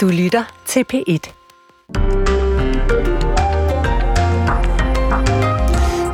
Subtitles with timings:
[0.00, 1.40] Du lytter til P1.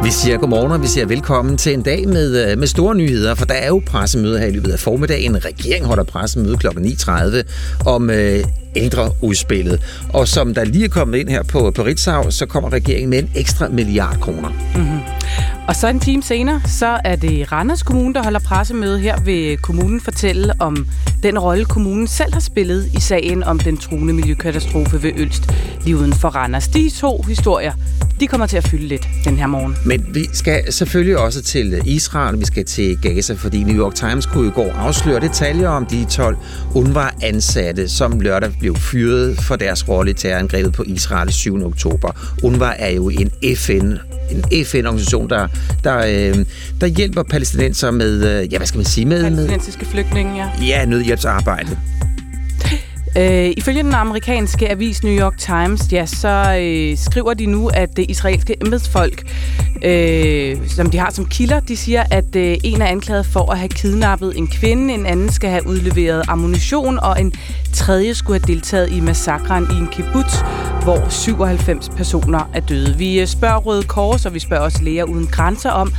[0.04, 3.34] Vi siger godmorgen, og vi siger velkommen til en dag med, øh, med store nyheder,
[3.34, 5.44] for der er jo pressemøde her i løbet af formiddagen.
[5.44, 6.66] Regeringen holder pressemøde kl.
[6.66, 8.44] 9.30 om øh,
[8.76, 9.80] ældreudspillet.
[10.12, 13.18] Og som der lige er kommet ind her på, på Ritzau, så kommer regeringen med
[13.18, 14.48] en ekstra milliard kroner.
[14.48, 15.00] Mm-hmm.
[15.68, 18.98] Og så en time senere, så er det Randers Kommune, der holder pressemøde.
[18.98, 20.86] Her vil kommunen fortælle om
[21.22, 25.50] den rolle, kommunen selv har spillet i sagen om den truende miljøkatastrofe ved Ølst,
[25.84, 26.68] lige uden for Randers.
[26.68, 27.72] De to historier,
[28.20, 29.76] de kommer til at fylde lidt den her morgen.
[29.84, 34.26] Men vi skal selvfølgelig også til Israel, vi skal til Gaza, fordi New York Times
[34.26, 36.36] kunne i går afsløre detaljer om de 12
[36.74, 41.66] UNRWA-ansatte, som lørdag blev fyret for deres rolle i terrorangrebet på Israel 7.
[41.66, 42.36] oktober.
[42.42, 43.92] UNRWA er jo en FN
[44.30, 45.48] en FN-organisation, der,
[45.84, 46.44] der, øh,
[46.80, 49.06] der hjælper palæstinenser med, øh, ja, hvad skal man sige?
[49.06, 50.50] Med, Palæstinensiske flygtninge, ja.
[50.66, 51.78] Ja, nødhjælpsarbejde.
[53.16, 57.96] Øh, ifølge den amerikanske avis New York Times, ja, så øh, skriver de nu, at
[57.96, 59.32] det israelske embedsfolk,
[59.84, 63.58] øh, som de har som kilder, de siger, at øh, en er anklaget for at
[63.58, 67.32] have kidnappet en kvinde, en anden skal have udleveret ammunition, og en
[67.72, 70.34] tredje skulle have deltaget i massakren i en kibbutz,
[70.82, 72.98] hvor 97 personer er døde.
[72.98, 75.92] Vi øh, spørger Røde Kors, og vi spørger også Læger Uden Grænser om,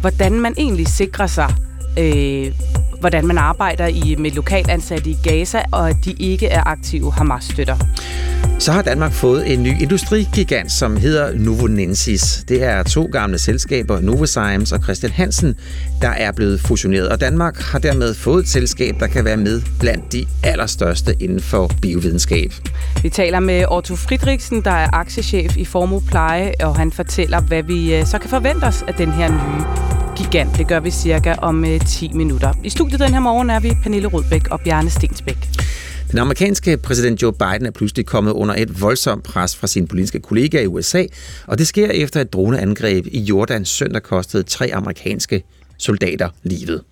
[0.00, 1.54] hvordan man egentlig sikrer sig
[1.98, 2.52] øh,
[3.04, 7.76] hvordan man arbejder i, med lokalansatte i Gaza, og at de ikke er aktive Hamas-støtter.
[8.58, 12.44] Så har Danmark fået en ny industrigigant, som hedder Novonensis.
[12.48, 15.54] Det er to gamle selskaber, Novozymes og Christian Hansen,
[16.02, 17.08] der er blevet fusioneret.
[17.08, 21.40] Og Danmark har dermed fået et selskab, der kan være med blandt de allerstørste inden
[21.40, 22.52] for biovidenskab.
[23.02, 27.62] Vi taler med Otto Friedrichsen, der er aktiechef i Formu Pleje, og han fortæller, hvad
[27.62, 30.58] vi øh, så kan forvente os af den her nye gigant.
[30.58, 32.52] Det gør vi cirka om 10 øh, minutter.
[32.64, 35.48] I studiet den her morgen er vi Pernille Rudbæk og Bjarne Stensbæk.
[36.10, 40.20] Den amerikanske præsident Joe Biden er pludselig kommet under et voldsomt pres fra sine politiske
[40.20, 41.04] kollegaer i USA,
[41.46, 45.42] og det sker efter et droneangreb i Jordan søndag kostede tre amerikanske
[45.78, 46.82] soldater livet.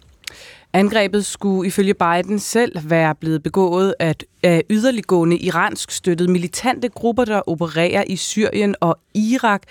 [0.72, 7.48] Angrebet skulle ifølge Biden selv være blevet begået af yderliggående iransk støttede militante grupper, der
[7.48, 9.62] opererer i Syrien og Irak.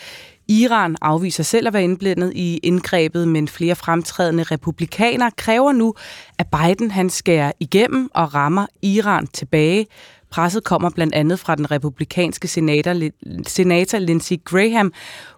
[0.52, 5.94] Iran afviser selv at være indblandet i indgrebet, men flere fremtrædende republikanere kræver nu,
[6.38, 9.88] at Biden han skærer igennem og rammer Iran tilbage.
[10.32, 13.10] Presset kommer blandt andet fra den republikanske senator,
[13.48, 14.94] senator Lindsey Graham,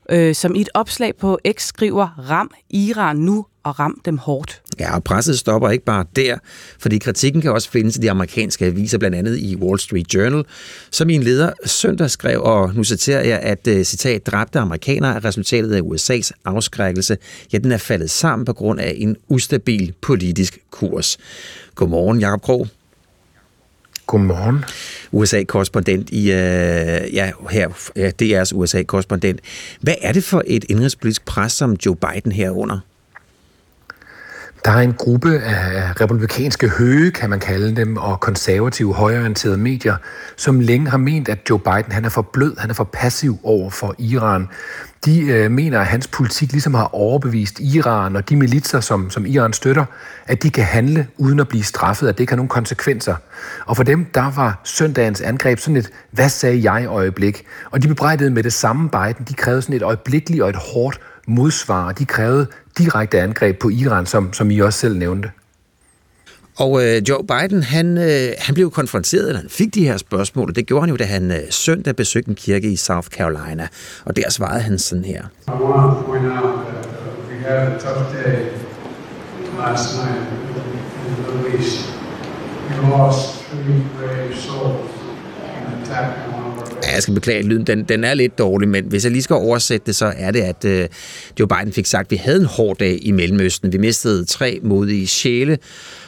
[0.09, 4.61] øh, som i et opslag på X skriver, ram Iran nu og ram dem hårdt.
[4.79, 6.37] Ja, og presset stopper ikke bare der,
[6.79, 10.45] fordi kritikken kan også findes i de amerikanske aviser, blandt andet i Wall Street Journal,
[10.91, 15.15] som i en leder søndag skrev, og nu citerer jeg, at øh, citat, dræbte amerikanere
[15.15, 17.17] er resultatet af USA's afskrækkelse.
[17.53, 21.17] Ja, den er faldet sammen på grund af en ustabil politisk kurs.
[21.75, 22.67] Godmorgen, Jakob Krog.
[24.07, 24.65] Godmorgen.
[25.11, 29.39] USA-korrespondent i, øh, ja, her, ja, DR's USA-korrespondent.
[29.81, 32.79] Hvad er det for et indrigspolitisk pres, som Joe Biden her under?
[34.65, 39.95] Der er en gruppe af republikanske høge, kan man kalde dem, og konservative højorienterede medier,
[40.37, 43.39] som længe har ment, at Joe Biden han er for blød, han er for passiv
[43.43, 44.47] over for Iran.
[45.05, 49.25] De øh, mener, at hans politik ligesom har overbevist Iran og de militser, som, som
[49.25, 49.85] Iran støtter,
[50.27, 53.15] at de kan handle uden at blive straffet, at det ikke har nogen konsekvenser.
[53.65, 57.45] Og for dem, der var søndagens angreb sådan et, hvad sagde jeg øjeblik?
[57.71, 60.99] Og de bebrejdede med det samme Biden, de krævede sådan et øjeblikkeligt og et hårdt
[61.27, 61.91] modsvar.
[61.91, 62.47] De krævede
[62.77, 65.29] direkte angreb på Iran, som, som I også selv nævnte.
[66.57, 70.49] Og øh, Joe Biden, han, øh, han blev konfronteret, eller han fik de her spørgsmål,
[70.49, 73.67] og det gjorde han jo, da han øh, søndag besøgte en kirke i South Carolina.
[74.05, 75.23] Og der svarede han sådan her.
[75.47, 78.47] I want to point out that uh, we had a tough day
[79.57, 81.79] last night in the Middle East.
[82.69, 84.91] We lost three brave souls
[85.57, 86.52] in an attack on
[86.83, 87.67] Ja, jeg skal beklage lyden.
[87.67, 90.41] Den, den er lidt dårlig, men hvis jeg lige skal oversætte det, så er det,
[90.41, 90.87] at øh,
[91.39, 93.73] Joe Biden fik sagt, at vi havde en hård dag i Mellemøsten.
[93.73, 95.57] Vi mistede tre modige sjæle,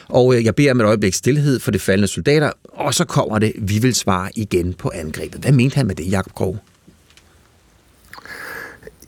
[0.08, 3.38] og øh, jeg beder om et øjeblik stillhed for de faldende soldater, og så kommer
[3.38, 5.40] det, vi vil svare igen på angrebet.
[5.40, 6.58] Hvad mente han med det, Jacob Krog?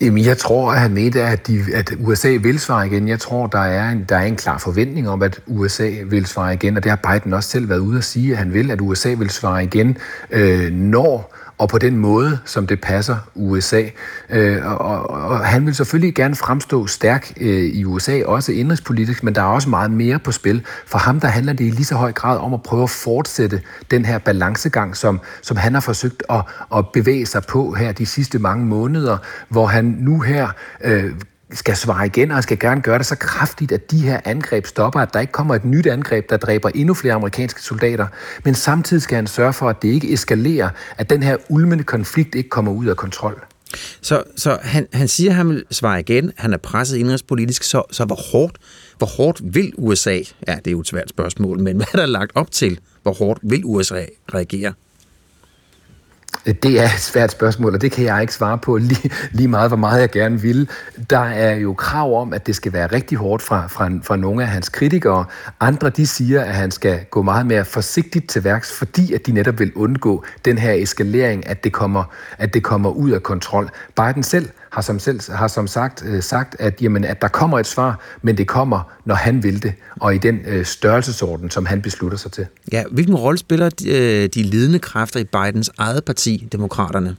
[0.01, 3.09] Jamen, jeg tror, at han mente, at, de, at USA vil svare igen.
[3.09, 6.55] Jeg tror, der er, en, der er en klar forventning om, at USA vil svare
[6.55, 8.81] igen, og det har Biden også selv været ude at sige, at han vil, at
[8.81, 9.99] USA vil svare igen,
[10.31, 13.83] øh, når og på den måde, som det passer USA.
[14.31, 19.23] Øh, og, og, og han vil selvfølgelig gerne fremstå stærk øh, i USA, også indrigspolitisk,
[19.23, 20.65] men der er også meget mere på spil.
[20.87, 23.63] For ham der handler det i lige så høj grad om at prøve at fortsætte
[23.91, 26.43] den her balancegang, som, som han har forsøgt at,
[26.77, 29.19] at bevæge sig på her de sidste mange måneder,
[29.49, 30.49] hvor han nu her
[30.85, 31.13] øh,
[31.53, 35.01] skal svare igen, og skal gerne gøre det så kraftigt, at de her angreb stopper,
[35.01, 38.07] at der ikke kommer et nyt angreb, der dræber endnu flere amerikanske soldater.
[38.45, 42.35] Men samtidig skal han sørge for, at det ikke eskalerer, at den her ulmende konflikt
[42.35, 43.45] ikke kommer ud af kontrol.
[44.01, 46.33] Så, så han, han siger, at han vil svare igen.
[46.37, 48.59] Han er presset indrigspolitisk, så, så hvor, hårdt,
[48.99, 50.19] hvor hårdt vil USA,
[50.49, 53.13] ja, det er jo et svært spørgsmål, men hvad er der lagt op til, hvor
[53.13, 54.05] hårdt vil USA
[54.35, 54.73] reagere?
[56.63, 59.71] Det er et svært spørgsmål, og det kan jeg ikke svare på lige, lige meget,
[59.71, 60.69] hvor meget jeg gerne vil.
[61.11, 64.43] Der er jo krav om, at det skal være rigtig hårdt fra, fra, fra nogle
[64.43, 65.25] af hans kritikere.
[65.61, 69.33] Andre de siger, at han skal gå meget mere forsigtigt til værks, fordi at de
[69.33, 72.05] netop vil undgå den her eskalering, at det kommer,
[72.39, 73.71] at det kommer ud af kontrol.
[73.97, 77.59] Biden selv har som, selv, har som sagt øh, sagt, at, jamen, at der kommer
[77.59, 81.67] et svar, men det kommer, når han vil det, og i den øh, størrelsesorden, som
[81.67, 82.47] han beslutter sig til.
[82.73, 87.17] Ja, hvilken rolle spiller de, øh, de ledende kræfter i Bidens eget parti, Demokraterne?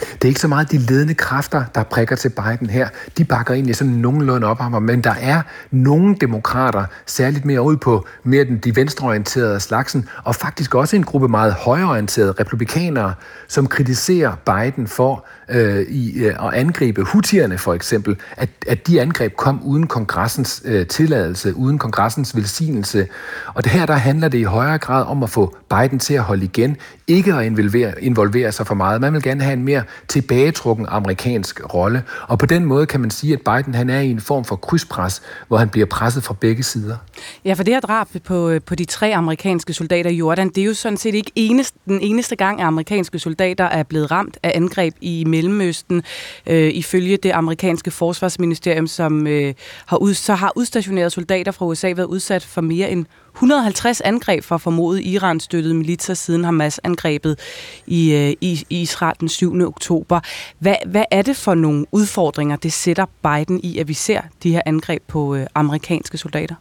[0.00, 2.88] Det er ikke så meget de ledende kræfter, der prikker til Biden her.
[3.18, 7.76] De bakker egentlig sådan nogenlunde op ham, men der er nogle demokrater, særligt mere ud
[7.76, 13.14] på mere den, de venstreorienterede slagsen, og faktisk også en gruppe meget højreorienterede republikanere,
[13.48, 19.00] som kritiserer Biden for øh, i, øh, at angribe hutierne for eksempel, at, at de
[19.00, 23.06] angreb kom uden kongressens øh, tilladelse, uden kongressens velsignelse.
[23.54, 26.22] Og det her der handler det i højere grad om at få Biden til at
[26.22, 29.00] holde igen, ikke at involvere, involvere sig for meget.
[29.00, 32.02] Man vil gerne have en mere tilbagetrukken amerikansk rolle.
[32.28, 34.56] Og på den måde kan man sige, at Biden han er i en form for
[34.56, 36.96] krydspres, hvor han bliver presset fra begge sider.
[37.44, 40.64] Ja, for det her drab på, på de tre amerikanske soldater i Jordan, det er
[40.64, 44.52] jo sådan set ikke eneste, den eneste gang, at amerikanske soldater er blevet ramt af
[44.54, 46.02] angreb i Mellemøsten.
[46.46, 49.54] Øh, ifølge det amerikanske forsvarsministerium, som øh,
[49.86, 54.44] har ud, så har udstationerede soldater fra USA været udsat for mere end 150 angreb
[54.44, 57.38] fra formodet Iran-støttede militser siden Hamas-angrebet
[57.86, 59.66] i, øh, i Israel den 7.
[59.66, 60.20] oktober.
[60.58, 64.52] Hvad, hvad er det for nogle udfordringer, det sætter Biden i, at vi ser de
[64.52, 66.54] her angreb på øh, amerikanske soldater?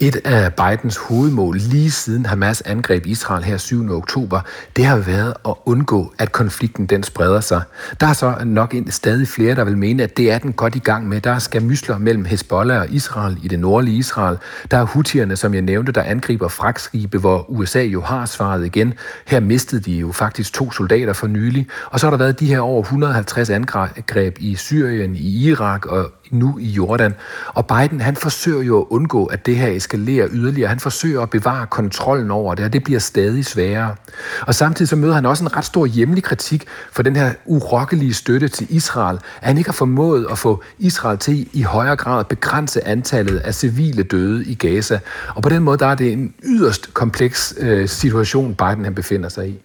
[0.00, 3.90] Et af Bidens hovedmål lige siden Hamas angreb Israel her 7.
[3.90, 4.40] oktober,
[4.76, 7.62] det har været at undgå, at konflikten den spreder sig.
[8.00, 10.76] Der er så nok en, stadig flere, der vil mene, at det er den godt
[10.76, 11.20] i gang med.
[11.20, 14.38] Der skal mysler mellem Hezbollah og Israel i det nordlige Israel.
[14.70, 18.94] Der er hutierne, som jeg nævnte, der angriber fragtskibe, hvor USA jo har svaret igen.
[19.26, 21.68] Her mistede de jo faktisk to soldater for nylig.
[21.90, 26.12] Og så har der været de her over 150 angreb i Syrien, i Irak og
[26.30, 27.14] nu i Jordan.
[27.46, 30.68] Og Biden, han forsøger jo at undgå, at det her eskalerer yderligere.
[30.68, 33.94] Han forsøger at bevare kontrollen over det, og det bliver stadig sværere.
[34.40, 38.14] Og samtidig så møder han også en ret stor hjemlig kritik for den her urokkelige
[38.14, 42.20] støtte til Israel, at han ikke har formået at få Israel til i højere grad
[42.20, 44.98] at begrænse antallet af civile døde i Gaza.
[45.34, 49.28] Og på den måde, der er det en yderst kompleks øh, situation, Biden han befinder
[49.28, 49.58] sig i.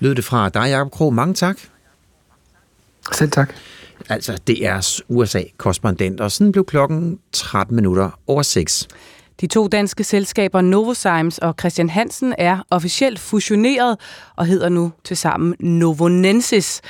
[0.00, 1.14] Lød det fra dig, Jacob Krog.
[1.14, 1.56] Mange tak.
[3.12, 3.50] Selv tak
[4.08, 8.88] altså DR's USA-korrespondent, og sådan blev klokken 13 minutter over 6.
[9.40, 13.96] De to danske selskaber Novozymes og Christian Hansen er officielt fusioneret
[14.36, 16.80] og hedder nu til sammen Novonensis.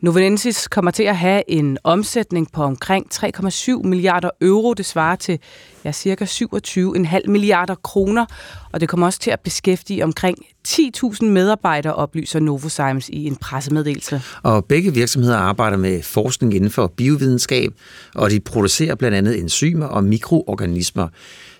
[0.00, 4.74] Novonensis kommer til at have en omsætning på omkring 3,7 milliarder euro.
[4.74, 5.38] Det svarer til
[5.84, 8.26] ja, cirka 27,5 milliarder kroner,
[8.72, 10.38] og det kommer også til at beskæftige omkring
[10.68, 14.22] 10.000 medarbejdere, oplyser Novozymes i en pressemeddelelse.
[14.42, 17.72] Og begge virksomheder arbejder med forskning inden for biovidenskab,
[18.14, 21.08] og de producerer blandt andet enzymer og mikroorganismer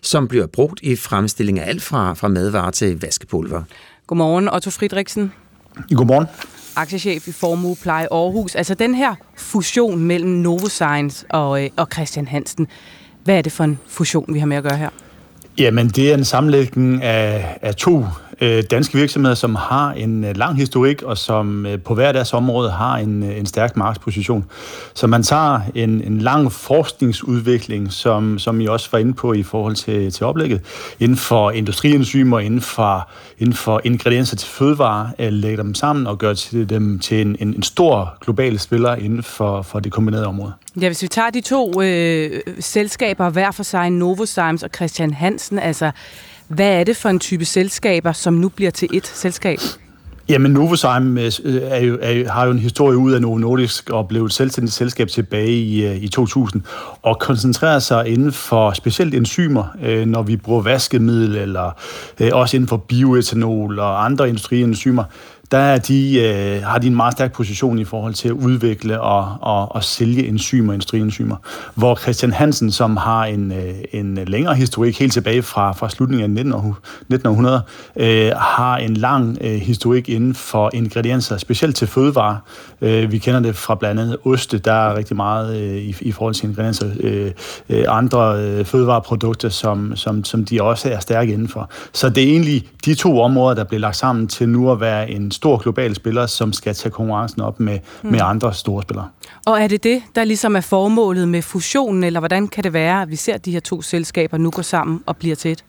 [0.06, 3.62] som bliver brugt i fremstilling af alt fra, fra madvarer til vaskepulver.
[4.06, 5.32] Godmorgen, Otto Friedrichsen.
[5.90, 6.26] Godmorgen.
[6.76, 8.54] Aktiechef i Formue Pleje Aarhus.
[8.54, 12.66] Altså den her fusion mellem Novozymes og, øh, og Christian Hansen.
[13.24, 14.88] Hvad er det for en fusion, vi har med at gøre her?
[15.58, 18.04] Jamen, det er en sammenlægning af, af to
[18.40, 22.32] øh, danske virksomheder, som har en øh, lang historik, og som øh, på hver deres
[22.32, 24.44] område har en, øh, en stærk markedsposition.
[24.94, 29.42] Så man tager en, en lang forskningsudvikling, som, som I også var inde på i
[29.42, 30.60] forhold til, til oplægget,
[31.00, 36.18] inden for industrienzymer, inden for, inden for ingredienser til fødevarer, øh, lægger dem sammen og
[36.18, 40.26] gør til dem til en, en, en stor global spiller inden for, for det kombinerede
[40.26, 40.52] område.
[40.80, 45.58] Ja, hvis vi tager de to øh, selskaber hver for sig, Novozymes og Christian Hansen,
[45.58, 45.90] altså
[46.48, 49.58] hvad er det for en type selskaber, som nu bliver til et selskab?
[50.28, 54.08] Jamen, Novozymes øh, er jo, er, har jo en historie ud af Novo Nordisk og
[54.08, 56.62] blev et selvstændigt selskab tilbage i, øh, i 2000
[57.02, 61.70] og koncentrerer sig inden for specielt enzymer, øh, når vi bruger vaskemiddel eller
[62.32, 65.04] også inden for bioetanol og andre industrienzymer
[65.50, 69.00] der er de, øh, har de en meget stærk position i forhold til at udvikle
[69.00, 71.36] og, og, og sælge enzymer, industrienzymer.
[71.74, 76.38] Hvor Christian Hansen, som har en, øh, en længere historik helt tilbage fra, fra slutningen
[76.38, 77.60] af 1900,
[77.96, 82.38] øh, har en lang øh, historik inden for ingredienser, specielt til fødevare.
[82.80, 86.12] Øh, vi kender det fra blandt andet oste, der er rigtig meget øh, i, i
[86.12, 86.90] forhold til ingredienser.
[87.00, 87.30] Øh,
[87.68, 91.70] øh, andre øh, fødevareprodukter, som, som, som de også er stærke indenfor.
[91.92, 95.10] Så det er egentlig de to områder, der bliver lagt sammen til nu at være
[95.10, 98.10] en stor global spiller, som skal tage konkurrencen op med, mm.
[98.10, 99.08] med andre store spillere.
[99.46, 103.02] Og er det det, der ligesom er formålet med fusionen, eller hvordan kan det være,
[103.02, 105.64] at vi ser de her to selskaber nu gå sammen og bliver til et?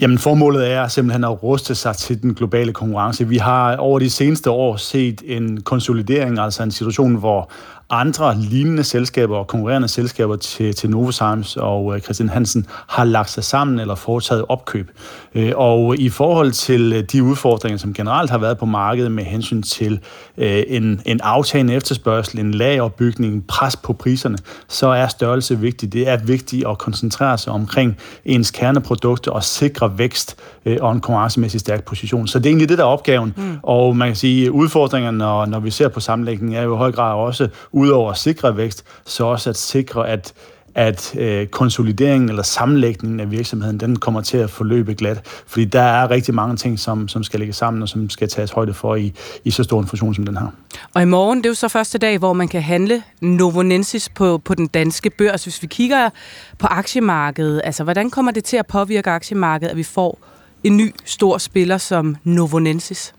[0.00, 3.28] Jamen formålet er simpelthen at ruste sig til den globale konkurrence.
[3.28, 7.50] Vi har over de seneste år set en konsolidering, altså en situation, hvor
[7.92, 13.30] andre lignende selskaber og konkurrerende selskaber til, til Novozymes og øh, Christian Hansen har lagt
[13.30, 14.90] sig sammen eller foretaget opkøb.
[15.34, 19.24] Øh, og i forhold til øh, de udfordringer, som generelt har været på markedet med
[19.24, 20.00] hensyn til
[20.36, 25.92] en, en aftagende efterspørgsel, en lageropbygning, pres på priserne, så er størrelse vigtigt.
[25.92, 30.36] Det er vigtigt at koncentrere sig omkring ens kerneprodukter og sikre vækst
[30.80, 32.26] og en konkurrencemæssig stærk position.
[32.26, 33.34] Så det er egentlig det, der er opgaven.
[33.36, 33.58] Mm.
[33.62, 36.78] Og man kan sige, at udfordringerne, når, når vi ser på sammenlægningen, er jo i
[36.78, 37.48] høj grad også
[37.82, 40.34] udover at sikre vækst, så også at sikre, at
[40.74, 45.20] at øh, konsolideringen eller sammenlægningen af virksomheden, den kommer til at forløbe glat.
[45.46, 48.50] Fordi der er rigtig mange ting, som, som skal ligge sammen, og som skal tages
[48.50, 50.46] højde for i, i så stor en fusion som den her.
[50.94, 54.38] Og i morgen, det er jo så første dag, hvor man kan handle Novonensis på,
[54.38, 55.42] på den danske børs.
[55.42, 56.10] Hvis vi kigger
[56.58, 60.18] på aktiemarkedet, altså hvordan kommer det til at påvirke aktiemarkedet, at vi får
[60.64, 63.14] en ny stor spiller som Novonensis?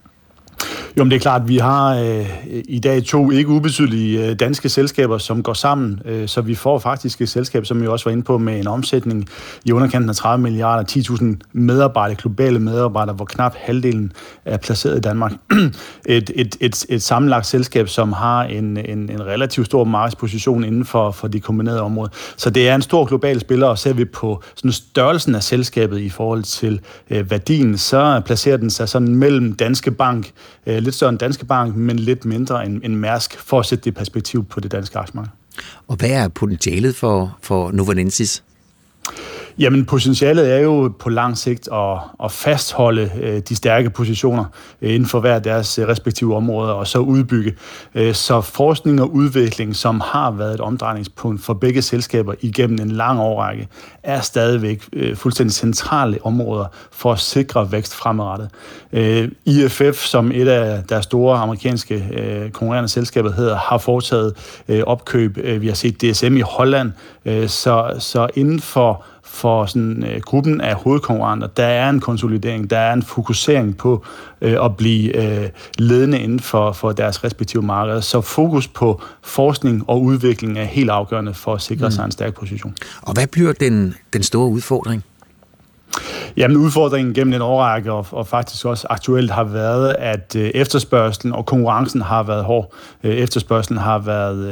[0.97, 2.25] Jo, men det er klart, at vi har øh,
[2.69, 6.79] i dag to ikke ubetydelige øh, danske selskaber, som går sammen, øh, så vi får
[6.79, 9.29] faktisk et selskab, som vi også var inde på, med en omsætning
[9.65, 14.11] i underkanten af 30 milliarder, 10.000 medarbejdere, globale medarbejdere, hvor knap halvdelen
[14.45, 15.31] er placeret i Danmark.
[16.05, 20.85] et, et, et, et sammenlagt selskab, som har en, en, en relativt stor markedsposition inden
[20.85, 22.09] for, for de kombinerede områder.
[22.37, 25.99] Så det er en stor global spiller, og ser vi på sådan størrelsen af selskabet
[25.99, 30.31] i forhold til øh, værdien, så placerer den sig sådan mellem Danske Bank,
[30.67, 33.83] øh, lidt større end Danske Bank, men lidt mindre end, end Mærsk, for at sætte
[33.83, 35.31] det perspektiv på det danske aktiemarked.
[35.87, 38.43] Og hvad er potentialet for, for Novanensis?
[39.59, 44.45] Jamen, potentialet er jo på lang sigt at, at fastholde øh, de stærke positioner
[44.81, 47.53] øh, inden for hver deres øh, respektive områder, og så udbygge.
[47.95, 52.91] Øh, så forskning og udvikling, som har været et omdrejningspunkt for begge selskaber igennem en
[52.91, 53.67] lang årrække,
[54.03, 58.49] er stadigvæk øh, fuldstændig centrale områder for at sikre vækst fremadrettet.
[58.93, 64.33] Øh, IFF, som et af deres store amerikanske øh, konkurrerende selskaber hedder, har foretaget
[64.67, 65.37] øh, opkøb.
[65.37, 66.91] Øh, vi har set DSM i Holland,
[67.25, 72.69] øh, så, så inden for for sådan, øh, gruppen af hovedkonkurrenter, der er en konsolidering,
[72.69, 74.05] der er en fokusering på
[74.41, 78.01] øh, at blive øh, ledende inden for, for deres respektive markeder.
[78.01, 81.91] Så fokus på forskning og udvikling er helt afgørende for at sikre mm.
[81.91, 82.75] sig en stærk position.
[83.01, 85.03] Og hvad bliver den, den store udfordring?
[86.37, 91.33] Jamen udfordringen gennem en årrække og, og faktisk også aktuelt har været, at øh, efterspørgselen
[91.33, 92.73] og konkurrencen har været hård.
[93.03, 94.47] Øh, efterspørgselen har været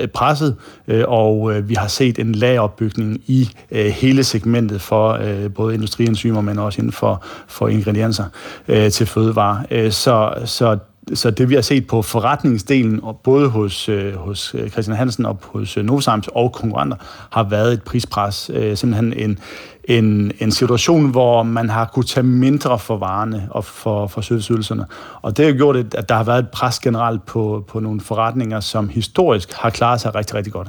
[0.00, 0.56] øh, presset,
[0.88, 5.74] øh, og øh, vi har set en lageropbygning i øh, hele segmentet for øh, både
[5.74, 8.24] industrienzymer, men også inden for, for ingredienser
[8.68, 9.62] øh, til fødevare.
[9.70, 10.78] Øh, så, så
[11.14, 15.38] så det vi har set på forretningsdelen, både hos, øh, hos øh, Christian Hansen og
[15.42, 16.96] hos øh, Novozymes og konkurrenter,
[17.30, 18.50] har været et prispres.
[18.74, 19.38] Simpelthen en,
[19.88, 24.86] en, en situation, hvor man har kunne tage mindre for varerne og for, for serviceydelserne.
[25.22, 28.60] Og det har gjort, at der har været et pres generelt på, på nogle forretninger,
[28.60, 30.68] som historisk har klaret sig rigtig, rigtig godt.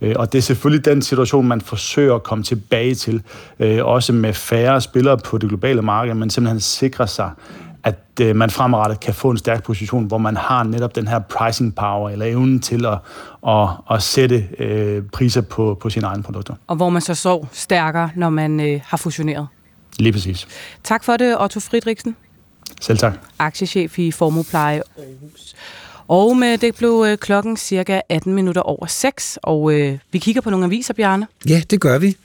[0.00, 3.22] Øh, og det er selvfølgelig den situation, man forsøger at komme tilbage til,
[3.58, 7.30] øh, også med færre spillere på det globale marked, men simpelthen sikrer sig,
[7.84, 11.18] at øh, man fremadrettet kan få en stærk position, hvor man har netop den her
[11.18, 12.98] pricing power, eller evnen til at,
[13.48, 16.54] at, at sætte øh, priser på, på sine egne produkter.
[16.66, 19.46] Og hvor man så så stærkere, når man øh, har fusioneret.
[19.98, 20.48] Lige præcis.
[20.84, 22.16] Tak for det, Otto Friedrichsen.
[22.80, 23.12] Selv tak.
[23.38, 25.54] Aktiechef i Formopleje Aarhus.
[26.08, 30.40] Og med det blev øh, klokken cirka 18 minutter over 6, og øh, vi kigger
[30.40, 31.26] på nogle aviser, Bjarne.
[31.48, 32.16] Ja, det gør vi.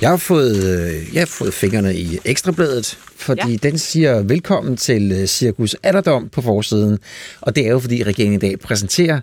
[0.00, 3.56] Jeg har fået, øh, jeg har fået fingrene i Ekstrabladet, fordi ja.
[3.68, 6.98] den siger velkommen til øh, Cirkus Alderdom på forsiden.
[7.40, 9.20] Og det er jo, fordi regeringen i dag præsenterer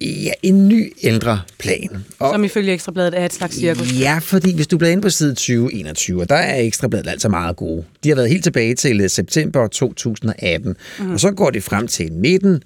[0.00, 2.04] Ja, en ny ældre plan.
[2.18, 3.92] Og, Som ifølge Ekstrabladet er et slags cirkus.
[4.00, 7.56] Ja, fordi hvis du bliver inde på side 2021, og der er Ekstrabladet altså meget
[7.56, 7.84] gode.
[8.04, 11.12] De har været helt tilbage til øh, september 2018, mm.
[11.12, 12.62] og så går det frem til 19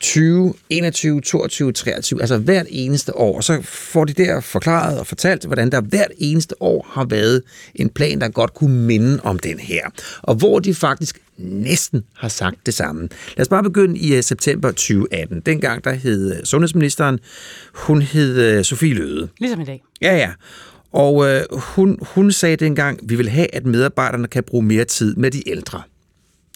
[0.00, 3.36] 20, 21, 22, 23, altså hvert eneste år.
[3.36, 7.42] Og så får de der forklaret og fortalt, hvordan der hvert eneste år har været
[7.74, 9.82] en plan, der godt kunne minde om den her.
[10.22, 13.08] Og hvor de faktisk næsten har sagt det samme.
[13.36, 15.40] Lad os bare begynde i uh, september 2018.
[15.40, 17.18] Dengang der hed uh, sundhedsministeren,
[17.74, 19.28] hun hed uh, Sofie Løde.
[19.38, 19.82] Ligesom i dag.
[20.02, 20.30] Ja, ja.
[20.92, 25.16] Og uh, hun, hun sagde dengang, vi vil have, at medarbejderne kan bruge mere tid
[25.16, 25.82] med de ældre.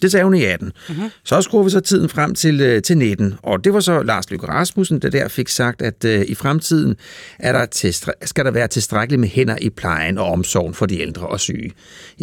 [0.03, 0.71] Det sagde hun i 18.
[0.89, 1.09] Mm-hmm.
[1.23, 4.29] Så skruer vi så tiden frem til, øh, til 19, og det var så Lars
[4.29, 6.95] Løkke Rasmussen, der der fik sagt, at øh, i fremtiden
[7.39, 11.01] er der til, skal der være tilstrækkeligt med hænder i plejen og omsorgen for de
[11.01, 11.71] ældre og syge.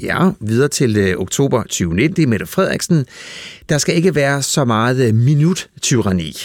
[0.03, 3.07] Ja, videre til øh, oktober 2019, det er Mette Frederiksen.
[3.69, 6.37] Der skal ikke være så meget øh, minut-tyranni.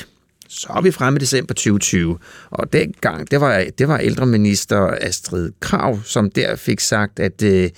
[0.55, 2.17] Så er vi fremme i december 2020,
[2.49, 7.69] og dengang, det var, det var ældreminister Astrid Krav, som der fik sagt, at øh,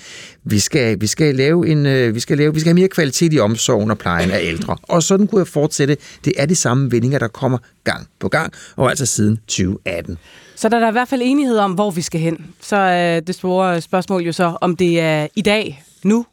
[0.44, 3.34] vi, skal, vi, skal lave en, øh, vi, skal lave, vi skal have mere kvalitet
[3.34, 4.78] i omsorgen og plejen af ældre.
[4.84, 5.98] Og sådan kunne jeg fortsætte.
[6.26, 10.18] Det er de samme vendinger, der kommer gang på gang, og altså siden 2018.
[10.56, 12.46] Så der er der i hvert fald enighed om, hvor vi skal hen.
[12.62, 16.26] Så øh, det store spørgsmål jo så, om det er i dag, nu,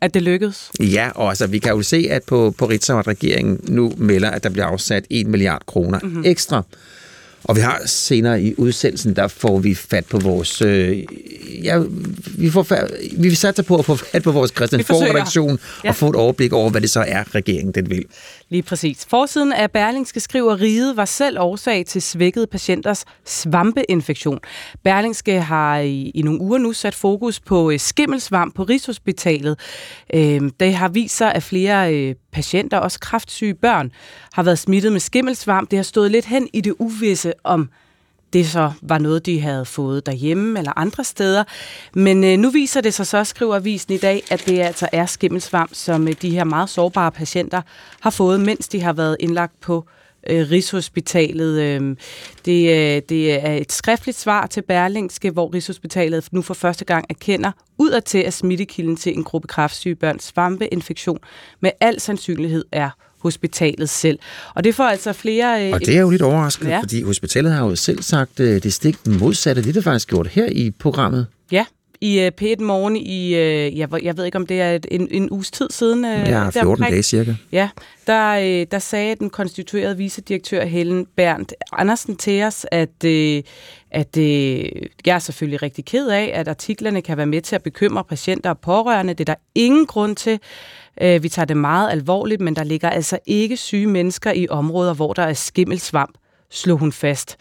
[0.00, 0.70] at det lykkedes?
[0.80, 4.30] Ja, og altså, vi kan jo se, at på, på Ritzau, at regeringen nu melder,
[4.30, 6.22] at der bliver afsat 1 milliard kroner mm-hmm.
[6.26, 6.62] ekstra.
[7.44, 10.62] Og vi har senere i udsendelsen, der får vi fat på vores...
[10.62, 11.04] Øh,
[11.62, 11.82] ja,
[12.38, 14.82] vi, får fat, vi satser på at få fat på vores Christian
[15.84, 15.88] ja.
[15.88, 18.04] og få et overblik over, hvad det så er, regeringen den vil.
[18.50, 19.06] Lige præcis.
[19.06, 24.38] Forsiden af Berlingske skriver, riget var selv årsag til svækkede patienters svampeinfektion.
[24.84, 29.58] Berlingske har i, i nogle uger nu sat fokus på øh, skimmelsvamp på Rigshospitalet.
[30.14, 33.92] Øh, det har vist sig, at flere øh, patienter, også kraftsyge børn,
[34.32, 35.70] har været smittet med skimmelsvamp.
[35.70, 37.68] Det har stået lidt hen i det uvisse om
[38.32, 41.44] det så var noget, de havde fået derhjemme eller andre steder.
[41.94, 45.06] Men øh, nu viser det sig så, skriver avisen i dag, at det altså er
[45.06, 47.62] skimmelsvamp, som øh, de her meget sårbare patienter
[48.00, 49.84] har fået, mens de har været indlagt på
[50.30, 51.60] øh, Rigshospitalet.
[51.60, 51.96] Øh,
[52.44, 57.04] det, øh, det er et skriftligt svar til Berlingske, hvor Rigshospitalet nu for første gang
[57.10, 61.18] erkender udadtil, at smittekilden til en gruppe kræftsyge børns svampeinfektion
[61.60, 62.90] med al sandsynlighed er
[63.22, 64.18] hospitalet selv.
[64.54, 65.66] Og det får altså flere...
[65.66, 66.80] Øh, og det er jo lidt overraskende, ja.
[66.80, 69.62] fordi hospitalet har jo selv sagt øh, det stik modsatte.
[69.62, 71.26] Det er det faktisk gjort her i programmet.
[71.52, 71.64] Ja,
[72.00, 75.30] i uh, P1 Morgen i, uh, jeg, jeg ved ikke om det er en, en
[75.30, 76.04] uges tid siden.
[76.04, 77.34] Uh, ja, 14 omkring, dage cirka.
[77.52, 77.68] Ja,
[78.06, 83.04] der, der sagde den konstituerede vicedirektør Helen Berndt Andersen til os, at,
[83.90, 84.24] at uh,
[85.06, 88.50] jeg er selvfølgelig rigtig ked af, at artiklerne kan være med til at bekymre patienter
[88.50, 89.14] og pårørende.
[89.14, 90.40] Det er der ingen grund til.
[91.00, 94.94] Øh, vi tager det meget alvorligt, men der ligger altså ikke syge mennesker i områder,
[94.94, 96.18] hvor der er skimmelsvamp,
[96.50, 97.36] slog hun fast.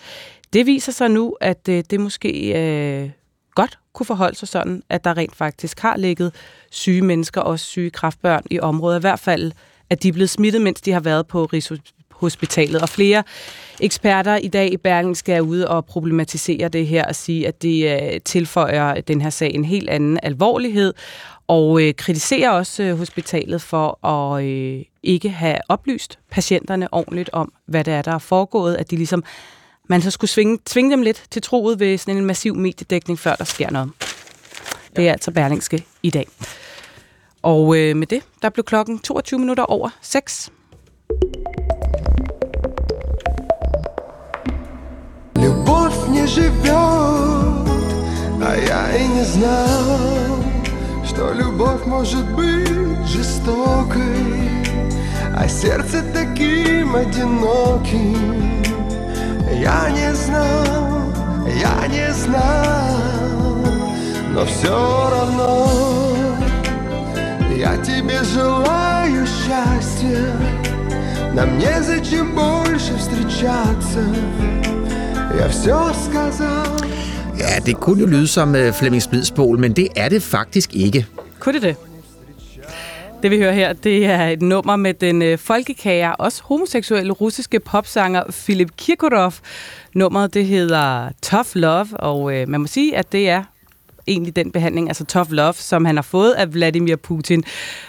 [0.53, 2.53] Det viser sig nu, at øh, det måske...
[2.59, 3.09] øh,
[3.57, 6.33] godt kunne forholde sig sådan, at der rent faktisk har ligget
[6.71, 8.99] syge mennesker, også syge kraftbørn i området.
[8.99, 9.51] I hvert fald,
[9.89, 12.81] at de er blevet smittet, mens de har været på Rigshospitalet.
[12.81, 13.23] Og flere
[13.79, 18.01] eksperter i dag i Bergen skal ud og problematisere det her og sige, at det
[18.01, 20.93] øh, tilføjer den her sag en helt anden alvorlighed,
[21.46, 27.52] og uh, kritiserer også uh, hospitalet for at uh, ikke have oplyst patienterne ordentligt om,
[27.66, 29.24] hvad det er, der er foregået, at de ligesom
[29.88, 33.34] man så skulle svinge, tvinge dem lidt til troet ved sådan en massiv mediedækning, før
[33.34, 33.90] der sker noget.
[34.96, 36.28] Det er altså Berlingske i dag.
[37.42, 40.50] Og øh, med det, der blev klokken 22 minutter over 6.
[45.36, 46.72] Любовь не живет,
[48.48, 50.15] а я и не знал,
[51.17, 54.51] Что любовь может быть жестокой,
[55.35, 58.61] а сердце таким одиноким.
[59.59, 61.11] Я не знал,
[61.59, 63.57] я не знал,
[64.29, 65.67] но все равно
[67.55, 70.35] я тебе желаю счастья.
[71.33, 74.03] Нам незачем больше встречаться.
[75.35, 76.77] Я все сказал.
[77.39, 81.05] Ja, det kunne jo lyde som uh, Flemming Splidsbol, men det er det faktisk ikke.
[81.39, 81.75] Kunne det det?
[83.23, 87.59] Det vi hører her, det er et nummer med den øh, folkekære, også homoseksuelle russiske
[87.59, 89.33] popsanger Philip Kirkorov.
[89.93, 93.43] Nummeret det hedder Tough Love, og øh, man må sige, at det er
[94.07, 97.43] egentlig den behandling, altså tough love, som han har fået af Vladimir Putin.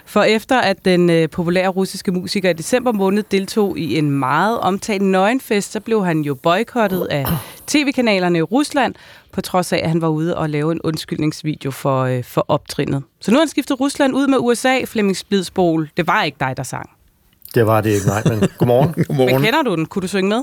[0.07, 4.59] For efter at den øh, populære russiske musiker i december måned deltog i en meget
[4.59, 7.27] omtalt nøgenfest, så blev han jo boykottet af
[7.67, 8.95] tv-kanalerne i Rusland,
[9.33, 13.03] på trods af, at han var ude og lave en undskyldningsvideo for, øh, for optrinnet.
[13.21, 15.91] Så nu har han skiftet Rusland ud med USA, Flemming Splidsbol.
[15.97, 16.91] Det var ikke dig, der sang.
[17.55, 18.93] Det var det ikke, nej, men godmorgen.
[19.09, 19.35] godmorgen.
[19.35, 19.87] Men kender du den?
[19.87, 20.43] Kunne du synge med?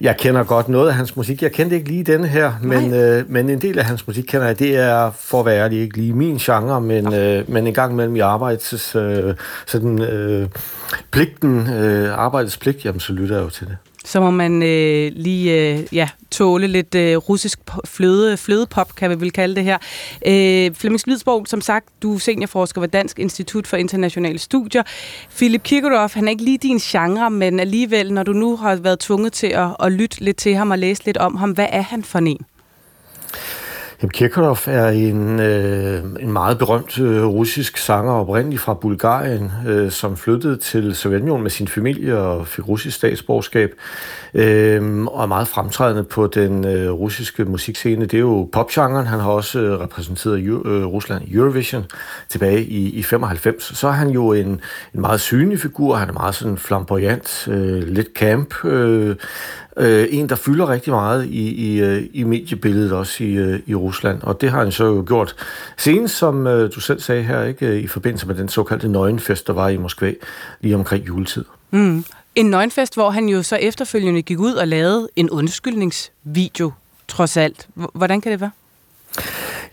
[0.00, 1.42] Jeg kender godt noget af hans musik.
[1.42, 4.46] Jeg kendte ikke lige denne her, men, øh, men en del af hans musik kender
[4.46, 4.58] jeg.
[4.58, 7.94] Det er for at være ærlig ikke lige min genre, men, øh, men en gang
[7.94, 9.34] mellem i arbejds, øh,
[9.66, 10.48] sådan, øh,
[11.10, 13.76] pligten, øh, arbejdets pligt, jamen så lytter jeg jo til det
[14.08, 19.20] så må man øh, lige øh, ja, tåle lidt øh, russisk fløde, flødepop, kan vi
[19.20, 19.78] vel kalde det her.
[20.26, 24.82] Øh, Flemming Slydsborg, som sagt, du er seniorforsker ved Dansk Institut for Internationale Studier.
[25.36, 28.98] Philip Kirkorov, han er ikke lige din genre, men alligevel, når du nu har været
[28.98, 31.82] tvunget til at, at lytte lidt til ham og læse lidt om ham, hvad er
[31.82, 32.46] han for en?
[34.02, 39.90] Jamen, Kirkorov er en, øh, en meget berømt øh, russisk sanger, oprindeligt fra Bulgarien, øh,
[39.90, 43.70] som flyttede til Sovjetunionen med sin familie og fik russisk statsborgerskab,
[44.34, 48.04] øh, og er meget fremtrædende på den øh, russiske musikscene.
[48.04, 49.06] Det er jo popgenren.
[49.06, 51.84] Han har også øh, repræsenteret øh, Rusland i Eurovision
[52.28, 53.78] tilbage i, i 95.
[53.78, 54.60] Så er han jo en,
[54.94, 55.96] en meget synlig figur.
[55.96, 59.16] Han er meget sådan flamboyant, øh, lidt camp, øh,
[59.78, 63.74] øh, en, der fylder rigtig meget i, i, øh, i mediebilledet også i, øh, i
[63.74, 65.34] Rusland, og det har han så jo gjort
[65.76, 69.52] senest, som øh, du selv sagde her, ikke, i forbindelse med den såkaldte nøgenfest, der
[69.52, 70.12] var i Moskva
[70.60, 71.44] lige omkring juletid.
[71.70, 72.04] Mm.
[72.34, 76.72] En nøgenfest, hvor han jo så efterfølgende gik ud og lavede en undskyldningsvideo,
[77.08, 77.68] trods alt.
[77.94, 78.50] Hvordan kan det være?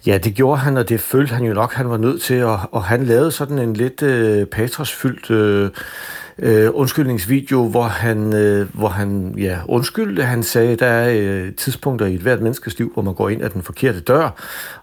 [0.06, 2.60] Ja, det gjorde han, og det følte han jo nok, han var nødt til, og,
[2.72, 5.70] og han lavede sådan en lidt øh, patrosfyldt øh,
[6.40, 10.24] øh, undskyldningsvideo, hvor han, øh, hvor han ja, undskyldte.
[10.24, 13.44] Han sagde, der er øh, tidspunkter i et hvert menneskes liv, hvor man går ind
[13.44, 14.30] ad den forkerte dør,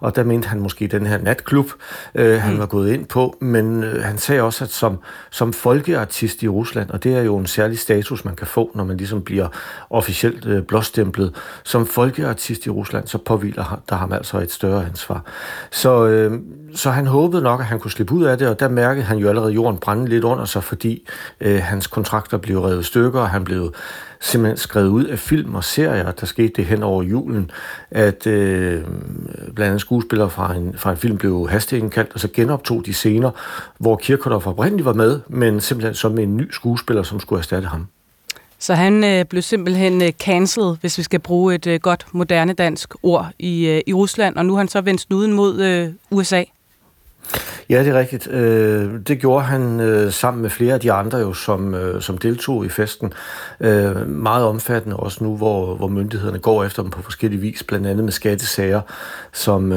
[0.01, 1.67] og der mente han måske den her natklub,
[2.15, 2.59] øh, han mm.
[2.59, 4.99] var gået ind på, men øh, han sagde også, at som,
[5.31, 8.85] som folkeartist i Rusland, og det er jo en særlig status, man kan få, når
[8.85, 9.49] man ligesom bliver
[9.91, 11.35] officielt øh, blåstemplet,
[11.65, 15.25] som folkeartist i Rusland, så påviler der ham altså et større ansvar.
[15.71, 16.41] Så, øh,
[16.75, 19.19] så han håbede nok, at han kunne slippe ud af det, og der mærkede han
[19.19, 21.09] jo allerede jorden brænde lidt under sig, fordi
[21.43, 23.75] Øh, hans kontrakter blev revet stykker, og han blev
[24.21, 26.13] simpelthen skrevet ud af film og serier.
[26.13, 27.51] Der skete det hen over julen,
[27.91, 28.85] at øh,
[29.55, 33.31] blandt andet skuespillere fra en, fra en film blev hasteindkaldt, og så genoptog de scener,
[33.79, 37.87] hvor Kirchhoff oprindeligt var med, men simpelthen som en ny skuespiller, som skulle erstatte ham.
[38.59, 42.53] Så han øh, blev simpelthen øh, cancelled, hvis vi skal bruge et øh, godt moderne
[42.53, 45.89] dansk ord i, øh, i Rusland, og nu har han så vendt snuden mod øh,
[46.11, 46.45] USA.
[47.69, 48.29] Ja, det er rigtigt.
[48.31, 52.19] Øh, det gjorde han øh, sammen med flere af de andre, jo, som, øh, som
[52.19, 53.13] deltog i festen.
[54.07, 58.05] Meget omfattende også nu, hvor, hvor myndighederne går efter dem på forskellige vis, blandt andet
[58.05, 58.81] med skattesager,
[59.33, 59.73] som,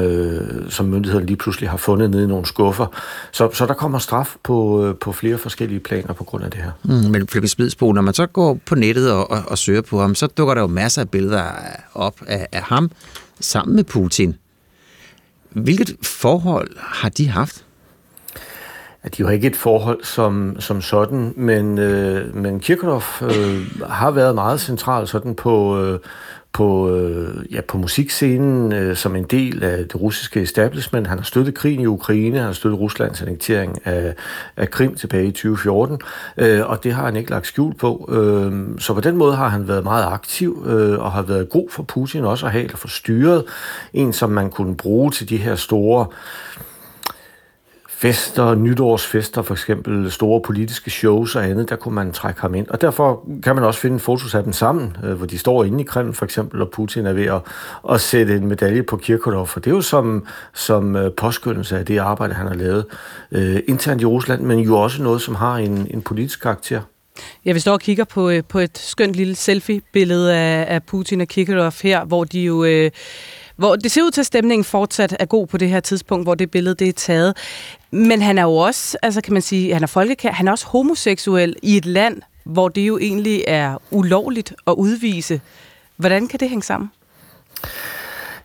[0.68, 2.86] som myndighederne lige pludselig har fundet nede i nogle skuffer.
[3.32, 6.70] Så, så der kommer straf på, på flere forskellige planer på grund af det her.
[6.82, 10.00] Mm, men Flemming Smidsbo, når man så går på nettet og, og, og søger på
[10.00, 11.44] ham, så dukker der jo masser af billeder
[11.94, 12.90] op af, af ham
[13.40, 14.36] sammen med Putin.
[15.56, 17.64] Hvilket forhold har de haft?
[19.04, 24.10] Ja, de har ikke et forhold som, som sådan, men, øh, men Kirchhoff øh, har
[24.10, 26.00] været meget central sådan på, øh,
[26.56, 31.06] på, øh, ja, på musikscenen øh, som en del af det russiske establishment.
[31.06, 34.14] Han har støttet krigen i Ukraine, han har støttet Ruslands annektering af,
[34.56, 36.00] af Krim tilbage i 2014,
[36.36, 38.08] øh, og det har han ikke lagt skjul på.
[38.12, 41.70] Øh, så på den måde har han været meget aktiv øh, og har været god
[41.70, 43.44] for Putin også at have eller forstyrret
[43.92, 46.06] en, som man kunne bruge til de her store
[47.98, 52.68] fester, nytårsfester, for eksempel store politiske shows og andet, der kunne man trække ham ind.
[52.68, 55.80] Og derfor kan man også finde fotos af dem sammen, øh, hvor de står inde
[55.80, 57.40] i Kreml for eksempel, og Putin er ved at,
[57.90, 59.46] at sætte en medalje på Kirkorov.
[59.46, 62.84] For det er jo som, som øh, påskyndelse af det arbejde, han har lavet
[63.32, 66.80] øh, internt i Rusland, men jo også noget, som har en, en politisk karakter.
[67.44, 71.20] Ja, vi står og kigger på, øh, på et skønt lille selfie-billede af, af Putin
[71.20, 72.64] og Kirkorov her, hvor de jo...
[72.64, 72.90] Øh,
[73.56, 76.34] hvor det ser ud til, at stemningen fortsat er god på det her tidspunkt, hvor
[76.34, 77.36] det billede det er taget.
[77.90, 80.66] Men han er jo også, altså kan man sige, han er folkekær, han er også
[80.66, 85.40] homoseksuel i et land, hvor det jo egentlig er ulovligt at udvise.
[85.96, 86.90] Hvordan kan det hænge sammen?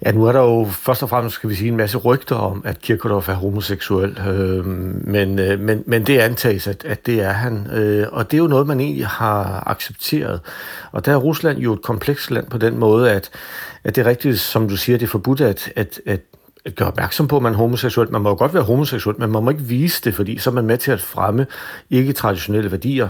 [0.05, 2.61] Ja, nu er der jo først og fremmest, skal vi sige, en masse rygter om,
[2.65, 4.65] at Kirkorov er homoseksuel, øh,
[5.07, 8.41] men, øh, men, men det antages, at, at det er han, øh, og det er
[8.41, 10.39] jo noget, man egentlig har accepteret.
[10.91, 13.29] Og der er Rusland jo et komplekst land på den måde, at,
[13.83, 16.19] at det er rigtigt, som du siger, det er forbudt at, at, at
[16.65, 18.11] at gøre opmærksom på, at man er homoseksuel.
[18.11, 20.53] Man må jo godt være homoseksuel, men man må ikke vise det, fordi så er
[20.53, 21.47] man med til at fremme
[21.89, 23.07] ikke-traditionelle værdier.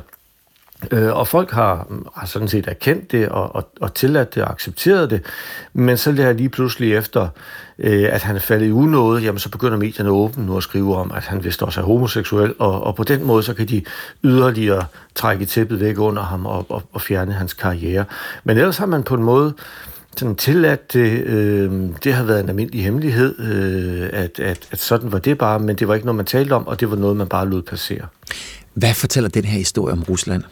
[0.91, 4.43] Øh, og folk har, mm, har sådan set erkendt det og, og, og tilladt det
[4.43, 5.21] og accepteret det,
[5.73, 7.27] men så det her lige pludselig efter,
[7.79, 10.95] øh, at han er faldet i unåde, jamen så begynder medierne åbent nu at skrive
[10.95, 13.84] om, at han vist også er homoseksuel, og, og på den måde så kan de
[14.23, 18.05] yderligere trække tæppet væk under ham og, og, og fjerne hans karriere.
[18.43, 19.53] Men ellers har man på en måde
[20.17, 21.24] sådan tilladt det.
[21.26, 21.71] Øh,
[22.04, 25.76] det har været en almindelig hemmelighed, øh, at, at, at sådan var det bare, men
[25.76, 28.08] det var ikke noget, man talte om, og det var noget, man bare lod passere.
[28.74, 30.43] Hvad fortæller den her historie om Rusland?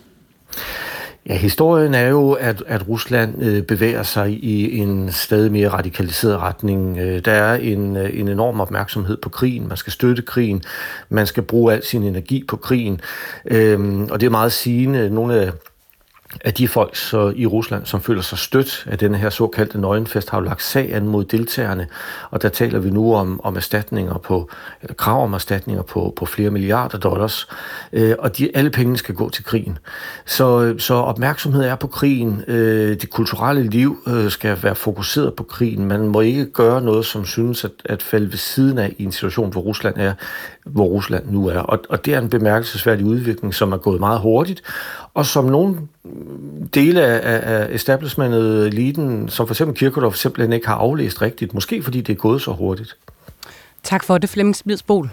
[1.26, 6.38] Ja, historien er jo, at, at Rusland øh, bevæger sig i en stadig mere radikaliseret
[6.38, 6.98] retning.
[6.98, 9.68] Øh, der er en, øh, en enorm opmærksomhed på krigen.
[9.68, 10.64] Man skal støtte krigen.
[11.10, 13.02] Man skal bruge al sin energi på krigen.
[13.46, 15.10] Øh, og det er meget sigende.
[15.10, 15.52] Nogle af
[16.46, 20.30] af de folk så i Rusland, som føler sig stødt af denne her såkaldte nøgenfest,
[20.30, 21.88] har jo lagt sag an mod deltagerne,
[22.32, 24.50] og der taler vi nu om, om erstatninger på,
[24.82, 27.48] eller krav om erstatninger på, på flere milliarder dollars,
[27.94, 29.78] øh, og de, alle pengene skal gå til krigen.
[30.26, 35.44] Så, så opmærksomhed er på krigen, øh, det kulturelle liv øh, skal være fokuseret på
[35.44, 39.04] krigen, man må ikke gøre noget, som synes at, at falde ved siden af i
[39.04, 40.14] en situation, hvor Rusland er,
[40.72, 41.60] hvor Rusland nu er.
[41.60, 44.62] Og, og det er en bemærkelsesværdig udvikling, som er gået meget hurtigt,
[45.14, 45.78] og som nogle
[46.74, 51.54] dele af, af establishmentet, eliten, som for eksempel Kirkedorf, simpelthen ikke har aflæst rigtigt.
[51.54, 52.98] Måske fordi det er gået så hurtigt.
[53.84, 55.10] Tak for det, Flemming Smidsbol.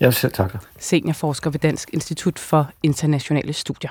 [0.00, 0.58] Jeg selv takker.
[0.78, 3.90] Seniorforsker ved Dansk Institut for Internationale Studier.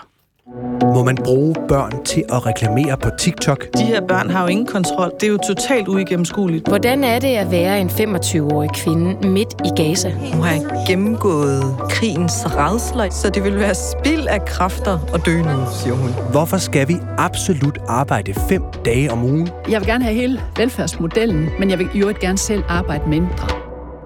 [0.82, 3.66] Må man bruge børn til at reklamere på TikTok?
[3.78, 5.12] De her børn har jo ingen kontrol.
[5.20, 6.68] Det er jo totalt uigennemskueligt.
[6.68, 10.10] Hvordan er det at være en 25-årig kvinde midt i Gaza?
[10.10, 15.64] Nu har gennemgået krigens redsler, så det vil være spild af kræfter og dø nu,
[15.72, 16.12] siger hun.
[16.32, 19.50] Hvorfor skal vi absolut arbejde fem dage om ugen?
[19.70, 23.48] Jeg vil gerne have hele velfærdsmodellen, men jeg vil jo ikke gerne selv arbejde mindre.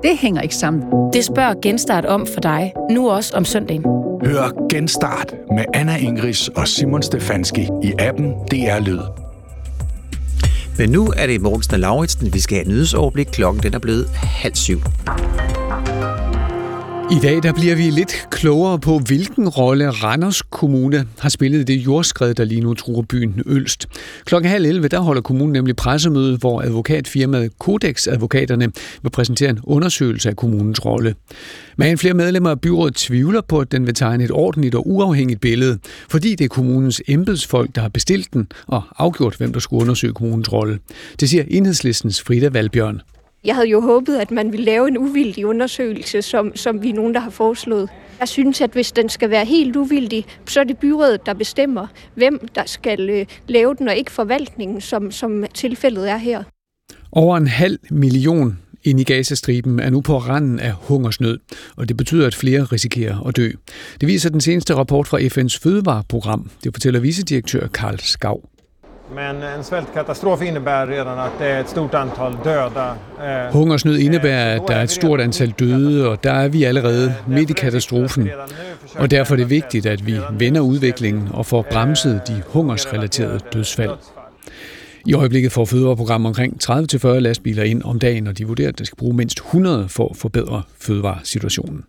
[0.03, 0.83] Det hænger ikke sammen.
[1.13, 3.98] Det spørger Genstart om for dig, nu også om søndagen.
[4.25, 8.99] Hør Genstart med Anna Ingris og Simon Stefanski i appen DR Lyd.
[10.77, 12.33] Men nu er det Morgensen og Lauritsen.
[12.33, 13.27] Vi skal have nyhedsoverblik.
[13.31, 14.81] Klokken den er blevet halv syv.
[17.11, 21.63] I dag der bliver vi lidt klogere på, hvilken rolle Randers Kommune har spillet i
[21.63, 23.87] det jordskred, der lige nu truer byen Ølst.
[24.25, 29.59] Klokken halv 11 der holder kommunen nemlig pressemøde, hvor advokatfirmaet Codex Advokaterne vil præsentere en
[29.63, 31.15] undersøgelse af kommunens rolle.
[31.77, 35.41] Men flere medlemmer af byrådet tvivler på, at den vil tegne et ordentligt og uafhængigt
[35.41, 39.81] billede, fordi det er kommunens embedsfolk, der har bestilt den og afgjort, hvem der skulle
[39.81, 40.79] undersøge kommunens rolle.
[41.19, 43.01] Det siger enhedslistens Frida Valbjørn.
[43.43, 46.93] Jeg havde jo håbet, at man ville lave en uvildig undersøgelse, som, som vi er
[46.93, 47.89] nogen, der har foreslået.
[48.19, 51.87] Jeg synes, at hvis den skal være helt uvildig, så er det byrådet, der bestemmer,
[52.15, 56.43] hvem der skal øh, lave den, og ikke forvaltningen, som, som tilfældet er her.
[57.11, 61.39] Over en halv million ind i Gazastriben er nu på randen af hungersnød,
[61.75, 63.51] og det betyder, at flere risikerer at dø.
[64.01, 66.49] Det viser den seneste rapport fra FN's fødevareprogram.
[66.63, 68.48] Det fortæller vicedirektør Karl Skav.
[69.15, 72.95] Men en svältkatastrof innebär redan att det är ett stort antal döda.
[73.51, 77.49] Hungersnød indebærer, at der er et stort antal døde, og der er vi allerede midt
[77.49, 78.29] i katastrofen.
[78.95, 83.91] Og derfor er det vigtigt, at vi vender udviklingen og får bremset de hungersrelaterede dødsfald.
[85.05, 88.85] I øjeblikket får fødevareprogrammet omkring 30-40 lastbiler ind om dagen, og de vurderer, at der
[88.85, 91.83] skal bruge mindst 100 for at forbedre fødevaresituationen.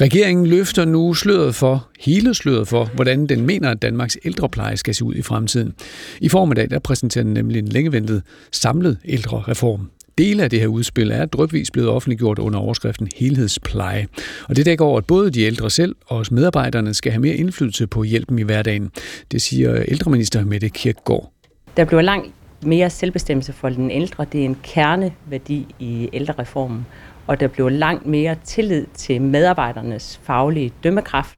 [0.00, 4.94] Regeringen løfter nu sløret for, hele sløret for, hvordan den mener, at Danmarks ældrepleje skal
[4.94, 5.74] se ud i fremtiden.
[6.20, 9.90] I formiddag der præsenterer den nemlig en længeventet samlet ældrereform.
[10.18, 14.06] Dele af det her udspil er drøbvis blevet offentliggjort under overskriften helhedspleje.
[14.48, 17.34] Og det dækker over, at både de ældre selv og os medarbejderne skal have mere
[17.34, 18.90] indflydelse på hjælpen i hverdagen.
[19.32, 21.32] Det siger ældreminister Mette Kirkgaard.
[21.76, 24.26] Der bliver langt mere selvbestemmelse for den ældre.
[24.32, 26.86] Det er en kerneværdi i ældrereformen
[27.30, 31.34] og der bliver langt mere tillid til medarbejdernes faglige dømmekraft.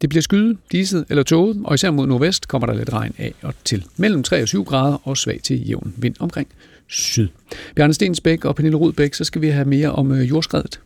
[0.00, 3.34] Det bliver skyde, diset eller tåget, og især mod nordvest kommer der lidt regn af
[3.42, 3.84] og til.
[3.96, 6.48] Mellem 3 og 7 grader og svag til jævn vind omkring
[6.88, 7.28] syd.
[7.76, 10.80] Bjarne Stensbæk og Pernille Rudbæk, så skal vi have mere om øh, jordskredet.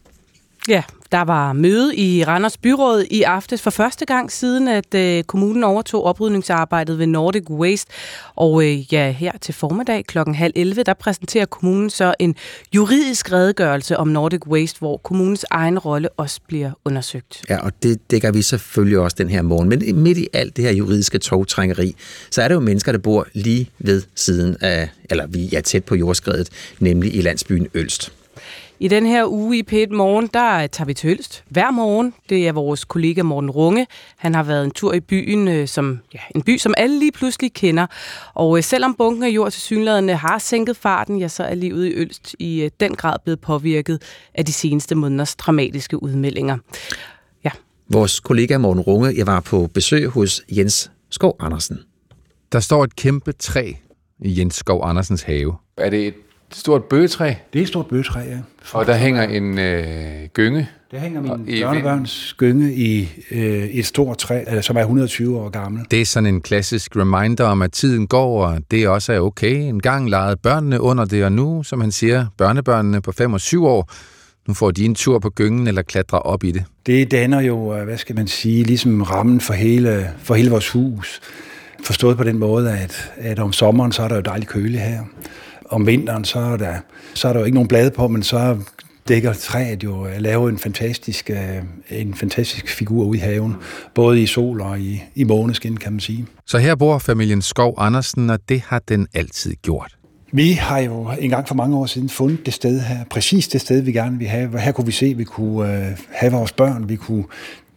[0.69, 5.25] Ja, der var møde i Randers Byråd i aftes for første gang siden, at øh,
[5.25, 7.93] kommunen overtog oprydningsarbejdet ved Nordic Waste.
[8.35, 12.35] Og øh, ja, her til formiddag klokken halv 11, der præsenterer kommunen så en
[12.75, 17.43] juridisk redegørelse om Nordic Waste, hvor kommunens egen rolle også bliver undersøgt.
[17.49, 19.69] Ja, og det dækker vi selvfølgelig også den her morgen.
[19.69, 21.97] Men midt i alt det her juridiske togtrængeri,
[22.31, 25.85] så er der jo mennesker, der bor lige ved siden af, eller vi er tæt
[25.85, 26.49] på jordskredet,
[26.81, 28.13] nemlig i landsbyen Ølst.
[28.85, 32.15] I den her uge i P1 Morgen, der tager vi til Ølst hver morgen.
[32.29, 33.87] Det er vores kollega Morten Runge.
[34.17, 37.13] Han har været en tur i byen, øh, som ja, en by, som alle lige
[37.13, 37.87] pludselig kender.
[38.35, 41.87] Og øh, selvom bunken af jord til synlædende har sænket farten, ja, så er livet
[41.87, 44.03] i Ølst i øh, den grad blevet påvirket
[44.35, 46.59] af de seneste måneders dramatiske udmeldinger.
[47.45, 47.51] Ja.
[47.89, 51.79] Vores kollega Morten Runge, jeg var på besøg hos Jens Skov Andersen.
[52.53, 53.73] Der står et kæmpe træ
[54.25, 55.55] i Jens Skov Andersens have.
[55.77, 56.15] Er det et
[56.55, 57.35] stort bøgetræ?
[57.53, 58.39] Det er et stort bøgetræ, ja.
[58.63, 60.69] For og der hænger en øh, gynge?
[60.91, 65.49] Der hænger min børnebørns gynge i øh, et stort træ, altså, som er 120 år
[65.49, 65.85] gammel.
[65.91, 69.55] Det er sådan en klassisk reminder om, at tiden går, og det også er okay.
[69.55, 73.41] En gang legede børnene under det, og nu, som han siger, børnebørnene på 5 og
[73.41, 73.91] 7 år,
[74.49, 76.65] Nu får de en tur på gyngen eller klatrer op i det.
[76.87, 80.71] Det danner jo, øh, hvad skal man sige, ligesom rammen for hele, for hele vores
[80.71, 81.21] hus.
[81.85, 85.01] Forstået på den måde, at, at om sommeren, så er der jo dejligt køle her.
[85.75, 86.75] Om vinteren, så er der,
[87.15, 88.57] så er der jo ikke nogen blade på, men så
[89.09, 91.39] dækker træet jo at lave en fantastisk, øh,
[91.91, 93.55] en fantastisk figur ude i haven,
[93.95, 96.27] både i sol og i, i måneskin, kan man sige.
[96.47, 99.97] Så her bor familien Skov Andersen, og det har den altid gjort.
[100.33, 103.61] Vi har jo en gang for mange år siden fundet det sted her, præcis det
[103.61, 104.59] sted, vi gerne vil have.
[104.59, 107.25] Her kunne vi se, at vi kunne øh, have vores børn, vi kunne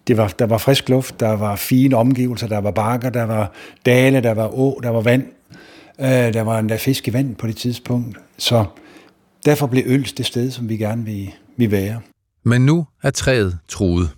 [0.07, 3.51] det var, der var frisk luft, der var fine omgivelser, der var bakker, der var
[3.85, 5.23] dale, der var å, der var vand.
[6.01, 8.17] Øh, der var endda fisk i vand på det tidspunkt.
[8.37, 8.65] Så
[9.45, 12.01] derfor blev Øls det sted, som vi gerne vil, vil være.
[12.43, 14.09] Men nu er træet truet.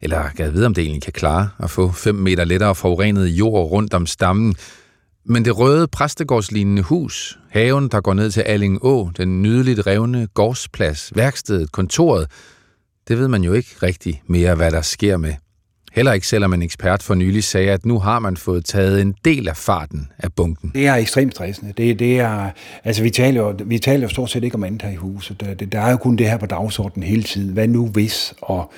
[0.00, 3.70] Eller gad vide, om det egentlig kan klare at få 5 meter lettere forurenet jord
[3.70, 4.54] rundt om stammen.
[5.24, 10.28] Men det røde præstegårdslignende hus, haven, der går ned til Alling Å, den nydeligt revne
[10.34, 12.30] gårdsplads, værkstedet, kontoret,
[13.08, 15.34] det ved man jo ikke rigtig mere, hvad der sker med.
[15.94, 19.14] Heller ikke selvom en ekspert for nylig sagde, at nu har man fået taget en
[19.24, 20.72] del af farten af bunken.
[20.74, 21.72] Det er ekstremt stressende.
[21.76, 22.50] Det, det er,
[22.84, 25.40] altså vi, taler jo, vi taler jo stort set ikke om andet her i huset.
[25.40, 27.52] Der, der er jo kun det her på dagsordenen hele tiden.
[27.52, 28.34] Hvad nu hvis?
[28.42, 28.72] Og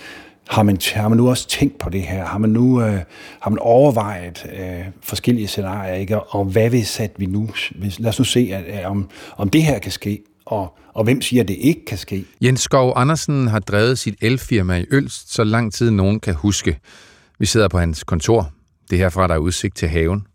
[0.48, 2.24] har man, har man nu også tænkt på det her?
[2.24, 3.00] Har man nu øh,
[3.40, 5.94] har man overvejet øh, forskellige scenarier?
[5.94, 6.20] Ikke?
[6.20, 7.48] Og hvad hvis at vi nu...
[7.74, 11.04] Hvis, lad os nu se, at, at, om, om det her kan ske, og, og
[11.04, 12.24] hvem siger, at det ikke kan ske?
[12.40, 16.78] Jens Skov Andersen har drevet sit elfirma i Ølst, så lang tid nogen kan huske.
[17.38, 18.50] Vi sidder på hans kontor.
[18.90, 20.26] Det herfra der er udsigt til haven.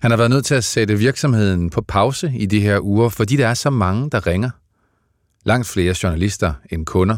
[0.00, 3.36] Han har været nødt til at sætte virksomheden på pause i de her uger, fordi
[3.36, 4.50] der er så mange, der ringer.
[5.44, 7.16] Langt flere journalister end kunder.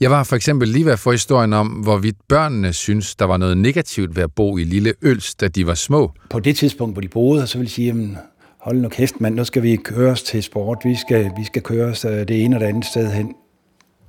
[0.00, 3.36] Jeg var for eksempel lige ved at få historien om, hvorvidt børnene synes, der var
[3.36, 6.12] noget negativt ved at bo i Lille Øls, da de var små.
[6.30, 8.18] På det tidspunkt, hvor de boede, så vil jeg sige, jamen,
[8.60, 10.78] hold nu kæft, mand, nu skal vi køre os til sport.
[10.84, 13.34] Vi skal, vi skal køre os øh, det ene og det andet sted hen.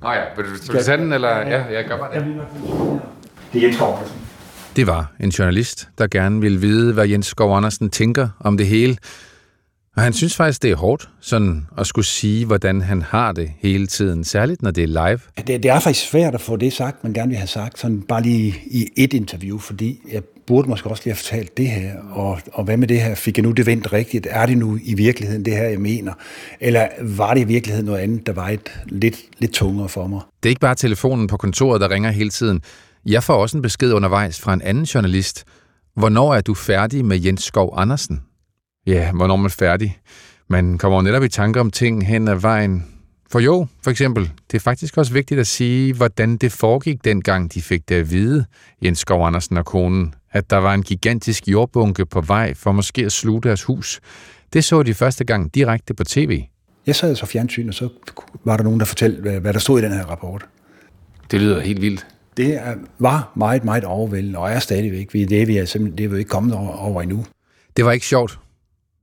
[0.01, 1.29] Nå ja, vil du, vil du tage den, eller?
[1.29, 3.01] Ja, jeg gør bare det.
[3.53, 3.99] Det er Jens Skov
[4.75, 8.67] Det var en journalist, der gerne ville vide, hvad Jens Skov Andersen tænker om det
[8.67, 8.97] hele.
[9.95, 13.51] Og han synes faktisk, det er hårdt sådan at skulle sige, hvordan han har det
[13.59, 15.19] hele tiden, særligt når det er live.
[15.37, 18.01] Det, det er faktisk svært at få det sagt, man gerne vil have sagt, sådan
[18.01, 21.93] bare lige i et interview, fordi jeg burde måske også lige have fortalt det her,
[22.11, 23.15] og, og hvad med det her?
[23.15, 24.27] Fik jeg nu det vendt rigtigt?
[24.29, 26.13] Er det nu i virkeligheden det her, jeg mener?
[26.59, 30.21] Eller var det i virkeligheden noget andet, der var et lidt, lidt tungere for mig?
[30.43, 32.61] Det er ikke bare telefonen på kontoret, der ringer hele tiden.
[33.07, 35.43] Jeg får også en besked undervejs fra en anden journalist.
[35.95, 38.23] Hvornår er du færdig med Jens Skov Andersen?
[38.87, 39.99] Ja, hvornår er man færdig?
[40.49, 42.85] Man kommer netop i tanker om ting hen ad vejen.
[43.31, 47.53] For jo, for eksempel, det er faktisk også vigtigt at sige, hvordan det foregik dengang,
[47.53, 48.45] de fik det at vide,
[48.83, 53.05] Jens Skov Andersen og konen, at der var en gigantisk jordbunke på vej for måske
[53.05, 53.99] at sluge deres hus.
[54.53, 56.43] Det så de første gang direkte på tv.
[56.87, 57.89] Jeg sad så fjernsyn, og så
[58.45, 60.45] var der nogen, der fortalte, hvad der stod i den her rapport.
[61.31, 62.05] Det lyder helt vildt.
[62.37, 62.59] Det
[62.99, 65.11] var meget, meget overvældende, og er stadigvæk.
[65.11, 67.25] Det er vi, er simpelthen, det er vi ikke kommet over, over endnu.
[67.77, 68.39] Det var ikke sjovt.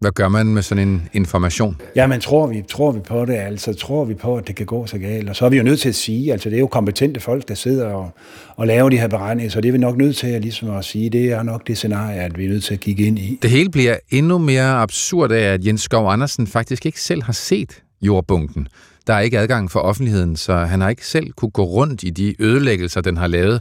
[0.01, 1.81] Hvad gør man med sådan en information?
[1.97, 4.66] Ja, men tror vi, tror vi på det, altså tror vi på, at det kan
[4.66, 5.29] gå så galt.
[5.29, 7.49] Og så er vi jo nødt til at sige, altså det er jo kompetente folk,
[7.49, 8.11] der sidder og,
[8.57, 10.85] og laver de her beregninger, så det er vi nok nødt til at, ligesom at
[10.85, 13.38] sige, det er nok det scenarie, at vi er nødt til at kigge ind i.
[13.42, 17.33] Det hele bliver endnu mere absurd af, at Jens Skov Andersen faktisk ikke selv har
[17.33, 18.68] set jordbunken.
[19.07, 22.11] Der er ikke adgang for offentligheden, så han har ikke selv kunne gå rundt i
[22.11, 23.61] de ødelæggelser, den har lavet.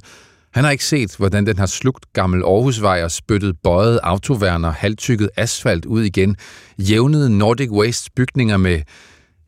[0.54, 5.30] Han har ikke set, hvordan den har slugt gammel Aarhusvej og spyttet bøjet autoværner, halvtykket
[5.38, 6.36] asfalt ud igen,
[6.78, 8.82] jævnet Nordic Waste bygninger med,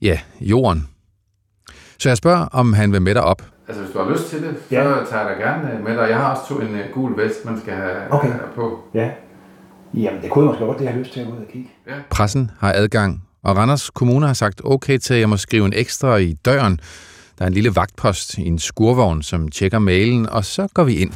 [0.02, 0.88] ja, jorden.
[2.00, 3.42] Så jeg spørger, om han vil med dig op.
[3.68, 4.84] Altså, hvis du har lyst til det, så ja.
[4.84, 6.10] tager jeg dig gerne med dig.
[6.10, 8.32] Jeg har også to en uh, gul vest, man skal have okay.
[8.56, 8.80] på.
[8.94, 9.10] Ja.
[9.94, 11.70] Jamen, det kunne jeg måske godt, det har lyst til at gå ud og kigge.
[11.88, 11.94] Ja.
[12.10, 15.74] Pressen har adgang, og Randers Kommune har sagt okay til, at jeg må skrive en
[15.76, 16.80] ekstra i døren,
[17.40, 20.96] der er en lille vagtpost i en skurvogn, som tjekker mailen, og så går vi
[20.96, 21.12] ind.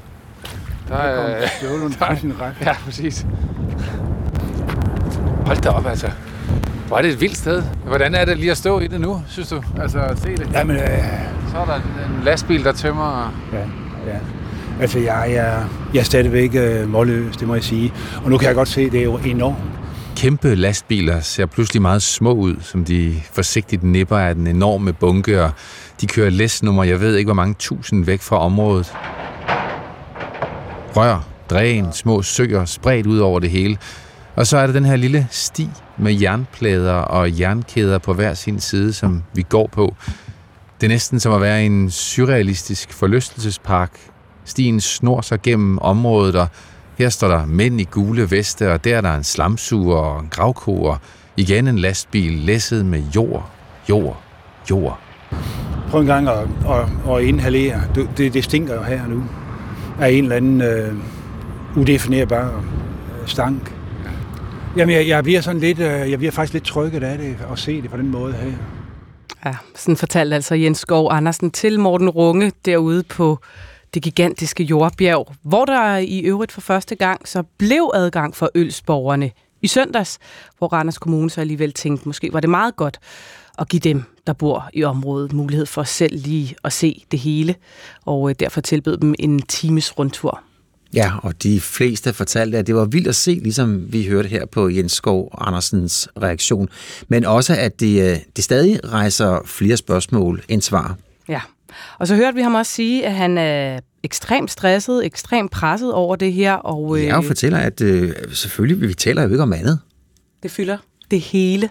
[0.87, 1.47] Der er...
[1.99, 2.53] Der er sin ret.
[2.61, 3.25] Ja, præcis.
[5.45, 6.11] Hold da op, altså.
[6.87, 7.63] Hvor er det et vildt sted.
[7.85, 9.63] Hvordan er det lige at stå i det nu, synes du?
[9.81, 10.49] Altså, at se det.
[10.53, 10.81] Jamen, øh...
[11.51, 13.33] Så er der en lastbil, der tømmer...
[13.53, 13.59] Ja,
[14.11, 14.19] ja.
[14.81, 17.93] Altså, jeg, jeg, jeg er stadigvæk øh, målløs, det må jeg sige.
[18.23, 19.57] Og nu kan jeg godt se, det er jo enormt.
[20.19, 25.43] Kæmpe lastbiler ser pludselig meget små ud, som de forsigtigt nipper af den enorme bunke,
[25.43, 25.51] og
[26.01, 28.93] de kører læsnummer, jeg ved ikke hvor mange tusind væk fra området.
[30.95, 33.77] Rør, dræn, små søer spredt ud over det hele.
[34.35, 38.59] Og så er der den her lille sti med jernplader og jernkæder på hver sin
[38.59, 39.95] side, som vi går på.
[40.81, 43.91] Det er næsten som at være i en surrealistisk forlystelsespark.
[44.45, 46.47] Stien snor sig gennem området, og
[46.99, 50.27] her står der mænd i gule veste, og der er der en slamsuger og en
[50.29, 50.97] gravko, og
[51.37, 53.51] igen en lastbil læsset med jord,
[53.89, 54.21] jord,
[54.69, 54.99] jord.
[55.89, 57.81] prøv en gang at, at, at inhalere.
[58.17, 59.23] Det, det stinker jo her nu
[59.99, 60.93] af en eller anden øh,
[61.77, 62.63] udefinerbar
[63.25, 63.73] stank.
[64.77, 67.59] Jamen, jeg, jeg bliver sådan lidt, øh, jeg bliver faktisk lidt trykket af det, at
[67.59, 68.51] se det på den måde her.
[69.45, 73.39] Ja, sådan fortalte altså Jens Skov Andersen til Morten Runge derude på
[73.93, 79.31] det gigantiske jordbjerg, hvor der i øvrigt for første gang så blev adgang for ølsborgerne
[79.61, 80.19] i søndags,
[80.57, 82.99] hvor Randers Kommune så alligevel tænkte, måske var det meget godt
[83.59, 87.55] at give dem, der bor i området, mulighed for selv lige at se det hele,
[88.05, 90.43] og øh, derfor tilbød dem en times rundtur.
[90.93, 94.45] Ja, og de fleste fortalte, at det var vildt at se, ligesom vi hørte her
[94.45, 96.69] på Jens Skov Andersens reaktion,
[97.07, 100.97] men også, at det, øh, det stadig rejser flere spørgsmål end svar.
[101.27, 101.41] Ja,
[101.97, 106.15] og så hørte vi ham også sige, at han er ekstremt stresset, ekstremt presset over
[106.15, 106.53] det her.
[106.53, 109.79] Og, øh, jeg fortæller, at øh, selvfølgelig, vi taler jo ikke om andet.
[110.43, 110.77] Det fylder
[111.11, 111.69] det hele.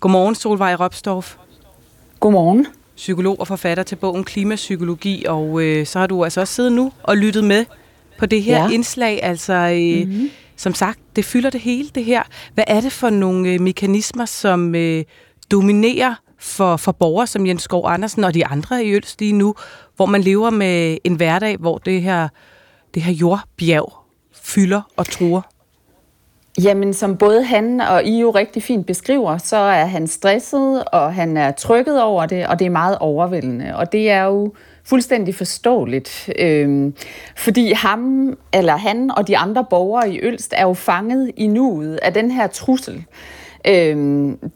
[0.00, 1.36] Godmorgen, Solvej Ropstorff.
[2.20, 2.66] Godmorgen.
[2.96, 6.92] Psykolog og forfatter til bogen Klimapsykologi, og øh, så har du altså også siddet nu
[7.02, 7.64] og lyttet med
[8.18, 8.70] på det her ja.
[8.70, 9.20] indslag.
[9.22, 10.30] Altså, øh, mm-hmm.
[10.56, 12.22] som sagt, det fylder det hele, det her.
[12.54, 15.04] Hvad er det for nogle øh, mekanismer, som øh,
[15.50, 19.54] dominerer for, for borgere som Jens Skov Andersen og de andre i Øls lige nu,
[19.96, 22.28] hvor man lever med en hverdag, hvor det her,
[22.94, 23.92] det her jordbjerg
[24.32, 25.42] fylder og truer?
[26.62, 31.14] Jamen, som både han og I jo rigtig fint beskriver, så er han stresset, og
[31.14, 33.76] han er trykket over det, og det er meget overvældende.
[33.76, 34.52] Og det er jo
[34.84, 36.92] fuldstændig forståeligt, øh,
[37.36, 41.96] fordi ham, eller han og de andre borgere i Ølst er jo fanget i nuet
[41.96, 43.04] af den her trussel.
[43.66, 43.96] Øh,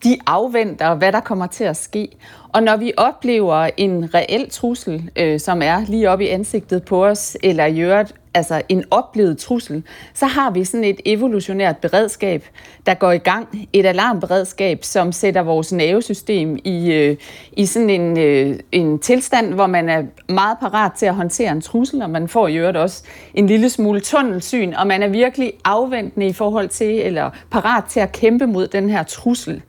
[0.04, 2.08] de afventer, hvad der kommer til at ske.
[2.48, 7.06] Og når vi oplever en reel trussel, øh, som er lige oppe i ansigtet på
[7.06, 9.82] os, eller i øvrigt altså en oplevet trussel,
[10.14, 12.46] så har vi sådan et evolutionært beredskab,
[12.86, 13.68] der går i gang.
[13.72, 17.16] Et alarmberedskab, som sætter vores nervesystem i, øh,
[17.52, 21.60] i sådan en, øh, en tilstand, hvor man er meget parat til at håndtere en
[21.60, 23.02] trussel, og man får i øvrigt også
[23.34, 28.00] en lille smule tunnelsyn, og man er virkelig afventende i forhold til, eller parat til
[28.00, 29.62] at kæmpe mod den her trussel.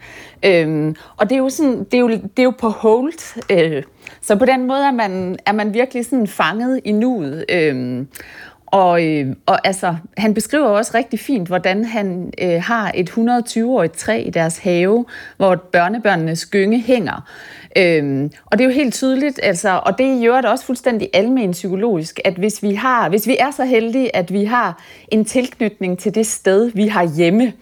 [0.45, 3.43] Øhm, og det er jo, sådan, det er jo, det er jo på hold.
[3.51, 3.83] Øh,
[4.21, 7.45] så på den måde er man, er man virkelig sådan fanget i nuet.
[7.49, 8.05] Øh,
[8.73, 13.97] og, øh, og altså, han beskriver også rigtig fint, hvordan han øh, har et 120-årigt
[13.97, 15.05] træ i deres have,
[15.37, 17.29] hvor børnebørnenes gynge hænger.
[17.77, 21.51] Øhm, og det er jo helt tydeligt, altså, og det gør det også fuldstændig almen
[21.51, 25.99] psykologisk, at hvis vi, har, hvis vi er så heldige, at vi har en tilknytning
[25.99, 27.53] til det sted, vi har hjemme,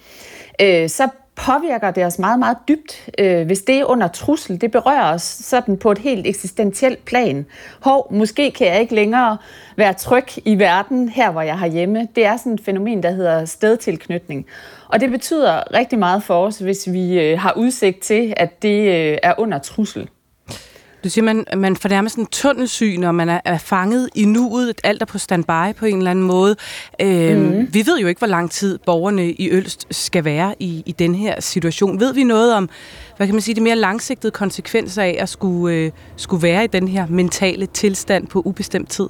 [0.62, 4.62] øh, så påvirker det os meget, meget dybt, øh, hvis det er under trussel.
[4.62, 7.46] Det berører os sådan på et helt eksistentielt plan.
[7.80, 9.38] Hov, måske kan jeg ikke længere
[9.76, 12.08] være tryg i verden her, hvor jeg har hjemme.
[12.16, 14.46] Det er sådan et fænomen, der hedder stedtilknytning.
[14.88, 18.88] Og det betyder rigtig meget for os, hvis vi øh, har udsigt til, at det
[18.88, 20.10] øh, er under trussel.
[21.04, 24.82] Du siger, man, man får nærmest en tunnelsyn, og man er, er fanget i nuet,
[24.84, 26.56] alt er på standby på en eller anden måde.
[27.02, 27.74] Øh, mm.
[27.74, 31.16] Vi ved jo ikke, hvor lang tid borgerne i Ølst skal være i, i den
[31.16, 32.00] her situation.
[32.00, 32.70] Ved vi noget om,
[33.18, 36.68] hvad kan man sige, de mere langsigtede konsekvenser af at skulle, øh, skulle være i
[36.68, 39.08] den her mentale tilstand på ubestemt tid?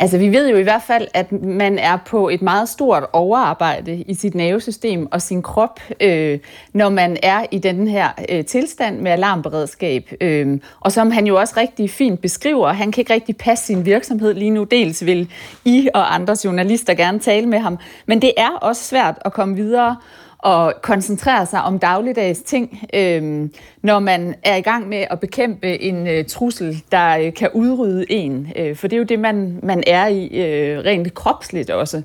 [0.00, 3.96] Altså vi ved jo i hvert fald, at man er på et meget stort overarbejde
[3.96, 6.38] i sit nervesystem og sin krop, øh,
[6.72, 10.12] når man er i den her øh, tilstand med alarmberedskab.
[10.20, 13.84] Øh, og som han jo også rigtig fint beskriver, han kan ikke rigtig passe sin
[13.84, 14.64] virksomhed lige nu.
[14.64, 15.30] Dels vil
[15.64, 19.56] I og andre journalister gerne tale med ham, men det er også svært at komme
[19.56, 19.96] videre
[20.42, 23.48] og koncentrere sig om dagligdags ting, øh,
[23.82, 28.12] når man er i gang med at bekæmpe en øh, trussel, der øh, kan udrydde
[28.12, 28.52] en.
[28.56, 32.02] Øh, for det er jo det, man, man er i øh, rent kropsligt også.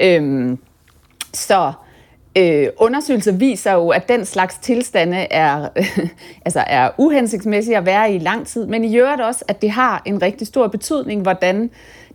[0.00, 0.56] Øh,
[1.32, 1.72] så
[2.38, 5.98] øh, undersøgelser viser jo, at den slags tilstande er, øh,
[6.46, 10.02] altså er uhensigtsmæssige at være i lang tid, men i øvrigt også, at det har
[10.04, 11.70] en rigtig stor betydning, hvordan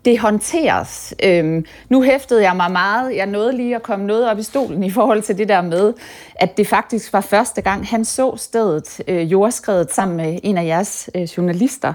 [0.06, 1.14] det håndteres.
[1.24, 4.84] Øhm, nu hæftede jeg mig meget, jeg nåede lige at komme noget op i stolen
[4.84, 5.94] i forhold til det der med,
[6.36, 10.66] at det faktisk var første gang, han så stedet øh, jordskredet sammen med en af
[10.66, 11.94] jeres øh, journalister.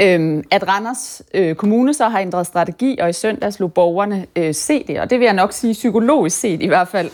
[0.00, 4.54] Øhm, at Randers øh, Kommune så har ændret strategi, og i søndags lå borgerne øh,
[4.54, 7.10] se det, og det vil jeg nok sige psykologisk set i hvert fald,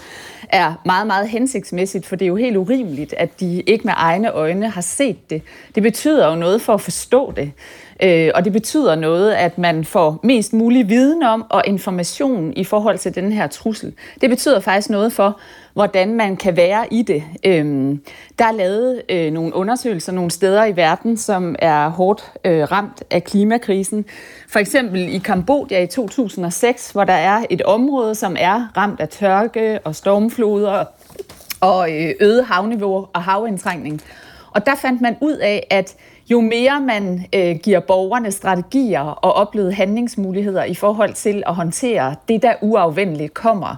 [0.53, 4.31] er meget, meget hensigtsmæssigt, for det er jo helt urimeligt, at de ikke med egne
[4.33, 5.43] øjne har set det.
[5.75, 7.53] Det betyder jo noget for at forstå det.
[8.03, 12.65] Øh, og det betyder noget, at man får mest mulig viden om og information i
[12.65, 13.93] forhold til den her trussel.
[14.21, 15.41] Det betyder faktisk noget for,
[15.73, 17.23] hvordan man kan være i det.
[17.45, 17.97] Øh,
[18.39, 23.05] der er lavet øh, nogle undersøgelser nogle steder i verden, som er hårdt øh, ramt
[23.11, 24.05] af klimakrisen.
[24.49, 29.09] For eksempel i Kambodja i 2006, hvor der er et område, som er ramt af
[29.09, 30.85] tørke og stormfloder
[31.61, 34.03] og øh, øget havniveau og havindtrængning.
[34.55, 35.95] Og der fandt man ud af, at
[36.31, 42.15] jo mere man øh, giver borgerne strategier og oplevede handlingsmuligheder i forhold til at håndtere
[42.29, 43.77] det, der uafvendeligt kommer,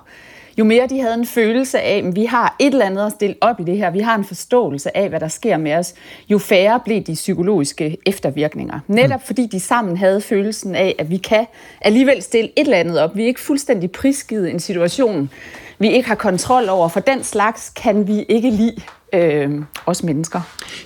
[0.59, 3.36] jo mere de havde en følelse af, at vi har et eller andet at stille
[3.40, 5.94] op i det her, vi har en forståelse af, hvad der sker med os,
[6.28, 8.80] jo færre blev de psykologiske eftervirkninger.
[8.86, 9.26] Netop mm.
[9.26, 11.46] fordi de sammen havde følelsen af, at vi kan
[11.80, 13.16] alligevel stille et eller andet op.
[13.16, 15.30] Vi er ikke fuldstændig prisgivet en situation,
[15.78, 18.76] vi ikke har kontrol over, for den slags kan vi ikke lide
[19.13, 19.51] øh,
[19.87, 20.41] os mennesker.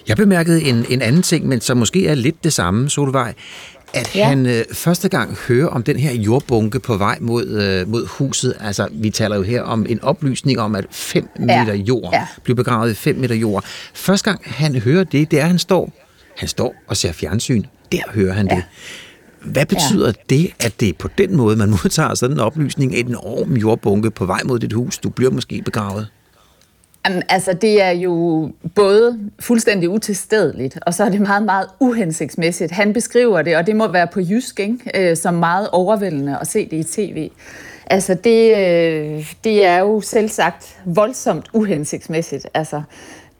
[0.08, 3.34] Jeg bemærkede en, en anden ting, men som måske er lidt det samme, Solvej,
[3.94, 4.28] at ja.
[4.28, 8.54] han øh, første gang hører om den her jordbunke på vej mod, øh, mod huset.
[8.60, 11.64] Altså, vi taler jo her om en oplysning om, at 5 ja.
[11.64, 12.26] meter jord ja.
[12.42, 13.64] bliver begravet i 5 meter jord.
[13.94, 15.92] Første gang han hører det, det er, at han står,
[16.36, 17.62] han står og ser fjernsyn.
[17.92, 18.54] Der hører han ja.
[18.54, 18.64] det.
[19.44, 20.34] Hvad betyder ja.
[20.36, 23.52] det, at det er på den måde, man modtager sådan en oplysning af en enorm
[23.52, 24.98] jordbunke på vej mod dit hus?
[24.98, 26.08] Du bliver måske begravet.
[27.06, 32.72] Jamen, altså, det er jo både fuldstændig utilstedeligt, og så er det meget, meget uhensigtsmæssigt.
[32.72, 35.10] Han beskriver det, og det må være på jysk, ikke?
[35.10, 37.30] Øh, som meget overvældende at se det i tv.
[37.90, 42.46] Altså, det, øh, det er jo selv sagt voldsomt uhensigtsmæssigt.
[42.54, 42.82] Altså,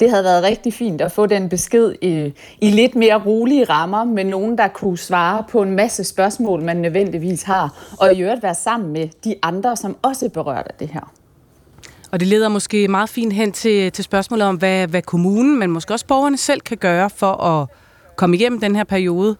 [0.00, 4.04] det havde været rigtig fint at få den besked i, i lidt mere rolige rammer,
[4.04, 8.42] med nogen, der kunne svare på en masse spørgsmål, man nødvendigvis har, og i øvrigt
[8.42, 11.12] være sammen med de andre, som også berører det her.
[12.16, 15.70] Og det leder måske meget fint hen til, til spørgsmålet om, hvad, hvad kommunen, men
[15.70, 17.68] måske også borgerne selv kan gøre for at
[18.16, 19.36] komme igennem den her periode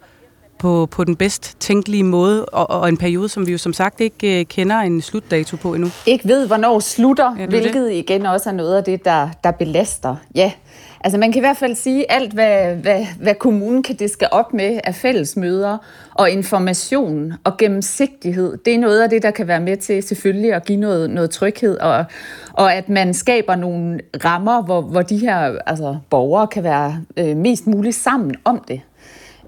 [0.59, 4.01] på, på den bedst tænkelige måde, og, og en periode, som vi jo som sagt
[4.01, 5.91] ikke uh, kender en slutdato på endnu.
[6.07, 7.93] Ikke ved, hvornår slutter, ja, hvilket det.
[7.93, 10.17] igen også er noget af det, der, der belaster.
[10.35, 10.53] Ja,
[11.07, 14.55] Altså man kan i hvert fald sige, alt hvad, hvad, hvad kommunen kan diske op
[14.55, 15.79] med af fællesmøder
[16.15, 20.55] og information og gennemsigtighed, det er noget af det, der kan være med til selvfølgelig
[20.55, 22.05] at give noget, noget tryghed, og,
[22.53, 27.37] og at man skaber nogle rammer, hvor, hvor de her altså, borgere kan være øh,
[27.37, 28.81] mest muligt sammen om det.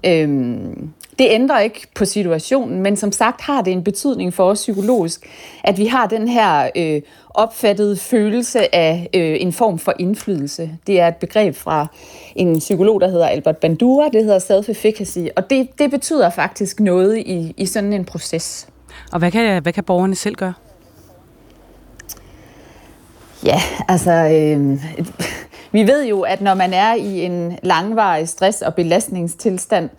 [0.05, 0.89] Øhm,
[1.19, 5.27] det ændrer ikke på situationen, men som sagt har det en betydning for os psykologisk,
[5.63, 7.01] at vi har den her øh,
[7.39, 10.71] opfattede følelse af øh, en form for indflydelse.
[10.87, 11.87] Det er et begreb fra
[12.35, 17.17] en psykolog, der hedder Albert Bandura, det hedder self-efficacy, og det, det betyder faktisk noget
[17.17, 18.67] i, i sådan en proces.
[19.11, 20.53] Og hvad kan, hvad kan borgerne selv gøre?
[23.45, 24.11] Ja, altså...
[24.11, 24.83] Øh,
[25.71, 29.89] vi ved jo, at når man er i en langvarig stress- og belastningstilstand,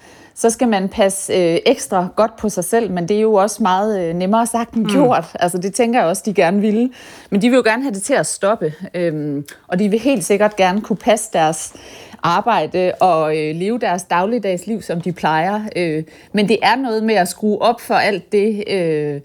[0.40, 3.62] så skal man passe øh, ekstra godt på sig selv, men det er jo også
[3.62, 4.90] meget øh, nemmere sagt end mm.
[4.90, 5.24] gjort.
[5.32, 5.38] Mm.
[5.40, 6.90] Altså det tænker jeg også, de gerne ville.
[7.30, 10.24] Men de vil jo gerne have det til at stoppe, øhm, og de vil helt
[10.24, 11.72] sikkert gerne kunne passe deres
[12.22, 15.60] arbejde og øh, leve deres dagligdags liv, som de plejer.
[15.76, 18.64] Øh, men det er noget med at skrue op for alt det...
[18.70, 19.20] Øh,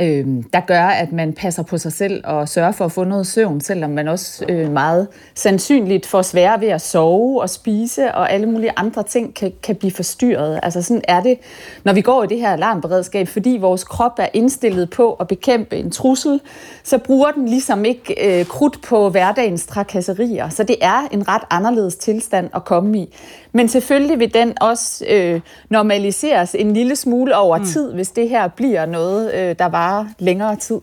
[0.00, 3.26] øh, der gør, at man passer på sig selv og sørger for at få noget
[3.26, 8.32] søvn, selvom man også øh, meget sandsynligt får svære ved at sove og spise, og
[8.32, 10.60] alle mulige andre ting kan, kan blive forstyrret.
[10.62, 11.38] Altså sådan er det,
[11.84, 15.76] når vi går i det her alarmberedskab, fordi vores krop er indstillet på at bekæmpe
[15.76, 16.40] en trussel,
[16.82, 20.48] så bruger den ligesom ikke øh, krudt på hverdagens trakasserier.
[20.48, 23.14] Så det er en ret anderledes tilstand at komme i.
[23.56, 27.64] Men selvfølgelig vil den også øh, normaliseres en lille smule over mm.
[27.64, 30.80] tid, hvis det her bliver noget, øh, der varer længere tid.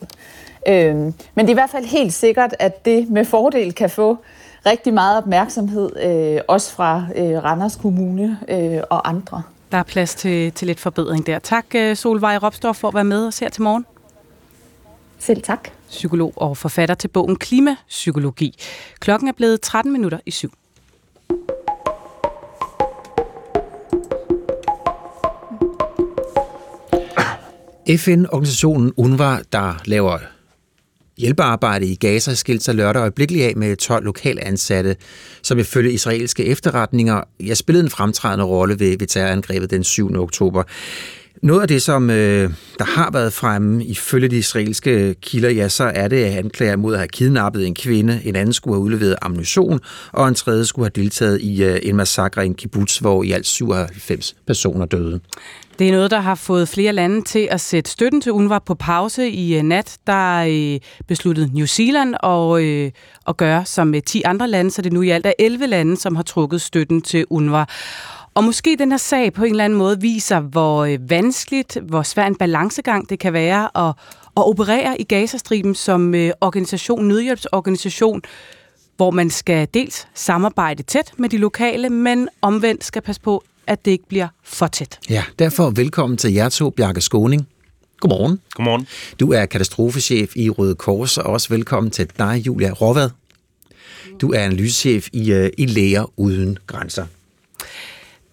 [0.67, 4.17] Øh, men det er i hvert fald helt sikkert, at det med fordel kan få
[4.65, 9.43] rigtig meget opmærksomhed, øh, også fra øh, Randers Kommune øh, og andre.
[9.71, 11.39] Der er plads til, til lidt forbedring der.
[11.39, 13.85] Tak øh, Solvej Ropstorff for at være med og her til morgen.
[15.19, 15.69] Selv tak.
[15.89, 18.57] Psykolog og forfatter til bogen Klimapsykologi.
[18.99, 20.51] Klokken er blevet 13 minutter i syv.
[27.89, 30.17] FN-organisationen UNRWA, der laver
[31.17, 34.95] hjælpearbejde i Gaza, skilte sig lørdag øjeblikkeligt af med 12 lokale ansatte,
[35.43, 40.15] som ifølge israelske efterretninger ja, spillede en fremtrædende rolle ved, ved terrorangrebet den 7.
[40.15, 40.63] oktober.
[41.43, 45.83] Noget af det, som øh, der har været fremme ifølge de israelske kilder, ja, så
[45.83, 49.15] er det at anklager mod at have kidnappet en kvinde, en anden skulle have udleveret
[49.21, 49.79] ammunition,
[50.11, 53.31] og en tredje skulle have deltaget i øh, en massakre i en kibbutz, hvor i
[53.31, 55.19] alt 97 personer døde.
[55.79, 58.75] Det er noget, der har fået flere lande til at sætte støtten til UNRWA på
[58.75, 59.97] pause i øh, nat.
[60.07, 62.91] Der øh, besluttede New Zealand at, øh,
[63.27, 65.67] at gøre som øh, med 10 andre lande, så det nu i alt er 11
[65.67, 67.65] lande, som har trukket støtten til UNRWA.
[68.33, 72.03] Og måske den her sag på en eller anden måde viser, hvor øh, vanskeligt, hvor
[72.03, 73.93] svær en balancegang det kan være at,
[74.37, 78.21] at operere i Gazastriben som øh, organisation, nødhjælpsorganisation,
[78.97, 83.85] hvor man skal dels samarbejde tæt med de lokale, men omvendt skal passe på, at
[83.85, 84.99] det ikke bliver for tæt.
[85.09, 87.47] Ja, derfor velkommen til jer to, Bjarke Skåning.
[87.99, 88.39] Godmorgen.
[88.53, 88.87] Godmorgen.
[89.19, 93.09] Du er katastrofechef i Røde Kors, og også velkommen til dig, Julia Råvad.
[94.21, 97.05] Du er analysechef i, uh, i Læger Uden Grænser.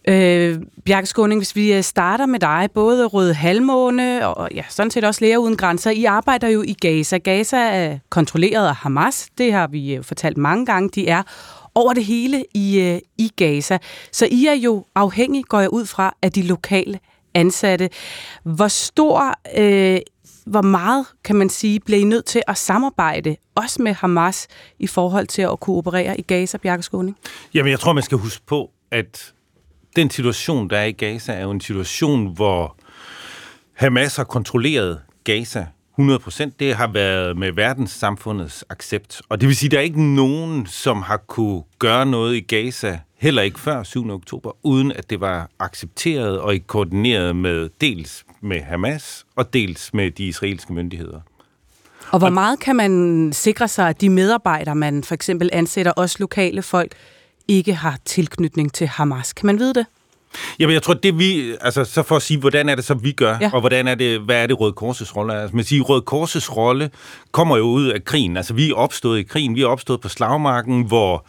[0.08, 4.90] Øh, Bjarke Skåning, hvis vi øh, starter med dig, både Røde Halvmåne og ja, sådan
[4.90, 7.18] set også Læger Uden Grænser, I arbejder jo i Gaza.
[7.18, 11.22] Gaza er kontrolleret af Hamas, det har vi øh, fortalt mange gange, de er
[11.74, 13.78] over det hele i, øh, i Gaza.
[14.12, 17.00] Så I er jo afhængig, går jeg ud fra, af de lokale
[17.34, 17.90] ansatte.
[18.42, 20.00] Hvor stor, øh,
[20.46, 24.46] hvor meget, kan man sige, bliver I nødt til at samarbejde, også med Hamas,
[24.78, 27.16] i forhold til at kunne operere i Gaza, Bjarke Skåning?
[27.54, 29.32] Jamen, jeg tror, man skal huske på, at
[29.96, 32.76] den situation, der er i Gaza, er jo en situation, hvor
[33.72, 35.66] Hamas har kontrolleret Gaza
[35.98, 36.50] 100%.
[36.58, 39.22] Det har været med verdenssamfundets accept.
[39.28, 42.40] Og det vil sige, at der er ikke nogen, som har kunne gøre noget i
[42.40, 44.10] Gaza, heller ikke før 7.
[44.10, 50.10] oktober, uden at det var accepteret og koordineret med dels med Hamas og dels med
[50.10, 51.20] de israelske myndigheder.
[52.10, 56.16] Og hvor meget kan man sikre sig, at de medarbejdere, man for eksempel ansætter, også
[56.20, 56.92] lokale folk,
[57.48, 59.32] ikke har tilknytning til Hamas?
[59.32, 59.86] Kan man vide det?
[60.58, 63.12] Jamen, jeg tror, det vi, altså så for at sige, hvordan er det så, vi
[63.12, 63.50] gør, ja.
[63.52, 65.40] og hvordan er det, hvad er det Røde Korsets rolle?
[65.40, 66.90] Altså, man siger, Røde Korsets rolle
[67.32, 68.36] kommer jo ud af krigen.
[68.36, 71.26] Altså, vi er opstået i krigen, vi er opstået på slagmarken, hvor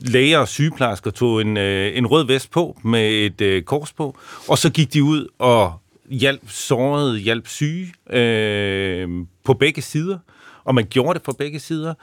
[0.00, 4.18] læger og sygeplejersker tog en, øh, en rød vest på med et øh, kors på,
[4.48, 5.72] og så gik de ud og
[6.10, 9.08] hjalp sårede, hjalp syge øh,
[9.44, 10.18] på begge sider,
[10.64, 11.94] og man gjorde det på begge sider,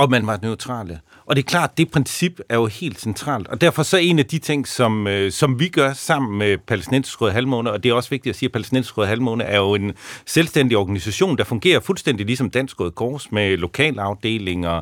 [0.00, 1.00] og man var neutrale.
[1.26, 3.48] Og det er klart, det princip er jo helt centralt.
[3.48, 7.20] Og derfor så en af de ting, som, øh, som vi gør sammen med Palæstinensisk
[7.20, 9.74] Røde Halvmåne, og det er også vigtigt at sige, at Palæstinensisk Røde Halvmåne er jo
[9.74, 9.92] en
[10.26, 14.80] selvstændig organisation, der fungerer fuldstændig ligesom Dansk Røde Kors med lokalafdelinger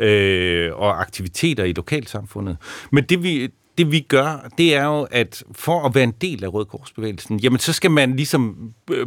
[0.00, 2.56] øh, og aktiviteter i lokalsamfundet.
[2.92, 3.48] Men det vi,
[3.80, 7.40] det vi gør, det er jo, at for at være en del af Røde Korsbevægelsen,
[7.40, 9.06] jamen så skal man ligesom øh,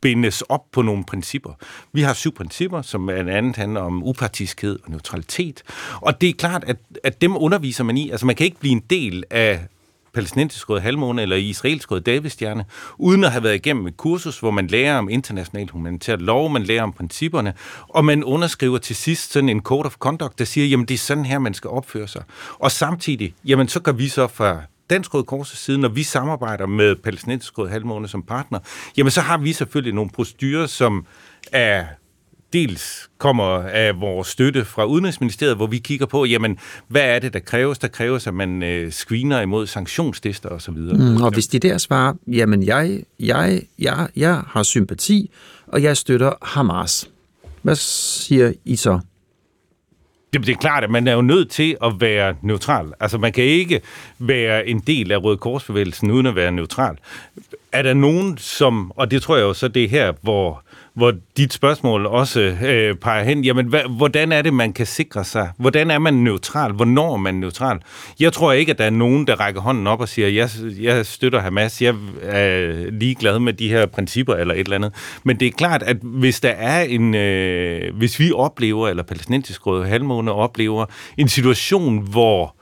[0.00, 1.52] bindes op på nogle principper.
[1.92, 5.62] Vi har syv principper, som blandt andet handler om upartiskhed og neutralitet.
[6.00, 8.10] Og det er klart, at, at dem underviser man i.
[8.10, 9.60] Altså man kan ikke blive en del af
[10.18, 12.64] palæstinensisk rød halvmåne eller israelsk rød davidstjerne,
[12.96, 16.62] uden at have været igennem et kursus, hvor man lærer om international humanitær lov, man
[16.62, 17.54] lærer om principperne,
[17.88, 20.98] og man underskriver til sidst sådan en code of conduct, der siger, jamen det er
[20.98, 22.22] sådan her, man skal opføre sig.
[22.58, 26.66] Og samtidig, jamen så kan vi så fra Dansk Røde Kors side, når vi samarbejder
[26.66, 28.58] med Palæstinensisk Røde Halvmåne som partner,
[28.96, 31.06] jamen så har vi selvfølgelig nogle procedurer, som
[31.52, 31.84] er
[32.52, 37.32] dels kommer af vores støtte fra Udenrigsministeriet, hvor vi kigger på, jamen, hvad er det,
[37.32, 37.78] der kræves?
[37.78, 40.74] Der kræves, at man øh, screener imod sanktionstester osv.
[40.74, 45.30] Mm, og hvis de der svarer, jamen, jeg, jeg, jeg, jeg har sympati,
[45.66, 47.10] og jeg støtter Hamas.
[47.62, 49.00] Hvad siger I så?
[50.32, 52.92] Det, det er klart, at man er jo nødt til at være neutral.
[53.00, 53.80] Altså, man kan ikke
[54.18, 56.96] være en del af Røde Korsbevægelsen uden at være neutral.
[57.72, 60.62] Er der nogen, som, og det tror jeg jo så, det er her, hvor
[60.98, 63.44] hvor dit spørgsmål også øh, peger hen.
[63.44, 65.50] Jamen, hva, hvordan er det, man kan sikre sig?
[65.56, 66.72] Hvordan er man neutral?
[66.72, 67.78] Hvornår er man neutral?
[68.20, 71.06] Jeg tror ikke, at der er nogen, der rækker hånden op og siger, jeg, jeg
[71.06, 74.92] støtter Hamas, jeg er ligeglad med de her principper eller et eller andet.
[75.24, 79.66] Men det er klart, at hvis der er en, øh, hvis vi oplever, eller palæstinensisk
[79.66, 80.86] råd halvmåne oplever,
[81.16, 82.54] en situation, hvor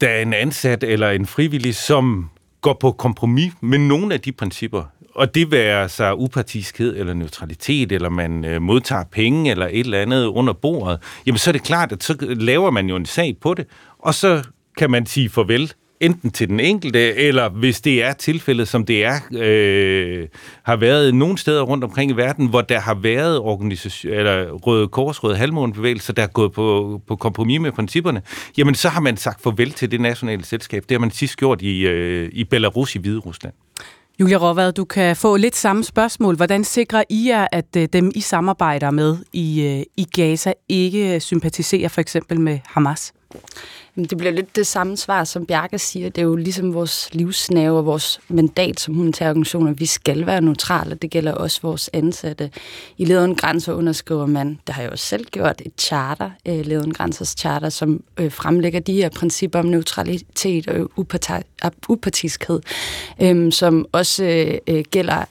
[0.00, 2.30] der er en ansat eller en frivillig, som
[2.64, 4.82] går på kompromis med nogle af de principper,
[5.14, 10.00] og det være sig upartiskhed eller neutralitet, eller man øh, modtager penge eller et eller
[10.00, 13.36] andet under bordet, jamen så er det klart, at så laver man jo en sag
[13.40, 13.66] på det,
[13.98, 14.42] og så
[14.78, 19.04] kan man sige farvel enten til den enkelte, eller hvis det er tilfældet, som det
[19.04, 20.28] er, øh,
[20.62, 24.88] har været nogle steder rundt omkring i verden, hvor der har været organisation, eller Røde
[24.88, 28.22] Kors, Røde Halvmånebevægelser, der er gået på, på kompromis med principperne,
[28.58, 30.82] jamen så har man sagt farvel til det nationale selskab.
[30.88, 33.54] Det har man sidst gjort i, øh, i Belarus i Hvide Rusland.
[34.20, 36.36] Julia Råvad, du kan få lidt samme spørgsmål.
[36.36, 41.20] Hvordan sikrer I jer, at øh, dem, I samarbejder med i, øh, i Gaza, ikke
[41.20, 43.12] sympatiserer for eksempel med Hamas?
[43.96, 46.08] Det bliver lidt det samme svar, som Bjarke siger.
[46.08, 49.72] Det er jo ligesom vores livsnave og vores mandat som humanitære organisationer.
[49.72, 50.94] Vi skal være neutrale.
[50.94, 52.50] Det gælder også vores ansatte.
[52.98, 56.92] I Lederen Grænser underskriver man, det har jeg også selv gjort, et charter, øh, Lederen
[56.92, 60.90] Grænsers charter, som øh, fremlægger de her principper om neutralitet og
[61.88, 62.60] upartiskhed,
[63.22, 64.24] øhm, som også
[64.68, 65.24] øh, gælder,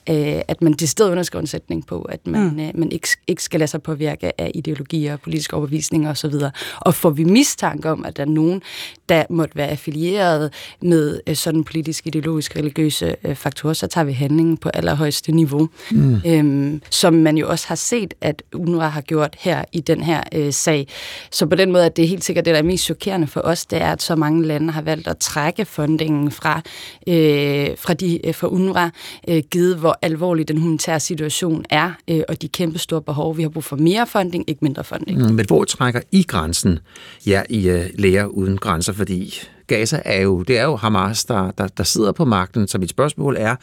[0.48, 2.80] at man stedet underskriver en sætning på, at man, mm.
[2.80, 6.34] man ikke, ikke skal lade sig påvirke af ideologier, politiske overbevisninger osv.
[6.80, 8.62] Og får vi mistanke om, at der er nogen, nogen,
[9.10, 14.12] der måtte være affilieret med øh, sådan politisk, ideologisk, religiøse øh, faktorer, så tager vi
[14.12, 15.70] handlingen på allerhøjeste niveau.
[15.92, 16.22] Mm.
[16.26, 20.24] Øhm, som man jo også har set, at UNRWA har gjort her i den her
[20.34, 20.88] øh, sag.
[21.32, 23.42] Så på den måde at det er helt sikkert det, der er mest chokerende for
[23.42, 26.62] os, det er, at så mange lande har valgt at trække fundingen fra,
[27.08, 28.90] øh, fra, de, øh, fra UNRWA,
[29.28, 33.38] øh, givet hvor alvorlig den humanitære situation er, øh, og de kæmpe store behov.
[33.38, 35.18] Vi har brug for mere funding, ikke mindre funding.
[35.18, 36.80] Mm, men hvor trækker I grænsen,
[37.26, 41.52] ja, i øh, læger uden grænser, fordi Gaza er jo, det er jo Hamas, der,
[41.52, 42.68] der, der sidder på magten.
[42.68, 43.56] Så mit spørgsmål er,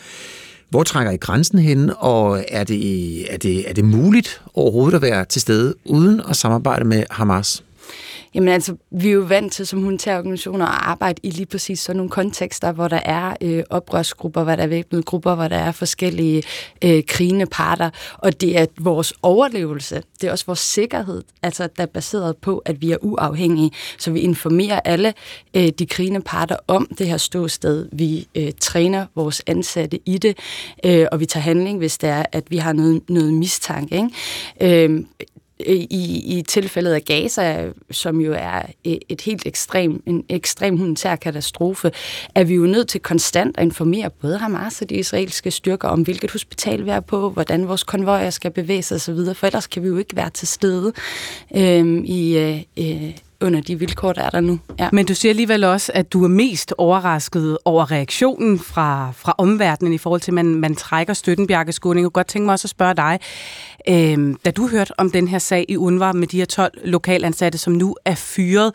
[0.70, 5.02] hvor trækker I grænsen hen, og er det, er, det, er det muligt overhovedet at
[5.02, 7.64] være til stede uden at samarbejde med Hamas?
[8.34, 11.80] Jamen altså, vi er jo vant til som humanitære organisationer at arbejde i lige præcis
[11.80, 15.56] sådan nogle kontekster, hvor der er øh, oprørsgrupper, hvor der er væbnede grupper, hvor der
[15.56, 16.42] er forskellige
[16.84, 21.82] øh, krigende parter, og det er vores overlevelse, det er også vores sikkerhed, altså der
[21.82, 25.14] er baseret på, at vi er uafhængige, så vi informerer alle
[25.54, 27.88] øh, de krigende parter om det her ståsted.
[27.92, 30.38] Vi øh, træner vores ansatte i det,
[30.84, 33.94] øh, og vi tager handling, hvis det er, at vi har noget, noget mistanke.
[34.60, 34.84] Ikke?
[34.84, 35.04] Øh,
[35.66, 40.76] Øh, i, i tilfældet af Gaza, som jo er øh, et helt ekstrem, en ekstrem
[40.76, 41.92] humanitær katastrofe,
[42.34, 46.02] er vi jo nødt til konstant at informere både Hamas og de israelske styrker om,
[46.02, 49.82] hvilket hospital vi er på, hvordan vores konvojer skal bevæge sig osv., for ellers kan
[49.82, 50.92] vi jo ikke være til stede
[51.56, 54.58] øh, i, øh, øh under de vilkår, der er der nu.
[54.78, 54.88] Ja.
[54.92, 59.92] Men du siger alligevel også, at du er mest overrasket over reaktionen fra, fra omverdenen
[59.92, 62.04] i forhold til, at man, man trækker støtten, Bjarke Skåning.
[62.04, 63.18] Jeg godt tænke mig også at spørge dig,
[63.88, 67.58] øh, da du hørte om den her sag i UNRWA med de her 12 lokalansatte,
[67.58, 68.72] som nu er fyret,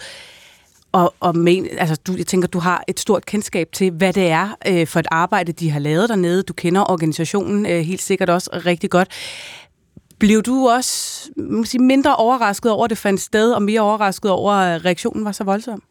[0.95, 4.27] og, og men, altså, du, jeg tænker, du har et stort kendskab til, hvad det
[4.27, 6.43] er øh, for et arbejde, de har lavet dernede.
[6.43, 9.07] Du kender organisationen øh, helt sikkert også rigtig godt.
[10.19, 11.29] Blev du også
[11.63, 15.31] sige, mindre overrasket over, at det fandt sted, og mere overrasket over, at reaktionen var
[15.31, 15.83] så voldsom?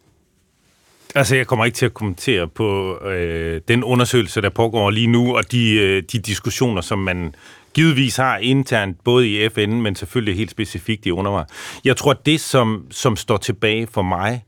[1.14, 5.37] Altså, jeg kommer ikke til at kommentere på øh, den undersøgelse, der pågår lige nu,
[5.37, 7.35] og de, øh, de diskussioner, som man
[7.75, 11.45] givetvis har internt, både i FN, men selvfølgelig helt specifikt i UNRWA.
[11.85, 14.45] Jeg tror, at det, som, som står tilbage for mig,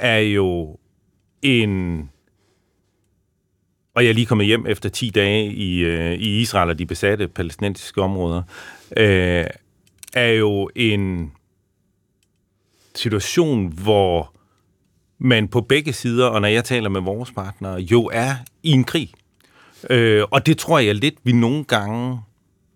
[0.00, 0.76] er jo
[1.42, 2.10] en
[3.94, 6.86] og jeg er lige kommet hjem efter 10 dage i, øh, i Israel og de
[6.86, 8.42] besatte palæstinensiske områder,
[8.96, 9.46] øh,
[10.14, 11.32] er jo en
[12.94, 14.34] situation, hvor
[15.18, 18.84] man på begge sider, og når jeg taler med vores partnere, jo er i en
[18.84, 19.12] krig.
[19.90, 22.20] Øh, og det tror jeg lidt, vi nogle gange...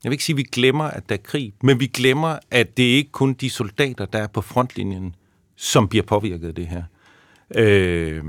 [0.04, 2.76] Jeg vil ikke sige, at vi glemmer, at der er krig, men vi glemmer, at
[2.76, 5.14] det er ikke kun de soldater, der er på frontlinjen,
[5.56, 6.82] som bliver påvirket af det her.
[7.54, 8.24] Øh,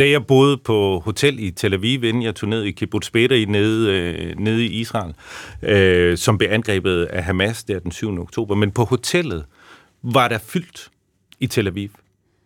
[0.00, 3.44] da jeg boede på hotel i Tel Aviv, inden jeg tog ned i Kibbutz Beta
[3.44, 5.14] nede, øh, nede i Israel,
[5.62, 8.20] øh, som blev angrebet af Hamas der den 7.
[8.20, 8.54] oktober.
[8.54, 9.44] Men på hotellet
[10.02, 10.90] var der fyldt
[11.40, 11.88] i Tel Aviv.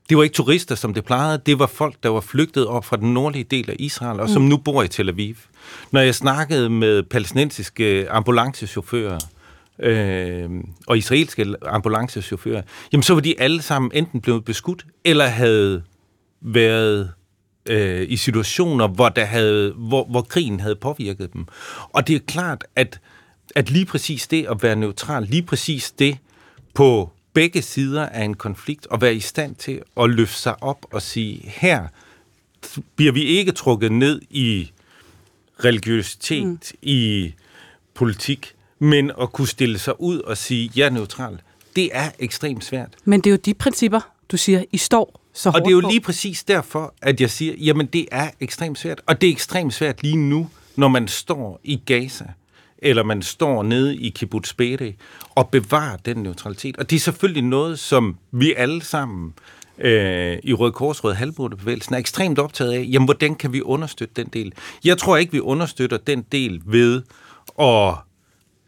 [0.09, 1.43] Det var ikke turister, som det plejede.
[1.47, 4.43] Det var folk, der var flygtet op fra den nordlige del af Israel, og som
[4.43, 4.49] mm.
[4.49, 5.35] nu bor i Tel Aviv.
[5.91, 9.19] Når jeg snakkede med palæstinensiske ambulancechauffører,
[9.79, 10.51] øh,
[10.87, 15.83] og israelske ambulancechauffører, jamen så var de alle sammen enten blevet beskudt, eller havde
[16.41, 17.13] været
[17.67, 21.47] øh, i situationer, hvor, der havde, hvor, hvor krigen havde påvirket dem.
[21.93, 23.01] Og det er klart, at,
[23.55, 26.19] at lige præcis det at være neutral, lige præcis det
[26.75, 30.87] på begge sider af en konflikt, og være i stand til at løfte sig op
[30.93, 31.87] og sige, her
[32.97, 34.71] bliver vi ikke trukket ned i
[35.65, 36.59] religiøsitet, mm.
[36.83, 37.33] i
[37.95, 41.41] politik, men at kunne stille sig ud og sige, jeg er neutral,
[41.77, 42.95] det er ekstremt svært.
[43.05, 44.01] Men det er jo de principper,
[44.31, 47.55] du siger, I står så Og det er jo lige præcis derfor, at jeg siger,
[47.59, 49.01] jamen det er ekstremt svært.
[49.07, 52.25] Og det er ekstremt svært lige nu, når man står i Gaza,
[52.79, 54.93] eller man står nede i Kibbutz Bede,
[55.35, 56.77] og bevarer den neutralitet.
[56.77, 59.35] Og det er selvfølgelig noget, som vi alle sammen
[59.79, 62.87] øh, i Røde Kors, Røde Halvbrudebevægelsen er ekstremt optaget af.
[62.91, 64.53] Jamen, hvordan kan vi understøtte den del?
[64.85, 67.03] Jeg tror ikke, vi understøtter den del ved
[67.61, 67.95] at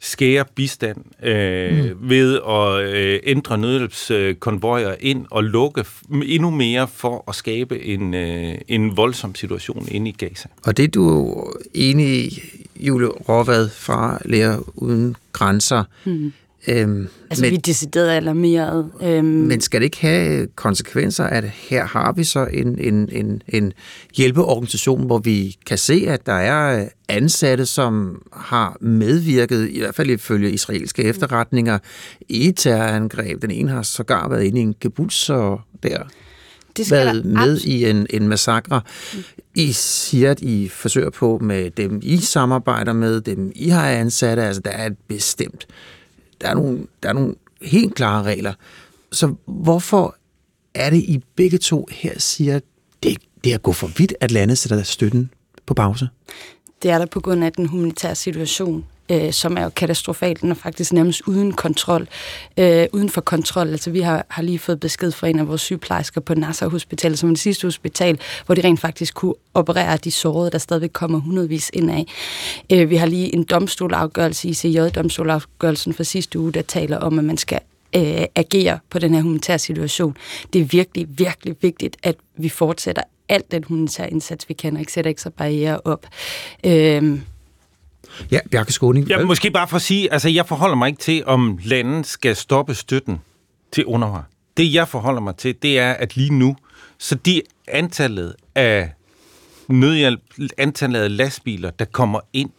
[0.06, 2.10] skære bistand øh, mm.
[2.10, 8.54] ved at øh, ændre nødhjælpskonvojer ind og lukke endnu mere for at skabe en, øh,
[8.68, 10.48] en voldsom situation inde i Gaza.
[10.64, 12.42] Og det du er enig i,
[12.80, 16.32] Julie Råvad fra Læger Uden Grænser, mm.
[16.68, 18.90] Øhm, altså, men, vi er decideret alarmeret.
[19.02, 19.24] Øhm.
[19.24, 23.72] Men skal det ikke have konsekvenser, at her har vi så en, en, en, en
[24.16, 30.10] hjælpeorganisation, hvor vi kan se, at der er ansatte, som har medvirket, i hvert fald
[30.10, 31.78] ifølge israelske efterretninger,
[32.28, 33.42] i terrorangreb.
[33.42, 35.98] Den ene har sågar været inde i en kibbutz og der
[36.76, 38.80] det skal været med i en, en massakre.
[39.54, 44.42] I siger, at I forsøger på med dem, I samarbejder med, dem I har ansatte,
[44.42, 45.66] altså der er et bestemt
[46.40, 48.54] der er nogle, der er nogle helt klare regler.
[49.12, 50.16] Så hvorfor
[50.74, 52.60] er det, I begge to her siger,
[53.02, 55.30] det, det er at gå for vidt, at landet sætter støtten
[55.66, 56.08] på pause?
[56.82, 60.50] Det er der på grund af den humanitære situation øh, som er jo katastrofalt, den
[60.50, 62.08] er faktisk nærmest uden kontrol,
[62.56, 63.68] øh, uden for kontrol.
[63.68, 67.16] Altså vi har, har lige fået besked fra en af vores sygeplejersker på Nasser Hospital,
[67.16, 70.90] som er det sidste hospital, hvor de rent faktisk kunne operere de sårede, der stadigvæk
[70.92, 72.06] kommer hundredvis ind af.
[72.72, 77.36] Øh, vi har lige en domstolafgørelse, ICJ-domstolafgørelsen fra sidste uge, der taler om, at man
[77.36, 77.60] skal
[77.96, 80.16] øh, agere på den her humanitære situation.
[80.52, 84.80] Det er virkelig, virkelig vigtigt, at vi fortsætter alt den humanitære indsats, vi kan, og
[84.80, 86.06] ikke sætter ikke så barriere op.
[86.64, 87.18] Øh,
[88.30, 89.06] Ja, Bjarke Skåning.
[89.06, 92.36] Ja, måske bare for at sige, altså jeg forholder mig ikke til, om landet skal
[92.36, 93.18] stoppe støtten
[93.72, 94.22] til UNRWA.
[94.56, 96.56] Det jeg forholder mig til, det er, at lige nu,
[96.98, 98.92] så de antallet af
[99.68, 100.20] nødhjælp,
[100.58, 102.50] antallet af lastbiler, der kommer ind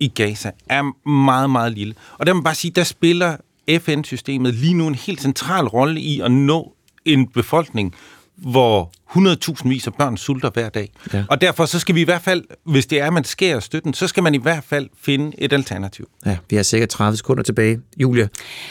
[0.00, 1.94] i Gaza, er meget, meget lille.
[2.18, 3.36] Og der må man bare sige, der spiller
[3.78, 6.72] FN-systemet lige nu en helt central rolle i at nå
[7.04, 7.94] en befolkning,
[8.36, 10.92] hvor 100.000 vis af børn sulter hver dag.
[11.12, 11.24] Ja.
[11.28, 13.94] Og derfor så skal vi i hvert fald, hvis det er, at man skærer støtten,
[13.94, 16.08] så skal man i hvert fald finde et alternativ.
[16.26, 17.80] Ja, vi har sikkert 30 sekunder tilbage.
[17.96, 18.28] Julia,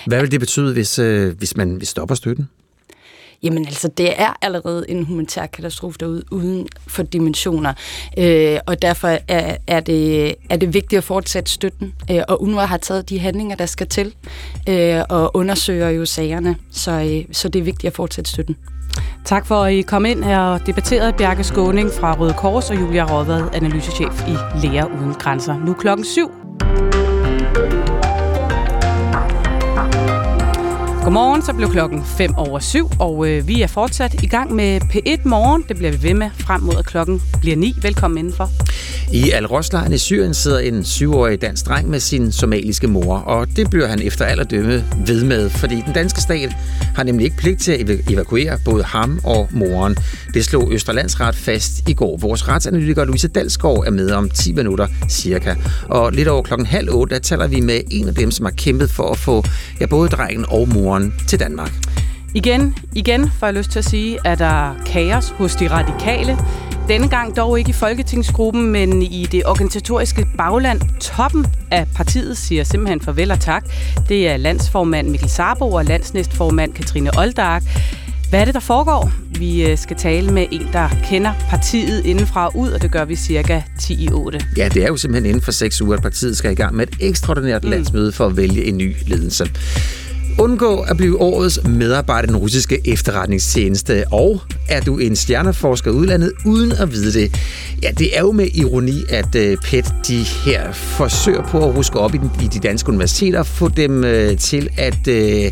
[0.07, 2.49] hvad vil det betyde, hvis, øh, hvis man hvis stopper støtten?
[3.43, 7.74] Jamen altså, det er allerede en humanitær katastrofe derude, uden for dimensioner.
[8.18, 11.93] Øh, og derfor er, er, det, er det vigtigt at fortsætte støtten.
[12.11, 14.13] Øh, og UNRWA har taget de handlinger, der skal til,
[14.70, 16.55] øh, og undersøger jo sagerne.
[16.72, 18.55] Så, øh, så det er vigtigt at fortsætte støtten.
[19.25, 22.81] Tak for, at I kom ind her og debatterede Bjarke Skåning fra Røde Kors og
[22.81, 25.57] Julia Rådvad, analysechef i Læger Uden Grænser.
[25.65, 26.31] Nu klokken syv.
[31.06, 34.82] Godmorgen, så blev klokken 5 over 7, og øh, vi er fortsat i gang med
[34.82, 35.66] P1 Morgen.
[35.68, 37.76] Det bliver vi ved med frem mod, at klokken bliver 9.
[37.82, 38.49] Velkommen indenfor.
[39.12, 39.47] I al
[39.93, 44.01] i Syrien sidder en syvårig dansk dreng med sin somaliske mor, og det bliver han
[44.01, 46.56] efter alderdømme ved med, fordi den danske stat
[46.95, 49.97] har nemlig ikke pligt til at evakuere både ham og moren.
[50.34, 52.18] Det slog Østerlandsret fast i går.
[52.18, 55.56] Vores retsanalytiker Louise Dalsgaard er med om 10 minutter cirka.
[55.89, 58.53] Og lidt over klokken halv otte, der taler vi med en af dem, som har
[58.58, 59.43] kæmpet for at få
[59.80, 60.94] ja, både drengen og moren
[61.27, 61.71] til Danmark.
[62.33, 66.37] Igen, igen får jeg lyst til at sige, at der kaos hos de radikale.
[66.87, 70.81] Denne gang dog ikke i Folketingsgruppen, men i det organisatoriske bagland.
[70.99, 73.65] Toppen af partiet siger simpelthen farvel og tak.
[74.09, 77.63] Det er landsformand Mikkel Sarbo og landsnæstformand Katrine Oldark.
[78.29, 79.11] Hvad er det, der foregår?
[79.39, 83.05] Vi øh, skal tale med en, der kender partiet indenfra og ud, og det gør
[83.05, 84.41] vi cirka 10 i 8.
[84.57, 86.87] Ja, det er jo simpelthen inden for seks uger, at partiet skal i gang med
[86.87, 87.69] et ekstraordinært mm.
[87.69, 89.51] landsmøde for at vælge en ny ledelse.
[90.39, 96.31] Undgå at blive årets medarbejder i den russiske efterretningstjeneste, og er du en stjerneforsker udlandet
[96.45, 97.36] uden at vide det?
[97.83, 101.99] Ja, det er jo med ironi, at øh, PET de her forsøger på at ruske
[101.99, 105.07] op i, den, i de danske universiteter og få dem øh, til at...
[105.07, 105.51] Øh,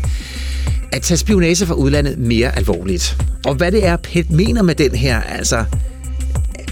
[0.92, 3.22] at tage spionage fra udlandet mere alvorligt.
[3.46, 5.64] Og hvad det er, PET mener med den her, altså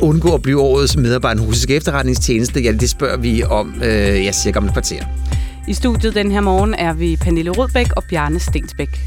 [0.00, 4.24] undgå at blive årets medarbejder i den russiske efterretningstjeneste, ja, det spørger vi om, øh,
[4.24, 5.04] jeg cirka om et kvarter.
[5.68, 8.98] I studiet den her morgen er vi Pernille Rødbæk og Bjarne Stensbæk.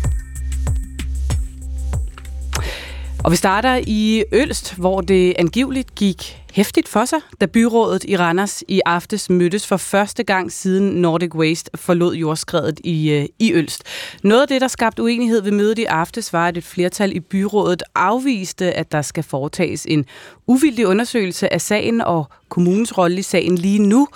[3.26, 8.18] Og vi starter i Ølst, hvor det angiveligt gik hæftigt for sig, da byrådet i
[8.18, 13.54] Randers i aftes mødtes for første gang siden Nordic Waste forlod jordskredet i, øh, i
[13.54, 13.84] Ølst.
[14.24, 17.20] Noget af det, der skabte uenighed ved mødet i aftes, var, at et flertal i
[17.20, 20.06] byrådet afviste, at der skal foretages en
[20.48, 24.08] uvildig undersøgelse af sagen og kommunens rolle i sagen lige nu.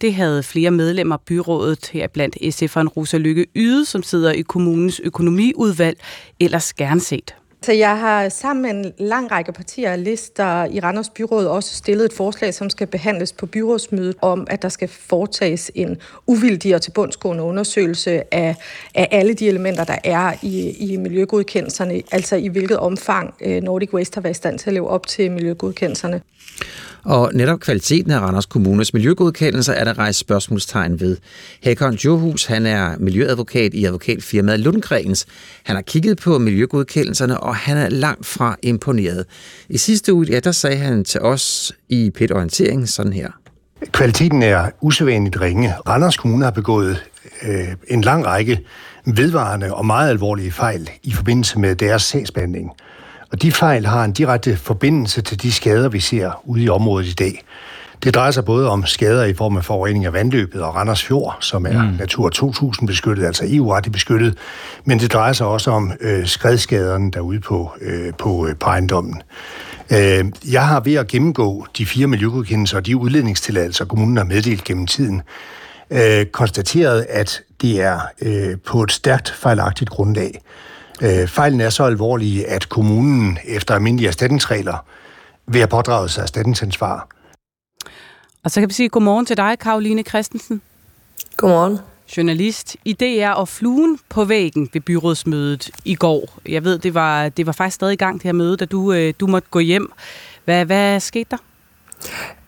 [0.00, 4.42] Det havde flere medlemmer af byrådet, her blandt SF'eren Rosa Lykke Yde, som sidder i
[4.42, 5.98] kommunens økonomiudvalg,
[6.40, 7.34] ellers gerne set.
[7.66, 11.74] Så jeg har sammen med en lang række partier og lister i Randers Byråd også
[11.74, 15.96] stillet et forslag, som skal behandles på byrådsmødet om, at der skal foretages en
[16.26, 18.56] uvildig og tilbundsgående undersøgelse af,
[18.94, 23.94] af alle de elementer, der er i, i miljøgodkendelserne, altså i hvilket omfang øh, Nordic
[23.94, 26.22] Waste har været i stand til at leve op til miljøgodkendelserne.
[27.06, 31.16] Og netop kvaliteten af Randers Kommunes miljøgodkendelser er der rejst spørgsmålstegn ved.
[31.64, 35.26] Hakon Johus, han er miljøadvokat i advokatfirmaet Lundgrens.
[35.64, 39.24] Han har kigget på miljøgodkendelserne, og han er langt fra imponeret.
[39.68, 43.30] I sidste uge, ja, der sagde han til os i PET Orientering sådan her.
[43.92, 45.74] Kvaliteten er usædvanligt ringe.
[45.88, 47.04] Randers Kommune har begået
[47.42, 48.60] øh, en lang række
[49.06, 52.70] vedvarende og meget alvorlige fejl i forbindelse med deres sagsbehandling.
[53.32, 57.06] Og de fejl har en direkte forbindelse til de skader, vi ser ude i området
[57.06, 57.44] i dag.
[58.04, 61.36] Det drejer sig både om skader i form af forurening af vandløbet og Randers Fjord,
[61.40, 61.96] som er mm.
[61.98, 64.38] Natur 2000 beskyttet, altså EU-rettigt beskyttet,
[64.84, 69.22] men det drejer sig også om øh, skredskaderne derude på, øh, på, øh, på ejendommen.
[69.92, 74.64] Øh, jeg har ved at gennemgå de fire miljøgodkendelser og de udledningstilladelser, kommunen har meddelt
[74.64, 75.22] gennem tiden,
[75.90, 80.40] øh, konstateret, at det er øh, på et stærkt fejlagtigt grundlag.
[81.02, 84.84] Øh, fejlen er så alvorlige, at kommunen efter almindelige erstatningsregler
[85.46, 87.08] vil have pådraget sig erstatningsansvar.
[88.44, 90.62] Og så kan vi sige godmorgen til dig, Karoline Christensen.
[91.36, 91.78] Godmorgen.
[92.16, 96.38] Journalist i DR og fluen på væggen ved byrådsmødet i går.
[96.48, 98.92] Jeg ved, det var, det var faktisk stadig i gang, det her møde, da du,
[98.92, 99.92] øh, du måtte gå hjem.
[100.44, 101.36] Hvad, hvad skete der?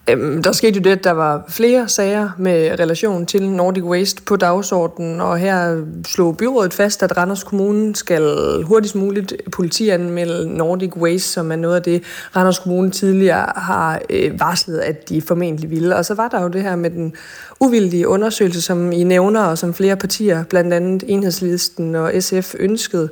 [0.09, 4.23] Øhm, der skete jo det, at der var flere sager med relation til Nordic Waste
[4.23, 8.23] på dagsordenen, og her slog byrådet fast, at Randers Kommune skal
[8.63, 12.03] hurtigst muligt politianmelde Nordic Waste, som er noget af det,
[12.37, 15.97] Randers Kommune tidligere har øh, varslet, at de formentlig ville.
[15.97, 17.15] Og så var der jo det her med den
[17.61, 23.09] uvildige undersøgelse, som I nævner, og som flere partier, blandt andet Enhedslisten og SF, ønskede.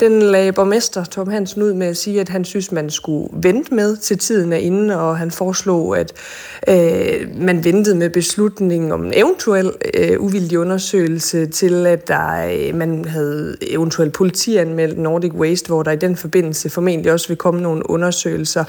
[0.00, 3.74] Den lagde borgmester Tom Hansen ud med at sige, at han synes, man skulle vente
[3.74, 6.12] med til tiden er inde, og han foreslog, at
[6.68, 12.74] øh, man ventede med beslutningen om en eventuel øh, uvildig undersøgelse til, at der, øh,
[12.74, 17.60] man havde eventuelt politianmeldt Nordic Waste, hvor der i den forbindelse formentlig også vil komme
[17.60, 18.64] nogle undersøgelser,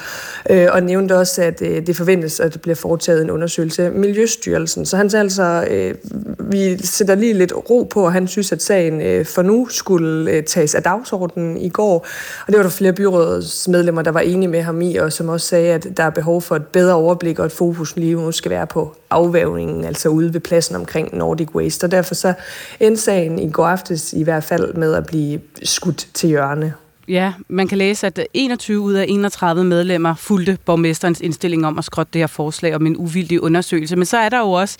[0.50, 3.92] øh, og nævnte også, at øh, det forventes, at der bliver foretaget en undersøgelse af
[3.92, 4.86] Miljøstyrelsen.
[4.86, 5.94] Så han sagde altså, øh,
[6.38, 10.30] vi sætter lige lidt ro på, og han synes, at sagen øh, for nu skulle
[10.30, 12.06] øh, tages af dagsordenen dagsordenen i går.
[12.46, 15.46] Og det var der flere byrådsmedlemmer, der var enige med ham i, og som også
[15.46, 18.50] sagde, at der er behov for et bedre overblik og et fokus lige nu skal
[18.50, 21.84] være på afvævningen, altså ude ved pladsen omkring Nordic Waste.
[21.84, 22.34] Og derfor så
[22.80, 26.74] endte sagen i går aftes i hvert fald med at blive skudt til hjørne.
[27.08, 31.84] Ja, man kan læse, at 21 ud af 31 medlemmer fulgte borgmesterens indstilling om at
[31.84, 33.96] skrotte det her forslag om en uvildig undersøgelse.
[33.96, 34.78] Men så er der jo også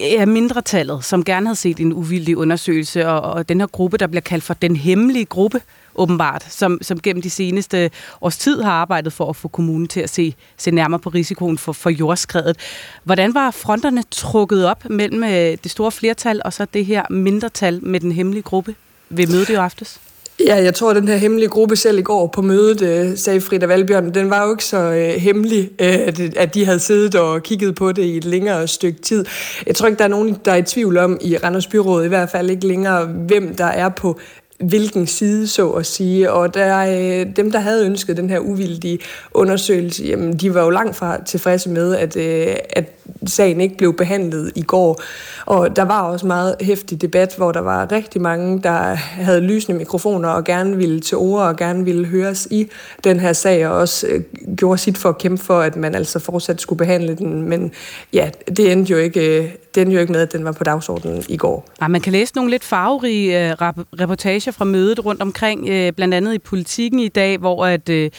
[0.00, 4.06] ja, mindretallet, som gerne havde set en uvildig undersøgelse, og, og den her gruppe, der
[4.06, 5.60] bliver kaldt for den hemmelige gruppe,
[5.94, 7.90] åbenbart, som, som gennem de seneste
[8.20, 11.58] års tid har arbejdet for at få kommunen til at se, se nærmere på risikoen
[11.58, 12.56] for, for jordskredet.
[13.04, 15.30] Hvordan var fronterne trukket op mellem øh,
[15.62, 18.74] det store flertal og så det her mindretal med den hemmelige gruppe
[19.08, 20.00] ved mødet i aftes?
[20.46, 23.40] Ja, jeg tror, at den her hemmelige gruppe selv i går på mødet, øh, sagde
[23.40, 27.42] Frida Valbjørn, den var jo ikke så øh, hemmelig, øh, at de havde siddet og
[27.42, 29.24] kigget på det i et længere stykke tid.
[29.66, 32.08] Jeg tror ikke, der er nogen, der er i tvivl om i Randers Byråd, i
[32.08, 34.18] hvert fald ikke længere, hvem der er på
[34.60, 36.32] hvilken side, så at sige.
[36.32, 38.98] Og der, øh, dem, der havde ønsket den her uvildige
[39.34, 42.84] undersøgelse, jamen, de var jo langt fra tilfredse med, at, øh, at
[43.26, 45.00] sagen ikke blev behandlet i går.
[45.46, 49.78] Og der var også meget hæftig debat, hvor der var rigtig mange, der havde lysende
[49.78, 52.68] mikrofoner og gerne ville til ord og gerne ville høres i
[53.04, 54.22] den her sag, og også øh,
[54.56, 57.42] gjorde sit for at kæmpe for, at man altså fortsat skulle behandle den.
[57.42, 57.72] Men
[58.12, 60.64] ja, det endte jo ikke, øh, det endte jo ikke med, at den var på
[60.64, 61.68] dagsordenen i går.
[61.80, 63.56] Nej, man kan læse nogle lidt farverige øh,
[64.00, 68.10] reportager fra mødet rundt omkring, øh, blandt andet i politikken i dag, hvor at øh,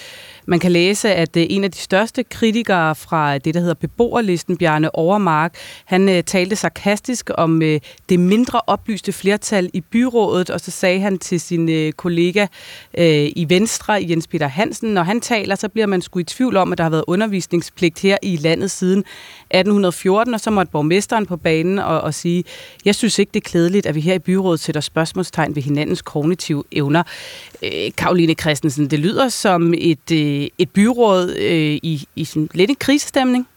[0.46, 4.58] man kan læse, at øh, en af de største kritikere fra det, der hedder beboerlisten,
[4.58, 7.80] Bjarne Overmark, han øh, talte sarkastisk om øh,
[8.10, 12.48] det mindre oplyste flertal i byrådet, og så sagde han til sin kollega
[13.36, 16.72] i Venstre, Jens Peter Hansen, når han taler, så bliver man sgu i tvivl om,
[16.72, 21.38] at der har været undervisningspligt her i landet siden 1814, og så måtte borgmesteren på
[21.38, 22.44] banen og, og sige,
[22.86, 26.02] jeg synes ikke, det er klædeligt, at vi her i byrådet sætter spørgsmålstegn ved hinandens
[26.02, 27.04] kognitive evner.
[27.64, 32.70] Øh, Karoline Christensen, det lyder som et, øh, et byråd øh, i, i sådan lidt
[32.70, 33.48] en krisestemning.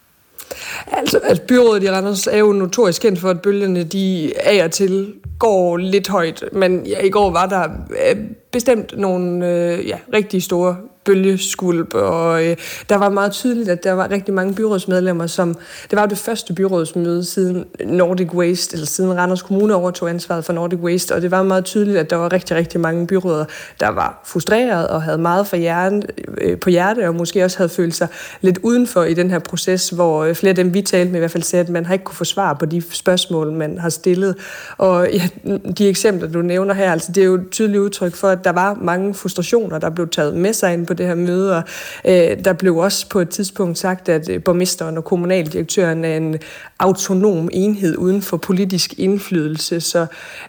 [0.86, 4.70] Altså, altså byrådet i Randers er jo notorisk kendt for, at bølgerne de af og
[4.70, 6.44] til går lidt højt.
[6.52, 7.62] Men ja, i går var der
[8.10, 8.16] øh,
[8.52, 12.56] bestemt nogle øh, ja, rigtig store bølgeskulp, og øh,
[12.88, 15.54] der var meget tydeligt, at der var rigtig mange byrådsmedlemmer, som,
[15.90, 20.44] det var jo det første byrådsmøde siden Nordic Waste, eller siden Randers Kommune overtog ansvaret
[20.44, 23.44] for Nordic Waste, og det var meget tydeligt, at der var rigtig, rigtig mange byråder,
[23.80, 26.02] der var frustreret og havde meget for hjernen,
[26.40, 28.08] øh, på hjerte, og måske også havde følt sig
[28.40, 31.20] lidt udenfor i den her proces, hvor øh, flere af dem, vi talte med, i
[31.20, 33.88] hvert fald sagde, at man har ikke kunne få svar på de spørgsmål, man har
[33.88, 34.34] stillet.
[34.78, 35.28] Og ja,
[35.78, 38.52] de eksempler, du nævner her, altså, det er jo et tydeligt udtryk for, at der
[38.52, 41.56] var mange frustrationer, der blev taget med sig ind på det her møde.
[41.56, 41.62] Og,
[42.04, 46.38] øh, der blev også på et tidspunkt sagt, at øh, borgmesteren og kommunaldirektøren er en
[46.78, 49.80] autonom enhed uden for politisk indflydelse.
[49.80, 50.06] Så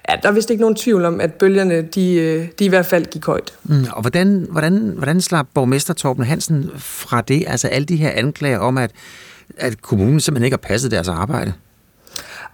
[0.10, 2.86] ja, der er vist ikke nogen tvivl om, at bølgerne de, øh, de i hvert
[2.86, 3.54] fald gik højt.
[3.64, 7.44] Mm, og hvordan, hvordan, hvordan slap borgmester Torben Hansen fra det?
[7.48, 8.92] Altså alle de her anklager om, at,
[9.58, 11.54] at kommunen simpelthen ikke har passet deres arbejde?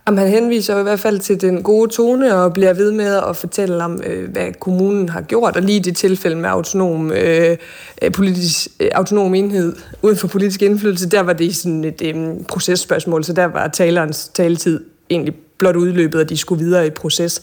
[0.08, 3.36] Jamen, han henviser i hvert fald til den gode tone og bliver ved med at
[3.36, 7.58] fortælle om, øh, hvad kommunen har gjort, og lige i det tilfælde med autonom, øh,
[8.02, 12.44] øh politisk, øh, autonom enhed uden for politisk indflydelse, der var det sådan et øh,
[12.50, 17.42] processpørgsmål, så der var talerens taletid egentlig blot udløbet, og de skulle videre i proces.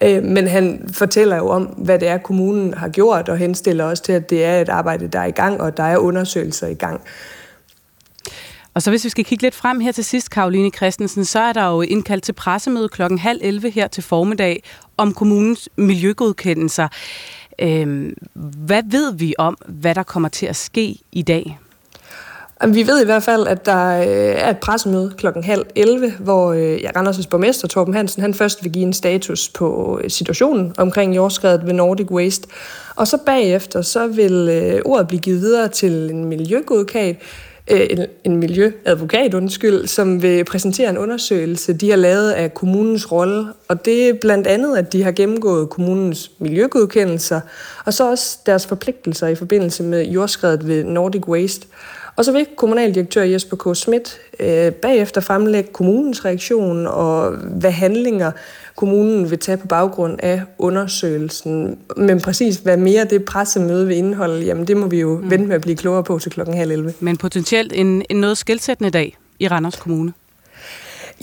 [0.00, 4.02] Øh, men han fortæller jo om, hvad det er, kommunen har gjort, og henstiller også
[4.02, 6.74] til, at det er et arbejde, der er i gang, og der er undersøgelser i
[6.74, 7.00] gang.
[8.74, 11.52] Og så hvis vi skal kigge lidt frem her til sidst, Karoline Christensen, så er
[11.52, 14.62] der jo indkaldt til pressemøde klokken halv 11 her til formiddag
[14.96, 16.88] om kommunens miljøgodkendelser.
[17.58, 18.14] Øhm,
[18.66, 21.58] hvad ved vi om, hvad der kommer til at ske i dag?
[22.68, 24.06] Vi ved i hvert fald, at der øh,
[24.36, 28.72] er et pressemøde klokken halv 11, hvor øh, Randers' borgmester Torben Hansen han først vil
[28.72, 32.48] give en status på øh, situationen omkring jordskredet ved Nordic Waste.
[32.96, 37.16] Og så bagefter så vil øh, ordet blive givet videre til en miljøgodkat,
[37.70, 43.12] Øh, en, en miljøadvokat, undskyld, som vil præsentere en undersøgelse, de har lavet af kommunens
[43.12, 43.46] rolle.
[43.68, 47.40] Og det er blandt andet, at de har gennemgået kommunens miljøgodkendelser,
[47.84, 51.66] og så også deres forpligtelser i forbindelse med jordskredet ved Nordic Waste.
[52.20, 53.76] Og så vil kommunaldirektør Jesper K.
[53.76, 58.32] Schmidt øh, bagefter fremlægge kommunens reaktion og hvad handlinger
[58.76, 61.78] kommunen vil tage på baggrund af undersøgelsen.
[61.96, 65.30] Men præcis hvad mere det pressemøde vil indeholde, jamen det må vi jo mm.
[65.30, 66.94] vente med at blive klogere på til klokken halv 11.
[67.00, 70.12] Men potentielt en, en noget skældsættende dag i Randers Kommune.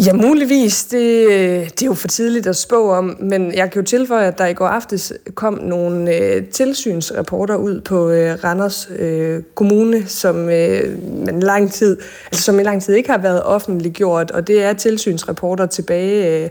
[0.06, 0.84] Ja, muligvis.
[0.84, 1.28] Det,
[1.72, 4.46] det er jo for tidligt at spå om, men jeg kan jo tilføje, at der
[4.46, 11.04] i går aftes kom nogle øh, tilsynsrapporter ud på øh, Randers øh, Kommune, som, øh,
[11.26, 14.74] man lang tid, altså, som i lang tid ikke har været offentliggjort, og det er
[14.74, 16.50] tilsynsrapporter tilbage øh,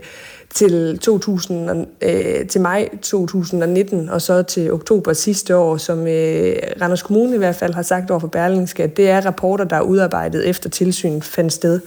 [0.53, 7.01] til, 2000, øh, til maj 2019 og så til oktober sidste år, som øh, Randers
[7.01, 9.81] Kommune i hvert fald har sagt over for Berlingske, at det er rapporter, der er
[9.81, 11.79] udarbejdet efter tilsyn fandt sted.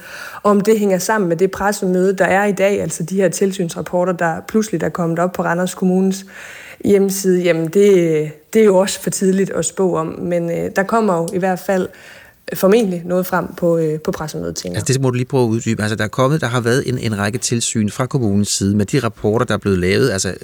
[0.43, 3.29] Og om det hænger sammen med det pressemøde, der er i dag, altså de her
[3.29, 6.25] tilsynsrapporter, der pludselig er kommet op på Randers Kommunes
[6.85, 10.83] hjemmeside, jamen det, det er jo også for tidligt at spå om, men øh, der
[10.83, 11.89] kommer jo i hvert fald
[12.55, 15.49] formentlig noget frem på, øh, på pressemødet, tænker Altså det må du lige prøve at
[15.49, 15.83] uddybe.
[15.83, 18.87] Altså der er kommet, der har været en, en række tilsyn fra kommunens side med
[18.87, 20.35] de rapporter, der er blevet lavet, altså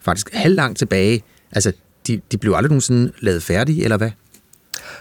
[0.00, 1.22] faktisk halvlangt tilbage.
[1.52, 1.72] Altså
[2.06, 4.10] de, de blev aldrig nogensinde lavet færdige, eller hvad?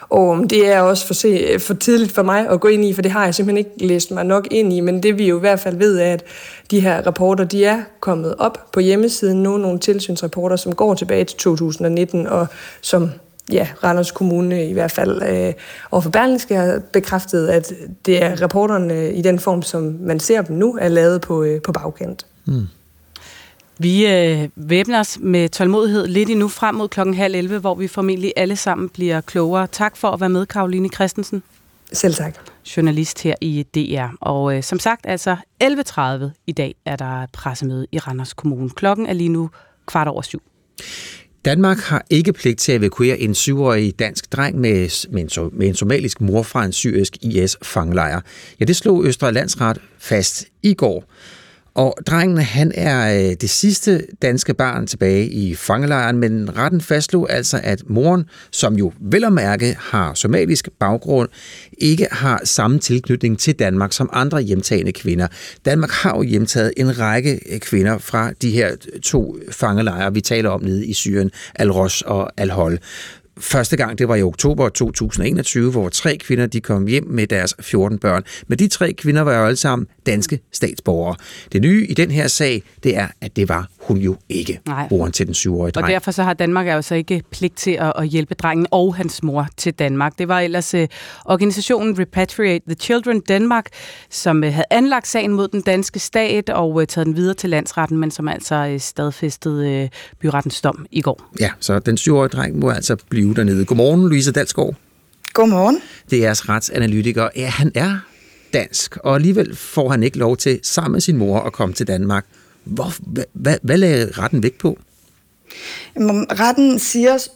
[0.10, 3.02] Og det er også for, se, for tidligt for mig at gå ind i, for
[3.02, 5.40] det har jeg simpelthen ikke læst mig nok ind i, men det vi jo i
[5.40, 6.24] hvert fald ved er, at
[6.72, 11.24] de her rapporter, de er kommet op på hjemmesiden nu, nogle tilsynsrapporter, som går tilbage
[11.24, 12.48] til 2019, og
[12.82, 13.10] som
[13.52, 15.54] ja, Randers Kommune i hvert fald øh,
[15.92, 17.74] overfor Berlingske har bekræftet, at
[18.06, 21.62] det er rapporterne i den form, som man ser dem nu, er lavet på, øh,
[21.62, 22.26] på bagkant.
[22.46, 22.68] Mm.
[23.78, 27.88] Vi øh, væbner os med tålmodighed lidt endnu frem mod klokken halv 11, hvor vi
[27.88, 29.68] formentlig alle sammen bliver klogere.
[29.68, 31.44] Tak for at være med, Karoline Christensen.
[31.94, 32.36] Selv tak.
[32.78, 34.16] Journalist her i DR.
[34.22, 36.00] Og øh, som sagt, altså 11.30
[36.48, 38.70] i dag er der pressemøde i Randers Kommune.
[38.70, 39.50] Klokken er lige nu
[39.86, 40.42] kvart over syv.
[41.46, 45.68] Danmark har ikke pligt til at evakuere en syvårig dansk dreng med, med, en, med
[45.68, 48.22] en somalisk mor fra en syrisk IS-fanglejr.
[48.60, 51.12] Ja, det slog Østre Landsret fast i går.
[51.76, 57.32] Og drengen, han er øh, det sidste danske barn tilbage i fangelejren, men retten fastslog
[57.32, 61.30] altså, at moren, som jo vel og mærke har somalisk baggrund,
[61.78, 65.28] ikke har samme tilknytning til Danmark som andre hjemtagende kvinder.
[65.66, 70.50] Danmark har jo hjemtaget en række øh, kvinder fra de her to fangelejre, vi taler
[70.50, 72.80] om nede i Syrien, Al-Ros og Al-Hol.
[73.40, 77.56] Første gang, det var i oktober 2021, hvor tre kvinder de kom hjem med deres
[77.60, 78.24] 14 børn.
[78.48, 81.16] Men de tre kvinder var jo alle sammen danske statsborgere.
[81.54, 84.88] Det nye i den her sag, det er, at det var hun jo ikke, Nej.
[84.92, 85.86] moren til den syvårige dreng.
[85.86, 89.24] Og derfor så har Danmark altså ikke pligt til at, at hjælpe drengen og hans
[89.24, 90.18] mor til Danmark.
[90.18, 90.82] Det var ellers uh,
[91.26, 93.66] organisationen Repatriate the Children Danmark,
[94.10, 97.50] som uh, havde anlagt sagen mod den danske stat og uh, taget den videre til
[97.50, 101.32] landsretten, men som altså uh, stadfæstede uh, byrettens dom i går.
[101.40, 103.66] Ja, så den syvårige dreng må altså blive dernede.
[103.66, 104.76] Godmorgen, Louise Dalsgaard.
[105.34, 105.82] Godmorgen.
[106.10, 107.30] Det er jeres retsanalytiker.
[107.36, 107.98] Ja, han er
[108.54, 111.88] dansk, og alligevel får han ikke lov til sammen med sin mor at komme til
[111.88, 112.26] Danmark.
[112.64, 114.78] Hvor, hvad, hvad, hvad lagde retten vægt på?
[115.96, 117.28] Jamen, retten siger,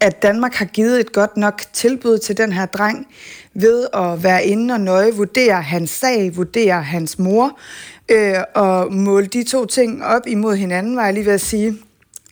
[0.00, 3.06] at Danmark har givet et godt nok tilbud til den her dreng
[3.54, 7.58] ved at være inde og nøje vurdere hans sag, vurdere hans mor,
[8.08, 11.78] øh, og måle de to ting op imod hinanden, var jeg lige ved at sige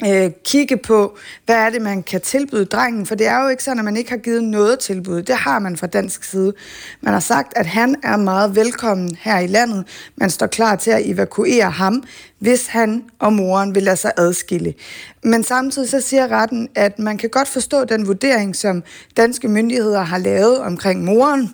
[0.07, 3.65] øh, kigge på, hvad er det, man kan tilbyde drengen, for det er jo ikke
[3.65, 5.23] sådan, at man ikke har givet noget tilbud.
[5.23, 6.53] Det har man fra dansk side.
[7.01, 9.85] Man har sagt, at han er meget velkommen her i landet.
[10.17, 12.03] Man står klar til at evakuere ham,
[12.39, 14.75] hvis han og moren vil lade sig adskille.
[15.23, 18.83] Men samtidig så siger retten, at man kan godt forstå den vurdering, som
[19.17, 21.51] danske myndigheder har lavet omkring moren,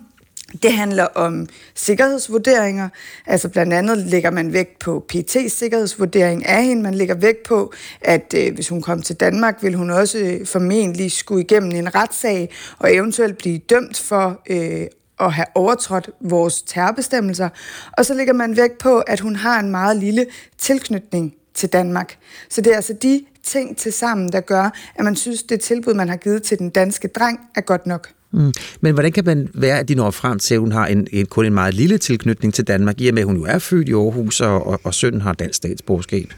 [0.63, 2.89] det handler om sikkerhedsvurderinger,
[3.25, 6.83] altså blandt andet lægger man vægt på PT's sikkerhedsvurdering af hende.
[6.83, 10.47] Man lægger vægt på, at øh, hvis hun kom til Danmark, vil hun også øh,
[10.47, 14.87] formentlig skulle igennem en retssag og eventuelt blive dømt for øh,
[15.19, 17.49] at have overtrådt vores terrorbestemmelser.
[17.97, 20.25] Og så lægger man vægt på, at hun har en meget lille
[20.57, 22.17] tilknytning til Danmark.
[22.49, 25.93] Så det er altså de ting til sammen, der gør, at man synes, det tilbud,
[25.93, 28.09] man har givet til den danske dreng, er godt nok.
[28.31, 28.53] Mm.
[28.81, 31.25] Men hvordan kan man være, at de når frem til, at hun har en, en,
[31.25, 33.89] kun en meget lille tilknytning til Danmark, i og med, at hun jo er født
[33.89, 36.33] i Aarhus, og, og, og sønnen har dansk statsborgerskab?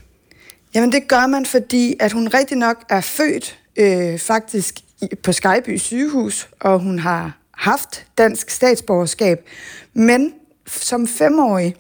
[0.75, 4.79] Jamen det gør man, fordi at hun rigtig nok er født øh, faktisk
[5.23, 9.39] på Skyby sygehus, og hun har haft dansk statsborgerskab.
[9.93, 10.33] Men
[10.67, 11.75] som femårig,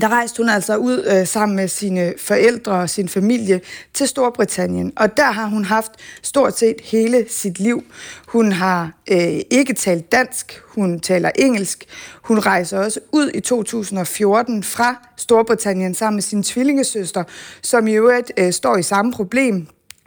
[0.00, 3.60] der rejste hun altså ud øh, sammen med sine forældre og sin familie
[3.94, 4.92] til Storbritannien.
[4.96, 5.92] Og der har hun haft
[6.22, 7.84] stort set hele sit liv.
[8.26, 11.84] Hun har øh, ikke talt dansk, hun taler engelsk.
[12.22, 17.24] Hun rejser også ud i 2014 fra Storbritannien sammen med sin tvillingesøster,
[17.62, 19.66] som i øvrigt øh, står i samme problem.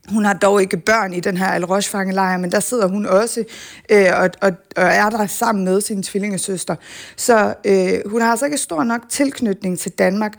[0.09, 3.43] Hun har dog ikke børn i den her Al Roche-fangelejr, men der sidder hun også
[3.91, 6.75] øh, og, og, og er der sammen med sin tvillingesøster.
[7.15, 10.33] Så øh, hun har altså ikke stor nok tilknytning til Danmark.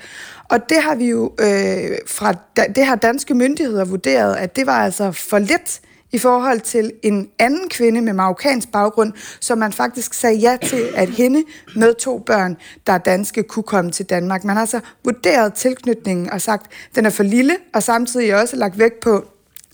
[0.44, 2.34] Og det har vi jo øh, fra
[2.76, 5.80] det har danske myndigheder vurderet, at det var altså for lidt
[6.12, 10.88] i forhold til en anden kvinde med marokkansk baggrund, som man faktisk sagde ja til,
[10.94, 11.44] at hende
[11.76, 12.56] med to børn,
[12.86, 14.44] der er danske, kunne komme til Danmark.
[14.44, 18.56] Man har altså vurderet tilknytningen og sagt, at den er for lille, og samtidig også
[18.56, 19.24] lagt vægt på,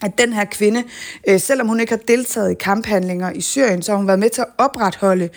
[0.03, 0.85] at den her kvinde,
[1.29, 4.31] øh, selvom hun ikke har deltaget i kamphandlinger i Syrien, så har hun været med
[4.31, 5.29] til at opretholde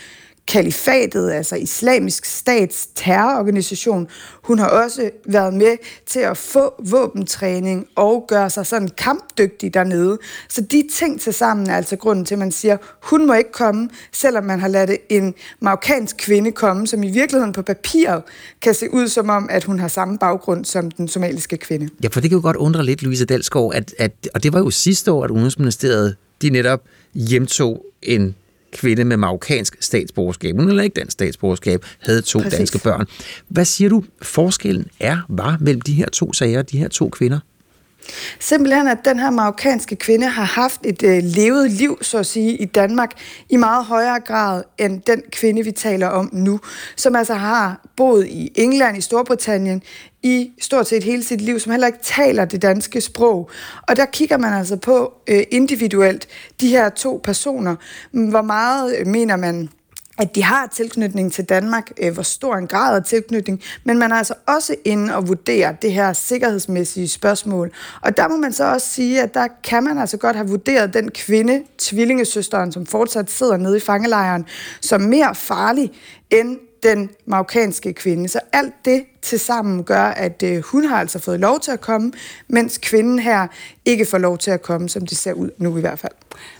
[0.47, 4.07] kalifatet, altså islamisk stats terrororganisation.
[4.43, 10.17] Hun har også været med til at få våbentræning og gøre sig sådan kampdygtig dernede.
[10.49, 13.51] Så de ting til sammen er altså grunden til, at man siger, hun må ikke
[13.51, 18.23] komme, selvom man har ladet en marokkansk kvinde komme, som i virkeligheden på papiret
[18.61, 21.89] kan se ud som om, at hun har samme baggrund som den somaliske kvinde.
[22.03, 24.59] Ja, for det kan jo godt undre lidt, Louise Dalsgaard, at, at, og det var
[24.59, 26.81] jo sidste år, at Udenrigsministeriet de netop
[27.13, 28.35] hjemtog en
[28.75, 32.57] kvinde med marokkansk statsborgerskab, hun ikke dansk statsborgerskab, havde to Præcis.
[32.57, 33.07] danske børn.
[33.47, 37.39] Hvad siger du, forskellen er, var mellem de her to sager, de her to kvinder?
[38.39, 42.57] Simpelthen, at den her marokkanske kvinde har haft et øh, levet liv, så at sige,
[42.57, 43.11] i Danmark
[43.49, 46.59] i meget højere grad end den kvinde, vi taler om nu,
[46.95, 49.83] som altså har boet i England, i Storbritannien,
[50.23, 53.49] i stort set hele sit liv, som heller ikke taler det danske sprog.
[53.87, 56.27] Og der kigger man altså på øh, individuelt
[56.61, 57.75] de her to personer.
[58.11, 59.69] Hvor meget øh, mener man
[60.17, 64.11] at de har tilknytning til Danmark, øh, hvor stor en grad af tilknytning, men man
[64.11, 67.71] er altså også inde og vurdere det her sikkerhedsmæssige spørgsmål.
[68.01, 70.93] Og der må man så også sige, at der kan man altså godt have vurderet
[70.93, 74.45] den kvinde, tvillingesøsteren, som fortsat sidder nede i fangelejren,
[74.81, 75.91] som mere farlig
[76.29, 78.27] end den marokkanske kvinde.
[78.27, 81.81] Så alt det til sammen gør, at øh, hun har altså fået lov til at
[81.81, 82.11] komme,
[82.47, 83.47] mens kvinden her
[83.85, 86.11] ikke får lov til at komme, som det ser ud nu i hvert fald.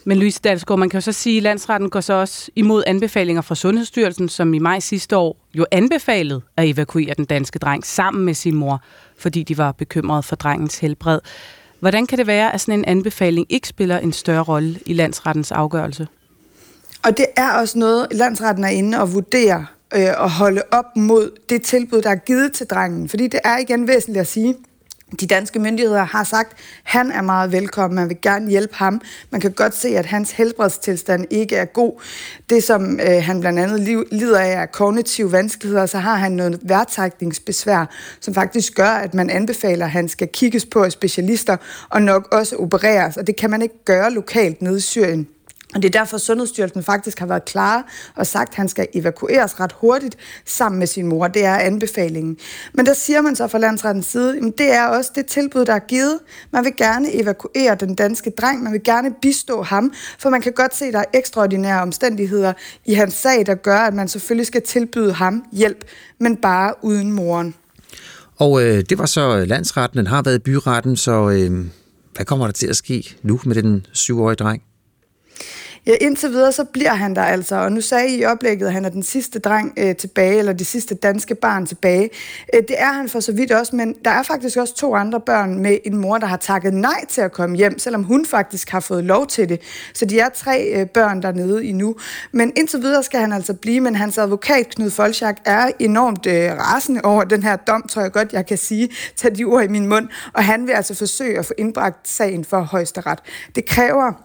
[0.04, 3.42] Men Louise Dalsgaard, man kan jo så sige, at landsretten går så også imod anbefalinger
[3.42, 8.26] fra Sundhedsstyrelsen, som i maj sidste år jo anbefalede at evakuere den danske dreng sammen
[8.26, 8.82] med sin mor,
[9.18, 11.20] fordi de var bekymrede for drengens helbred.
[11.80, 15.52] Hvordan kan det være, at sådan en anbefaling ikke spiller en større rolle i landsrettens
[15.52, 16.08] afgørelse?
[17.04, 21.32] Og det er også noget, landsretten er inde og vurdere øh, at holde op mod
[21.50, 23.10] det tilbud, der er givet til drengen.
[23.10, 24.56] Fordi det er igen væsentligt at sige,
[25.20, 29.02] de danske myndigheder har sagt, at han er meget velkommen, man vil gerne hjælpe ham.
[29.32, 32.02] Man kan godt se, at hans helbredstilstand ikke er god.
[32.50, 36.60] Det, som øh, han blandt andet lider af, er kognitive vanskeligheder, så har han noget
[36.64, 37.86] værtrækningsbesvær,
[38.20, 41.58] som faktisk gør, at man anbefaler, at han skal kigges på af specialister
[41.90, 43.18] og nok også opereres.
[43.18, 45.28] Og det kan man ikke gøre lokalt nede i Syrien.
[45.76, 49.60] Og det er derfor, Sundhedsstyrelsen faktisk har været klar og sagt, at han skal evakueres
[49.60, 51.28] ret hurtigt sammen med sin mor.
[51.28, 52.38] Det er anbefalingen.
[52.74, 55.74] Men der siger man så fra landsrettens side, at det er også det tilbud, der
[55.74, 56.20] er givet.
[56.52, 58.64] Man vil gerne evakuere den danske dreng.
[58.64, 62.54] Man vil gerne bistå ham, for man kan godt se, at der er ekstraordinære omstændigheder
[62.86, 65.86] i hans sag, der gør, at man selvfølgelig skal tilbyde ham hjælp,
[66.20, 67.56] men bare uden moren.
[68.38, 71.66] Og øh, det var så landsretten, den har været byretten, så øh,
[72.16, 74.62] hvad kommer der til at ske nu med den syvårige dreng?
[75.88, 78.74] Ja, indtil videre så bliver han der altså, og nu sagde I i oplægget, at
[78.74, 82.10] han er den sidste dreng øh, tilbage, eller det sidste danske barn tilbage.
[82.54, 85.20] Øh, det er han for så vidt også, men der er faktisk også to andre
[85.20, 88.70] børn med en mor, der har takket nej til at komme hjem, selvom hun faktisk
[88.70, 89.62] har fået lov til det.
[89.94, 91.96] Så de er tre øh, børn dernede endnu.
[92.32, 96.52] Men indtil videre skal han altså blive, men hans advokat, Knud Folchak, er enormt øh,
[96.52, 99.68] rasende over den her dom, tror jeg godt, jeg kan sige, Tag de ord i
[99.68, 103.20] min mund, og han vil altså forsøge at få indbragt sagen for højesteret.
[103.56, 104.25] Det kræver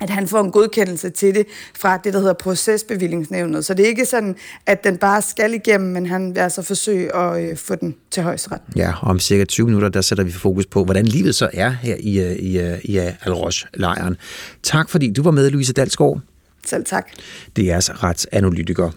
[0.00, 3.64] at han får en godkendelse til det fra det, der hedder procesbevillingsnævnet.
[3.64, 4.36] Så det er ikke sådan,
[4.66, 8.22] at den bare skal igennem, men han vil altså forsøge at øh, få den til
[8.22, 8.60] højesteret.
[8.76, 11.70] Ja, og om cirka 20 minutter, der sætter vi fokus på, hvordan livet så er
[11.70, 14.16] her i, øh, i, øh, i, i Al-Rosh-lejren.
[14.62, 16.20] Tak fordi du var med, Louise Dalsgaard.
[16.66, 17.06] Selv tak.
[17.56, 18.90] Det er altså retsanalytiker.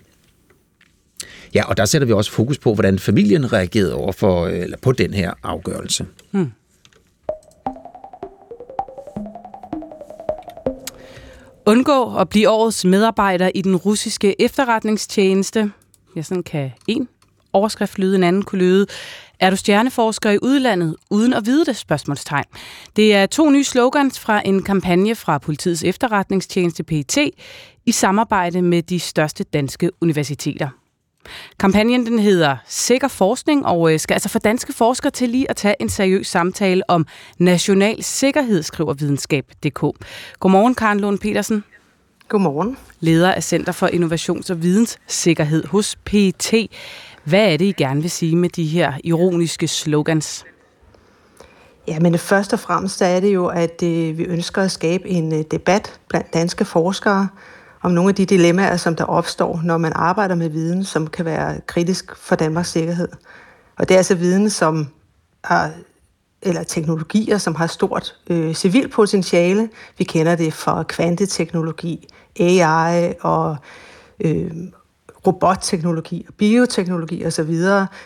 [1.53, 4.91] Ja, og der sætter vi også fokus på, hvordan familien reagerede over for, eller på
[4.91, 6.05] den her afgørelse.
[6.31, 6.51] Hmm.
[11.65, 15.71] Undgå at blive årets medarbejder i den russiske efterretningstjeneste.
[16.15, 17.07] Ja, sådan kan en
[17.53, 18.87] overskrift lyde, en anden kunne lyde.
[19.39, 21.75] Er du stjerneforsker i udlandet uden at vide det?
[21.75, 22.45] Spørgsmålstegn.
[22.95, 27.17] Det er to nye slogans fra en kampagne fra politiets efterretningstjeneste PET
[27.85, 30.69] i samarbejde med de største danske universiteter.
[31.59, 35.55] Kampagnen den hedder Sikker Forskning og øh, skal altså få danske forskere til lige at
[35.55, 37.05] tage en seriøs samtale om
[37.37, 40.05] national sikkerhed, skriver videnskab.dk.
[40.39, 41.63] Godmorgen, Karen Lund Petersen.
[42.27, 42.77] Godmorgen.
[42.99, 46.53] Leder af Center for Innovations- og Videnssikkerhed hos PT.
[47.23, 50.45] Hvad er det, I gerne vil sige med de her ironiske slogans?
[51.87, 55.33] Ja, men først og fremmest er det jo, at øh, vi ønsker at skabe en
[55.33, 57.27] øh, debat blandt danske forskere
[57.83, 61.25] om nogle af de dilemmaer, som der opstår, når man arbejder med viden, som kan
[61.25, 63.07] være kritisk for Danmarks sikkerhed.
[63.77, 64.87] Og det er altså viden, som
[65.43, 65.71] har
[66.45, 69.69] eller teknologier, som har stort øh, civil potentiale.
[69.97, 72.07] Vi kender det fra kvanteteknologi,
[72.39, 73.57] AI og
[74.19, 74.51] øh,
[75.27, 77.55] robotteknologi og bioteknologi osv.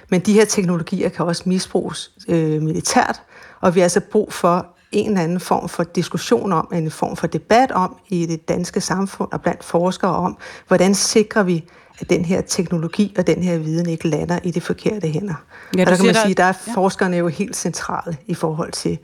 [0.09, 3.21] Men de her teknologier kan også misbruges øh, militært,
[3.61, 7.15] og vi har altså brug for en eller anden form for diskussion om, en form
[7.15, 10.37] for debat om i det danske samfund og blandt forskere om,
[10.67, 11.63] hvordan sikrer vi,
[11.99, 15.33] at den her teknologi og den her viden ikke lander i de forkerte hænder.
[15.77, 16.73] Ja, og der kan man sige, at der er ja.
[16.73, 18.99] forskerne jo helt centrale i forhold til,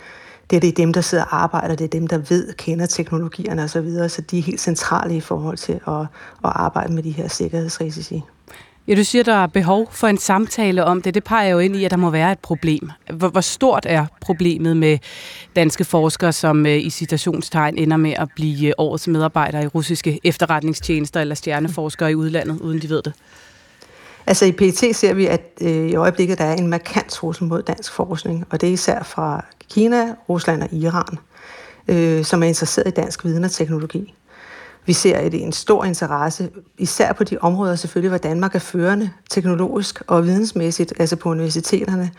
[0.49, 3.63] det er, det dem, der sidder og arbejder, det er dem, der ved, kender teknologierne
[3.63, 6.05] osv., så, videre, så de er helt centrale i forhold til at, at
[6.43, 8.23] arbejde med de her sikkerhedsrisici.
[8.87, 11.13] Ja, du siger, der er behov for en samtale om det.
[11.13, 12.91] Det peger jo ind i, at der må være et problem.
[13.13, 14.97] Hvor, hvor stort er problemet med
[15.55, 20.19] danske forskere, som øh, i citationstegn ender med at blive øh, årets medarbejdere i russiske
[20.23, 23.13] efterretningstjenester eller stjerneforskere i udlandet, uden de ved det?
[24.27, 27.61] Altså i PT ser vi, at øh, i øjeblikket der er en markant trussel mod
[27.61, 31.17] dansk forskning, og det er især fra Kina, Rusland og Iran,
[31.87, 34.13] øh, som er interesseret i dansk viden og teknologi.
[34.85, 39.09] Vi ser et, en stor interesse, især på de områder selvfølgelig, hvor Danmark er førende
[39.29, 42.11] teknologisk og vidensmæssigt, altså på universiteterne.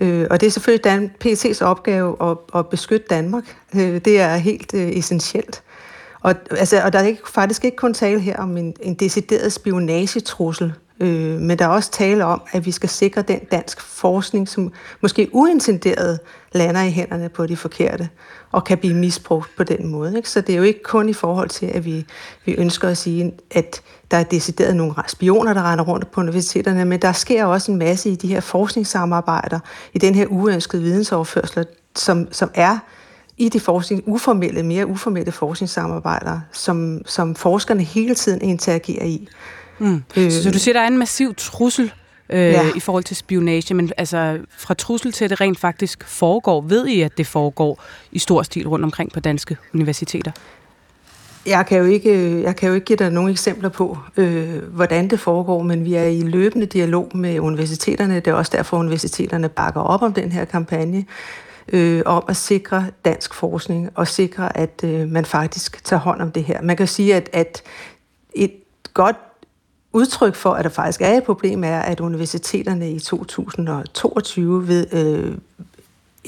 [0.00, 3.56] Øh, og det er selvfølgelig Dan- PET's opgave at, at beskytte Danmark.
[3.74, 5.62] Øh, det er helt øh, essentielt.
[6.20, 9.52] Og, altså, og der er ikke, faktisk ikke kun tale her om en, en decideret
[9.52, 14.48] spionagetrussel, øh, men der er også tale om, at vi skal sikre den dansk forskning,
[14.48, 16.20] som måske uintenderet
[16.52, 18.08] lander i hænderne på de forkerte
[18.52, 20.16] og kan blive misbrugt på den måde.
[20.16, 20.30] Ikke?
[20.30, 22.06] Så det er jo ikke kun i forhold til, at vi,
[22.44, 26.84] vi ønsker at sige, at der er decideret nogle spioner, der render rundt på universiteterne,
[26.84, 29.60] men der sker også en masse i de her forskningssamarbejder,
[29.92, 31.66] i den her uønskede vidensoverførsel,
[31.96, 32.78] som, som er
[33.38, 39.28] i de forskning, uformelle, mere uformelle forskningssamarbejder, som, som forskerne hele tiden interagerer i.
[39.78, 40.02] Mm.
[40.16, 41.92] Øh, så, du siger, der er en massiv trussel
[42.30, 42.62] øh, ja.
[42.76, 46.86] i forhold til spionage, men altså fra trussel til, at det rent faktisk foregår, ved
[46.86, 47.82] I, at det foregår
[48.12, 50.32] i stor stil rundt omkring på danske universiteter?
[51.46, 55.10] Jeg kan jo ikke, jeg kan jo ikke give dig nogle eksempler på, øh, hvordan
[55.10, 58.14] det foregår, men vi er i løbende dialog med universiteterne.
[58.14, 61.04] Det er også derfor, at universiteterne bakker op om den her kampagne
[61.72, 66.32] øh, om at sikre dansk forskning og sikre, at øh, man faktisk tager hånd om
[66.32, 66.62] det her.
[66.62, 67.62] Man kan sige, at, at
[68.34, 68.52] et
[68.94, 69.16] godt
[69.92, 75.38] udtryk for, at der faktisk er et problem, er, at universiteterne i 2022 ved, øh,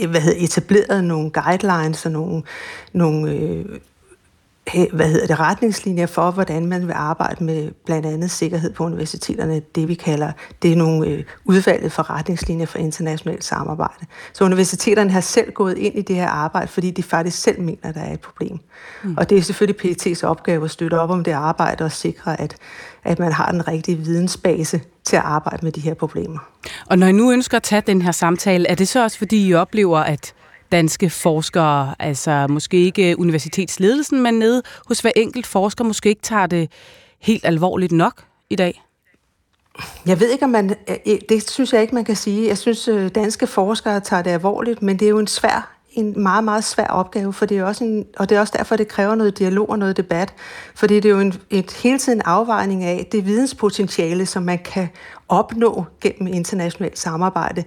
[0.08, 2.42] hvad hedder, etableret nogle guidelines og nogle,
[2.92, 3.64] nogle øh,
[4.92, 9.62] hvad hedder det, retningslinjer for, hvordan man vil arbejde med blandt andet sikkerhed på universiteterne.
[9.74, 10.32] Det vi kalder,
[10.62, 14.06] det er nogle øh, udvalgte for retningslinjer for internationalt samarbejde.
[14.32, 17.92] Så universiteterne har selv gået ind i det her arbejde, fordi de faktisk selv mener,
[17.92, 18.58] der er et problem.
[19.04, 19.16] Mm.
[19.16, 22.56] Og det er selvfølgelig PET's opgave at støtte op om det arbejde og sikre, at,
[23.04, 26.38] at man har den rigtige vidensbase til at arbejde med de her problemer.
[26.86, 29.46] Og når I nu ønsker at tage den her samtale, er det så også fordi
[29.46, 30.34] I oplever, at
[30.72, 36.47] danske forskere, altså måske ikke universitetsledelsen, men nede hos hver enkelt forsker, måske ikke tager
[36.47, 36.70] det
[37.20, 38.82] helt alvorligt nok i dag?
[40.06, 40.76] Jeg ved ikke, om man...
[40.88, 42.48] Øh, det synes jeg ikke, man kan sige.
[42.48, 46.22] Jeg synes, øh, danske forskere tager det alvorligt, men det er jo en svær en
[46.22, 48.88] meget, meget svær opgave, for det er også en, og det er også derfor, det
[48.88, 50.34] kræver noget dialog og noget debat,
[50.74, 54.88] fordi det er jo en, et hele tiden afvejning af det videnspotentiale, som man kan
[55.28, 57.64] opnå gennem internationalt samarbejde,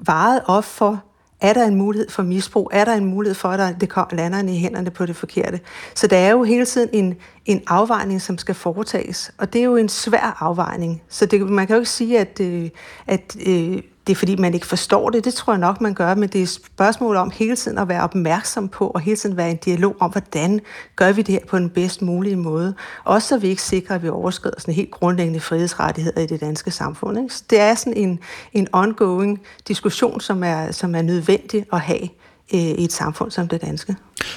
[0.00, 1.02] varet op for
[1.42, 2.70] er der en mulighed for misbrug?
[2.72, 5.60] Er der en mulighed for, at det lander i hænderne på det forkerte?
[5.94, 7.16] Så der er jo hele tiden en,
[7.46, 11.02] en afvejning, som skal foretages, og det er jo en svær afvejning.
[11.08, 12.70] Så det, man kan jo ikke sige, at, øh,
[13.06, 15.24] at øh, det er fordi, man ikke forstår det.
[15.24, 17.88] Det tror jeg nok, man gør, men det er et spørgsmål om hele tiden at
[17.88, 20.60] være opmærksom på, og hele tiden være i en dialog om, hvordan
[20.96, 22.74] gør vi det her på den bedst mulige måde.
[23.04, 26.70] Også så vi ikke sikrer, at vi overskrider sådan helt grundlæggende frihedsrettigheder i det danske
[26.70, 27.18] samfund.
[27.18, 27.34] Ikke?
[27.34, 28.18] Så det er sådan en,
[28.52, 32.08] en ongoing diskussion, som er, som er nødvendig at have
[32.54, 33.96] øh, i et samfund som det danske.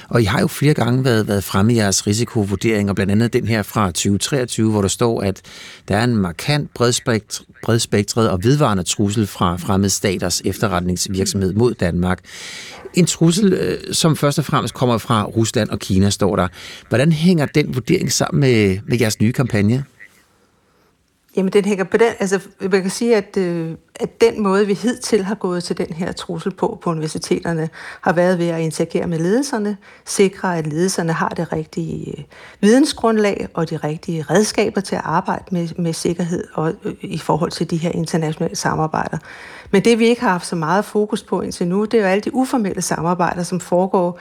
[0.09, 3.33] Og I har jo flere gange været, været fremme i jeres risikovurdering, og blandt andet
[3.33, 5.41] den her fra 2023, hvor der står, at
[5.87, 6.73] der er en markant
[7.63, 12.19] bredspektret og vedvarende trussel fra fremmede staters efterretningsvirksomhed mod Danmark.
[12.93, 16.47] En trussel, øh, som først og fremmest kommer fra Rusland og Kina, står der.
[16.89, 19.83] Hvordan hænger den vurdering sammen med, med jeres nye kampagne?
[21.37, 24.73] Jamen, den hænger på den, altså, man kan sige, at, øh, at den måde, vi
[24.73, 27.69] hidtil har gået til den her trussel på, på universiteterne,
[28.01, 32.23] har været ved at interagere med ledelserne, sikre, at ledelserne har det rigtige øh,
[32.61, 37.51] vidensgrundlag og de rigtige redskaber til at arbejde med, med sikkerhed og, øh, i forhold
[37.51, 39.17] til de her internationale samarbejder.
[39.71, 42.07] Men det, vi ikke har haft så meget fokus på indtil nu, det er jo
[42.07, 44.19] alle de uformelle samarbejder, som foregår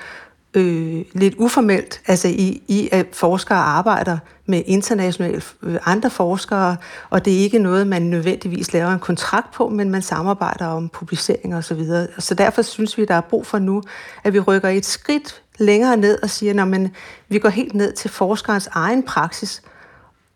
[0.54, 6.76] øh, lidt uformelt, altså i, i at forskere arbejder med internationale øh, andre forskere,
[7.10, 10.88] og det er ikke noget, man nødvendigvis laver en kontrakt på, men man samarbejder om
[10.88, 11.84] publiceringer osv.
[11.84, 13.82] Så, så derfor synes vi, der er brug for nu,
[14.24, 16.90] at vi rykker et skridt længere ned og siger, at
[17.28, 19.62] vi går helt ned til forskerens egen praksis,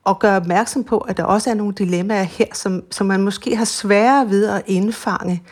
[0.04, 3.56] og gør opmærksom på, at der også er nogle dilemmaer her, som, som man måske
[3.56, 5.42] har sværere ved at indfange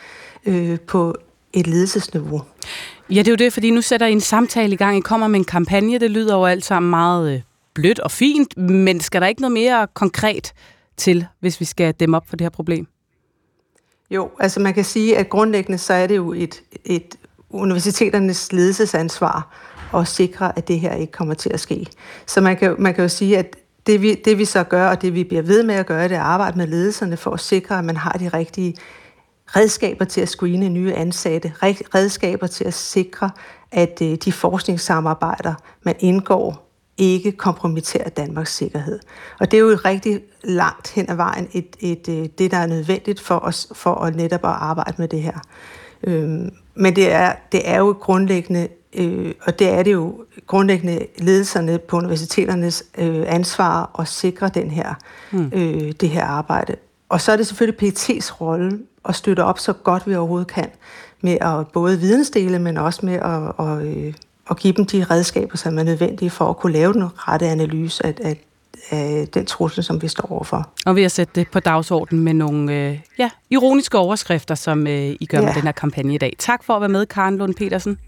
[0.47, 1.15] øh, på
[1.53, 2.43] et ledelsesniveau.
[3.11, 4.97] Ja, det er jo det, fordi nu sætter I en samtale i gang.
[4.97, 7.41] I kommer med en kampagne, det lyder jo alt sammen meget øh,
[7.75, 10.53] blødt og fint, men skal der ikke noget mere konkret
[10.97, 12.87] til, hvis vi skal dæmme op for det her problem?
[14.11, 17.15] Jo, altså man kan sige, at grundlæggende så er det jo et, et
[17.51, 19.53] universiteternes ledelsesansvar
[19.95, 21.87] at sikre, at det her ikke kommer til at ske.
[22.27, 23.57] Så man kan, man kan jo sige, at
[23.87, 26.17] det vi, det vi så gør, og det vi bliver ved med at gøre, det
[26.17, 28.75] er at arbejde med ledelserne for at sikre, at man har de rigtige
[29.47, 33.31] redskaber til at screene nye ansatte, redskaber til at sikre,
[33.73, 36.67] at øh, de forskningssamarbejder, man indgår,
[36.99, 38.99] ikke kompromitterer Danmarks sikkerhed.
[39.41, 42.57] Og det er jo rigtig langt hen ad vejen et, et, et, øh, det, der
[42.57, 45.39] er nødvendigt for os for at netop at arbejde med det her.
[46.03, 51.07] Øhm, men det er, det er jo grundlæggende, øh, og det er det jo grundlæggende
[51.19, 54.95] ledelserne på universiteternes øh, ansvar at sikre den her,
[55.33, 55.51] mm.
[55.55, 56.77] øh, det her arbejde.
[57.09, 58.79] Og så er det selvfølgelig PT's rolle
[59.09, 60.71] at støtte op så godt vi overhovedet kan
[61.21, 64.15] med at både vidensdele, men også med at, at, øh,
[64.51, 68.07] at give dem de redskaber, som er nødvendige for at kunne lave den rette analyse
[68.07, 68.41] af, af,
[68.91, 70.71] af den trussel, som vi står overfor.
[70.87, 75.15] Og ved at sætte det på dagsordenen med nogle øh, ja, ironiske overskrifter, som øh,
[75.21, 75.45] I gør ja.
[75.45, 76.37] med den her kampagne i dag.
[76.39, 77.99] Tak for at være med, Karen Lund Petersen.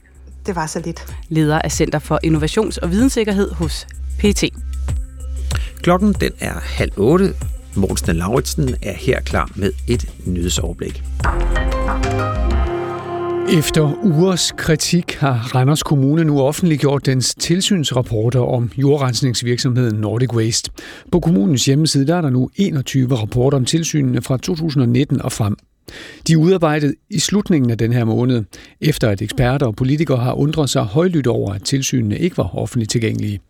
[0.47, 1.16] Det var så lidt.
[1.29, 3.87] Leder af Center for Innovations- og Videnssikkerhed hos
[4.19, 4.45] PT.
[5.83, 7.35] Klokken den er halv otte.
[7.79, 11.03] Morten Lauritsen er her klar med et nyhedsoverblik.
[13.53, 20.71] Efter ugers kritik har Randers Kommune nu offentliggjort dens tilsynsrapporter om jordrensningsvirksomheden Nordic Waste.
[21.13, 25.57] På kommunens hjemmeside der er der nu 21 rapporter om tilsynene fra 2019 og frem.
[26.27, 28.44] De er udarbejdet i slutningen af den her måned,
[28.81, 32.90] efter at eksperter og politikere har undret sig højlydt over, at tilsynene ikke var offentligt
[32.90, 33.40] tilgængelige.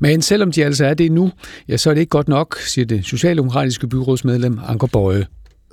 [0.00, 1.30] Men selvom de altså er det nu,
[1.68, 5.26] ja, så er det ikke godt nok, siger det socialdemokratiske byrådsmedlem Anker Bøje.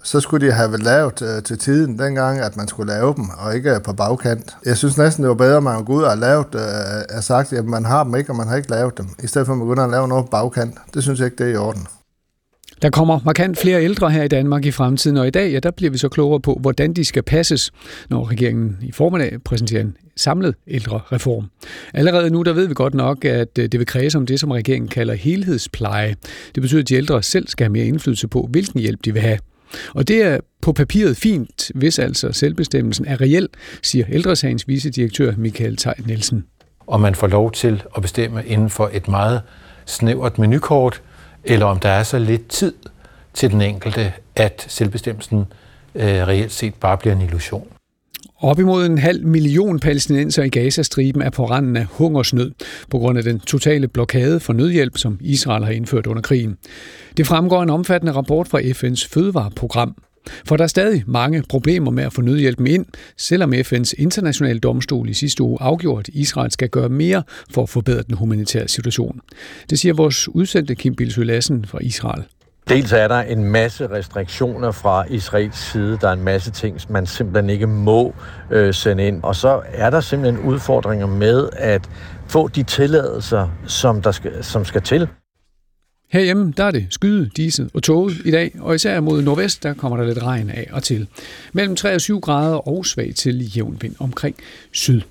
[0.04, 3.56] Så skulle de have lavet øh, til tiden dengang, at man skulle lave dem, og
[3.56, 4.56] ikke på bagkant.
[4.66, 7.66] Jeg synes næsten, det var bedre, at man går ud og lavet, øh, sagt, at
[7.66, 9.68] man har dem ikke, og man har ikke lavet dem, i stedet for at man
[9.68, 10.76] begynder at lave noget på bagkant.
[10.94, 11.88] Det synes jeg ikke, det er i orden.
[12.84, 15.72] Der kommer markant flere ældre her i Danmark i fremtiden, og i dag ja, der
[15.72, 17.72] bliver vi så klogere på, hvordan de skal passes,
[18.10, 21.50] når regeringen i formiddag præsenterer en samlet ældre reform.
[21.94, 24.52] Allerede nu der ved vi godt nok, at øh, det vil kræve om det, som
[24.52, 26.16] regeringen kalder helhedspleje.
[26.56, 29.22] Det betyder, at de ældre selv skal have mere indflydelse på, hvilken hjælp de vil
[29.22, 29.38] have.
[29.96, 33.48] Og det er på papiret fint, hvis altså selvbestemmelsen er reel,
[33.84, 36.46] siger ældresagens vicedirektør Michael Tej Nielsen.
[36.88, 39.42] Og man får lov til at bestemme inden for et meget
[39.86, 41.02] snævert menukort,
[41.44, 42.74] eller om der er så lidt tid
[43.34, 45.46] til den enkelte, at selvbestemmelsen
[45.96, 47.68] øh, reelt set bare bliver en illusion.
[48.40, 52.52] Op imod en halv million palæstinenser i Gazastriben er på randen af hungersnød
[52.90, 56.58] på grund af den totale blokade for nødhjælp, som Israel har indført under krigen.
[57.18, 59.96] Det fremgår en omfattende rapport fra FN's fødevareprogram.
[60.48, 62.86] For der er stadig mange problemer med at få nødhjælpen ind,
[63.18, 67.70] selvom FN's internationale domstol i sidste uge afgjorde, at Israel skal gøre mere for at
[67.70, 69.22] forbedre den humanitære situation.
[69.70, 72.24] Det siger vores udsendte Kim Bilsø Lassen fra Israel.
[72.70, 75.98] Dels er der en masse restriktioner fra Israels side.
[76.02, 78.14] Der er en masse ting, man simpelthen ikke må
[78.52, 79.24] øh, sende ind.
[79.24, 81.90] Og så er der simpelthen udfordringer med at
[82.28, 85.08] få de tilladelser, som, der skal, som skal til.
[86.14, 89.74] Herhjemme, der er det skyde, diset og tåget i dag, og især mod nordvest, der
[89.74, 91.08] kommer der lidt regn af og til.
[91.54, 94.36] Mellem 3 og 7 grader og svag til jævn vind omkring
[94.72, 95.02] syd.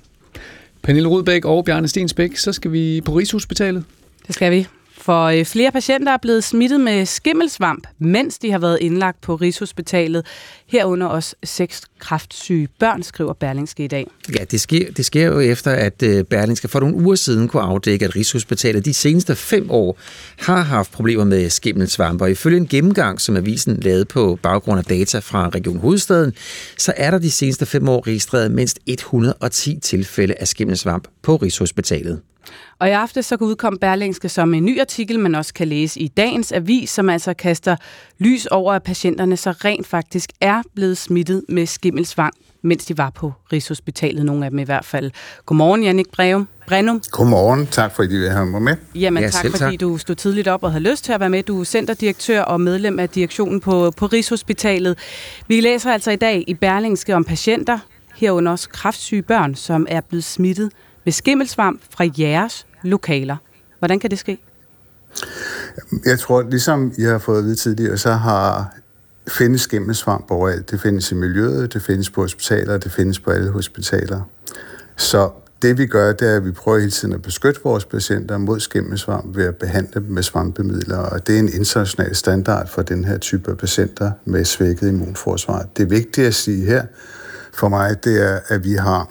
[0.83, 3.85] Pernille Rudbæk og Bjarne Stensbæk, så skal vi på Rigshospitalet.
[4.27, 4.67] Det skal vi.
[5.03, 9.35] For øh, flere patienter er blevet smittet med skimmelsvamp, mens de har været indlagt på
[9.35, 10.27] Rigshospitalet.
[10.67, 14.07] Herunder også seks kraftsyge børn, skriver Berlingske i dag.
[14.39, 17.63] Ja, det sker, det sker jo efter, at øh, Berlingske for nogle uger siden kunne
[17.63, 19.99] afdække, at Rigshospitalet de seneste fem år
[20.39, 22.23] har haft problemer med skimmelsvamp.
[22.23, 26.33] Og ifølge en gennemgang, som avisen lavede på baggrund af data fra Region Hovedstaden,
[26.79, 32.21] så er der de seneste fem år registreret mindst 110 tilfælde af skimmelsvamp på Rigshospitalet.
[32.79, 36.09] Og i aften så udkom Berlingske som en ny artikel, man også kan læse i
[36.09, 37.77] dagens avis, som altså kaster
[38.19, 43.11] lys over, at patienterne så rent faktisk er blevet smittet med skimmelsvang, mens de var
[43.11, 45.11] på Rigshospitalet, nogle af dem i hvert fald.
[45.47, 46.49] Godmorgen, Jannik Breum.
[46.67, 47.03] Brennum.
[47.11, 47.67] Godmorgen.
[47.67, 48.77] Tak fordi I vil have mig med.
[48.95, 49.81] Jamen ja, tak, fordi tak.
[49.81, 51.43] du stod tidligt op og havde lyst til at være med.
[51.43, 54.99] Du er centerdirektør og medlem af direktionen på, på Rigshospitalet.
[55.49, 57.79] Vi læser altså i dag i Berlingske om patienter,
[58.15, 60.71] herunder også kraftsyge børn, som er blevet smittet
[61.05, 63.37] med skimmelsvamp fra jeres lokaler.
[63.79, 64.39] Hvordan kan det ske?
[66.05, 68.75] Jeg tror, ligesom I har fået at vide tidligere, så har
[69.29, 70.71] findes skimmelsvamp overalt.
[70.71, 74.21] Det findes i miljøet, det findes på hospitaler, det findes på alle hospitaler.
[74.97, 75.31] Så
[75.63, 78.61] det vi gør, det er, at vi prøver hele tiden at beskytte vores patienter mod
[78.61, 83.05] skimmelsvamp ved at behandle dem med svampemidler, og det er en international standard for den
[83.05, 85.67] her type af patienter med svækket immunforsvar.
[85.77, 86.85] Det vigtige at sige her
[87.55, 89.11] for mig, det er, at vi har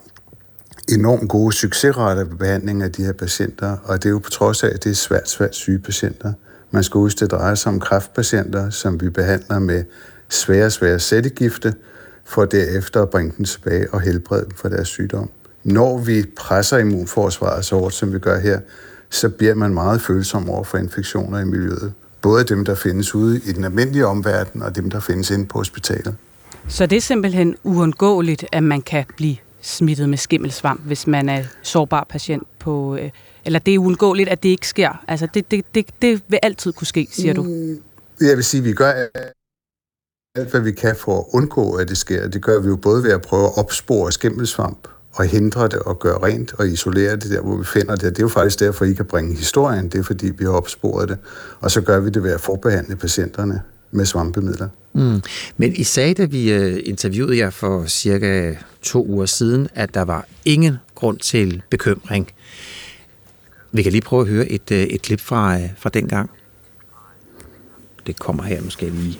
[0.89, 4.63] enormt gode succesrater ved behandling af de her patienter, og det er jo på trods
[4.63, 6.33] af, at det er svært, svært syge patienter.
[6.71, 9.83] Man skal huske, det drejer sig om kræftpatienter, som vi behandler med
[10.29, 11.73] svære, svære sættegifte,
[12.25, 15.29] for derefter at bringe dem tilbage og helbrede dem for deres sygdom.
[15.63, 18.59] Når vi presser immunforsvaret så hårdt, som vi gør her,
[19.09, 21.93] så bliver man meget følsom over for infektioner i miljøet.
[22.21, 25.57] Både dem, der findes ude i den almindelige omverden, og dem, der findes inde på
[25.57, 26.15] hospitalet.
[26.67, 31.43] Så det er simpelthen uundgåeligt, at man kan blive smittet med skimmelsvamp, hvis man er
[31.61, 32.95] sårbar patient på...
[32.95, 33.09] Øh,
[33.45, 35.03] eller det er uundgåeligt, at det ikke sker.
[35.07, 37.43] Altså, det, det, det, det vil altid kunne ske, siger du?
[37.43, 37.81] Mm,
[38.21, 38.91] jeg vil sige, at vi gør
[40.35, 42.27] alt, hvad vi kan for at undgå, at det sker.
[42.27, 45.99] Det gør vi jo både ved at prøve at opspore skimmelsvamp og hindre det og
[45.99, 48.03] gøre rent og isolere det der, hvor vi finder det.
[48.03, 49.89] Det er jo faktisk derfor, I kan bringe historien.
[49.89, 51.17] Det er fordi, vi har opsporet det.
[51.59, 53.61] Og så gør vi det ved at forbehandle patienterne
[53.91, 54.69] med svampemidler.
[54.93, 55.22] Mm.
[55.57, 60.01] Men I sagde, da vi uh, interviewede jer for cirka to uger siden, at der
[60.01, 62.27] var ingen grund til bekymring.
[63.72, 66.30] Vi kan lige prøve at høre et, uh, et klip fra, uh, fra den gang.
[68.07, 69.19] Det kommer her, måske lige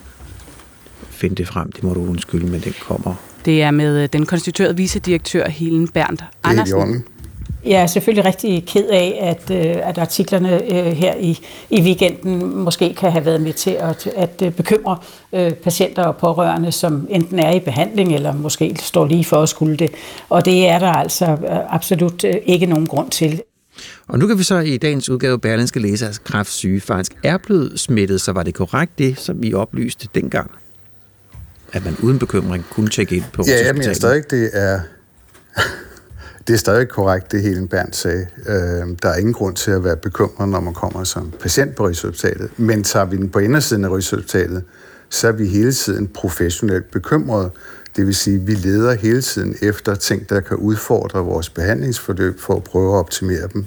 [1.10, 1.72] finde det frem.
[1.72, 3.15] Det må du undskylde, men den kommer.
[3.45, 7.03] Det er med den konstituerede vicedirektør Helen Berndt Andersen.
[7.65, 11.39] Jeg er selvfølgelig rigtig ked af, at, øh, at artiklerne øh, her i,
[11.69, 14.97] i weekenden måske kan have været med til at, at øh, bekymre
[15.63, 19.77] patienter og pårørende, som enten er i behandling eller måske står lige for at skulle
[19.77, 19.91] det.
[20.29, 21.38] Og det er der altså
[21.69, 23.41] absolut ikke nogen grund til.
[24.07, 27.79] Og nu kan vi så i dagens udgave Berlinske læse, at kræftsyge faktisk er blevet
[27.79, 30.51] smittet, så var det korrekt det, som vi oplyste dengang?
[31.73, 34.79] At man uden bekymring kunne tjekke ind på Ja, jeg mener stadig, det er
[36.47, 38.27] det er stadig korrekt, det Helen Berndt sagde.
[38.47, 41.88] Øh, der er ingen grund til at være bekymret, når man kommer som patient på
[41.88, 42.49] Rigshospitalet.
[42.57, 44.63] Men tager vi den på indersiden af Rigshospitalet,
[45.09, 47.51] så er vi hele tiden professionelt bekymrede.
[47.95, 52.39] Det vil sige, at vi leder hele tiden efter ting, der kan udfordre vores behandlingsforløb
[52.39, 53.65] for at prøve at optimere dem.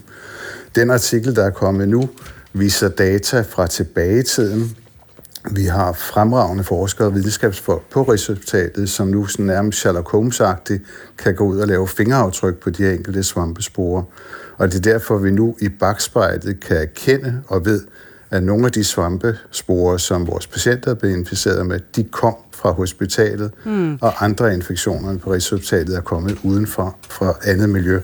[0.75, 2.09] Den artikel, der er kommet nu,
[2.53, 4.77] viser data fra tilbage i tiden,
[5.51, 10.43] vi har fremragende forskere og videnskabsfolk på Rigshospitalet, som nu sådan nærmest Sherlock holmes
[11.19, 14.03] kan gå ud og lave fingeraftryk på de enkelte svampesporer.
[14.59, 17.81] Og det er derfor, vi nu i bagspejlet kan erkende og ved,
[18.31, 22.73] at nogle af de svampesporer, som vores patienter er blevet inficeret med, de kom fra
[22.73, 23.99] hospitalet, mm.
[24.01, 28.01] og andre infektioner på Rigshospitalet er kommet udenfor fra andet miljø.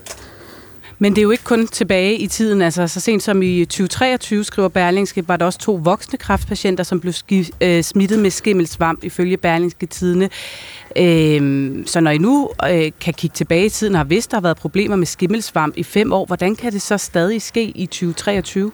[1.02, 2.62] Men det er jo ikke kun tilbage i tiden.
[2.62, 7.00] Altså, så sent som i 2023, skriver Berlingske, var der også to voksne kræftpatienter, som
[7.00, 7.12] blev
[7.60, 10.30] øh, smittet med skimmelsvamp ifølge Berlingske Tidene.
[10.96, 14.36] Øh, så når I nu øh, kan kigge tilbage i tiden og har vidst, der
[14.36, 17.86] har været problemer med skimmelsvamp i fem år, hvordan kan det så stadig ske i
[17.86, 18.72] 2023?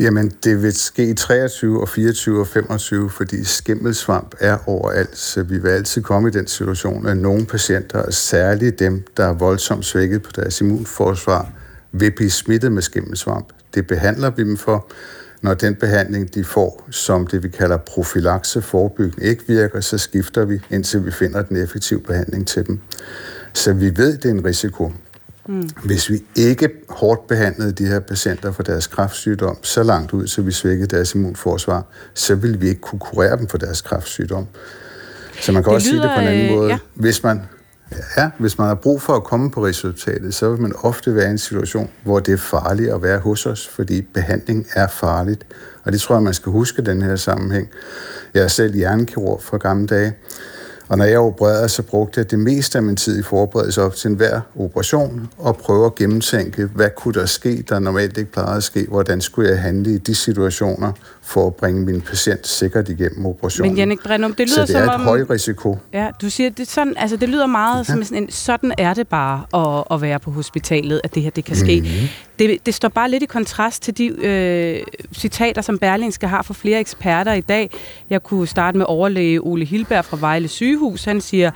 [0.00, 5.42] Jamen, det vil ske i 23 og 24 og 25, fordi skimmelsvamp er overalt, så
[5.42, 9.84] vi vil altid komme i den situation, at nogle patienter, særligt dem, der er voldsomt
[9.84, 11.52] svækket på deres immunforsvar,
[11.92, 13.46] vil blive smittet med skimmelsvamp.
[13.74, 14.86] Det behandler vi dem for.
[15.42, 20.44] Når den behandling, de får, som det vi kalder profilakse forebyggende, ikke virker, så skifter
[20.44, 22.80] vi, indtil vi finder den effektive behandling til dem.
[23.52, 24.92] Så vi ved, det er en risiko.
[25.48, 25.70] Mm.
[25.84, 30.42] Hvis vi ikke hårdt behandlede de her patienter for deres kræftsygdom så langt ud, så
[30.42, 34.46] vi svækkede deres immunforsvar, så ville vi ikke kunne kurere dem for deres kræftsygdom.
[35.40, 36.70] Så man kan det også lyder, sige det på en anden måde.
[36.70, 36.78] Ja.
[36.94, 37.42] Hvis man,
[38.16, 41.26] ja, hvis man har brug for at komme på resultatet, så vil man ofte være
[41.26, 45.46] i en situation, hvor det er farligt at være hos os, fordi behandling er farligt.
[45.84, 47.68] Og det tror jeg, man skal huske den her sammenhæng.
[48.34, 50.14] Jeg er selv hjernekirurg fra gamle dage,
[50.88, 53.94] og når jeg opererede, så brugte jeg det meste af min tid i forberedelse op
[53.94, 58.56] til enhver operation og prøve at gennemtænke, hvad kunne der ske, der normalt ikke plejede
[58.56, 60.92] at ske, hvordan skulle jeg handle i de situationer
[61.26, 63.72] for at bringe min patient sikkert igennem operationen.
[63.72, 65.00] Men Jannik Brennum, det lyder så det som er et om...
[65.00, 65.78] høj risiko.
[65.92, 67.92] Ja, du siger, det, sådan, altså, det lyder meget ja.
[67.92, 71.30] som sådan en, sådan er det bare at, at være på hospitalet, at det her
[71.30, 71.80] det kan ske.
[71.80, 72.08] Mm-hmm.
[72.38, 74.82] Det, det står bare lidt i kontrast til de øh,
[75.12, 77.70] citater, som Berlingske har for flere eksperter i dag.
[78.10, 81.04] Jeg kunne starte med overlæge Ole Hilberg fra Vejle Sygehus.
[81.04, 81.50] Han siger,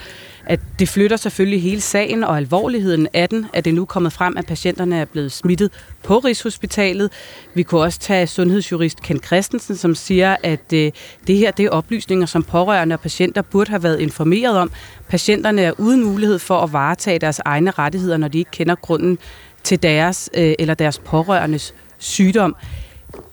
[0.50, 4.12] at det flytter selvfølgelig hele sagen og alvorligheden af den, at det nu er kommet
[4.12, 5.70] frem, at patienterne er blevet smittet
[6.02, 7.12] på Rigshospitalet.
[7.54, 10.92] Vi kunne også tage sundhedsjurist Ken Christensen, som siger, at øh,
[11.26, 14.70] det her det er oplysninger, som pårørende og patienter burde have været informeret om.
[15.08, 19.18] Patienterne er uden mulighed for at varetage deres egne rettigheder, når de ikke kender grunden
[19.62, 22.56] til deres øh, eller deres pårørendes sygdom.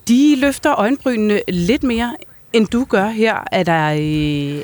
[0.08, 2.16] De løfter øjenbrynene lidt mere,
[2.54, 3.36] end du gør her.
[3.52, 4.64] Er der, øh,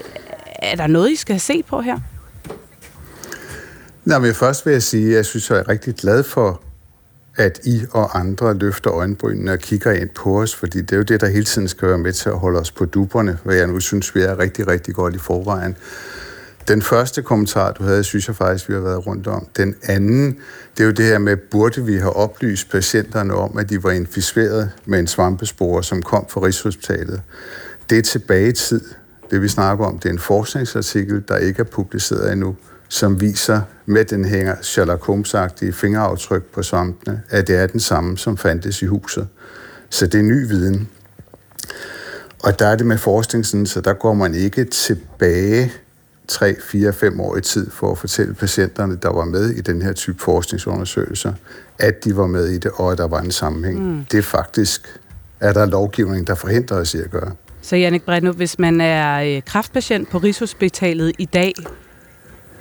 [0.61, 1.99] er der noget, I skal se på her?
[4.05, 6.61] Nej, men først vil jeg sige, at jeg synes, jeg er rigtig glad for,
[7.35, 11.03] at I og andre løfter øjenbrynene og kigger ind på os, fordi det er jo
[11.03, 13.67] det, der hele tiden skal være med til at holde os på duberne, hvad jeg
[13.67, 15.75] nu synes, vi er rigtig, rigtig godt i forvejen.
[16.67, 19.47] Den første kommentar, du havde, synes jeg faktisk, vi har været rundt om.
[19.57, 20.37] Den anden,
[20.77, 23.91] det er jo det her med, burde vi have oplyst patienterne om, at de var
[23.91, 27.21] inficeret med en svampespore, som kom fra Rigshospitalet.
[27.89, 28.81] Det er tilbage i tid.
[29.31, 32.55] Det vi snakker om, det er en forskningsartikel, der ikke er publiceret endnu
[32.93, 35.35] som viser med den hænger Sherlock holmes
[35.73, 39.27] fingeraftryk på svampene, at det er den samme, som fandtes i huset.
[39.89, 40.89] Så det er ny viden.
[42.43, 45.71] Og der er det med forskning sådan, så der går man ikke tilbage
[46.27, 49.81] 3, 4, 5 år i tid for at fortælle patienterne, der var med i den
[49.81, 51.33] her type forskningsundersøgelser,
[51.79, 53.95] at de var med i det, og at der var en sammenhæng.
[53.95, 54.05] Mm.
[54.11, 54.99] Det er faktisk,
[55.39, 57.31] er der lovgivning, der forhindrer os i at gøre.
[57.61, 61.53] Så Jannik Bredno, hvis man er øh, kraftpatient på Rigshospitalet i dag,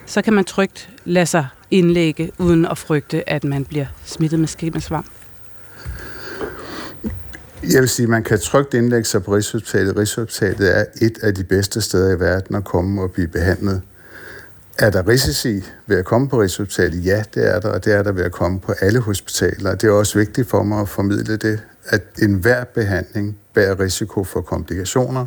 [0.06, 4.48] så kan man trygt lade sig indlægge, uden at frygte, at man bliver smittet med
[4.48, 5.06] skimmelsvamp?
[7.72, 9.96] Jeg vil sige, at man kan trygt indlægge sig på Rigshospitalet.
[9.96, 13.82] Rigshospitalet er et af de bedste steder i verden at komme og blive behandlet.
[14.78, 17.04] Er der risici ved at komme på Rigshospitalet?
[17.04, 19.74] Ja, det er der, og det er der ved at komme på alle hospitaler.
[19.74, 24.40] Det er også vigtigt for mig at formidle det, at enhver behandling bærer risiko for
[24.40, 25.26] komplikationer.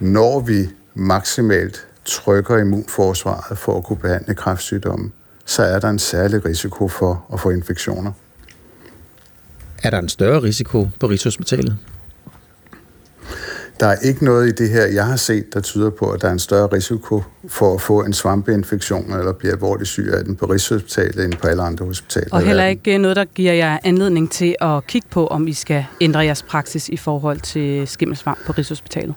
[0.00, 5.10] Når vi maksimalt trykker immunforsvaret for at kunne behandle kræftsygdomme,
[5.44, 8.12] så er der en særlig risiko for at få infektioner.
[9.82, 11.76] Er der en større risiko på Rigshospitalet?
[13.80, 16.28] Der er ikke noget i det her, jeg har set, der tyder på, at der
[16.28, 20.36] er en større risiko for at få en svampeinfektion eller blive alvorligt syg af den
[20.36, 22.28] på Rigshospitalet end på alle andre hospitaler.
[22.32, 25.84] Og heller ikke noget, der giver jer anledning til at kigge på, om I skal
[26.00, 29.14] ændre jeres praksis i forhold til skimmelsvamp på Rigshospitalet?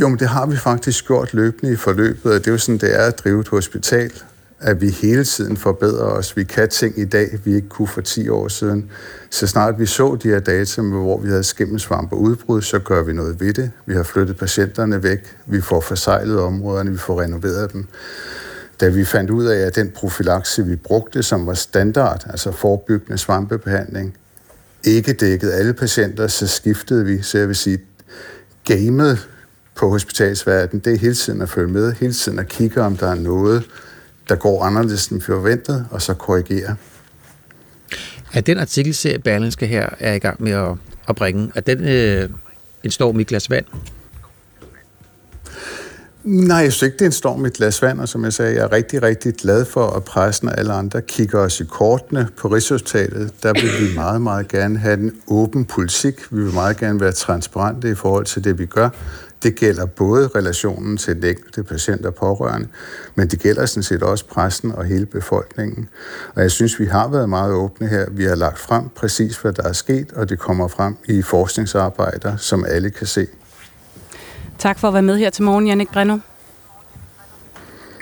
[0.00, 2.78] Jo, men det har vi faktisk gjort løbende i forløbet, og det er jo sådan,
[2.78, 4.12] det er at drive et hospital,
[4.60, 6.36] at vi hele tiden forbedrer os.
[6.36, 8.90] Vi kan ting i dag, vi ikke kunne for 10 år siden.
[9.30, 13.02] Så snart vi så de her data, hvor vi havde skimmelsvamp og udbrud, så gør
[13.02, 13.70] vi noget ved det.
[13.86, 17.86] Vi har flyttet patienterne væk, vi får forsejlet områderne, vi får renoveret dem.
[18.80, 23.18] Da vi fandt ud af, at den profilakse, vi brugte, som var standard, altså forebyggende
[23.18, 24.16] svampebehandling,
[24.84, 27.78] ikke dækkede alle patienter, så skiftede vi, så jeg vil sige,
[28.64, 29.28] gamet
[29.74, 33.06] på hospitalsverdenen, det er hele tiden at følge med, hele tiden at kigge, om der
[33.06, 33.64] er noget,
[34.28, 36.76] der går anderledes end forventet, og så korrigere.
[38.32, 40.70] Er den artikelserie, Berlingske her er i gang med at,
[41.08, 42.28] at bringe, er den øh,
[42.84, 43.64] en storm i glas vand?
[46.24, 48.32] Nej, jeg synes ikke, det er en storm i et glas vand, og som jeg
[48.32, 51.64] sagde, jeg er rigtig, rigtig glad for, at pressen og alle andre kigger os i
[51.64, 53.42] kortene på Rigshospitalet.
[53.42, 56.32] Der vil vi meget, meget gerne have en åben politik.
[56.32, 58.88] Vi vil meget gerne være transparente i forhold til det, vi gør.
[59.44, 62.68] Det gælder både relationen til den enkelte patient og pårørende,
[63.14, 65.88] men det gælder sådan set også pressen og hele befolkningen.
[66.34, 68.06] Og jeg synes, vi har været meget åbne her.
[68.10, 72.36] Vi har lagt frem præcis, hvad der er sket, og det kommer frem i forskningsarbejder,
[72.36, 73.26] som alle kan se.
[74.58, 76.18] Tak for at være med her til morgen, Jannik Brenno.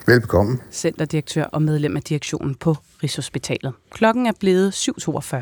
[0.06, 0.59] Velbekomme.
[0.73, 3.73] Centerdirektør og medlem af direktionen på Rigshospitalet.
[3.90, 5.36] Klokken er blevet 7.42.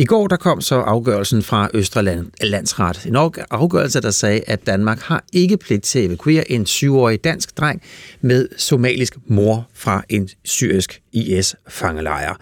[0.00, 3.06] I går der kom så afgørelsen fra Østre Land, Landsret.
[3.06, 3.16] En
[3.50, 7.82] afgørelse, der sagde, at Danmark har ikke pligt til at evakuere en syvårig dansk dreng
[8.20, 12.34] med somalisk mor fra en syrisk IS-fangelejre.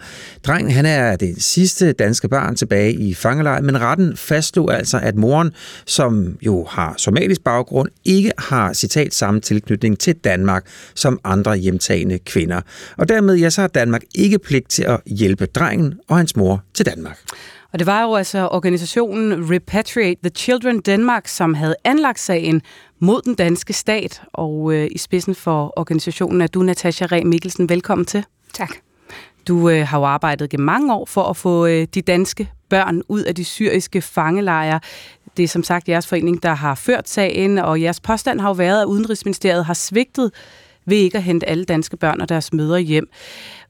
[0.45, 5.15] Drengen han er det sidste danske barn tilbage i fangelejren, men retten fastslog altså, at
[5.15, 5.51] moren,
[5.85, 10.65] som jo har somalisk baggrund, ikke har citat samme tilknytning til Danmark
[10.95, 12.61] som andre hjemtagende kvinder.
[12.97, 16.63] Og dermed ja, så har Danmark ikke pligt til at hjælpe drengen og hans mor
[16.73, 17.19] til Danmark.
[17.73, 22.61] Og det var jo altså organisationen Repatriate the Children Denmark, som havde anlagt sagen
[22.99, 24.21] mod den danske stat.
[24.33, 27.69] Og øh, i spidsen for organisationen er du, Natasha Reh Mikkelsen.
[27.69, 28.23] Velkommen til.
[28.53, 28.69] Tak.
[29.47, 33.01] Du øh, har jo arbejdet gennem mange år for at få øh, de danske børn
[33.09, 34.79] ud af de syriske fangelejre.
[35.37, 38.53] Det er som sagt jeres forening, der har ført sagen, og jeres påstand har jo
[38.53, 40.31] været, at Udenrigsministeriet har svigtet
[40.85, 43.09] ved ikke at hente alle danske børn og deres mødre hjem.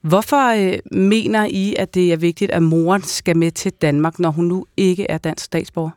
[0.01, 4.29] Hvorfor øh, mener I, at det er vigtigt, at moren skal med til Danmark, når
[4.29, 5.96] hun nu ikke er dansk statsborger?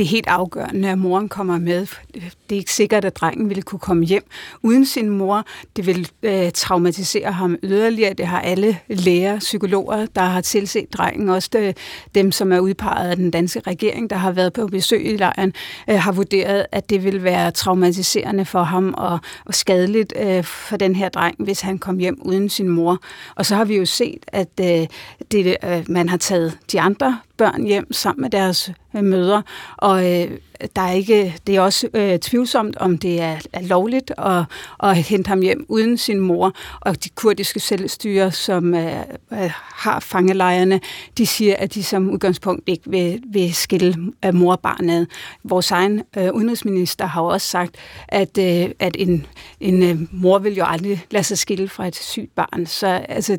[0.00, 1.86] Det er helt afgørende, at moren kommer med.
[2.14, 4.24] Det er ikke sikkert, at drengen ville kunne komme hjem
[4.62, 5.44] uden sin mor.
[5.76, 8.12] Det vil øh, traumatisere ham yderligere.
[8.12, 11.28] Det har alle læger, psykologer, der har tilset drengen.
[11.28, 11.76] Også det,
[12.14, 15.52] dem, som er udpeget af den danske regering, der har været på besøg i lejren,
[15.90, 20.76] øh, har vurderet, at det vil være traumatiserende for ham og, og skadeligt øh, for
[20.76, 22.98] den her dreng, hvis han kom hjem uden sin mor.
[23.34, 24.86] Og så har vi jo set, at øh,
[25.32, 29.42] det, øh, man har taget de andre børn hjem sammen med deres øh, mødre,
[29.76, 30.30] og øh,
[30.76, 34.44] der er ikke, det er også øh, tvivlsomt, om det er, er lovligt at,
[34.82, 36.52] at hente ham hjem uden sin mor.
[36.80, 39.00] Og de kurdiske selvstyre, som øh,
[39.32, 39.50] øh
[39.80, 40.80] har fangelejrene,
[41.18, 45.06] de siger, at de som udgangspunkt ikke vil, vil skille øh, mor og barnet.
[45.44, 47.76] Vores egen øh, udenrigsminister har også sagt,
[48.08, 49.26] at, øh, at en,
[49.60, 52.66] en øh, mor vil jo aldrig lade sig skille fra et sygt barn.
[52.66, 53.38] Så altså,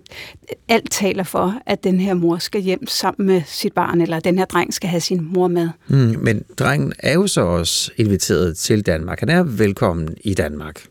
[0.67, 4.37] alt taler for, at den her mor skal hjem sammen med sit barn, eller den
[4.37, 5.69] her dreng skal have sin mor med.
[5.87, 9.19] Mm, men drengen er jo så også inviteret til Danmark.
[9.19, 10.85] Han er velkommen i Danmark.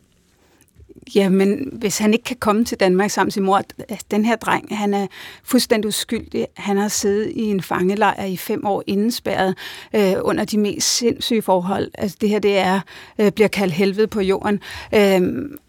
[1.15, 4.25] Ja, men hvis han ikke kan komme til Danmark sammen med sin mor, altså, den
[4.25, 5.07] her dreng, han er
[5.43, 6.47] fuldstændig uskyldig.
[6.57, 9.57] Han har siddet i en fangelejr i fem år indespærret
[9.95, 11.91] øh, under de mest sindssyge forhold.
[11.97, 12.79] Altså det her, det er,
[13.19, 14.59] øh, bliver kaldt helvede på jorden.
[14.95, 15.21] Øh,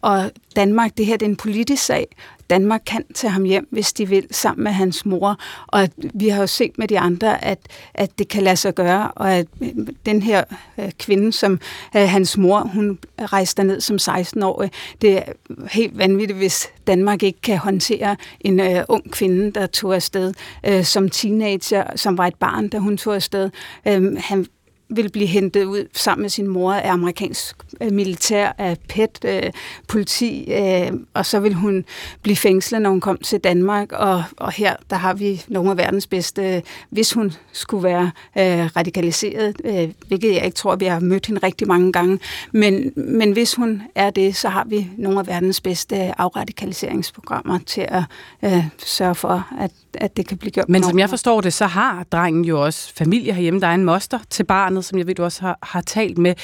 [0.03, 2.07] og Danmark, det her, det er en politisk sag.
[2.51, 5.37] Danmark kan tage ham hjem, hvis de vil, sammen med hans mor.
[5.67, 7.59] Og vi har jo set med de andre, at,
[7.95, 9.69] at det kan lade sig gøre, og at øh,
[10.07, 10.45] den her
[10.79, 11.61] øh, kvinde, som
[11.97, 14.71] øh, hans mor, hun rejste ned som 16-årig,
[15.03, 15.23] det er
[15.71, 20.35] helt vanvittigt, hvis Danmark ikke kan håndtere en øh, ung kvinde, der tog afsted
[20.67, 23.51] øh, som teenager, som var et barn, da hun tog afsted.
[23.87, 24.47] Øh, han
[24.89, 29.51] vil blive hentet ud sammen med sin mor af amerikansk øh, militær, af PET, øh,
[29.89, 31.85] politi, øh, og så vil hun
[32.23, 35.77] blive fængslet, når hun kom til Danmark, og, og her der har vi nogle af
[35.77, 41.01] verdens bedste, hvis hun skulle være øh, radikaliseret, øh, hvilket jeg ikke tror, vi har
[41.01, 42.19] mødt hende rigtig mange gange,
[42.53, 47.87] men, men hvis hun er det, så har vi nogle af verdens bedste afradikaliseringsprogrammer til
[47.89, 48.03] at
[48.45, 50.69] øh, sørge for, at at det kan blive gjort.
[50.69, 53.61] Men som jeg forstår det, så har drengen jo også familie herhjemme.
[53.61, 56.35] Der er en moster til barnet, som jeg ved, du også har, har talt med.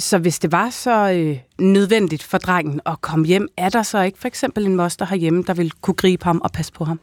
[0.00, 4.00] Så hvis det var så øh, nødvendigt for drengen at komme hjem, er der så
[4.00, 7.00] ikke for eksempel en moster herhjemme, der vil kunne gribe ham og passe på ham?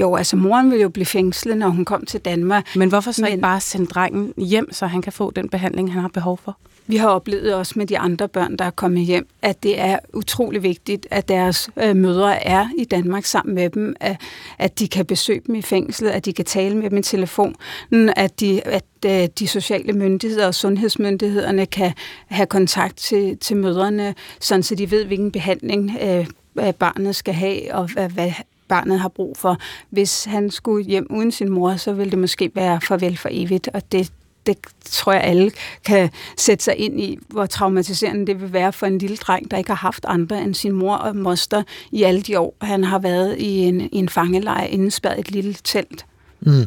[0.00, 2.76] Jo, altså moren vil jo blive fængslet, når hun kom til Danmark.
[2.76, 3.30] Men hvorfor så Men...
[3.30, 6.58] ikke bare sende drengen hjem, så han kan få den behandling, han har behov for?
[6.86, 9.98] Vi har oplevet også med de andre børn, der er kommet hjem, at det er
[10.14, 14.20] utrolig vigtigt, at deres øh, mødre er i Danmark sammen med dem, at,
[14.58, 18.12] at de kan besøge dem i fængslet, at de kan tale med dem i telefonen,
[18.16, 21.92] at de, at øh, de sociale myndigheder og sundhedsmyndighederne kan
[22.26, 26.26] have kontakt til, til mødrene, sådan så de ved, hvilken behandling øh,
[26.58, 28.32] øh barnet skal have, og hvad, hvad
[28.68, 29.56] barnet har brug for.
[29.90, 33.68] Hvis han skulle hjem uden sin mor, så ville det måske være farvel for evigt,
[33.74, 34.12] og det,
[34.46, 35.50] det tror jeg alle
[35.84, 39.56] kan sætte sig ind i, hvor traumatiserende det vil være for en lille dreng, der
[39.56, 41.62] ikke har haft andre end sin mor og moster
[41.92, 45.54] i alle de år, han har været i en, i en fangelejr indespærret et lille
[45.64, 46.06] telt.
[46.40, 46.66] Mm.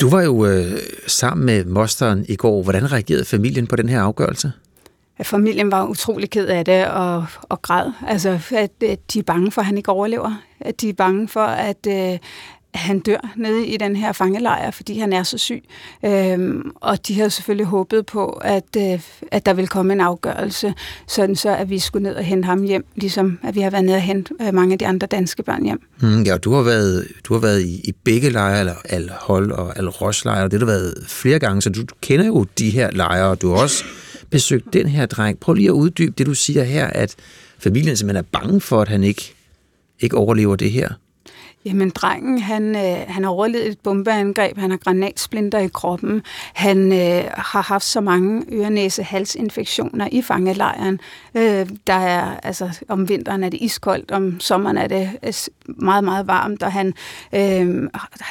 [0.00, 2.62] Du var jo øh, sammen med mosteren i går.
[2.62, 4.52] Hvordan reagerede familien på den her afgørelse?
[5.22, 7.92] Familien var utrolig ked af det og, og græd.
[8.06, 10.42] Altså, at, at de er bange for, at han ikke overlever.
[10.60, 12.18] At de er bange for, at, øh,
[12.74, 15.64] han dør nede i den her fangelejr, fordi han er så syg.
[16.04, 19.00] Øhm, og de havde selvfølgelig håbet på, at, øh,
[19.32, 20.74] at der ville komme en afgørelse,
[21.06, 23.84] sådan så at vi skulle ned og hente ham hjem, ligesom at vi har været
[23.84, 25.80] nede og hente øh, mange af de andre danske børn hjem.
[26.00, 29.78] Mm, ja, du har været, du har været i, i begge lejre, eller Al-Hol og
[29.78, 33.28] Al-Rosh-lejre, det har du været flere gange, så du, du kender jo de her lejre,
[33.28, 33.84] og du har også
[34.30, 35.38] besøgt den her dreng.
[35.38, 37.14] Prøv lige at uddybe det, du siger her, at
[37.58, 39.34] familien simpelthen er bange for, at han ikke,
[40.00, 40.88] ikke overlever det her.
[41.68, 46.22] Jamen, drengen, han, øh, han har overlevet et bombeangreb, han har granatsplinter i kroppen,
[46.54, 51.00] han øh, har haft så mange ørenæse halsinfektioner i fangelejren.
[51.34, 56.04] Øh, der er, altså, om vinteren er det iskoldt, om sommeren er det altså, meget,
[56.04, 56.94] meget varmt, og han,
[57.34, 57.88] øh,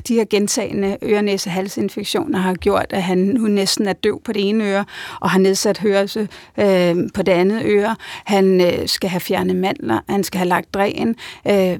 [0.08, 4.50] de her gentagende ørenæse halsinfektioner har gjort, at han nu næsten er døv på det
[4.50, 4.86] ene øre,
[5.20, 6.28] og har nedsat hørelse
[6.58, 7.96] øh, på det andet øre.
[8.26, 11.16] Han øh, skal have fjernet mandler, han skal have lagt dræn.
[11.48, 11.80] Øh,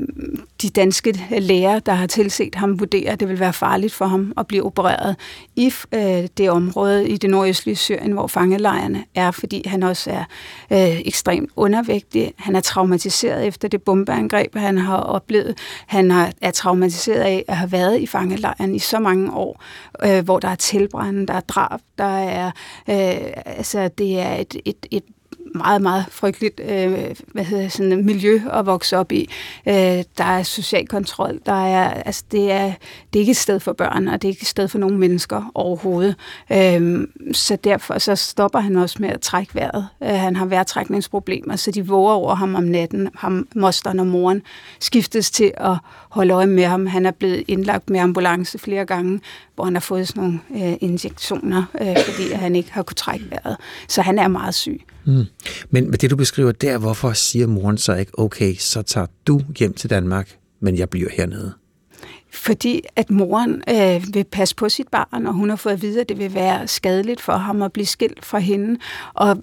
[0.62, 4.34] de danske læger, der har tilset ham, vurderer, at det vil være farligt for ham
[4.38, 5.16] at blive opereret
[5.56, 10.24] i øh, det område i det nordøstlige Syrien, hvor fangelejrene er, fordi han også er
[10.72, 12.34] øh, ekstremt undervægtig.
[12.38, 15.58] Han er traumatiseret efter det bombeangreb, han har oplevet.
[15.88, 19.64] Han har, er traumatiseret af at have været i fangelejren i så mange år,
[20.06, 22.52] øh, hvor der er tilbrænde, der er drab, der er,
[22.90, 25.04] øh, altså det er et, et, et
[25.56, 29.30] meget, meget frygteligt øh, hvad hedder, sådan, miljø at vokse op i.
[29.68, 29.74] Øh,
[30.18, 32.74] der er social kontrol, der er, altså, det, er,
[33.14, 34.98] det er ikke et sted for børn, og det er ikke et sted for nogen
[34.98, 36.16] mennesker overhovedet.
[36.52, 39.88] Øh, så derfor så stopper han også med at trække vejret.
[40.04, 43.10] Øh, han har vejrtrækningsproblemer, så de våger over ham om natten.
[43.16, 44.42] Ham, mosteren og moren
[44.80, 45.78] skiftes til at
[46.10, 46.86] holde øje med ham.
[46.86, 49.22] Han er blevet indlagt med ambulance flere gange,
[49.56, 53.26] hvor han har fået sådan nogle øh, injektioner, øh, fordi han ikke har kunne trække
[53.30, 53.58] vejret.
[53.88, 54.82] Så han er meget syg.
[55.08, 55.26] Mm.
[55.70, 59.42] Men med det, du beskriver der, hvorfor siger moren så ikke, okay, så tager du
[59.60, 61.54] hjem til Danmark, men jeg bliver hernede?
[62.32, 66.02] Fordi at moren øh, vil passe på sit barn, og hun har fået at vide,
[66.02, 68.80] at det vil være skadeligt for ham at blive skilt fra hende.
[69.14, 69.38] Og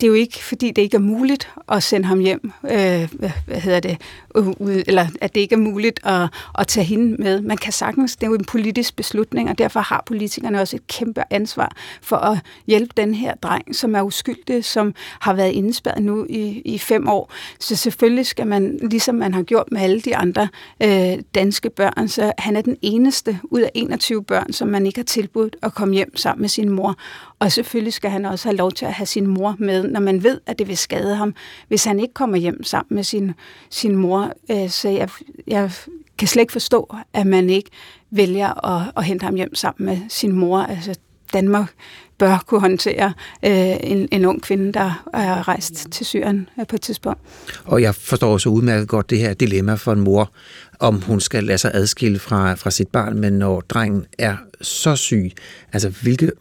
[0.00, 3.08] det er jo ikke, fordi det ikke er muligt at sende ham hjem, øh,
[3.46, 3.96] hvad hedder det,
[4.36, 6.28] Øh, ud, eller at det ikke er muligt at,
[6.58, 7.40] at tage hende med.
[7.40, 10.86] Man kan sagtens, det er jo en politisk beslutning, og derfor har politikerne også et
[10.86, 16.02] kæmpe ansvar for at hjælpe den her dreng, som er uskyldig, som har været indespærret
[16.02, 17.32] nu i, i fem år.
[17.60, 20.48] Så selvfølgelig skal man, ligesom man har gjort med alle de andre
[20.82, 24.98] øh, danske børn, så han er den eneste ud af 21 børn, som man ikke
[24.98, 26.96] har tilbudt at komme hjem sammen med sin mor.
[27.38, 30.22] Og selvfølgelig skal han også have lov til at have sin mor med, når man
[30.22, 31.34] ved, at det vil skade ham,
[31.68, 33.32] hvis han ikke kommer hjem sammen med sin,
[33.70, 34.19] sin mor.
[34.50, 35.08] Øh, så jeg,
[35.46, 35.70] jeg
[36.18, 37.70] kan slet ikke forstå, at man ikke
[38.10, 40.58] vælger at, at hente ham hjem sammen med sin mor.
[40.58, 40.94] Altså,
[41.32, 41.72] Danmark
[42.18, 43.12] bør kunne håndtere
[43.44, 47.20] øh, en, en ung kvinde, der er rejst til Syrien øh, på et tidspunkt.
[47.64, 50.32] Og jeg forstår også udmærket godt det her dilemma for en mor,
[50.78, 54.96] om hun skal lade sig adskille fra, fra sit barn, men når drengen er så
[54.96, 55.32] syg,
[55.72, 56.32] altså hvilke,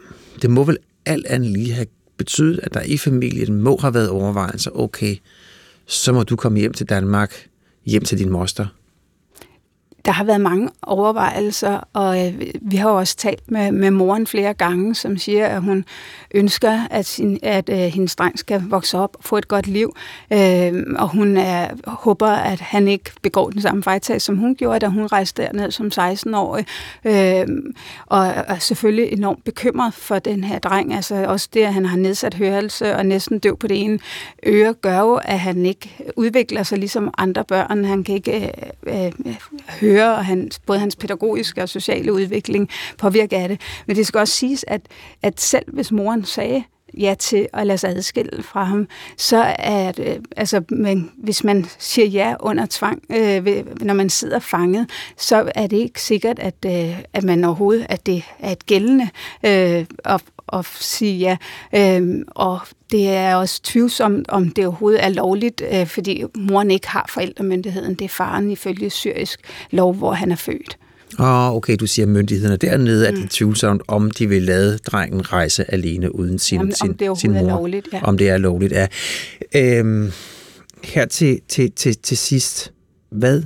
[0.42, 1.88] det må vel alt andet lige have
[2.18, 5.16] betydet, at der i familien må have været overvejelser, okay,
[5.86, 7.49] så må du komme hjem til Danmark,
[7.86, 8.68] hjem til din moster.
[10.06, 14.54] Der har været mange overvejelser, og øh, vi har også talt med, med moren flere
[14.54, 15.86] gange, som siger, at hun
[16.32, 19.96] ønsker, at, sin, at øh, hendes dreng skal vokse op og få et godt liv.
[20.34, 24.80] Øh, og hun er, håber, at han ikke begår den samme fejltag, som hun gjorde,
[24.80, 26.66] da hun rejste derned som 16-årig.
[27.06, 27.48] Øh,
[28.06, 30.94] og er selvfølgelig enormt bekymret for den her dreng.
[30.94, 34.00] Altså også det, at han har nedsat hørelse og næsten døv på det ene
[34.46, 37.86] øre, gør jo, at han ikke udvikler sig ligesom andre børn.
[37.86, 38.52] Han kan ikke
[38.88, 39.36] øh, øh,
[39.82, 43.62] høre, og hans, både hans pædagogiske og sociale udvikling påvirker af det.
[43.88, 44.82] Men det skal også siges, at,
[45.22, 46.64] at selv hvis moren sagde
[46.98, 48.88] ja til at lade sig adskille fra ham,
[49.18, 54.10] så er det, øh, altså, men hvis man siger ja under tvang, øh, når man
[54.10, 58.52] sidder fanget, så er det ikke sikkert, at, øh, at man overhovedet, at det er
[58.52, 59.10] et gældende
[59.46, 60.22] øh, og,
[60.54, 61.38] at sige ja.
[61.76, 62.60] Øh, og
[62.92, 67.94] det er også tvivlsomt, om det overhovedet er lovligt, øh, fordi moren ikke har forældremyndigheden.
[67.94, 69.40] Det er faren ifølge syrisk
[69.72, 70.78] lov, hvor han er født.
[71.20, 73.30] Oh, okay, du siger myndighederne dernede, at det er mm.
[73.30, 77.32] tvivlsomt, om de vil lade drengen rejse alene uden sin, Jamen, sin, om det sin
[77.32, 77.40] mor.
[77.40, 78.04] Er lovligt, ja.
[78.04, 78.88] Om det er lovligt, ja.
[79.56, 80.12] Øhm,
[80.84, 82.74] her til, til, til, til sidst,
[83.10, 83.44] hvad,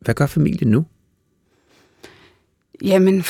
[0.00, 0.84] hvad gør familien nu?
[2.84, 3.24] Jamen,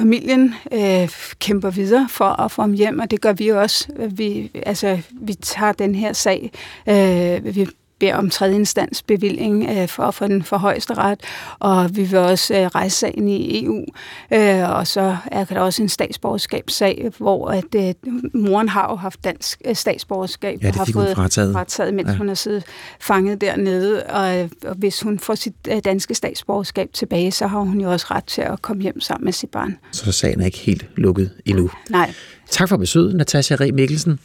[0.00, 1.08] familien øh,
[1.38, 3.88] kæmper videre for at få ham hjem, og det gør vi også.
[4.10, 6.50] Vi, altså, vi tager den her sag,
[6.88, 7.66] øh, vi
[8.00, 11.20] beder om tredje instans bevilling øh, for at få den for højeste ret,
[11.58, 13.84] og vi vil også øh, rejse sagen i EU,
[14.32, 17.94] øh, og så er der også en statsborgerskabssag, hvor at øh,
[18.34, 21.52] moren har jo haft dansk øh, statsborgerskab, ja, det har fået frataget.
[21.52, 22.16] frataget, mens ja.
[22.16, 22.64] hun har siddet
[23.00, 27.80] fanget dernede, og, og hvis hun får sit øh, danske statsborgerskab tilbage, så har hun
[27.80, 29.76] jo også ret til at komme hjem sammen med sit barn.
[29.92, 31.70] Så sagen er ikke helt lukket endnu.
[31.90, 32.14] Nej.
[32.50, 34.18] Tak for besøget, Natasha Re Mikkelsen.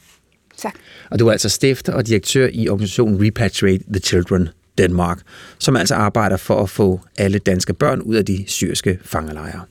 [0.66, 0.76] Tak.
[1.12, 5.20] Og du er altså stifter og direktør i organisationen Repatriate the Children Denmark,
[5.60, 9.62] som altså arbejder for at få alle danske børn ud af de syriske fangelejre.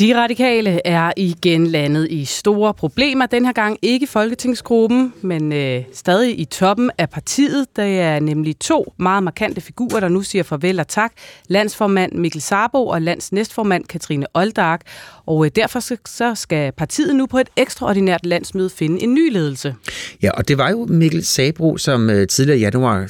[0.00, 3.26] De radikale er igen landet i store problemer.
[3.26, 7.66] Den her gang ikke Folketingsgruppen, men øh, stadig i toppen af partiet.
[7.76, 11.12] Der er nemlig to meget markante figurer, der nu siger farvel og tak.
[11.48, 14.80] Landsformand Mikkel Sarbo og landsnæstformand Katrine Oldark.
[15.26, 19.74] Og øh, derfor så skal partiet nu på et ekstraordinært landsmøde finde en ny ledelse.
[20.22, 23.08] Ja, og det var jo Mikkel Sabro, som øh, tidligere i januar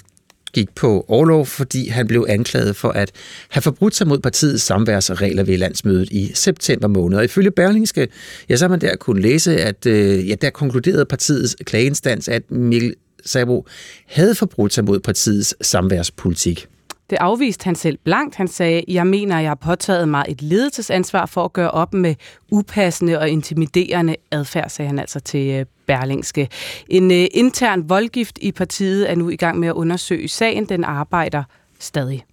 [0.52, 3.12] gik på overlov, fordi han blev anklaget for at
[3.48, 7.18] have forbrudt sig mod partiets samværsregler ved landsmødet i september måned.
[7.18, 8.08] Og ifølge Berlingske,
[8.48, 12.50] ja, så har man der kunne læse, at øh, ja, der konkluderede partiets klageinstans, at
[12.50, 12.94] Mikkel
[13.24, 13.66] Sabo
[14.06, 16.66] havde forbrudt sig mod partiets samværspolitik.
[17.10, 18.34] Det afviste han selv blankt.
[18.34, 22.14] Han sagde, jeg mener, jeg har påtaget mig et ledelsesansvar for at gøre op med
[22.50, 26.48] upassende og intimiderende adfærd, sagde han altså til øh, Berlingske.
[26.88, 30.64] En uh, intern voldgift i partiet er nu i gang med at undersøge sagen.
[30.64, 31.42] Den arbejder
[31.78, 32.24] stadig.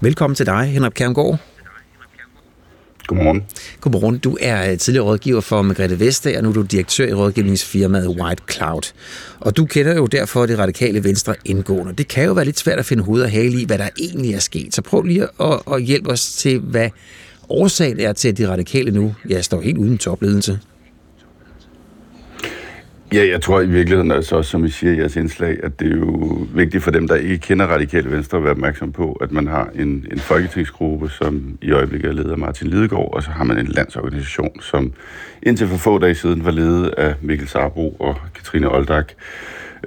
[0.00, 1.38] Velkommen til dig, Henrik Kærmgaard.
[3.06, 3.44] Godmorgen.
[3.80, 4.18] Godmorgen.
[4.18, 8.08] Du er øh, tidligere rådgiver for Margrethe Vestager, og nu er du direktør i rådgivningsfirmaet
[8.08, 8.92] White Cloud.
[9.40, 11.92] Og du kender jo derfor det radikale venstre indgående.
[11.92, 14.34] Det kan jo være lidt svært at finde hoved og hale i, hvad der egentlig
[14.34, 14.74] er sket.
[14.74, 16.90] Så prøv lige at, at hjælpe os til, hvad
[17.48, 20.58] årsagen er til, at de radikale nu ja, står helt uden topledelse.
[23.12, 25.92] Ja, jeg tror i virkeligheden, altså også, som I siger i jeres indslag, at det
[25.92, 29.32] er jo vigtigt for dem, der ikke kender Radikale Venstre, at være opmærksom på, at
[29.32, 33.30] man har en, en folketingsgruppe, som i øjeblikket er ledet af Martin Lidegaard, og så
[33.30, 34.92] har man en landsorganisation, som
[35.42, 39.12] indtil for få dage siden var ledet af Mikkel Sarbo og Katrine Oldak.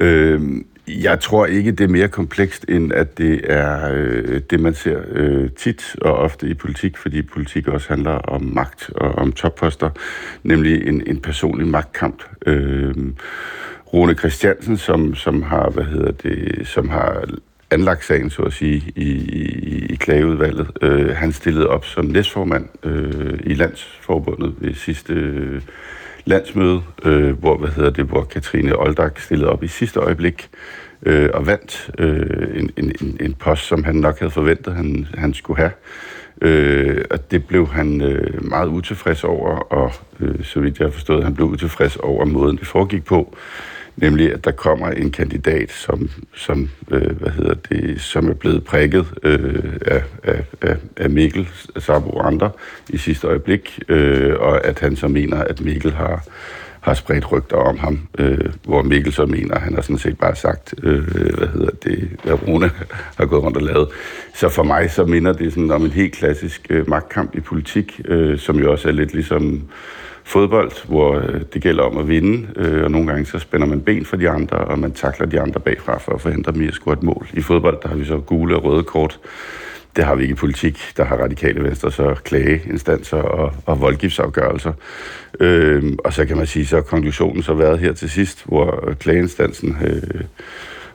[0.02, 0.41] Øh,
[0.90, 5.02] jeg tror ikke, det er mere komplekst, end at det er øh, det, man ser
[5.10, 9.90] øh, tit og ofte i politik, fordi politik også handler om magt og om topposter,
[10.44, 12.24] nemlig en, en personlig magtkamp.
[12.45, 12.95] Øh,
[13.94, 17.26] Rune Christiansen, som, som har, hvad hedder det, som har
[17.72, 20.68] anlagt sagen, så at sige, i, i, i klageudvalget.
[20.82, 25.61] Øh, han stillede op som næstformand øh, i Landsforbundet ved sidste øh,
[26.30, 30.50] landsmøde, øh, hvor, hvad hedder det, hvor Katrine Oldak stillede op i sidste øjeblik
[31.06, 35.34] øh, og vandt øh, en, en, en post, som han nok havde forventet, han, han
[35.34, 35.72] skulle have.
[36.42, 40.92] Øh, og det blev han øh, meget utilfreds over, og øh, så vidt jeg har
[40.92, 43.36] forstået, han blev utilfreds over måden, det foregik på.
[44.02, 48.64] Nemlig, at der kommer en kandidat, som, som, øh, hvad hedder det, som er blevet
[48.64, 52.52] prikket øh, af, af, af, Mikkel Sabo og andre
[52.90, 56.24] i sidste øjeblik, øh, og at han så mener, at Mikkel har
[56.82, 60.18] har spredt rygter om ham, øh, hvor Mikkel så mener, at han har sådan set
[60.18, 61.04] bare sagt, øh,
[61.38, 62.72] hvad hedder det, hvad Rune
[63.18, 63.88] har gået rundt og lavet.
[64.34, 68.02] Så for mig så minder det sådan om en helt klassisk øh, magtkamp i politik,
[68.06, 69.62] øh, som jo også er lidt ligesom
[70.30, 73.82] fodbold, hvor øh, det gælder om at vinde, øh, og nogle gange så spænder man
[73.82, 76.68] ben for de andre, og man takler de andre bagfra for at forhindre dem i
[76.68, 77.28] at score et mål.
[77.34, 79.20] I fodbold, der har vi så gule og røde kort,
[79.96, 80.80] det har vi ikke i politik.
[80.98, 84.74] Der har radikale venstre så klageinstanser og, og voldgiftsafgørelser.
[85.40, 88.90] Øhm, og så kan man sige, så har konklusionen så været her til sidst, hvor
[88.90, 90.22] øh, klageinstansen øh,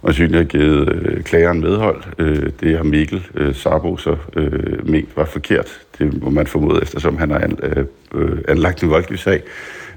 [0.05, 2.03] og synligt har givet øh, klageren medhold.
[2.19, 5.81] Øh, det har Mikkel øh, Sarbo så øh, ment var forkert.
[5.99, 9.43] Det må man formode, eftersom han har an, øh, øh anlagt en voldgiftssag.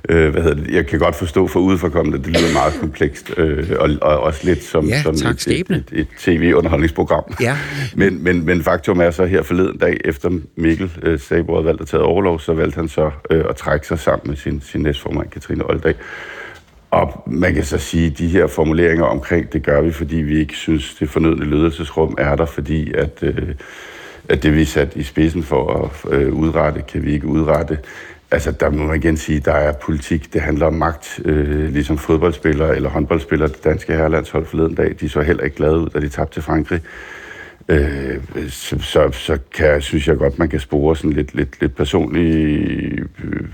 [0.09, 0.73] Øh, hvad hedder det?
[0.73, 4.39] Jeg kan godt forstå for udforkommende, at det lyder meget komplekst, øh, og, og også
[4.43, 7.23] lidt som, ja, som tak, et, et, et, et tv-underholdningsprogram.
[7.41, 7.57] Ja.
[7.95, 11.81] Men, men, men faktum er så her forleden dag, efter Mikkel øh, Sabo havde valgt
[11.81, 14.81] at tage overlov, så valgte han så øh, at trække sig sammen med sin, sin
[14.81, 15.95] næstformand, Katrine Oldag.
[16.91, 20.39] Og man kan så sige, at de her formuleringer omkring, det gør vi, fordi vi
[20.39, 23.55] ikke synes, det fornødne ledelsesrum er der, fordi at, øh,
[24.29, 27.79] at det vi er sat i spidsen for at øh, udrette, kan vi ikke udrette.
[28.31, 31.97] Altså, der må man igen sige, der er politik, det handler om magt, øh, ligesom
[31.97, 35.99] fodboldspillere eller håndboldspillere, det danske herrelandshold forleden dag, de så heller ikke glade ud, da
[35.99, 36.81] de tabte til Frankrig.
[37.69, 38.17] Øh,
[38.49, 43.03] så, så, så kan, synes jeg godt, man kan spore sådan lidt, lidt, lidt personlige
[43.23, 43.47] øh,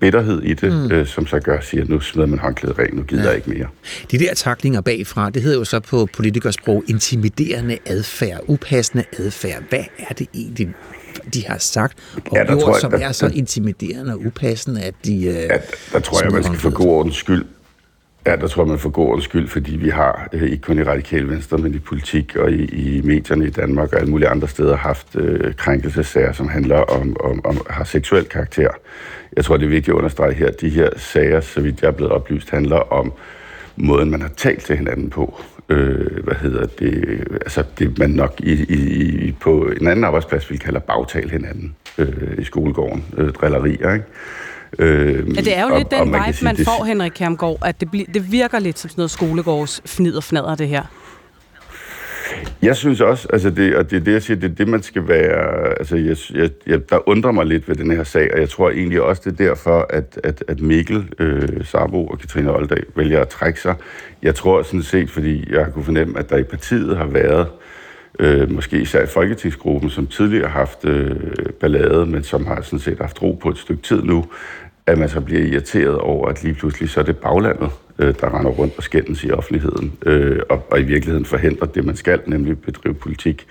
[0.00, 0.92] bitterhed i det, mm.
[0.92, 3.28] øh, som så gør, siger, at nu smider man håndklædet rent, nu gider ja.
[3.28, 3.66] jeg ikke mere.
[4.10, 9.62] De der taklinger bagfra, det hedder jo så på politikersprog intimiderende adfærd, upassende adfærd.
[9.68, 10.74] Hvad er det egentlig,
[11.34, 14.82] de har sagt og ja, gjort, tror jeg, som der, er så intimiderende og upassende,
[14.82, 15.26] at de...
[15.26, 15.48] Øh, ja,
[15.92, 17.44] der tror jeg, man skal for god ordens skyld
[18.26, 20.78] Ja, der tror jeg, man får god ordens skyld, fordi vi har øh, ikke kun
[20.78, 24.28] i radikale venstre, men i politik og i, i medierne i Danmark og alle mulige
[24.28, 28.68] andre steder haft øh, krænkelsesager, som handler om, om, om har seksuel karakter.
[29.36, 31.88] Jeg tror, det er vigtigt at understrege her, at de her sager, så vidt jeg
[31.88, 33.12] er blevet oplyst, handler om
[33.76, 35.42] måden, man har talt til hinanden på.
[35.68, 37.20] Øh, hvad hedder det?
[37.30, 42.38] Altså, det man nok i, i, på en anden arbejdsplads vil kalde bagtale hinanden øh,
[42.38, 43.04] i skolegården.
[43.16, 44.04] Øh, drillerier, ikke?
[44.78, 46.64] Øh, ja, det er jo og, lidt den man vibe, man det...
[46.64, 50.24] får, Henrik Kjermgaard, at det, bl- det virker lidt som sådan noget skolegårds fnid og
[50.24, 50.82] fnader, det her.
[52.62, 54.82] Jeg synes også, altså det, og det er det, jeg siger, det er det, man
[54.82, 58.40] skal være, altså jeg, jeg, jeg, der undrer mig lidt ved den her sag, og
[58.40, 62.56] jeg tror egentlig også, det er derfor, at, at, at Mikkel øh, Sabo og Katrine
[62.56, 63.74] Oldag vælger at trække sig.
[64.22, 67.46] Jeg tror sådan set, fordi jeg har kunne fornemme, at der i partiet har været
[68.18, 71.16] øh, måske især i Folketingsgruppen, som tidligere har haft øh,
[71.60, 74.24] ballade, men som har sådan set haft ro på et stykke tid nu,
[74.86, 78.38] at man så bliver irriteret over, at lige pludselig så er det baglandet, øh, der
[78.38, 82.20] render rundt og skændes i offentligheden, øh, og, og i virkeligheden forhindrer det, man skal,
[82.26, 83.46] nemlig bedrive politik.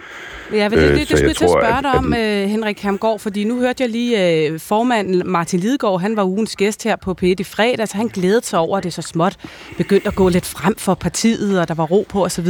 [0.53, 3.19] Ja, det, det, det, det skulle jeg til at spørge dig om, at, Henrik Hamgaard,
[3.19, 7.15] fordi nu hørte jeg lige øh, formanden Martin Lidegaard, han var ugens gæst her på
[7.21, 9.37] P1 i fredag, så han glædede sig over, at det så småt
[9.77, 12.47] begyndte at gå lidt frem for partiet, og der var ro på osv.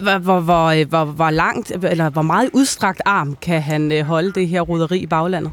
[0.00, 4.48] Hvor, hvor, hvor, hvor, hvor langt, eller hvor meget udstrakt arm kan han holde det
[4.48, 5.52] her roderi i baglandet?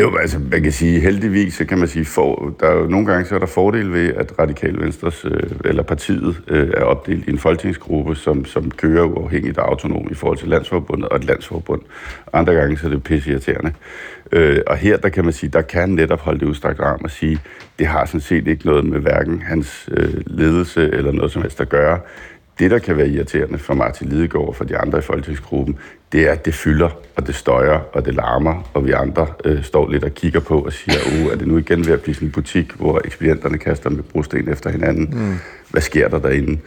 [0.00, 3.06] Jo, altså man kan sige, heldigvis, så kan man sige, for, der er jo nogle
[3.06, 7.28] gange så er der fordel ved, at Radikal Venstres, øh, eller partiet, øh, er opdelt
[7.28, 11.24] i en folketingsgruppe, som, som kører uafhængigt og autonom i forhold til landsforbundet og et
[11.24, 11.82] landsforbund.
[12.32, 13.72] Andre gange så er det pisseirriterende.
[14.32, 17.10] Øh, og her, der kan man sige, der kan netop holde det udstrakt arm og
[17.10, 17.38] sige,
[17.78, 21.60] det har sådan set ikke noget med hverken hans øh, ledelse eller noget som helst
[21.60, 22.00] at gøre.
[22.58, 25.78] Det, der kan være irriterende for Martin Lidegaard og for de andre i folketingsgruppen,
[26.12, 29.62] det er, at det fylder, og det støjer, og det larmer, og vi andre øh,
[29.62, 32.14] står lidt og kigger på og siger, uh, er det nu igen ved at blive
[32.14, 35.08] sådan en butik, hvor ekspedienterne kaster med brosten efter hinanden?
[35.12, 35.34] Mm.
[35.70, 36.60] Hvad sker der derinde?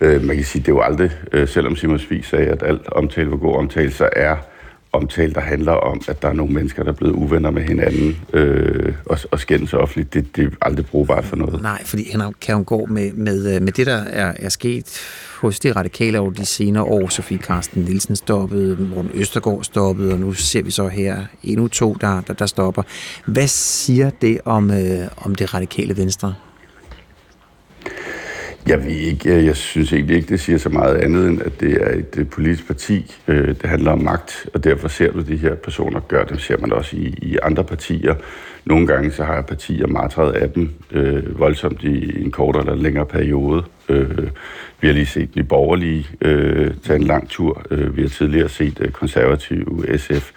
[0.00, 2.86] Øh, man kan sige, det er jo aldrig, øh, selvom Simon Svig sagde, at alt
[2.86, 4.36] omtale var god omtale, så er
[4.96, 8.16] omtale, der handler om, at der er nogle mennesker, der er blevet uvenner med hinanden
[8.32, 11.62] øh, og, og skændes offentligt, det, det er aldrig brugbart for noget.
[11.62, 15.00] Nej, fordi han kan jo gå med, med, øh, med det, der er, er sket
[15.40, 17.08] hos de radikale over de senere år.
[17.08, 21.96] Sofie Karsten Nielsen stoppede, Morten Østergaard stoppede, og nu ser vi så her endnu to,
[22.00, 22.82] der, der, der stopper.
[23.26, 26.34] Hvad siger det om, øh, om det radikale venstre?
[28.66, 31.82] Jeg ved ikke, jeg synes egentlig ikke, det siger så meget andet, end at det
[31.82, 33.14] er et politisk parti.
[33.28, 36.40] Øh, det handler om magt, og derfor ser du de her personer gøre det.
[36.40, 38.14] ser man også i, i andre partier.
[38.64, 43.06] Nogle gange så har partier martret af dem øh, voldsomt i en kortere eller længere
[43.06, 43.64] periode.
[43.88, 44.28] Øh,
[44.80, 47.62] vi har lige set de borgerlige øh, tage en lang tur.
[47.70, 50.30] Øh, vi har tidligere set øh, konservative SF.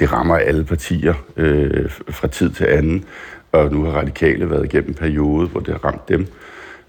[0.00, 3.04] Det rammer alle partier øh, fra tid til anden,
[3.52, 6.26] og nu har radikale været igennem en periode, hvor det har ramt dem.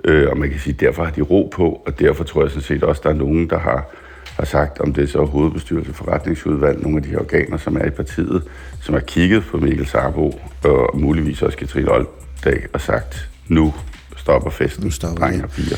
[0.04, 2.64] Øh, og man kan sige, derfor har de ro på, og derfor tror jeg sådan
[2.64, 3.90] set også, der er nogen, der har,
[4.38, 7.90] har sagt, om det er så hovedbestyrelse, forretningsudvalg, nogle af de organer, som er i
[7.90, 8.44] partiet,
[8.82, 13.74] som har kigget på Mikkel Sarbo, og muligvis også Katrine Olddag, og sagt, nu
[14.18, 15.78] stopper festen, nu stopper drenge og piger.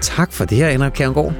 [0.00, 1.34] Tak for det her, Henrik Kjerngård.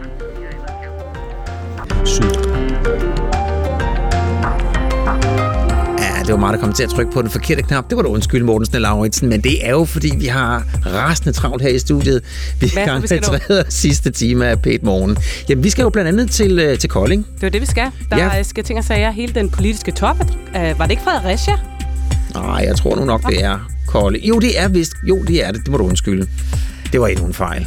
[6.28, 7.90] Det var mig, der kom til at trykke på den forkerte knap.
[7.90, 11.32] Det var da undskyld, Mortensen og Lauritsen, men det er jo, fordi vi har rasende
[11.32, 12.22] travlt her i studiet.
[12.60, 15.16] Vi er i gang med tredje og sidste time af Pæt Morgen.
[15.48, 17.26] Jamen, vi skal jo blandt andet til, uh, til Kolding.
[17.34, 17.90] Det er det, vi skal.
[18.10, 18.42] Der ja.
[18.42, 20.16] skal ting og sager hele den politiske top.
[20.20, 21.54] Uh, var det ikke Fredericia?
[22.34, 23.36] Nej, jeg tror nu nok, okay.
[23.36, 24.24] det er Kolding.
[24.24, 24.92] Jo, det er vist.
[25.08, 25.60] Jo, det er det.
[25.62, 26.28] Det må du undskylde.
[26.92, 27.66] Det var endnu en fejl.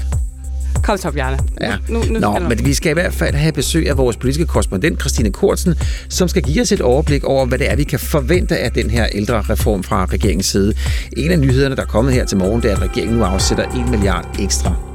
[0.84, 1.40] Kom så, Bjarne.
[1.62, 1.74] Ja.
[1.90, 5.00] Nu, nu Nå, men vi skal i hvert fald have besøg af vores politiske korrespondent,
[5.00, 5.76] Christine Kortsen,
[6.10, 8.90] som skal give os et overblik over, hvad det er, vi kan forvente af den
[8.90, 10.74] her ældre reform fra regeringens side.
[11.18, 13.64] En af nyhederne, der er kommet her til morgen, det er, at regeringen nu afsætter
[13.64, 14.91] 1 milliard ekstra.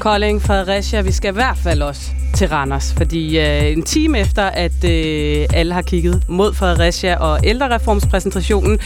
[0.00, 4.42] Kolding, Fredericia, vi skal i hvert fald også til Randers, fordi øh, en time efter,
[4.42, 8.78] at øh, alle har kigget mod Fredericia og ældrereformspræsentationen,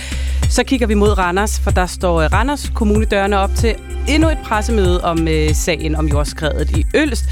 [0.51, 3.75] så kigger vi mod Randers, for der står øh, Randers kommunedørene op til
[4.09, 7.25] endnu et pressemøde om øh, sagen om jordskredet i Ølst.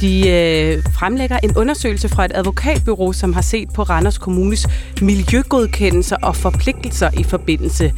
[0.00, 4.66] De øh, fremlægger en undersøgelse fra et advokatbyrå, som har set på Randers Kommunes
[5.02, 7.92] miljøgodkendelser og forpligtelser i forbindelse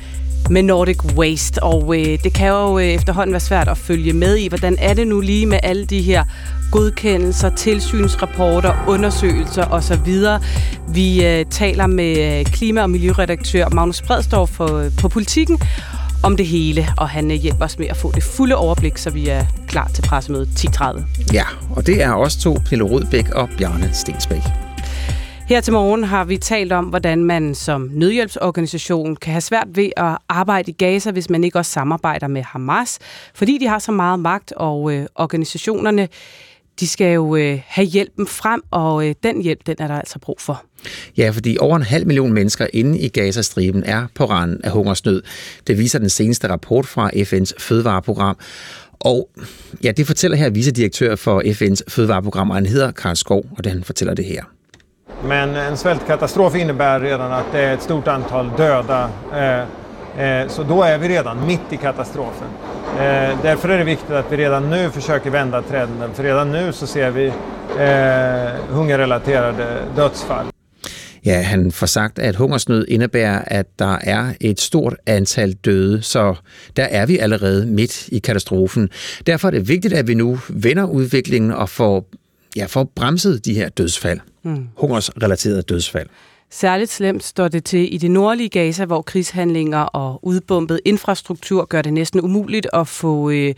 [0.51, 1.62] med Nordic Waste.
[1.62, 4.94] Og øh, det kan jo øh, efterhånden være svært at følge med i, hvordan er
[4.94, 6.24] det nu lige med alle de her
[6.70, 10.24] godkendelser, tilsynsrapporter, undersøgelser osv.
[10.89, 15.60] Vi øh, taler med øh, klima- og miljøredaktør Magnus Bredstorff øh, på, på Politikken
[16.23, 19.10] om det hele, og han øh, hjælper os med at få det fulde overblik, så
[19.10, 21.02] vi er klar til pressemødet 10.30.
[21.32, 24.72] Ja, og det er også to, Pelle Rødbæk og Bjarne Stensbæk.
[25.47, 29.90] Her til morgen har vi talt om, hvordan man som nødhjælpsorganisation kan have svært ved
[29.97, 32.98] at arbejde i Gaza, hvis man ikke også samarbejder med Hamas,
[33.35, 36.09] fordi de har så meget magt, og øh, organisationerne
[36.81, 40.19] de skal jo øh, have hjælpen frem, og øh, den hjælp, den er der altså
[40.19, 40.64] brug for.
[41.16, 45.23] Ja, fordi over en halv million mennesker inde i Gazastriben er på randen af hungersnød.
[45.66, 48.36] Det viser den seneste rapport fra FN's fødevareprogram.
[49.01, 49.28] Og
[49.85, 53.73] ja, det fortæller her vicedirektør for FN's fødevareprogram, og han hedder Karl Skov, og det
[53.73, 54.44] han fortæller det her.
[55.27, 59.11] Men en svältkatastrof innebär redan att det är ett stort antal döda.
[59.32, 59.61] Eh,
[60.24, 62.49] eh, så då är vi redan mitt i katastrofen.
[62.99, 66.15] Eh, därför är det viktigt att vi redan nu försöker vända trenden.
[66.15, 70.47] För redan nu så ser vi eh, hungerrelaterade dödsfall.
[71.24, 76.35] Ja, han får sagt, at hungersnød indebærer, at der er et stort antal døde, så
[76.77, 78.90] der er vi allerede midt i katastrofen.
[79.27, 82.05] Derfor er det vigtigt, at vi nu vender udviklingen og får,
[82.56, 84.20] ja, får bremset de her dødsfald.
[84.42, 84.68] Mm.
[84.76, 86.08] Hungersrelaterede dødsfald.
[86.50, 91.82] Særligt slemt står det til i det nordlige Gaza, hvor krigshandlinger og udbumpet infrastruktur gør
[91.82, 93.54] det næsten umuligt at få øh,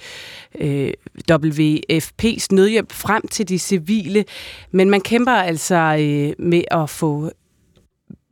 [0.61, 0.93] øh,
[1.33, 4.25] WFP's nødhjælp frem til de civile.
[4.71, 7.31] Men man kæmper altså øh, med at få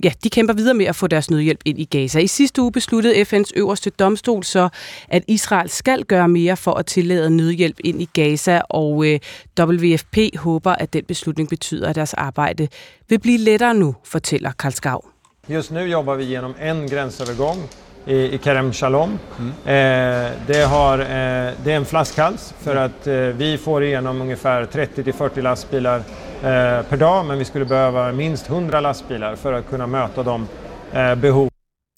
[0.05, 2.19] ja, de kæmper videre med at få deres nødhjælp ind i Gaza.
[2.19, 4.69] I sidste uge besluttede FN's øverste domstol så,
[5.09, 9.21] at Israel skal gøre mere for at tillade nødhjælp ind i Gaza, og øh,
[9.61, 12.69] WFP håber, at den beslutning betyder, at deres arbejde
[13.09, 15.05] vil blive lettere nu, fortæller Karl Skav.
[15.49, 17.71] Just nu jobbar vi genom en gränsövergång
[18.07, 19.19] i, i Kerem Shalom.
[19.39, 19.49] Mm.
[19.49, 24.65] Eh, det, har, eh, det är en flaskhals för att eh, vi får igenom ungefär
[24.65, 29.87] 30-40 lastbilar eh, per dag men vi skulle behöva minst 100 lastbilar för att kunna
[29.87, 30.49] möta de
[30.93, 31.49] eh, behov.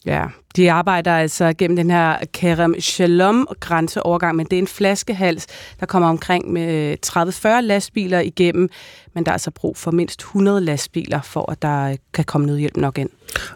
[0.06, 5.46] Ja, de arbejder altså gennem den her Kerem Shalom grænseovergang, men det er en flaskehals,
[5.80, 8.68] der kommer omkring med 30-40 lastbiler igennem,
[9.14, 12.76] men der er altså brug for mindst 100 lastbiler, for at der kan komme nødhjælp
[12.76, 13.10] nok ind.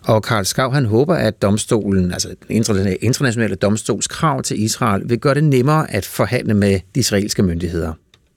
[0.05, 5.19] Og Karl Skav, han håber, at domstolen, altså den internationale domstols krav til Israel, vil
[5.19, 7.93] gøre det nemmere at forhandle med de israelske myndigheder.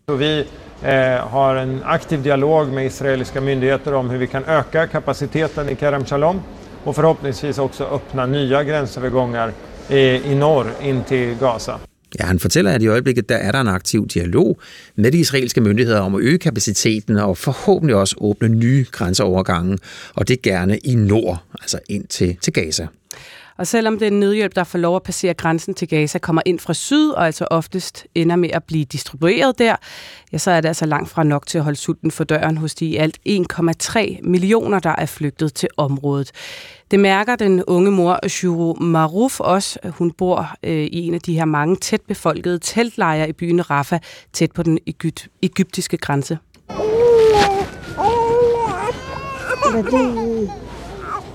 [0.06, 0.46] Så vi
[0.84, 5.76] eh, har en aktiv dialog med israeliska myndigheter om hur vi kan öka kapaciteten i
[5.76, 6.42] Kerem Shalom
[6.84, 9.54] och förhoppningsvis också öppna nya gränsövergångar
[9.90, 11.80] i, i norr in till Gaza.
[12.20, 14.60] Ja, han fortæller, at i øjeblikket der er der en aktiv dialog
[14.96, 19.78] med de israelske myndigheder om at øge kapaciteten og forhåbentlig også åbne nye grænseovergange,
[20.16, 22.88] og det gerne i nord, altså ind til, til Gaza.
[23.62, 26.74] Og selvom den nødhjælp, der får lov at passere grænsen til Gaza, kommer ind fra
[26.74, 29.76] syd, og altså oftest ender med at blive distribueret der,
[30.32, 32.76] ja, så er det altså langt fra nok til at holde sulten for døren hos
[32.76, 36.32] de i alt 1,3 millioner, der er flygtet til området.
[36.92, 39.80] Det mærker den unge mor Shuru Maruf også.
[39.90, 44.00] Hun bor øh, i en af de her mange tæt befolkede teltlejre i byen Rafah,
[44.34, 46.38] tæt på den egypt- egyptiske grænse.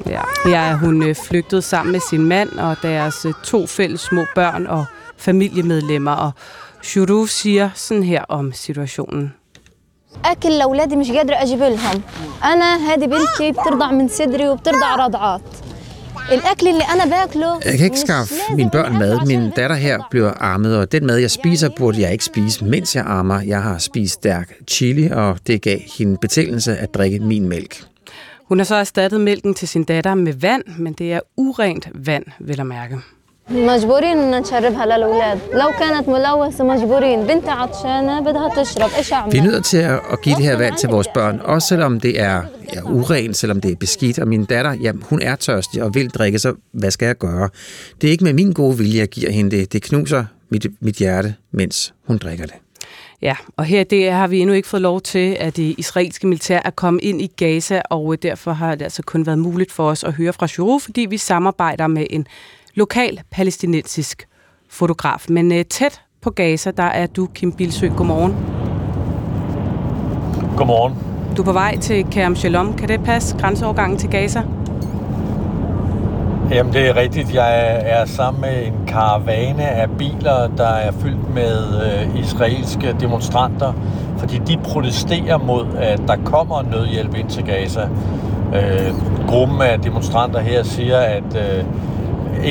[0.06, 4.02] Ja, her er hun øh, flygtet sammen med sin mand og deres øh, to fælles
[4.02, 4.86] små børn og
[5.18, 6.12] familiemedlemmer.
[6.12, 6.32] Og
[6.84, 9.34] Shuru siger sådan her om situationen.
[10.26, 12.02] اكل لاولادي مش قادره اجيب لهم
[12.44, 15.42] انا هذه بنتي بترضع من صدري وبترضع رضعات
[16.32, 19.26] الاكل اللي انا باكله Jeg kan ikke skaffe mine børn mad.
[19.26, 22.96] Min datter her bliver armet, og den mad, jeg spiser, burde jeg ikke spise, mens
[22.96, 23.42] jeg armer.
[23.42, 27.84] Jeg har spist stærk chili, og det gav hende betændelse at drikke min mælk.
[28.46, 32.26] Hun har så erstattet mælken til sin datter med vand, men det er urent vand,
[32.40, 32.98] vil jeg mærke.
[33.50, 39.38] مجبورين ان نشربها للاولاد لو كانت ملوثه مجبورين بنتي عطشانه بدها تشرب ايش اعمل Vi
[39.38, 42.20] er nødt til at at give det her vand til vores børn, også selvom det
[42.20, 42.42] er
[42.74, 44.20] ja, urent, selvom det er beskidt.
[44.20, 47.50] Og min datter, ja, hun er tørstig og vil drikke, så hvad skal jeg gøre?
[48.02, 49.74] Det er ikke med min gode vilje, jeg giver hende det.
[49.74, 52.56] Det knuser mit, mit hjerte, mens hun drikker det.
[53.23, 56.61] Ja, og her det har vi endnu ikke fået lov til, at det israelske militær
[56.65, 59.91] er kommet ind i Gaza, og øh, derfor har det altså kun været muligt for
[59.91, 62.27] os at høre fra Shuru, fordi vi samarbejder med en
[62.75, 64.29] lokal palæstinensisk
[64.69, 65.27] fotograf.
[65.29, 67.89] Men uh, tæt på Gaza, der er du, Kim Bilsø.
[67.89, 68.33] Godmorgen.
[70.57, 70.95] Godmorgen.
[71.37, 72.77] Du er på vej til Kerem Shalom.
[72.77, 74.43] Kan det passe grænseovergangen til Gaza?
[76.51, 77.35] Jamen, det er rigtigt.
[77.35, 83.73] Jeg er sammen med en karavane af biler, der er fyldt med øh, israelske demonstranter,
[84.19, 87.89] fordi de protesterer mod, at der kommer nødhjælp ind til Gaza.
[88.55, 88.95] Øh,
[89.29, 91.65] gruppen af demonstranter her siger, at øh,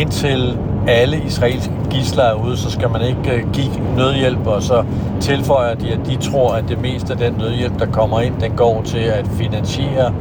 [0.02, 0.58] indtil
[0.88, 4.84] alle israelske gisler er ude, så skal man ikke øh, give nødhjælp, og så
[5.20, 8.52] tilføjer de, at de tror, at det meste af den nødhjælp, der kommer ind, den
[8.52, 10.14] går til at finansiere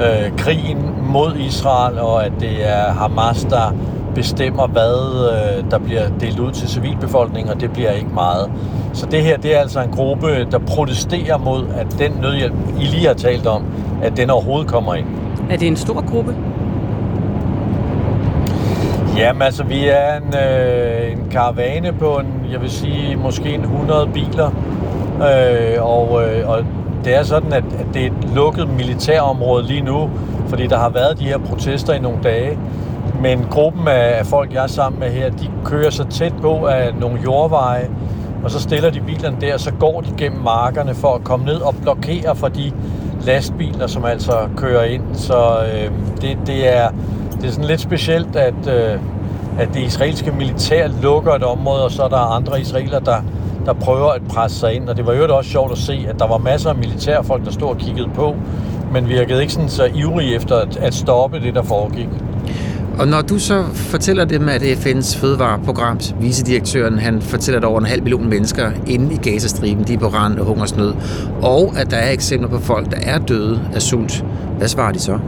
[0.00, 3.74] øh, krigen mod Israel, og at det er Hamas, der
[4.14, 4.94] bestemmer, hvad
[5.32, 8.50] øh, der bliver delt ud til civilbefolkningen, og det bliver ikke meget.
[8.92, 12.84] Så det her, det er altså en gruppe, der protesterer mod, at den nødhjælp, I
[12.84, 13.64] lige har talt om,
[14.02, 15.06] at den overhovedet kommer ind.
[15.50, 16.36] Er det en stor gruppe?
[19.16, 23.60] Jamen altså, vi er en, øh, en karavane på en, jeg vil sige, måske en
[23.60, 24.50] 100 biler.
[25.16, 26.64] Øh, og, øh, og
[27.04, 30.10] det er sådan, at, at det er et lukket militærområde lige nu,
[30.48, 32.58] fordi der har været de her protester i nogle dage.
[33.20, 36.66] Men gruppen af, af folk, jeg er sammen med her, de kører så tæt på
[36.66, 37.90] af nogle jordveje,
[38.44, 41.44] og så stiller de bilerne der, og så går de gennem markerne for at komme
[41.44, 42.72] ned og blokere for de
[43.26, 45.02] lastbiler, som altså kører ind.
[45.14, 45.90] Så øh,
[46.20, 46.88] det, det er
[47.44, 48.98] det er sådan lidt specielt, at, øh,
[49.58, 53.16] at det israelske militær lukker et område, og så er der andre israeler, der,
[53.66, 54.88] der prøver at presse sig ind.
[54.88, 57.50] Og det var jo også sjovt at se, at der var masser af militærfolk, der
[57.50, 58.36] stod og kiggede på,
[58.92, 62.08] men virkede ikke sådan så ivrige efter at, at stoppe det, der foregik.
[62.98, 67.86] Og når du så fortæller dem, at FN's fødevareprograms vicedirektøren, han fortæller, at over en
[67.86, 70.94] halv million mennesker inde i Gazastriben, de er på rand og hungersnød,
[71.42, 74.24] og at der er eksempler på folk, der er døde af sult,
[74.58, 75.18] hvad svarer de så?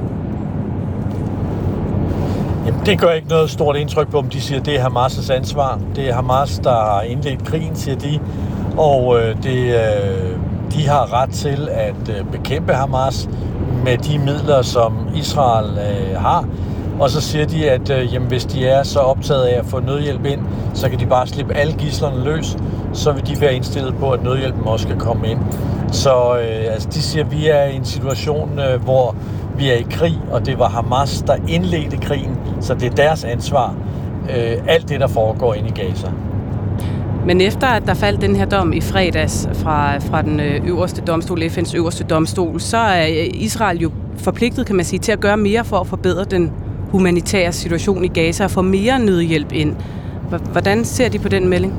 [2.67, 4.31] Jamen, det gør ikke noget stort indtryk på dem.
[4.31, 5.81] De siger, at det er Hamas' ansvar.
[5.97, 8.21] Det er Hamas, der har indledt krigen, siger de.
[8.77, 10.37] Og øh, det, øh,
[10.73, 13.29] de har ret til at øh, bekæmpe Hamas
[13.85, 16.49] med de midler, som Israel øh, har.
[17.01, 19.81] Og så siger de, at øh, jamen, hvis de er så optaget af at få
[19.81, 20.41] nødhjælp ind,
[20.75, 22.57] så kan de bare slippe alle gislerne løs.
[22.93, 25.39] Så vil de være indstillet på, at nødhjælpen også skal komme ind.
[25.93, 29.15] Så øh, altså, de siger, at vi er i en situation, øh, hvor
[29.59, 33.25] vi er i krig, og det var Hamas, der indledte krigen, så det er deres
[33.25, 33.75] ansvar,
[34.31, 36.09] øh, alt det, der foregår inde i Gaza.
[37.27, 41.03] Men efter at der faldt den her dom i fredags fra, fra den øh, øverste
[41.03, 45.21] domstol, FN's øverste domstol, så er øh, Israel jo forpligtet, kan man sige, til at
[45.21, 46.53] gøre mere for at forbedre den
[46.91, 49.77] humanitære situation i Gaza og få mere nødhjælp ind.
[50.53, 51.75] Hvordan ser de på den melding?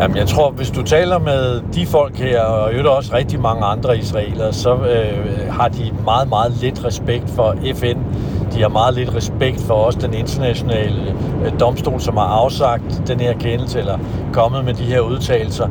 [0.00, 3.64] Jamen, jeg tror, hvis du taler med de folk her, og jo også rigtig mange
[3.64, 7.98] andre israelere, så øh, har de meget, meget lidt respekt for FN.
[8.54, 11.14] De har meget lidt respekt for også den internationale
[11.44, 13.98] øh, domstol, som har afsagt den her kendelse, eller
[14.32, 15.68] kommet med de her udtalelser.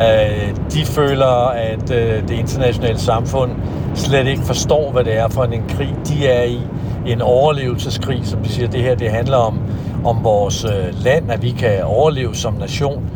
[0.00, 3.50] Øh, de føler, at øh, det internationale samfund
[3.94, 6.60] slet ikke forstår, hvad det er for en krig, de er i.
[7.06, 9.58] En overlevelseskrig, som de siger, det her det handler om,
[10.04, 13.10] om vores øh, land, at vi kan overleve som nation.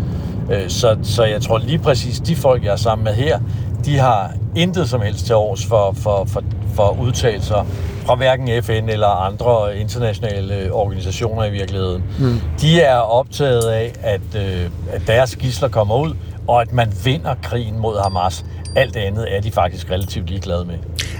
[0.50, 3.40] Øh, så, så jeg tror lige præcis, de folk, jeg er sammen med her,
[3.84, 6.42] de har intet som helst til års for, for, for,
[6.74, 7.66] for udtalelser
[8.06, 12.04] fra hverken FN eller andre internationale organisationer i virkeligheden.
[12.18, 12.40] Mm.
[12.60, 16.12] De er optaget af, at, øh, at deres gisler kommer ud,
[16.48, 18.44] og at man vinder krigen mod Hamas.
[18.76, 20.74] Alt andet er de faktisk relativt ligeglade med.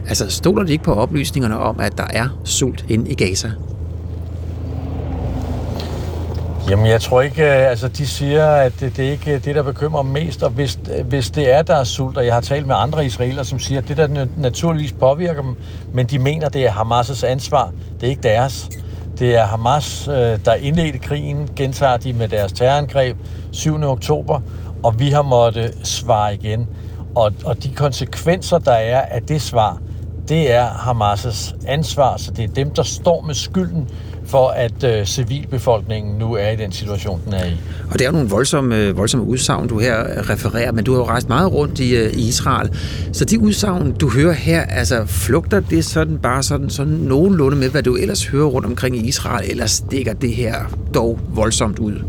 [0.09, 3.51] Altså, stoler de ikke på oplysningerne om, at der er sult inde i Gaza?
[6.70, 9.55] Jamen, jeg tror ikke, øh, altså de siger, at det, det er ikke øh, det,
[9.55, 12.40] der bekymrer mest, og hvis, øh, hvis det er, der er sult, og jeg har
[12.40, 15.56] talt med andre israeler, som siger, at det der naturligvis påvirker dem,
[15.94, 18.68] men de mener, det er Hamas' ansvar, det er ikke deres.
[19.18, 20.05] Det er Hamas,
[20.44, 23.16] der indledte krigen, gentager de med deres terrorangreb
[23.52, 23.82] 7.
[23.82, 24.40] oktober,
[24.82, 26.68] og vi har måttet svare igen.
[27.14, 29.78] Og, og de konsekvenser, der er af det svar,
[30.28, 33.88] det er Hamas' ansvar, så det er dem, der står med skylden
[34.31, 37.57] for, at øh, civilbefolkningen nu er i den situation, den er i.
[37.90, 40.98] Og det er jo nogle voldsomme, øh, voldsomme udsagn, du her refererer, men du har
[40.98, 42.70] jo rejst meget rundt i, øh, i Israel.
[43.12, 47.69] Så de udsagn, du hører her, altså flugter det sådan bare sådan, sådan nogenlunde med,
[47.69, 50.55] hvad du ellers hører rundt omkring i Israel, eller stikker det her
[50.94, 52.05] dog voldsomt ud?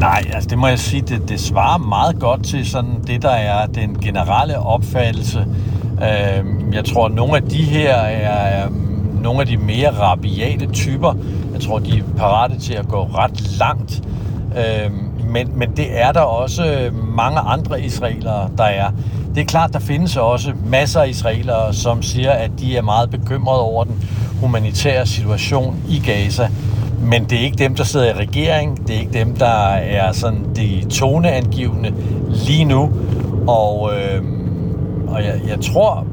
[0.00, 3.30] Nej, altså det må jeg sige, det, det svarer meget godt til sådan det, der
[3.30, 5.46] er den generelle opfattelse.
[6.02, 8.68] Øh, jeg tror, at nogle af de her er,
[9.22, 11.14] nogle af de mere rabiate typer.
[11.52, 14.02] Jeg tror, de er parate til at gå ret langt.
[14.56, 14.90] Øh,
[15.30, 18.90] men, men det er der også øh, mange andre israelere, der er.
[19.34, 23.10] Det er klart, der findes også masser af israelere, som siger, at de er meget
[23.10, 24.04] bekymrede over den
[24.40, 26.48] humanitære situation i Gaza.
[27.00, 28.88] Men det er ikke dem, der sidder i regering.
[28.88, 31.94] Det er ikke dem, der er sådan de toneangivende
[32.46, 32.90] lige nu.
[33.46, 34.22] Og, øh,
[35.08, 36.06] og jeg, jeg tror,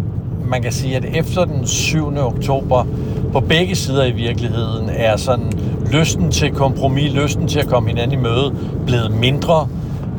[0.50, 2.18] man kan sige, at efter den 7.
[2.18, 2.86] oktober,
[3.34, 5.52] på begge sider i virkeligheden, er sådan
[5.92, 8.54] lysten til kompromis, lysten til at komme hinanden i møde,
[8.86, 9.68] blevet mindre.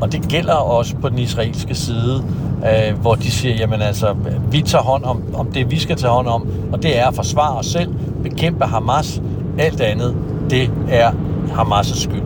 [0.00, 2.24] Og det gælder også på den israelske side,
[2.62, 4.16] øh, hvor de siger, jamen altså,
[4.50, 7.14] vi tager hånd om, om det, vi skal tage hånd om, og det er at
[7.14, 9.22] forsvare os selv, bekæmpe Hamas,
[9.58, 10.16] alt andet,
[10.50, 11.10] det er
[11.48, 12.22] Hamas' skyld.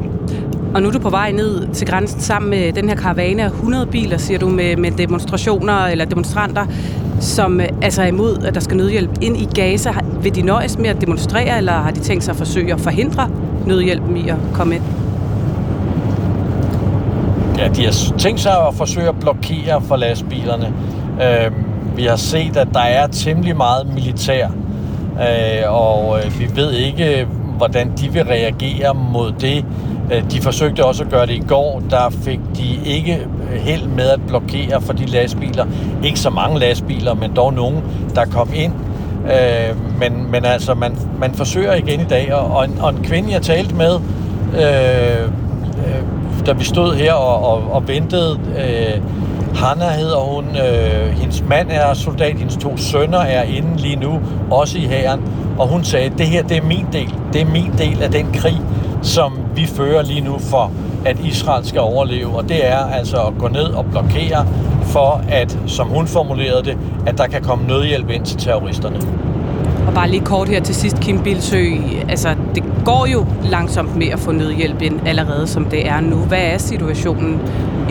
[0.74, 3.47] Og nu er du på vej ned til grænsen sammen med den her karavane af
[3.47, 6.66] 100 biler, siger du, med, med demonstrationer eller demonstranter,
[7.23, 9.93] som øh, altså er imod, at der skal nødhjælp ind i Gaza.
[10.23, 13.28] Vil de nøjes med at demonstrere, eller har de tænkt sig at forsøge at forhindre
[13.66, 14.82] nødhjælpen i at komme ind?
[17.59, 20.73] Ja, de har tænkt sig at forsøge at blokere for lastbilerne.
[21.23, 21.53] Øh,
[21.97, 24.49] vi har set, at der er temmelig meget militær,
[25.15, 27.27] øh, og øh, vi ved ikke,
[27.57, 29.65] hvordan de vil reagere mod det.
[30.12, 31.82] Øh, de forsøgte også at gøre det i går.
[31.90, 35.66] Der fik de ikke Øh, held med at blokere for de lastbiler.
[36.05, 37.83] Ikke så mange lastbiler, men dog nogen,
[38.15, 38.73] der kom ind.
[39.24, 43.33] Øh, men, men altså, man, man forsøger igen i dag, og en, og en kvinde,
[43.33, 43.95] jeg talte med,
[44.55, 45.23] øh,
[45.79, 46.03] øh,
[46.47, 49.03] da vi stod her og, og, og ventede, øh,
[49.55, 54.20] Hanna hedder hun, øh, hendes mand er soldat, hendes to sønner er inde lige nu,
[54.51, 55.20] også i hæren,
[55.59, 58.27] og hun sagde, det her det er min del, det er min del af den
[58.35, 58.61] krig,
[59.03, 60.70] som vi fører lige nu for,
[61.05, 64.47] at Israel skal overleve, og det er altså at gå ned og blokere
[64.83, 68.97] for, at, som hun formulerede det, at der kan komme nødhjælp ind til terroristerne.
[69.87, 71.65] Og bare lige kort her til sidst, Kim Bilsø.
[72.09, 76.16] Altså, det går jo langsomt med at få nødhjælp ind allerede, som det er nu.
[76.16, 77.41] Hvad er situationen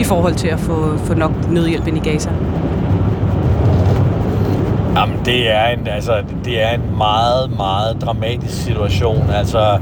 [0.00, 2.30] i forhold til at få, få nok nødhjælp ind i Gaza?
[4.96, 6.12] Jamen, det er en, altså,
[6.44, 9.30] det er en meget, meget dramatisk situation.
[9.30, 9.78] Altså,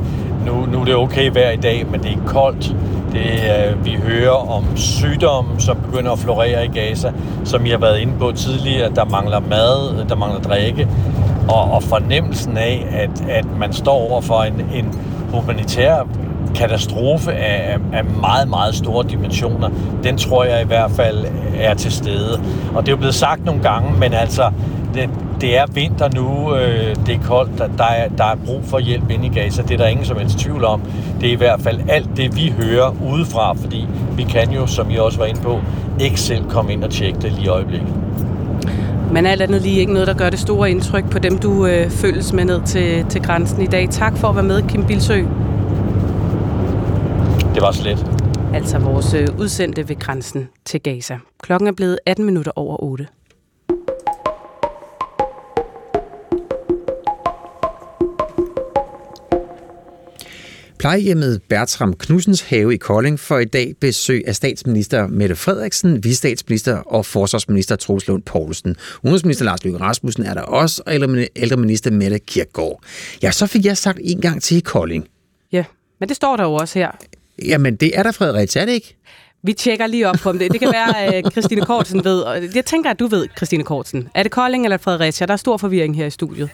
[0.46, 2.76] nu, nu er det okay vejr i dag, men det er koldt.
[3.12, 3.30] Det,
[3.70, 7.12] øh, vi hører om sygdomme, som begynder at florere i Gaza,
[7.44, 8.90] som jeg har været inde på tidligere.
[8.94, 10.88] Der mangler mad, øh, der mangler drikke.
[11.48, 14.94] Og, og fornemmelsen af, at, at man står over for en, en
[15.32, 16.06] humanitær
[16.54, 19.70] katastrofe af, af meget, meget store dimensioner,
[20.04, 21.24] den tror jeg i hvert fald
[21.58, 22.40] er til stede.
[22.74, 24.50] Og det er jo blevet sagt nogle gange, men altså,
[24.94, 28.64] det, det er vinter nu, øh, det er koldt, der, der, er, der er brug
[28.64, 30.82] for hjælp inde i Gaza, det er der ingen som helst tvivl om.
[31.20, 33.86] Det er i hvert fald alt det, vi hører udefra, fordi
[34.16, 35.60] vi kan jo, som I også var inde på,
[36.00, 37.94] ikke selv komme ind og tjekke det lige i øjeblikket.
[39.12, 41.90] Men alt andet lige ikke noget, der gør det store indtryk på dem, du øh,
[41.90, 43.88] følges med ned til, til grænsen i dag.
[43.90, 45.16] Tak for at være med, Kim Bilsø.
[47.54, 48.06] Det var slet.
[48.54, 51.18] Altså vores øh, udsendte ved grænsen til Gaza.
[51.42, 53.06] Klokken er blevet 18 minutter over 8.
[60.80, 66.76] Plejehjemmet Bertram Knudsens have i Kolding får i dag besøg af statsminister Mette Frederiksen, vistatsminister
[66.76, 68.76] og forsvarsminister Troels Lund Poulsen.
[69.02, 70.94] Udenrigsminister Lars Løkke Rasmussen er der også, og
[71.36, 72.82] ældreminister Mette Kirkegaard.
[73.22, 75.08] Ja, så fik jeg sagt en gang til i Kolding.
[75.52, 75.64] Ja,
[75.98, 76.90] men det står der jo også her.
[77.44, 78.96] Jamen, det er der Fredericia, er det ikke?
[79.42, 80.52] Vi tjekker lige op på det.
[80.52, 82.24] Det kan være, at Christine Kortsen ved.
[82.54, 84.08] Jeg tænker, at du ved, Christine Kortsen.
[84.14, 85.26] Er det Kolding eller Fredericia?
[85.26, 86.50] Der er stor forvirring her i studiet.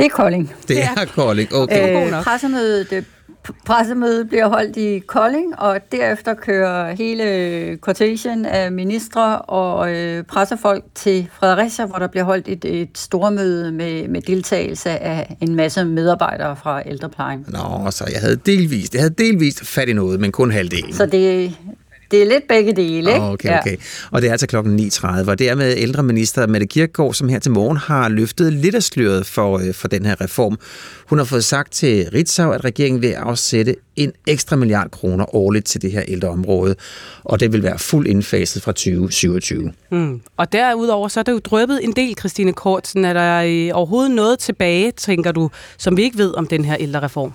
[0.00, 0.54] Det er Kolding.
[0.68, 2.06] Det er Kolding, okay.
[2.06, 3.04] Øh, pressemødet,
[3.66, 10.84] pressemødet bliver holdt i Kolding, og derefter kører hele kortegen af ministre og øh, pressefolk
[10.94, 15.84] til Fredericia, hvor der bliver holdt et, et stormøde med, med deltagelse af en masse
[15.84, 17.46] medarbejdere fra ældreplejen.
[17.48, 20.92] Nå, så jeg havde delvist, jeg havde delvist fat i noget, men kun halvdelen.
[20.92, 21.56] Så det,
[22.10, 23.22] det er lidt begge dele, ikke?
[23.22, 23.70] Okay, okay.
[23.70, 23.76] Ja.
[24.10, 27.38] Og det er altså klokken 9.30, og det er med ældreminister Mette Kirkegaard, som her
[27.38, 30.58] til morgen har løftet lidt af sløret for, øh, for den her reform.
[31.06, 35.66] Hun har fået sagt til Ritzau, at regeringen vil afsætte en ekstra milliard kroner årligt
[35.66, 36.74] til det her ældreområde,
[37.24, 39.72] og det vil være fuldt indfaset fra 2027.
[39.90, 40.20] Mm.
[40.36, 43.04] Og derudover så er der jo drøbet en del, Christine Kortsen.
[43.04, 46.76] Er der øh, overhovedet noget tilbage, tænker du, som vi ikke ved om den her
[46.80, 47.32] ældrereform?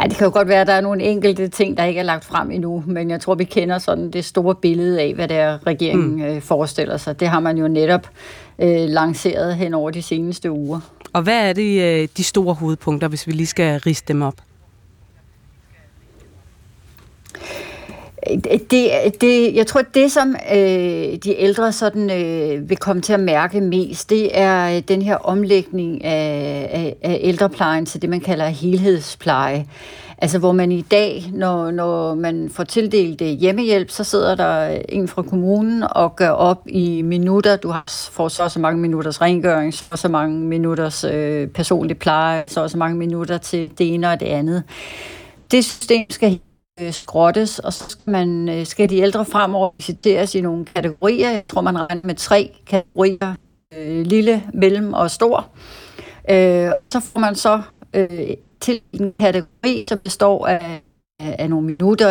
[0.00, 2.04] Ja, det kan jo godt være, at der er nogle enkelte ting, der ikke er
[2.04, 5.36] lagt frem endnu, men jeg tror, vi kender sådan det store billede af, hvad det
[5.36, 6.22] er, regeringen mm.
[6.22, 7.20] øh, forestiller sig.
[7.20, 8.08] Det har man jo netop
[8.58, 10.80] øh, lanceret hen over de seneste uger.
[11.12, 14.34] Og hvad er det, øh, de store hovedpunkter, hvis vi lige skal riste dem op?
[18.70, 23.20] Det, det, jeg tror, det som øh, de ældre sådan, øh, vil komme til at
[23.20, 28.20] mærke mest, det er øh, den her omlægning af, af, af ældreplejen til det, man
[28.20, 29.66] kalder helhedspleje.
[30.22, 34.78] Altså hvor man i dag, når, når man får tildelt øh, hjemmehjælp, så sidder der
[34.88, 37.56] en fra kommunen og gør op i minutter.
[37.56, 42.44] Du har, får så så mange minutters rengøring, så så mange minutters øh, personlig pleje,
[42.46, 44.62] så så mange minutter til det ene og det andet.
[45.50, 46.40] Det system skal
[46.82, 51.30] øh, skrottes, og så skal, man, øh, skal de ældre fremover visiteres i nogle kategorier.
[51.30, 53.34] Jeg tror, man regner med tre kategorier.
[53.76, 55.48] Øh, lille, mellem og stor.
[56.30, 57.62] Øh, så får man så
[57.94, 58.08] øh,
[58.60, 60.82] til en kategori, som består af,
[61.20, 62.10] af, nogle minutter.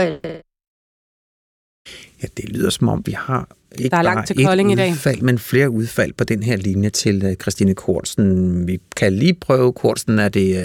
[2.21, 3.47] Ja, det lyder som om, vi har
[3.79, 4.91] ikke der er langt til Kolding et i dag.
[4.91, 8.67] udfald, men flere udfald på den her linje til uh, Christine Kortsen.
[8.67, 10.59] Vi kan lige prøve, Kortsen, er det,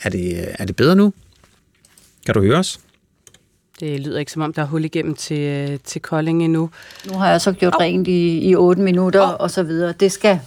[0.00, 1.12] er, det, er det bedre nu?
[2.26, 2.80] Kan du høre os?
[3.84, 6.70] Det lyder ikke som om, der er hul igennem til, til Kolding endnu.
[7.10, 7.80] Nu har jeg så gjort oh.
[7.80, 9.36] rent i, i 8 minutter oh.
[9.38, 9.92] og så videre.
[9.92, 10.40] Det skal,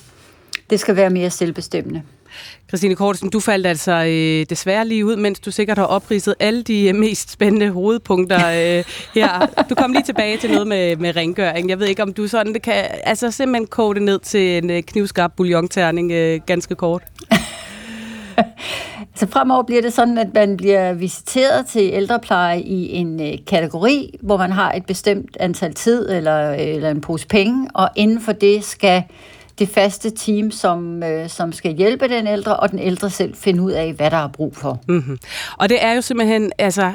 [0.69, 2.01] det skal være mere selvbestemmende.
[2.67, 6.63] Christine Kortsen, du faldt altså øh, desværre lige ud, mens du sikkert har opridset alle
[6.63, 8.83] de øh, mest spændende hovedpunkter øh,
[9.13, 9.63] her.
[9.69, 11.69] Du kom lige tilbage til noget med, med rengøring.
[11.69, 14.69] Jeg ved ikke, om du sådan det kan altså simpelthen koge det ned til en
[14.69, 17.03] øh, knivskarp bouillonterning øh, ganske kort.
[19.17, 24.19] Så fremover bliver det sådan, at man bliver visiteret til ældrepleje i en øh, kategori,
[24.21, 28.31] hvor man har et bestemt antal tid eller, eller en pose penge, og inden for
[28.31, 29.03] det skal
[29.59, 33.63] det faste team, som, øh, som skal hjælpe den ældre, og den ældre selv finde
[33.63, 34.79] ud af, hvad der er brug for.
[34.87, 35.19] Mm-hmm.
[35.57, 36.91] Og det er jo simpelthen altså,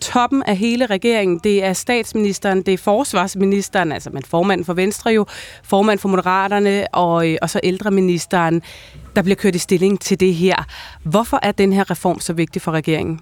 [0.00, 1.40] toppen af hele regeringen.
[1.44, 5.26] Det er statsministeren, det er forsvarsministeren, altså man formanden for Venstre jo,
[5.62, 8.62] formand for Moderaterne, og, øh, og så ældreministeren,
[9.16, 10.56] der bliver kørt i stilling til det her.
[11.02, 13.20] Hvorfor er den her reform så vigtig for regeringen?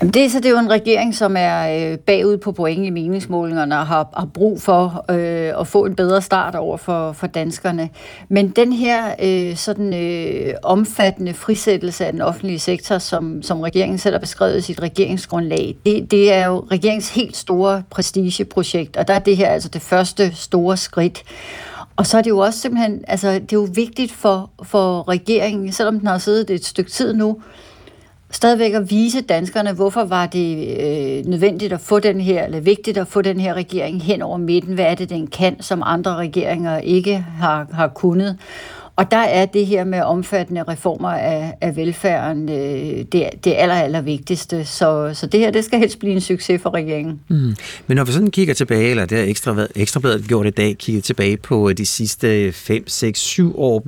[0.00, 2.90] Jamen det, så det er jo en regering, som er øh, bagud på point i
[2.90, 7.26] meningsmålingerne og har, har brug for øh, at få en bedre start over for, for
[7.26, 7.88] danskerne.
[8.28, 13.98] Men den her øh, sådan øh, omfattende frisættelse af den offentlige sektor, som, som regeringen
[13.98, 19.08] selv har beskrevet i sit regeringsgrundlag, det, det er jo regeringens helt store prestigeprojekt, og
[19.08, 21.22] der er det her altså det første store skridt.
[21.96, 25.72] Og så er det jo også simpelthen, altså det er jo vigtigt for, for regeringen,
[25.72, 27.42] selvom den har siddet et stykke tid nu,
[28.30, 32.98] stadigvæk at vise danskerne, hvorfor var det øh, nødvendigt at få den her, eller vigtigt
[32.98, 34.74] at få den her regering hen over midten.
[34.74, 38.38] Hvad er det, den kan, som andre regeringer ikke har, har kunnet.
[39.00, 43.74] Og der er det her med omfattende reformer af, af velfærden øh, det, det aller,
[43.74, 44.64] aller vigtigste.
[44.64, 47.20] Så, så det her, det skal helst blive en succes for regeringen.
[47.28, 47.54] Mm.
[47.86, 51.02] Men når vi sådan kigger tilbage, eller det har ekstra, ekstrabladet gjort i dag, kigger
[51.02, 53.86] tilbage på øh, de sidste 5, 6, 7 år,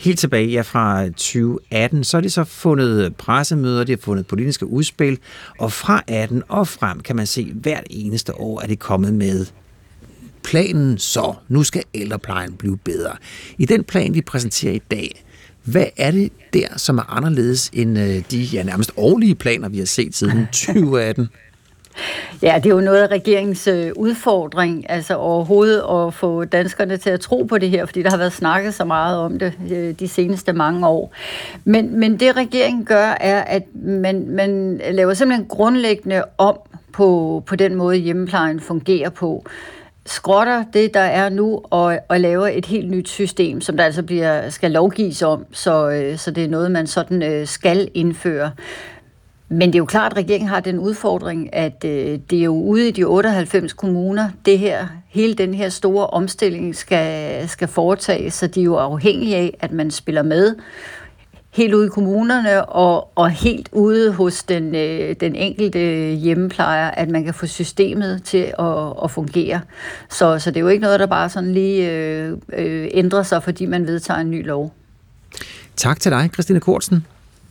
[0.00, 4.66] helt tilbage ja, fra 2018, så har de så fundet pressemøder, de har fundet politiske
[4.66, 5.18] udspil,
[5.58, 9.46] og fra 18 og frem kan man se, hvert eneste år er det kommet med
[10.44, 13.16] planen så, nu skal ældreplejen blive bedre.
[13.58, 15.24] I den plan, vi præsenterer i dag,
[15.64, 19.78] hvad er det der, som er anderledes end øh, de ja, nærmest årlige planer, vi
[19.78, 21.28] har set siden 2018?
[22.42, 27.10] Ja, det er jo noget af regeringens øh, udfordring, altså overhovedet at få danskerne til
[27.10, 29.94] at tro på det her, fordi der har været snakket så meget om det øh,
[30.00, 31.12] de seneste mange år.
[31.64, 36.58] Men, men det regeringen gør, er, at man, man laver simpelthen grundlæggende om
[36.92, 39.44] på, på den måde, hjemmeplejen fungerer på
[40.08, 44.02] skrotter det, der er nu, og, og laver et helt nyt system, som der altså
[44.02, 48.50] bliver, skal lovgives om, så, øh, så det er noget, man sådan øh, skal indføre.
[49.48, 52.54] Men det er jo klart, at regeringen har den udfordring, at øh, det er jo
[52.54, 58.34] ude i de 98 kommuner, det her, hele den her store omstilling skal, skal foretages,
[58.34, 60.54] så de er jo afhængige af, at man spiller med
[61.50, 65.78] helt ude i kommunerne og, og helt ude hos den, øh, den enkelte
[66.14, 69.60] hjemmeplejer, at man kan få systemet til at, at fungere.
[70.10, 73.42] Så, så det er jo ikke noget, der bare sådan lige øh, øh, ændrer sig,
[73.42, 74.74] fordi man vedtager en ny lov.
[75.76, 77.06] Tak til dig, Christine Kortsen.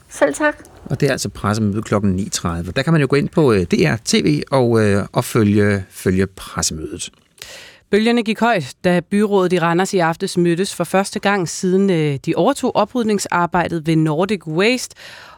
[0.09, 0.55] Selv tak.
[0.85, 1.95] Og det er altså pressemøde kl.
[1.95, 2.71] 9.30.
[2.71, 6.27] Der kan man jo gå ind på øh, DR TV og, øh, og følge, følge
[6.27, 7.09] pressemødet.
[7.91, 12.19] Bølgerne gik højt, da byrådet i Randers i aftes mødtes for første gang siden øh,
[12.25, 14.95] de overtog oprydningsarbejdet ved Nordic Waste,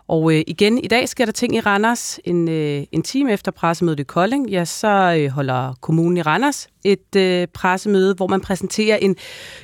[0.09, 2.19] og øh, igen, i dag sker der ting i Randers.
[2.25, 6.67] En, øh, en time efter pressemødet i Kolding, ja, så øh, holder kommunen i Randers
[6.83, 9.15] et øh, pressemøde, hvor man præsenterer en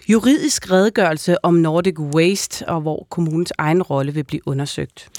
[0.10, 5.10] juridisk redegørelse om Nordic Waste, og hvor kommunens egen rolle vil blive undersøgt.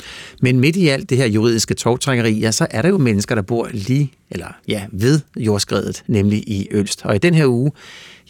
[0.43, 3.43] Men midt i alt det her juridiske togtrækkeri, ja, så er der jo mennesker, der
[3.43, 7.05] bor lige, eller ja, ved jordskredet, nemlig i Ølst.
[7.05, 7.73] Og i den her uge,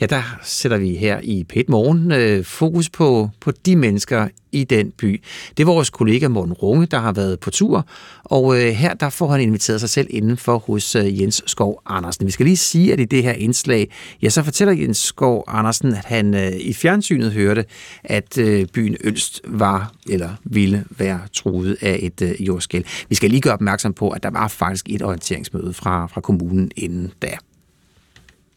[0.01, 4.65] ja, der sætter vi her i Pet Morgen øh, fokus på, på de mennesker i
[4.65, 5.23] den by.
[5.57, 7.87] Det er vores kollega Morten Runge, der har været på tur,
[8.25, 12.27] og øh, her der får han inviteret sig selv indenfor hos øh, Jens Skov Andersen.
[12.27, 13.91] Vi skal lige sige, at i det her indslag,
[14.23, 17.65] ja, så fortæller Jens Skov Andersen, at han øh, i fjernsynet hørte,
[18.05, 22.85] at øh, byen Ølst var eller ville være truet af et øh, jordskæld.
[23.09, 26.71] Vi skal lige gøre opmærksom på, at der var faktisk et orienteringsmøde fra, fra kommunen
[26.77, 27.37] inden da.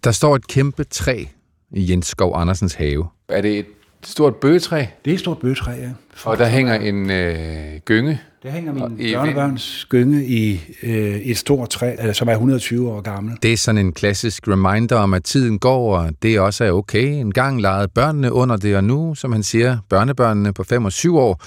[0.04, 1.24] Der står et kæmpe træ
[1.72, 3.06] i Jens Skov Andersens have.
[3.30, 3.66] Er det et
[4.04, 4.86] stort bøgetræ?
[5.06, 5.90] Det er et stort bøgetræ, ja.
[6.24, 8.22] Og der hænger en øh, gynge?
[8.44, 13.02] Der hænger min børnebørns gynge i øh, et stort træ, altså, som er 120 år
[13.02, 13.38] gammel.
[13.44, 17.08] Det er sådan en klassisk reminder om, at tiden går, og det også er okay.
[17.08, 20.92] En gang legede børnene under det, og nu, som han siger, børnebørnene på 5 og
[20.92, 21.42] 7 år,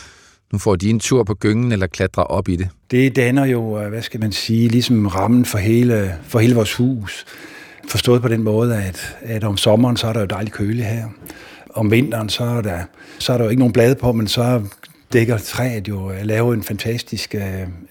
[0.52, 2.68] nu får de en tur på gyngen eller klatrer op i det.
[2.90, 6.74] Det danner jo, øh, hvad skal man sige, ligesom rammen for hele, for hele vores
[6.74, 7.26] hus.
[7.88, 11.04] Forstået på den måde, at, at om sommeren, så er der jo dejligt køligt her.
[11.74, 12.78] Om vinteren, så er der,
[13.18, 14.62] så er der jo ikke nogen blade på, men så
[15.12, 17.42] dækker træet jo at lave en fantastisk, øh,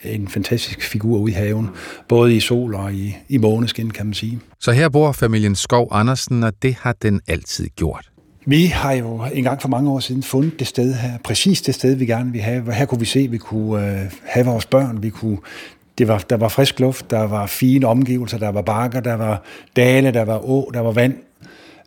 [0.03, 1.69] en fantastisk figur ude i haven.
[2.07, 4.39] Både i sol og i, i måneskin, kan man sige.
[4.59, 8.11] Så her bor familien Skov Andersen, og det har den altid gjort.
[8.45, 11.75] Vi har jo en gang for mange år siden fundet det sted her, præcis det
[11.75, 12.73] sted, vi gerne vil have.
[12.73, 15.37] Her kunne vi se, at vi kunne øh, have vores børn, vi kunne
[15.97, 19.43] det var, der var frisk luft, der var fine omgivelser, der var bakker, der var
[19.75, 21.15] dale, der var å, der var vand.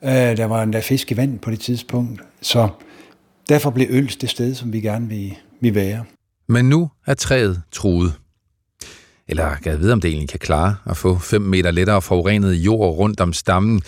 [0.05, 2.21] Øh, der var endda fisk i vand på det tidspunkt.
[2.43, 2.69] Så
[3.49, 6.05] derfor blev Øls det sted, som vi gerne vil, vil være.
[6.49, 8.13] Men nu er træet truet.
[9.29, 12.55] Eller kan jeg vide, om det egentlig kan klare at få 5 meter lettere forurenet
[12.55, 13.83] jord rundt om stammen.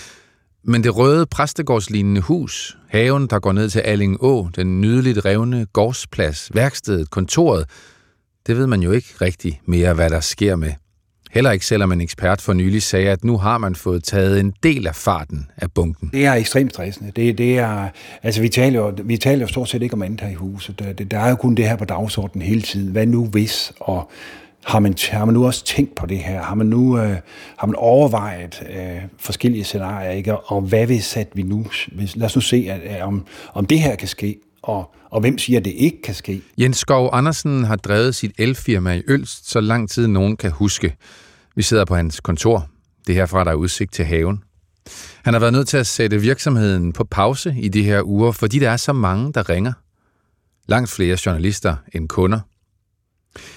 [0.64, 5.66] Men det røde præstegårdslignende hus, haven, der går ned til Alling Å, den nydeligt revne
[5.72, 7.70] gårdsplads, værkstedet, kontoret,
[8.46, 10.72] det ved man jo ikke rigtig mere, hvad der sker med.
[11.30, 14.52] Heller ikke selvom en ekspert for nylig sagde, at nu har man fået taget en
[14.62, 16.10] del af farten af bunken.
[16.12, 17.12] Det er ekstremt stressende.
[17.16, 17.88] Det, det er,
[18.22, 20.78] altså vi taler, jo, vi taler jo stort set ikke om andet her i huset.
[20.78, 22.92] Der, der er jo kun det her på dagsordenen hele tiden.
[22.92, 23.72] Hvad nu hvis?
[23.80, 24.10] Og
[24.64, 26.42] har man, har man nu også tænkt på det her?
[26.42, 27.16] Har man nu øh,
[27.56, 30.36] har man overvejet øh, forskellige scenarier, ikke?
[30.36, 33.66] Og hvad hvis at vi nu, hvis, lad os nu se, at, at, om, om
[33.66, 36.42] det her kan ske, og, og hvem siger, at det ikke kan ske?
[36.58, 40.96] Jens Skov Andersen har drevet sit elfirma i Ølst, så lang tid nogen kan huske.
[41.56, 42.68] Vi sidder på hans kontor.
[43.06, 44.42] Det er herfra, der er udsigt til haven.
[45.22, 48.58] Han har været nødt til at sætte virksomheden på pause i de her uger, fordi
[48.58, 49.72] der er så mange, der ringer.
[50.68, 52.40] Langt flere journalister end kunder.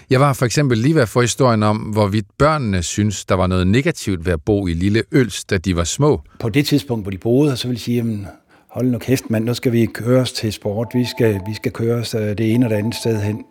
[0.10, 3.48] Jeg var for eksempel lige ved at få historien om, hvorvidt børnene synes, der var
[3.48, 6.22] noget negativt ved at bo i Lille Øls, da de var små.
[6.40, 8.27] På det tidspunkt, hvor de boede, så ville de sige, jamen,
[8.69, 10.87] hold nu kæft, mand, nu skal vi køre os til sport.
[10.93, 13.45] Vi skal, vi skal køre os øh, det ene og det andet sted hen.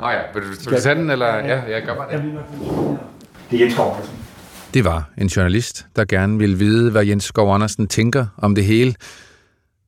[0.00, 1.34] Nå ja, vil du, vil du den, eller?
[1.34, 2.38] Ja, jeg gør bare det.
[3.50, 3.96] Det er Jens Skov
[4.74, 8.64] Det var en journalist, der gerne ville vide, hvad Jens Skov Andersen tænker om det
[8.64, 8.94] hele.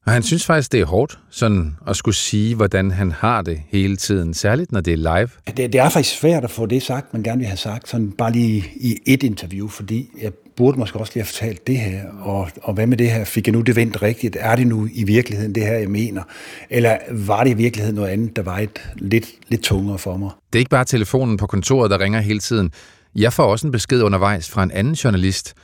[0.06, 3.62] Og han synes faktisk, det er hårdt sådan at skulle sige, hvordan han har det
[3.68, 5.28] hele tiden, særligt når det er live.
[5.46, 8.12] Det, det er faktisk svært at få det sagt, man gerne vil have sagt, sådan
[8.12, 12.04] bare lige i et interview, fordi jeg burde måske også lige have fortalt det her,
[12.22, 13.24] og, og hvad med det her?
[13.24, 14.36] Fik jeg nu det vendt rigtigt?
[14.40, 16.22] Er det nu i virkeligheden det her, jeg mener?
[16.70, 20.30] Eller var det i virkeligheden noget andet, der var et lidt, lidt tungere for mig?
[20.52, 22.70] Det er ikke bare telefonen på kontoret, der ringer hele tiden.
[23.14, 25.54] Jeg får også en besked undervejs fra en anden journalist.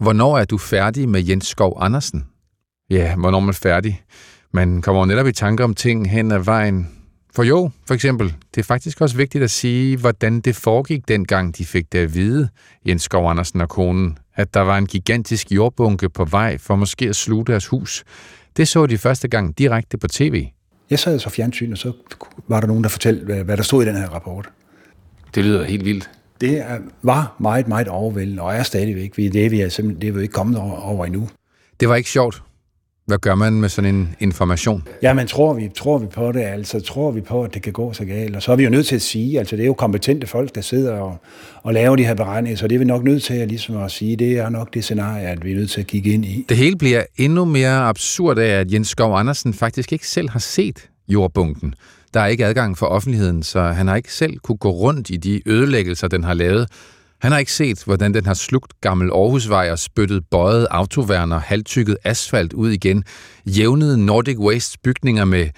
[0.00, 2.24] Hvornår er du færdig med Jens Skov Andersen?
[2.90, 4.02] Ja, hvornår er man færdig?
[4.52, 6.88] Man kommer netop i tanker om ting hen ad vejen.
[7.34, 11.58] For jo, for eksempel, det er faktisk også vigtigt at sige, hvordan det foregik dengang,
[11.58, 12.48] de fik det at vide,
[12.88, 17.08] Jens Skov Andersen og konen, at der var en gigantisk jordbunke på vej for måske
[17.08, 18.04] at sluge deres hus.
[18.56, 20.46] Det så de første gang direkte på tv.
[20.90, 21.92] Jeg sad så fjernsyn, og så
[22.48, 24.48] var der nogen, der fortalte, hvad, der stod i den her rapport.
[25.34, 26.10] Det lyder helt vildt.
[26.40, 29.16] Det er, var meget, meget overvældende, og er stadigvæk.
[29.16, 31.28] Vi, det, er vi er simpelthen, det er vi ikke kommet over, over endnu.
[31.80, 32.42] Det var ikke sjovt.
[33.06, 34.88] Hvad gør man med sådan en information?
[35.02, 37.72] Ja, men tror vi, tror vi på det, altså tror vi på, at det kan
[37.72, 38.36] gå så galt.
[38.36, 40.54] Og så er vi jo nødt til at sige, altså det er jo kompetente folk,
[40.54, 41.16] der sidder og,
[41.62, 43.90] og laver de her beregninger, så det er vi nok nødt til at, ligesom at
[43.90, 46.46] sige, det er nok det scenarie, at vi er nødt til at kigge ind i.
[46.48, 50.40] Det hele bliver endnu mere absurd af, at Jens Skov Andersen faktisk ikke selv har
[50.40, 51.74] set jordbunken.
[52.14, 55.16] Der er ikke adgang for offentligheden, så han har ikke selv kunne gå rundt i
[55.16, 56.68] de ødelæggelser, den har lavet.
[57.24, 61.96] Han har ikke set, hvordan den har slugt gammel Aarhusvej og spyttet bøjet autoværner, halvtykket
[62.04, 63.04] asfalt ud igen,
[63.46, 65.48] jævnet Nordic Waste bygninger med,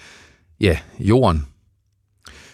[0.59, 1.45] ja, jorden.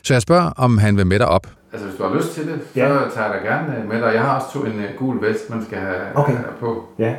[0.04, 1.48] Så jeg spørger, om han vil med dig op.
[1.72, 2.88] Altså, hvis du har lyst til det, så ja.
[2.88, 4.14] tager jeg dig gerne med dig.
[4.14, 6.38] Jeg har også to en uh, gul vest, man skal have okay.
[6.60, 6.86] på.
[7.00, 7.16] Ja.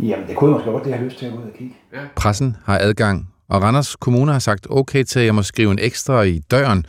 [0.00, 1.52] Jamen, det kunne jeg måske godt, det jeg har lyst til at gå ud og
[1.58, 1.76] kigge.
[1.92, 1.98] Ja.
[2.16, 5.78] Pressen har adgang, og Randers Kommune har sagt okay til, at jeg må skrive en
[5.82, 6.86] ekstra i døren,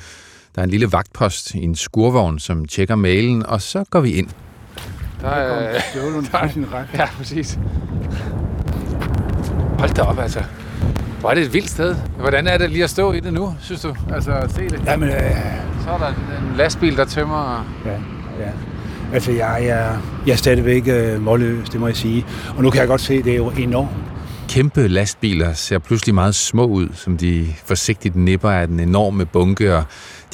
[0.55, 4.11] der er en lille vagtpost i en skurvogn, som tjekker mailen, og så går vi
[4.11, 4.27] ind.
[5.21, 5.81] Der er,
[6.31, 6.85] der er sin ret.
[6.93, 7.59] Ja, præcis.
[9.79, 10.43] Hold da op, altså.
[11.19, 11.95] Hvor er det et vildt sted.
[12.19, 13.95] Hvordan er det lige at stå i det nu, synes du?
[14.13, 14.81] Altså, se det.
[14.85, 15.15] Jamen, øh...
[15.83, 17.65] Så er der en, en lastbil, der tømmer...
[17.85, 17.91] Ja,
[18.45, 18.51] ja.
[19.13, 22.25] Altså, jeg, jeg, jeg er stadigvæk øh, målløs, det må jeg sige.
[22.57, 23.89] Og nu kan jeg godt se, det er jo enormt.
[24.49, 29.75] Kæmpe lastbiler ser pludselig meget små ud, som de forsigtigt nipper af den enorme bunke,
[29.75, 29.83] og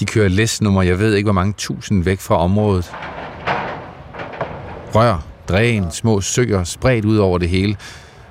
[0.02, 2.92] de kører læsnummer, jeg ved ikke hvor mange tusind væk fra området.
[4.96, 7.76] Rør, dræn, små søer spredt ud over det hele.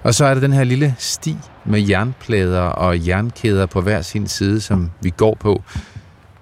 [0.02, 4.26] Og så er der den her lille sti med jernplader og jernkæder på hver sin
[4.26, 5.62] side, som vi går på.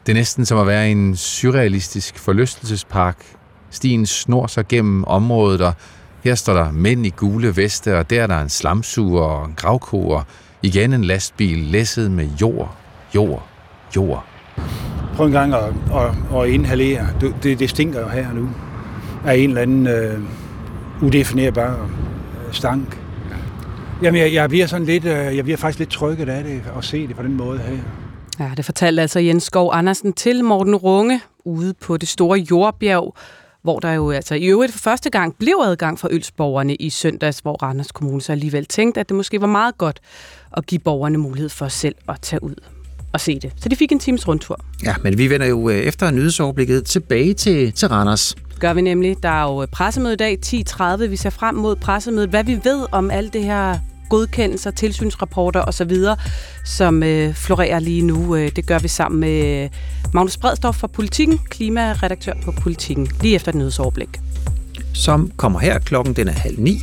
[0.07, 3.17] Det er næsten som at være i en surrealistisk forlystelsespark.
[3.71, 5.73] Stien snor sig gennem området, og
[6.25, 9.55] her står der mænd i gule veste, og der er der en slamsuger og en
[9.57, 10.25] gravko, og
[10.63, 12.77] igen en lastbil læsset med jord,
[13.15, 13.47] jord,
[13.97, 14.38] jord.
[15.15, 15.65] Prøv en gang at,
[15.95, 17.07] at, at inhalere.
[17.21, 18.49] Det, det stinker jo her nu
[19.27, 20.19] af en eller anden øh,
[21.03, 22.99] udefinerbar øh, stank.
[24.03, 26.85] Jamen, jeg, jeg bliver sådan lidt, øh, jeg bliver faktisk lidt trykket af det, at
[26.85, 27.77] se det på den måde her.
[28.41, 33.15] Ja, det fortalte altså Jens Skov Andersen til Morten Runge ude på det store jordbjerg,
[33.63, 37.39] hvor der jo altså i øvrigt for første gang blev adgang for ølsborgerne i søndags,
[37.39, 40.01] hvor Randers Kommune så alligevel tænkte, at det måske var meget godt
[40.57, 42.55] at give borgerne mulighed for selv at tage ud
[43.19, 43.53] og se det.
[43.57, 44.61] Så de fik en times rundtur.
[44.85, 48.37] Ja, men vi vender jo efter nyhedsoverblikket tilbage til, til Randers.
[48.61, 49.17] Gør vi nemlig.
[49.23, 51.07] Der er jo pressemøde i dag 10.30.
[51.07, 52.31] Vi ser frem mod pressemødet.
[52.31, 53.79] Hvad vi ved om alt det her
[54.09, 55.93] godkendelser, tilsynsrapporter osv.,
[56.65, 58.37] som øh, florerer lige nu.
[58.37, 59.69] Øh, det gør vi sammen med
[60.15, 64.09] Magnus Bredstorff fra Politikken, klimaredaktør på Politikken, lige efter et nyhedsoverblik.
[64.95, 66.79] Som kommer her klokken, den er halv ni.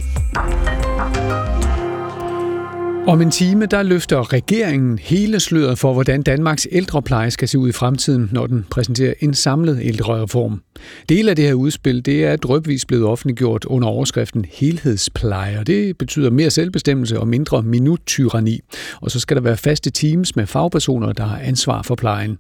[3.08, 7.70] Om en time, der løfter regeringen hele sløret for, hvordan Danmarks ældrepleje skal se ud
[7.70, 10.62] i fremtiden, når den præsenterer en samlet ældrereform.
[11.10, 15.98] Del af det her udspil, det er drøbvis blevet offentliggjort under overskriften helhedspleje, og det
[15.98, 18.60] betyder mere selvbestemmelse og mindre minuttyranni.
[19.02, 22.38] Og så skal der være faste teams med fagpersoner, der har ansvar for plejen.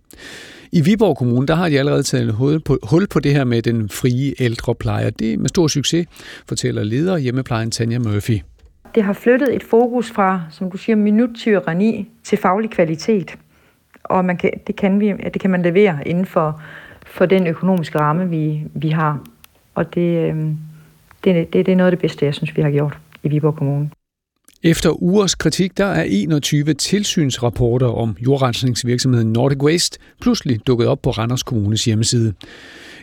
[0.72, 3.62] I Viborg Kommune, der har de allerede taget hul på, hul på det her med
[3.62, 6.08] den frie ældrepleje, det er med stor succes,
[6.48, 8.40] fortæller leder hjemmeplejen Tanja Murphy.
[8.96, 13.36] Det har flyttet et fokus fra, som du siger, minuttyranni til faglig kvalitet.
[14.04, 16.62] Og man kan, det, kan vi, det kan man levere inden for,
[17.06, 19.24] for den økonomiske ramme, vi, vi har.
[19.76, 20.36] Og det, øh,
[21.24, 23.56] det, det, det er noget af det bedste, jeg synes, vi har gjort i Viborg
[23.56, 23.90] Kommune.
[24.64, 31.10] Efter ugers kritik, der er 21 tilsynsrapporter om jordrensningsvirksomheden Nordic Waste pludselig dukket op på
[31.10, 32.34] Randers Kommunes hjemmeside.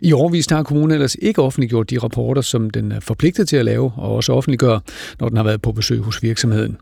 [0.05, 3.64] I årvis har kommunen ellers ikke offentliggjort de rapporter, som den er forpligtet til at
[3.64, 4.81] lave og også offentliggøre,
[5.20, 6.76] når den har været på besøg hos virksomheden.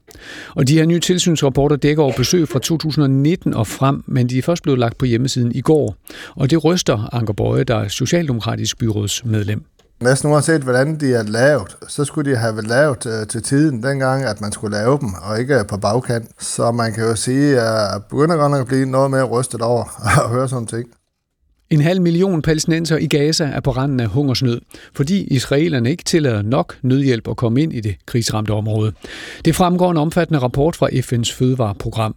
[0.54, 4.42] Og de her nye tilsynsrapporter dækker over besøg fra 2019 og frem, men de er
[4.42, 5.94] først blevet lagt på hjemmesiden i går.
[6.36, 9.64] Og det ryster Anker Bøje, der er Socialdemokratisk byrådsmedlem.
[10.00, 14.24] Næsten uanset hvordan de er lavet, så skulle de have lavet øh, til tiden dengang,
[14.24, 16.28] at man skulle lave dem, og ikke på bagkant.
[16.38, 19.62] Så man kan jo sige, at jeg begynder godt nok at blive noget mere rystet
[19.62, 19.84] over
[20.24, 20.88] at høre sådan ting.
[21.70, 24.60] En halv million palæstinenser i Gaza er på randen af hungersnød,
[24.94, 28.92] fordi israelerne ikke tillader nok nødhjælp at komme ind i det krigsramte område.
[29.44, 32.14] Det fremgår en omfattende rapport fra FN's fødevareprogram.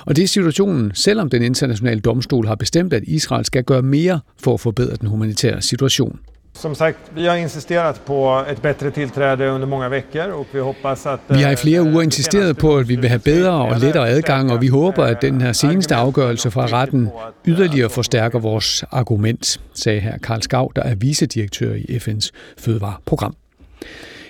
[0.00, 4.20] Og det er situationen, selvom den internationale domstol har bestemt, at Israel skal gøre mere
[4.42, 6.18] for at forbedre den humanitære situation.
[6.60, 11.06] Som sagt, vi har insisterat på ett bättre tillträde under många veckor och vi hoppas
[11.06, 11.20] att...
[11.28, 14.52] Vi har i flere uger insisteret på, at vi vil have bedre og lettere adgang,
[14.52, 17.08] og vi håber, at den her seneste afgørelse fra retten
[17.46, 23.34] yderligere forstærker vores argument, sagde her Karl Skav, der er vicedirektør i FN's fødevareprogram.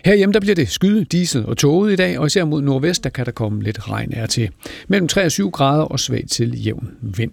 [0.05, 3.10] Herhjemme der bliver det skyde, diesel og tåget i dag, og især mod nordvest der
[3.10, 4.50] kan der komme lidt regn er til.
[4.89, 7.31] Mellem 3 og 7 grader og svag til jævn vind.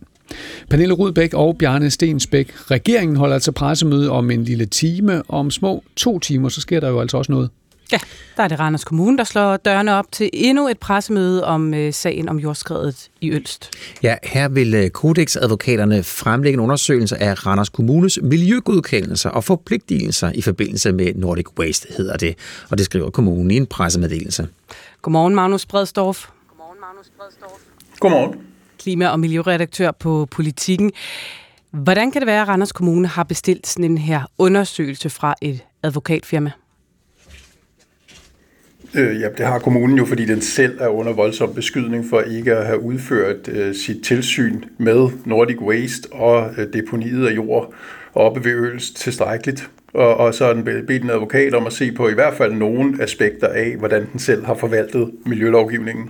[0.70, 2.72] Pernille Rudbæk og Bjarne Stensbæk.
[2.72, 5.24] Regeringen holder altså pressemøde om en lille time.
[5.30, 7.50] Om små to timer, så sker der jo altså også noget.
[7.92, 8.00] Ja,
[8.38, 11.94] der er det Randers Kommune, der slår dørene op til endnu et pressemøde om øh,
[11.94, 13.72] sagen om jordskredet i Ølst.
[14.04, 20.92] Ja, her vil Codex-advokaterne fremlægge en undersøgelse af Randers Kommunes miljøgodkendelser og forpligtelser i forbindelse
[20.92, 22.36] med Nordic Waste, hedder det.
[22.70, 24.48] Og det skriver kommunen i en pressemeddelelse.
[25.02, 26.28] Godmorgen, Magnus Bredstorff.
[26.50, 27.62] Godmorgen, Magnus Bredstorff.
[28.00, 28.55] Godmorgen.
[28.80, 30.92] Klima- og miljøredaktør på Politikken.
[31.72, 35.60] Hvordan kan det være, at Randers Kommune har bestilt sådan en her undersøgelse fra et
[35.84, 36.52] advokatfirma?
[38.96, 42.56] Øh, ja, det har kommunen jo, fordi den selv er under voldsom beskydning for ikke
[42.56, 47.74] at have udført øh, sit tilsyn med Nordic Waste og øh, deponiet af jord
[48.14, 49.70] oppe ved Øls tilstrækkeligt.
[49.94, 52.54] Og, og så har den bedt en advokat om at se på i hvert fald
[52.54, 56.10] nogle aspekter af, hvordan den selv har forvaltet miljølovgivningen.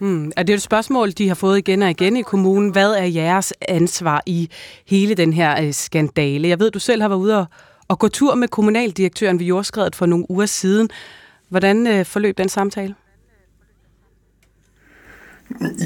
[0.00, 0.32] Mm.
[0.36, 2.70] Er det et spørgsmål, de har fået igen og igen i kommunen?
[2.70, 4.50] Hvad er jeres ansvar i
[4.86, 6.48] hele den her øh, skandale?
[6.48, 7.46] Jeg ved, du selv har været ude og,
[7.88, 10.90] og gå tur med kommunaldirektøren ved jordskredet for nogle uger siden.
[11.48, 12.94] Hvordan øh, forløb den samtale?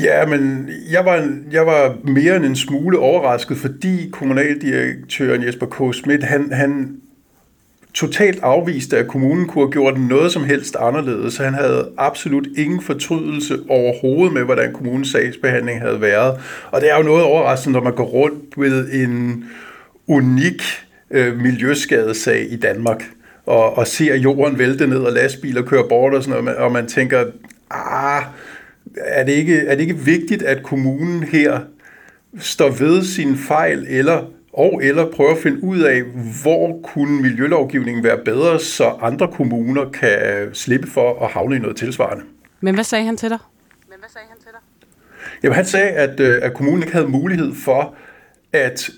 [0.03, 5.95] Ja, men jeg var, jeg var mere end en smule overrasket, fordi kommunaldirektøren Jesper K.
[5.95, 7.01] Schmidt, han, han
[7.95, 11.37] totalt afviste, at kommunen kunne have gjort noget som helst anderledes.
[11.37, 16.41] Han havde absolut ingen fortrydelse overhovedet med, hvordan kommunens sagsbehandling havde været.
[16.71, 19.45] Og det er jo noget overraskende, når man går rundt med en
[20.07, 20.63] unik
[21.11, 23.05] øh, miljøskadesag i Danmark
[23.47, 26.87] og, og ser jorden vælte ned og lastbiler kører bort og sådan noget, og man
[26.87, 27.25] tænker,
[27.71, 28.23] ah,
[28.97, 31.61] er det, ikke, er det ikke vigtigt, at kommunen her
[32.39, 34.25] står ved sin fejl, eller
[34.59, 36.03] og eller prøve at finde ud af,
[36.43, 40.19] hvor kunne miljølovgivningen være bedre, så andre kommuner kan
[40.53, 42.25] slippe for at havne i noget tilsvarende.
[42.61, 43.39] Men hvad sagde han til dig?
[43.89, 44.61] Men hvad sagde han til dig?
[45.43, 47.95] Jamen, han sagde, at, øh, at kommunen ikke havde mulighed for
[48.53, 48.91] at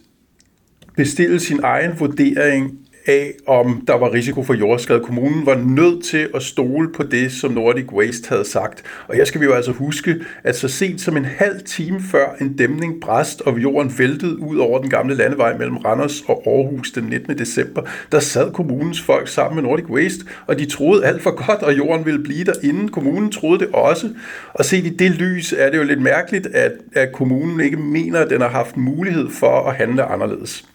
[0.97, 5.01] bestille sin egen vurdering af, om der var risiko for jordskred.
[5.01, 8.83] Kommunen var nødt til at stole på det, som Nordic Waste havde sagt.
[9.09, 12.27] Og her skal vi jo altså huske, at så sent som en halv time før
[12.41, 16.91] en dæmning bræst og jorden væltede ud over den gamle landevej mellem Randers og Aarhus
[16.91, 17.39] den 19.
[17.39, 21.62] december, der sad kommunens folk sammen med Nordic Waste, og de troede alt for godt,
[21.62, 22.89] og jorden ville blive der inden.
[22.89, 24.09] Kommunen troede det også.
[24.55, 28.19] Og set i det lys er det jo lidt mærkeligt, at, at kommunen ikke mener,
[28.19, 30.69] at den har haft mulighed for at handle anderledes.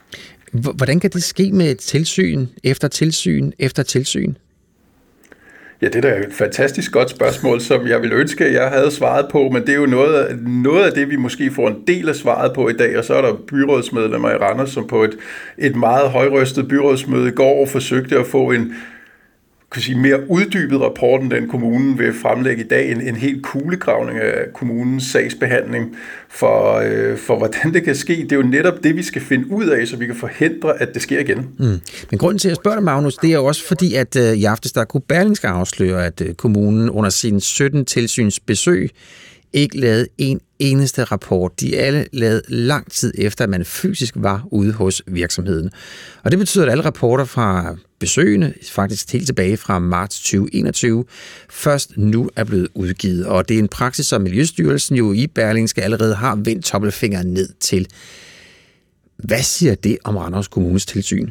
[0.62, 4.34] Hvordan kan det ske med et tilsyn efter tilsyn efter tilsyn?
[5.82, 8.92] Ja, det er da et fantastisk godt spørgsmål, som jeg ville ønske, at jeg havde
[8.92, 12.10] svaret på, men det er jo noget noget af det, vi måske får en del
[12.10, 15.18] af svaret på i dag, og så er der byrådsmedlemmer i Randers, som på et,
[15.58, 18.74] et meget højrøstet byrådsmøde i går forsøgte at få en
[19.76, 23.44] kan sige, mere uddybet rapport, end den kommunen vil fremlægge i dag, en, en helt
[23.44, 25.96] kuglegravning af kommunens sagsbehandling
[26.30, 28.14] for, øh, for, hvordan det kan ske.
[28.14, 30.94] Det er jo netop det, vi skal finde ud af, så vi kan forhindre, at
[30.94, 31.50] det sker igen.
[31.60, 31.82] Mm.
[32.12, 34.34] Men grunden til, at jeg spørger dig, Magnus, det er jo også fordi, at øh,
[34.34, 38.90] i aftes der kunne Berlingske afsløre, at øh, kommunen under sin 17 tilsynsbesøg
[39.54, 41.60] ikke lavet en eneste rapport.
[41.60, 45.72] De alle lavet lang tid efter, at man fysisk var ude hos virksomheden.
[46.24, 51.06] Og det betyder, at alle rapporter fra besøgende, faktisk helt tilbage fra marts 2021,
[51.50, 53.26] først nu er blevet udgivet.
[53.26, 57.50] Og det er en praksis, som Miljøstyrelsen jo i Berlingske allerede har vendt tommelfingeren ned
[57.60, 57.88] til.
[59.18, 61.30] Hvad siger det om Randers Kommunes tilsyn?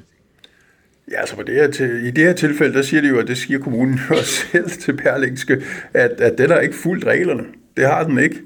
[1.10, 3.28] Ja, altså på det her, til, i det her tilfælde, der siger de jo, at
[3.28, 5.62] det siger kommunen jo selv til Berlingske,
[5.94, 7.42] at, at den har ikke fulgt reglerne.
[7.76, 8.36] Det har den ikke.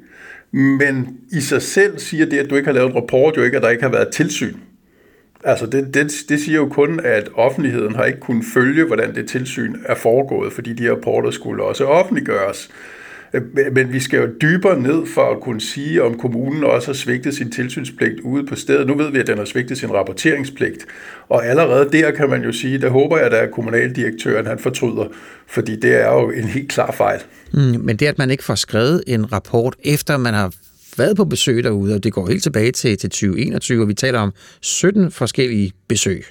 [0.52, 3.56] Men i sig selv siger det, at du ikke har lavet en rapport, jo ikke,
[3.56, 4.54] at der ikke har været tilsyn.
[5.44, 9.28] Altså det, det, det siger jo kun, at offentligheden har ikke kunnet følge, hvordan det
[9.28, 12.70] tilsyn er foregået, fordi de rapporter skulle også offentliggøres.
[13.32, 13.42] Øh,
[13.72, 17.34] men vi skal jo dybere ned for at kunne sige, om kommunen også har svigtet
[17.34, 18.86] sin tilsynspligt ude på stedet.
[18.86, 20.86] Nu ved vi, at den har svigtet sin rapporteringspligt.
[21.28, 25.04] Og allerede der kan man jo sige, der håber jeg, at kommunaldirektøren han fortryder,
[25.46, 27.20] fordi det er jo en helt klar fejl.
[27.52, 30.52] Mm, men det, at man ikke får skrevet en rapport, efter man har
[30.98, 34.18] været på besøg derude, og det går helt tilbage til, til 2021, og vi taler
[34.18, 36.24] om 17 forskellige besøg.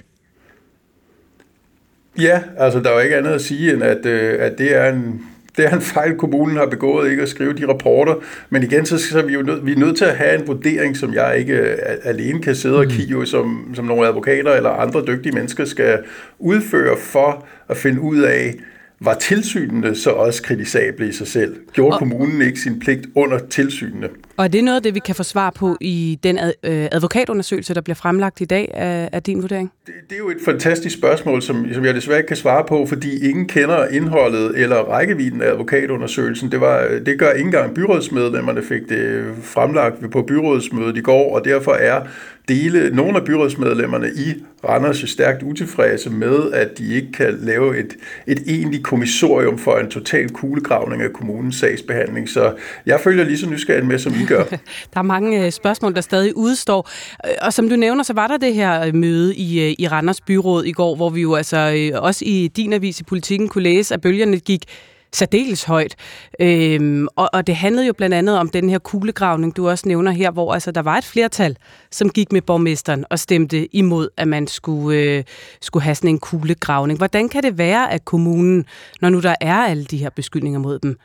[2.18, 4.92] Ja, altså der er jo ikke andet at sige, end at, øh, at det er
[4.92, 5.22] en
[5.58, 8.14] det er en fejl, kommunen har begået, ikke at skrive de rapporter.
[8.50, 10.46] Men igen, så, så er vi jo nød, vi er nødt til at have en
[10.46, 12.90] vurdering, som jeg ikke øh, alene kan sidde og mm.
[12.90, 15.98] kigge, som, som nogle advokater eller andre dygtige mennesker skal
[16.38, 18.54] udføre for at finde ud af,
[19.00, 21.56] var tilsynene så også kritisable i sig selv?
[21.72, 24.08] Gjorde og, kommunen ikke sin pligt under tilsynene?
[24.38, 26.88] Og er det noget af det, vi kan få svar på i den ad, øh,
[26.92, 29.72] advokatundersøgelse, der bliver fremlagt i dag af, af din vurdering?
[29.86, 32.86] Det, det er jo et fantastisk spørgsmål, som, som jeg desværre ikke kan svare på,
[32.86, 36.52] fordi ingen kender indholdet eller rækkevidden af advokatundersøgelsen.
[36.52, 41.44] Det, var, det gør ikke engang byrådsmedlemmerne fik det fremlagt på byrådsmødet i går, og
[41.44, 42.02] derfor er
[42.48, 44.34] dele, nogle af byrådsmedlemmerne i
[44.64, 49.76] Randers er stærkt utilfredse med, at de ikke kan lave et, et egentligt kommissorium for
[49.76, 52.28] en total kuglegravning af kommunens sagsbehandling.
[52.28, 52.54] Så
[52.86, 54.44] jeg følger lige så nysgerrig med, som I gør.
[54.94, 56.88] der er mange øh, spørgsmål, der stadig udstår.
[57.26, 60.20] Øh, og som du nævner, så var der det her øh, møde i, i Randers
[60.20, 63.94] Byråd i går, hvor vi jo altså også i din avis i politikken kunne læse,
[63.94, 64.64] at bølgerne gik
[65.12, 65.96] særdeles højt.
[66.40, 70.10] Øhm, og, og det handlede jo blandt andet om den her kuglegravning, du også nævner
[70.10, 71.56] her, hvor altså, der var et flertal,
[71.90, 75.24] som gik med borgmesteren og stemte imod, at man skulle, øh,
[75.60, 76.98] skulle have sådan en kuglegravning.
[76.98, 78.66] Hvordan kan det være, at kommunen,
[79.00, 80.98] når nu der er alle de her beskyldninger mod dem,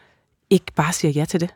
[0.49, 1.49] ikke bare siger ja til det?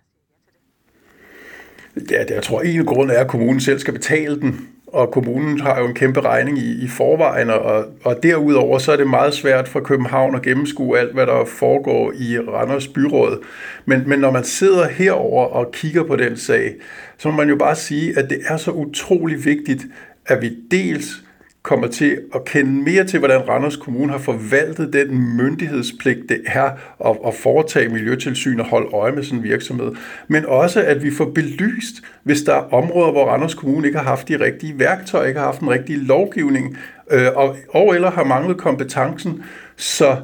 [2.12, 5.80] Ja, jeg tror, en grund er, at kommunen selv skal betale den og kommunen har
[5.80, 9.68] jo en kæmpe regning i, i forvejen, og, og derudover så er det meget svært
[9.68, 13.44] for København at gennemskue alt, hvad der foregår i Randers byråd.
[13.86, 16.76] Men, men når man sidder herover og kigger på den sag,
[17.18, 19.86] så må man jo bare sige, at det er så utrolig vigtigt,
[20.26, 21.24] at vi dels
[21.68, 26.70] kommer til at kende mere til, hvordan Randers Kommune har forvaltet den myndighedspligt, det er
[27.06, 29.92] at, at foretage miljøtilsyn og holde øje med sådan en virksomhed.
[30.28, 34.06] Men også, at vi får belyst, hvis der er områder, hvor Randers Kommune ikke har
[34.06, 36.78] haft de rigtige værktøjer, ikke har haft den rigtige lovgivning,
[37.12, 39.44] øh, og, og eller har manglet kompetencen,
[39.76, 40.18] så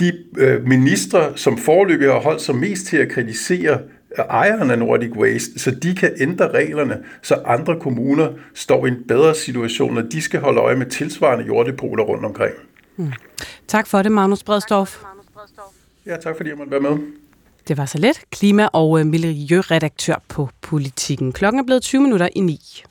[0.00, 3.78] de øh, ministre, som forløbig har holdt sig mest til at kritisere
[4.22, 9.04] ejeren af Nordic Waste, så de kan ændre reglerne, så andre kommuner står i en
[9.08, 12.54] bedre situation, når de skal holde øje med tilsvarende jorddepoter rundt omkring.
[12.96, 13.12] Hmm.
[13.68, 14.96] Tak for det, Magnus Bredstorff.
[16.06, 16.98] Ja, tak fordi jeg måtte være med.
[17.68, 18.20] Det var så let.
[18.30, 21.32] Klima- og øh, miljøredaktør på Politikken.
[21.32, 22.82] Klokken er blevet 20 minutter i 9.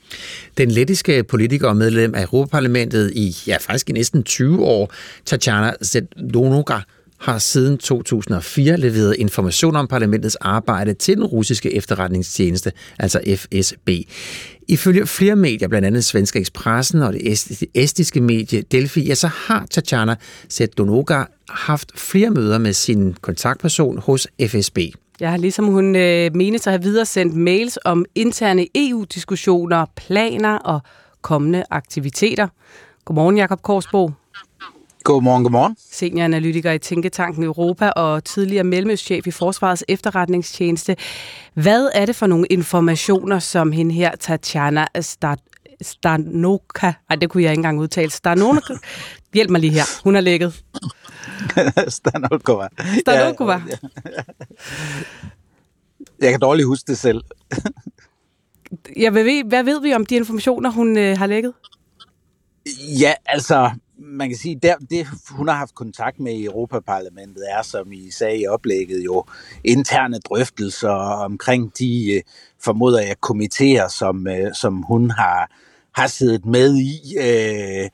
[0.58, 4.94] Den lettiske politiker og medlem af Europaparlamentet i, ja, faktisk i næsten 20 år,
[5.26, 6.80] Tatjana Zednoga,
[7.26, 13.90] har siden 2004 leveret information om parlamentets arbejde til den russiske efterretningstjeneste, altså FSB.
[14.68, 17.38] Ifølge flere medier, blandt andet Svenska Expressen og det
[17.74, 20.16] estiske medie Delphi, ja, så har Tatjana
[20.50, 24.78] Zednoga haft flere møder med sin kontaktperson hos FSB.
[25.20, 30.80] Jeg har ligesom hun øh, menes at have videresendt mails om interne EU-diskussioner, planer og
[31.22, 32.48] kommende aktiviteter.
[33.06, 34.12] Godmorgen, Jakob Korsbo.
[35.06, 35.76] Godmorgen, godmorgen.
[35.92, 40.96] Senioranalytiker i Tænketanken Europa og tidligere mellemøstchef i Forsvarets efterretningstjeneste.
[41.54, 44.86] Hvad er det for nogle informationer, som hende her, Tatjana
[45.82, 48.74] Stanoka, ej, det kunne jeg ikke engang udtale, Stanoka,
[49.34, 50.64] hjælp mig lige her, hun har lægget.
[51.88, 52.68] Stanokova.
[53.00, 53.62] Stanokova.
[53.68, 53.76] Ja,
[56.22, 57.22] jeg kan dårligt huske det selv.
[59.02, 61.54] ja, hvad, ved, hvad ved vi om de informationer, hun øh, har lægget?
[63.00, 67.62] Ja, altså, man kan sige, der, det hun har haft kontakt med i Europaparlamentet er,
[67.62, 69.26] som I sagde i oplægget, jo
[69.64, 70.90] interne drøftelser
[71.24, 72.22] omkring de, øh,
[72.64, 75.52] formoder jeg, komiteer, som, øh, som hun har,
[75.96, 77.18] har siddet med i.
[77.20, 77.90] Øh,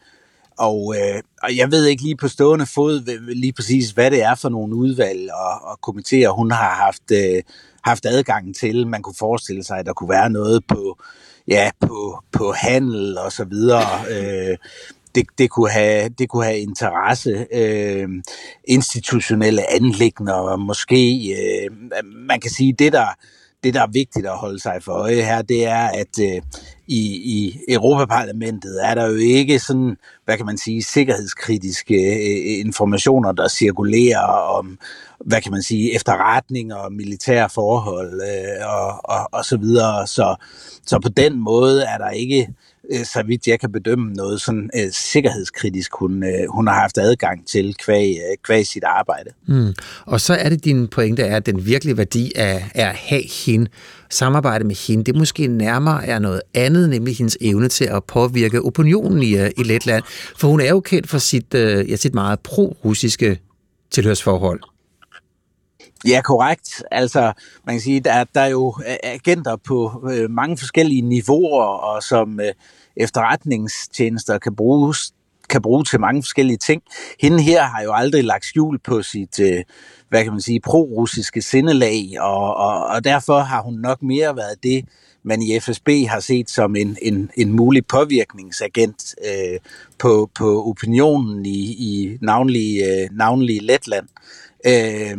[0.57, 4.35] og, øh, og jeg ved ikke lige på stående fod lige præcis, hvad det er
[4.35, 7.43] for nogle udvalg og, og komiteer, hun har haft, øh,
[7.83, 8.87] haft adgang til.
[8.87, 10.97] Man kunne forestille sig, at der kunne være noget på,
[11.47, 13.85] ja, på, på handel og så videre.
[14.09, 14.57] Øh,
[15.15, 18.09] det, det, kunne have, det kunne have interesse, øh,
[18.63, 23.05] institutionelle anlægner, og måske, øh, man kan sige, det der,
[23.63, 26.41] det, der er vigtigt at holde sig for øje her, det er, at øh,
[26.87, 27.01] i,
[27.37, 33.47] i Europaparlamentet er der jo ikke sådan, hvad kan man sige, sikkerhedskritiske øh, informationer, der
[33.47, 34.79] cirkulerer om,
[35.25, 40.07] hvad kan man sige, efterretning og militære forhold øh, og, og, og så videre.
[40.07, 40.35] Så,
[40.85, 42.47] så på den måde er der ikke
[42.91, 46.97] øh, så vidt jeg kan bedømme noget sådan øh, sikkerhedskritisk, hun, øh, hun har haft
[46.97, 49.29] adgang til kvæg, øh, kvæg sit arbejde.
[49.47, 49.73] Mm.
[50.05, 53.23] Og så er det din pointe er, at den virkelige værdi er, er at have
[53.45, 53.67] hende,
[54.09, 58.61] samarbejde med hende, det måske nærmere er noget andet, nemlig hendes evne til at påvirke
[58.61, 60.03] opinionen i, øh, i Letland.
[60.37, 63.39] For hun er jo kendt for sit, øh, ja, sit meget pro-russiske
[63.91, 64.59] tilhørsforhold.
[66.07, 66.83] Ja, korrekt.
[66.91, 67.33] Altså,
[67.65, 72.39] man kan sige, der, der er jo agenter på øh, mange forskellige niveauer, og som
[72.39, 72.53] øh,
[72.95, 75.13] efterretningstjenester kan bruges
[75.49, 76.81] kan bruge til mange forskellige ting.
[77.19, 79.63] Hende her har jo aldrig lagt skjul på sit, øh,
[80.09, 84.63] hvad kan man sige, pro-russiske sindelag, og, og, og derfor har hun nok mere været
[84.63, 84.85] det,
[85.23, 89.59] man i FSB har set som en, en, en mulig påvirkningsagent øh,
[89.99, 94.07] på, på opinionen i, i navnlig, øh, navnlig Letland.
[94.67, 95.17] Øh,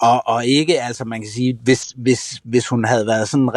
[0.00, 3.54] og, og ikke, altså man kan sige, hvis, hvis, hvis hun havde været sådan en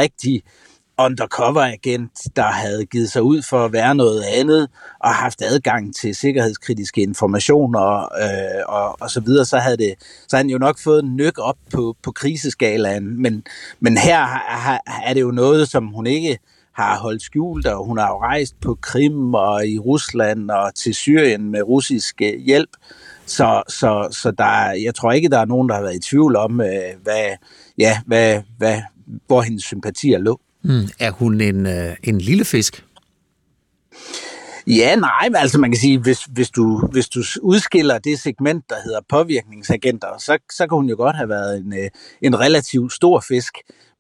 [1.06, 6.16] undercover-agent, der havde givet sig ud for at være noget andet, og haft adgang til
[6.16, 10.80] sikkerhedskritiske informationer øh, og, og så videre, så havde, det, så havde han jo nok
[10.80, 13.22] fået en nyk op på, på kriseskalaen.
[13.22, 13.44] Men,
[13.80, 16.38] men her har, er det jo noget, som hun ikke
[16.74, 20.96] har holdt skjult, og hun har jo rejst på Krim og i Rusland og til
[20.96, 22.70] Syrien med russisk øh, hjælp.
[23.26, 26.36] Så, så, så der, jeg tror ikke, der er nogen, der har været i tvivl
[26.36, 27.26] om, øh, hvad,
[27.78, 28.82] ja, hvad, hvad,
[29.28, 30.40] hvor hendes sympatier lå.
[30.64, 30.90] Mm.
[31.00, 32.86] Er hun en, øh, en lille fisk?
[34.68, 38.70] Ja, nej, men altså man kan sige, hvis, hvis, du, hvis du udskiller det segment,
[38.70, 41.90] der hedder påvirkningsagenter, så, så kan hun jo godt have været en, øh,
[42.22, 43.54] en relativt stor fisk.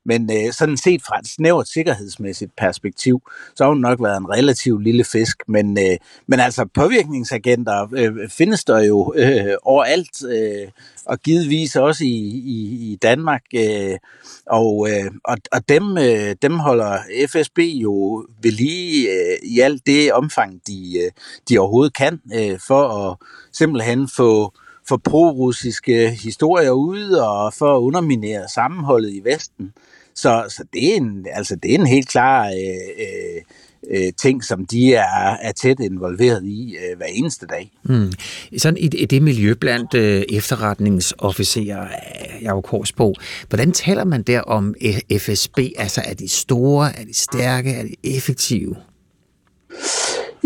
[0.05, 3.21] Men øh, sådan set fra et snævert sikkerhedsmæssigt perspektiv,
[3.55, 5.37] så har hun nok været en relativt lille fisk.
[5.47, 5.97] Men, øh,
[6.27, 10.67] men altså påvirkningsagenter øh, findes der jo øh, overalt, øh,
[11.05, 13.41] og givetvis også i, i, i Danmark.
[13.55, 13.97] Øh,
[14.45, 16.97] og, øh, og, og dem, øh, dem holder
[17.27, 21.11] FSB jo ved lige øh, i alt det omfang, de, øh,
[21.49, 23.17] de overhovedet kan, øh, for at
[23.53, 24.53] simpelthen få
[24.87, 29.73] for pro-russiske historier ud og for at underminere sammenholdet i Vesten.
[30.15, 33.41] Så, så det, er en, altså, det er en helt klar øh,
[33.89, 37.71] øh, ting, som de er, er tæt involveret i øh, hver eneste dag.
[37.83, 38.11] Mm.
[38.57, 41.87] Sådan i, i det miljø blandt øh, efterretningsofficerer,
[42.41, 43.13] jeg jo kors på,
[43.49, 44.75] hvordan taler man der om
[45.17, 45.59] FSB?
[45.77, 48.75] Altså er de store, er de stærke, er de effektive?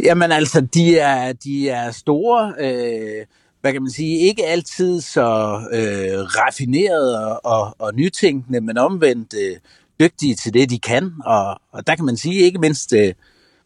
[0.03, 3.25] Jamen altså, de er, de er store, øh,
[3.65, 9.57] hvad kan man sige, ikke altid så øh, raffinerede og, og nytænkende, men omvendt øh,
[9.99, 11.11] dygtige til det, de kan.
[11.25, 13.13] Og, og der kan man sige ikke mindst øh,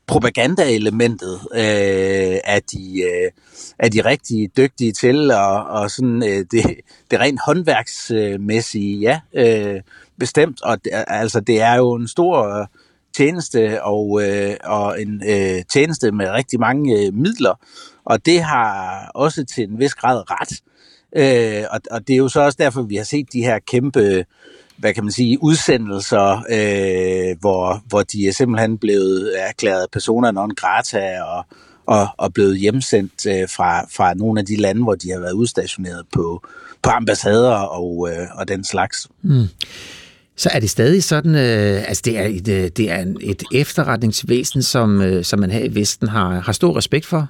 [0.08, 3.32] propagandaelementet øh, er, de, øh,
[3.80, 6.66] er de rigtig dygtige til, og, og sådan øh, det,
[7.11, 9.82] det rent håndværksmæssige, ja, øh,
[10.19, 10.61] bestemt.
[10.61, 12.68] Og det, altså, det er jo en stor øh,
[13.18, 17.53] tjeneste, og, øh, og en øh, tjeneste med rigtig mange øh, midler,
[18.09, 20.61] og det har også til en vis grad ret.
[21.15, 24.25] Øh, og, og det er jo så også derfor, vi har set de her kæmpe
[24.79, 30.49] hvad kan man sige, udsendelser, øh, hvor, hvor de er simpelthen blevet erklæret personer non
[30.49, 31.45] grata og,
[31.85, 35.33] og, og blevet hjemsendt øh, fra, fra nogle af de lande, hvor de har været
[35.33, 36.47] udstationeret på,
[36.83, 39.07] på ambassader og, øh, og den slags.
[39.21, 39.47] Mm.
[40.38, 44.63] Så er det stadig sådan, øh, altså det er et, øh, det er et efterretningsvæsen,
[44.63, 47.27] som, øh, som man her i Vesten har, har stor respekt for?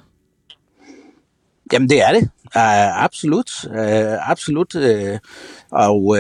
[1.74, 2.24] Jamen det er det,
[2.56, 4.76] uh, absolut, uh, absolut.
[4.76, 5.18] Uh,
[5.72, 6.18] og uh,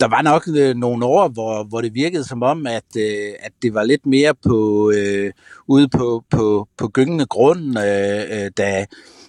[0.00, 3.52] der var nok uh, nogle år, hvor, hvor det virkede som om, at, uh, at
[3.62, 5.30] det var lidt mere på uh,
[5.66, 8.86] ude på, på, på gyngende grund, uh, uh, da,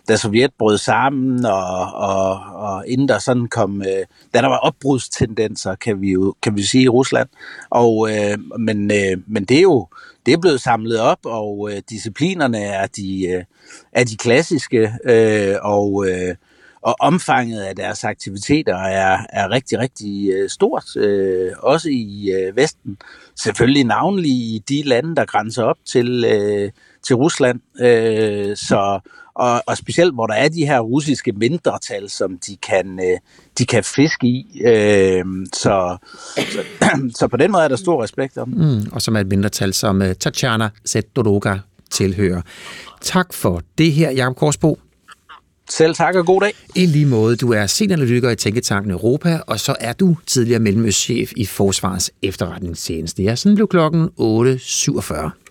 [0.08, 4.58] da Sovjet brød sammen, og, og, og inden der sådan kom, øh, da der var
[4.58, 7.30] opbrudstendenser, kan vi jo kan vi sige i Rusland.
[7.70, 9.88] Og, øh, men, øh, men det er jo
[10.26, 13.44] det er blevet samlet op, og øh, disciplinerne er de, øh,
[13.92, 16.36] er de klassiske, øh, og, øh,
[16.82, 22.56] og omfanget af deres aktiviteter er, er rigtig, rigtig øh, stort, øh, også i øh,
[22.56, 22.98] Vesten.
[23.36, 26.72] Selvfølgelig navnlig i de lande, der grænser op til, øh,
[27.04, 27.60] til Rusland.
[27.82, 29.00] Øh, så,
[29.36, 33.20] og, og specielt hvor der er de her russiske mindretal, som de kan, øh,
[33.58, 34.62] de kan fiske i.
[34.66, 35.98] Øh, så,
[36.38, 36.64] så,
[37.20, 38.50] så på den måde er der stor respekt om.
[38.50, 41.58] Mm, og som er et mindretal, som uh, Tatjana Zetdoroga
[41.92, 42.42] tilhører.
[43.02, 44.80] Tak for det her, Jacob Korsbo.
[45.70, 46.54] Selv tak og god dag.
[46.76, 51.32] I lige måde, du er senioranalytiker i Tænketanken Europa, og så er du tidligere mellemøstchef
[51.36, 53.24] i Forsvarets efterretningstjeneste.
[53.24, 55.43] Ja, sådan blev klokken 8.47.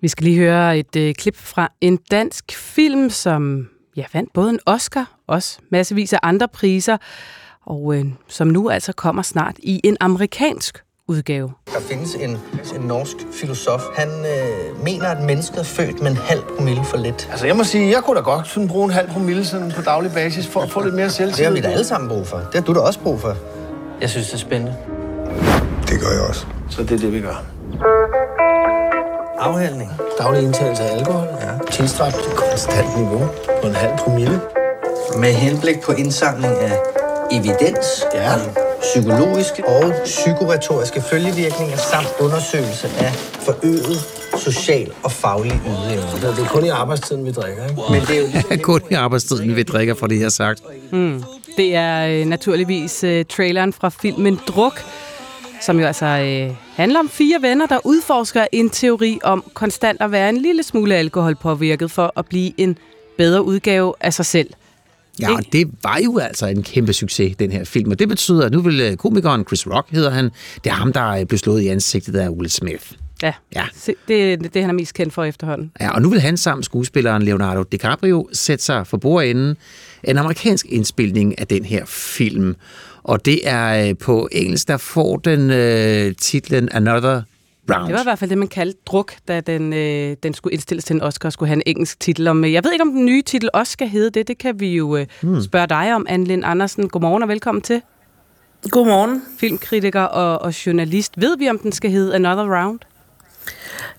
[0.00, 4.50] Vi skal lige høre et øh, klip fra en dansk film, som ja, vandt både
[4.50, 6.96] en Oscar, også massevis af andre priser,
[7.66, 11.52] og øh, som nu altså kommer snart i en amerikansk udgave.
[11.66, 12.30] Der findes en,
[12.80, 13.82] en norsk filosof.
[13.96, 17.28] Han øh, mener, at mennesket er født med en halv promille for lidt.
[17.30, 19.82] Altså, jeg må sige, jeg kunne da godt sådan bruge en halv promille sådan på
[19.82, 21.36] daglig basis for at få lidt mere selvtillid.
[21.36, 22.36] Det har vi da alle sammen brug for.
[22.36, 23.36] Det har du da også brug for.
[24.00, 24.76] Jeg synes, det er spændende.
[25.88, 26.46] Det gør jeg også.
[26.70, 27.44] Så det er det, vi gør.
[29.40, 29.90] Afhældning.
[30.18, 31.26] Daglig indtagelse af alkohol.
[31.40, 31.50] Ja.
[31.70, 33.26] Tilstræbt til konstant niveau
[33.62, 34.40] på en halv promille.
[35.18, 36.76] Med henblik på indsamling af
[37.30, 38.32] evidens ja.
[38.80, 43.12] psykologiske og psykoretoriske følgevirkninger samt undersøgelse af
[43.46, 43.98] forøget
[44.36, 46.36] social og faglig ydeevne.
[46.36, 47.82] Det er kun i arbejdstiden, vi drikker, ikke?
[47.90, 50.62] Men det er jo Kun i arbejdstiden, vi drikker, for det her sagt.
[50.92, 51.24] Mm.
[51.56, 54.84] Det er øh, naturligvis øh, traileren fra filmen Druk,
[55.60, 60.12] som jo altså øh, handler om fire venner, der udforsker en teori om konstant at
[60.12, 62.78] være en lille smule alkoholpåvirket for at blive en
[63.16, 64.50] bedre udgave af sig selv.
[65.20, 67.90] Ja, og det var jo altså en kæmpe succes, den her film.
[67.90, 70.24] Og det betyder, at nu vil øh, komikeren Chris Rock, hedder han,
[70.64, 72.92] det er ham, der øh, blev slået i ansigtet af Will Smith.
[73.22, 73.64] Ja, Ja.
[74.08, 75.72] Det er det, han er mest kendt for efterhånden.
[75.80, 79.56] Ja, og nu vil han sammen skuespilleren Leonardo DiCaprio sætte sig for bordenden
[80.04, 82.56] en amerikansk indspilning af den her film.
[83.02, 87.22] Og det er øh, på engelsk, der får den øh, titlen Another
[87.70, 87.86] Round.
[87.86, 90.84] Det var i hvert fald det, man kaldte druk, da den, øh, den skulle indstilles
[90.84, 92.28] til en Oscar og skulle have en engelsk titel.
[92.28, 94.28] Om, jeg ved ikke, om den nye titel også skal hedde det.
[94.28, 95.42] Det kan vi jo øh, Hmm.
[95.42, 96.88] spørge dig om, Anne Lind Andersen.
[96.88, 97.82] Godmorgen og velkommen til.
[98.70, 99.22] Godmorgen.
[99.40, 101.12] Filmkritiker og, og journalist.
[101.20, 102.78] Ved vi, om den skal hedde Another Round?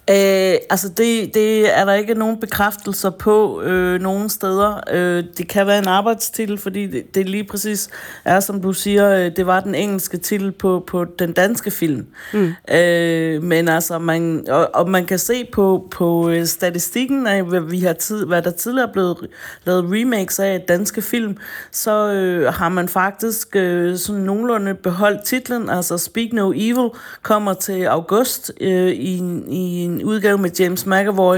[0.09, 4.79] Øh, altså det, det er der ikke nogen bekræftelser på øh, nogen steder.
[4.91, 7.89] Øh, det kan være en arbejdstitel, fordi det, det lige præcis
[8.25, 12.05] er, som du siger, øh, det var den engelske titel på, på den danske film.
[12.33, 12.53] Mm.
[12.75, 17.61] Øh, men altså, man, og, og man kan se på, på øh, statistikken af, hvad,
[17.61, 19.17] vi har tid, hvad der tidligere er blevet
[19.65, 21.37] lavet remakes af danske film,
[21.71, 25.69] så øh, har man faktisk øh, sådan nogenlunde beholdt titlen.
[25.69, 26.89] Altså Speak No Evil
[27.21, 31.37] kommer til august øh, i, en- i en udgave med James McAvoy,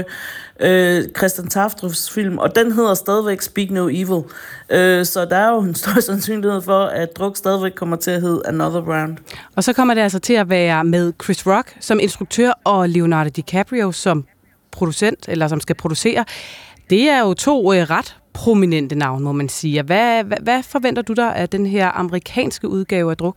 [0.60, 4.22] øh, Christian Taftrufs film, og den hedder stadigvæk Speak No Evil.
[4.70, 8.20] Øh, så der er jo en stor sandsynlighed for, at druk stadigvæk kommer til at
[8.20, 9.16] hedde Another Round.
[9.56, 13.30] Og så kommer det altså til at være med Chris Rock som instruktør og Leonardo
[13.36, 14.24] DiCaprio som
[14.70, 16.24] producent, eller som skal producere.
[16.90, 19.82] Det er jo to øh, ret prominente navne, må man sige.
[19.82, 23.36] Hvad, hvad, hvad forventer du dig af den her amerikanske udgave af druk?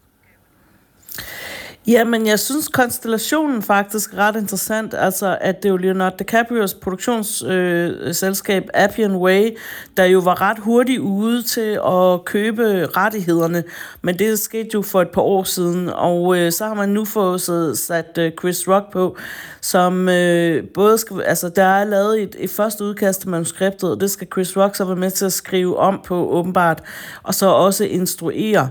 [1.88, 4.94] Jamen, jeg synes konstellationen faktisk er ret interessant.
[4.94, 9.58] Altså, at det er jo Leonardo DiCaprios produktionsselskab øh, Appian Way,
[9.98, 13.64] der jo var ret hurtigt ude til at købe rettighederne.
[14.02, 17.06] Men det skete jo for et par år siden, og øh, så har man nu
[17.06, 17.42] fået
[17.78, 19.18] sat øh, Chris Rock på,
[19.62, 21.22] som øh, både skal...
[21.22, 24.76] Altså, der er lavet et, et første udkast til manuskriptet, og det skal Chris Rock
[24.76, 26.82] så være med til at skrive om på, åbenbart,
[27.24, 28.70] og så også instruere.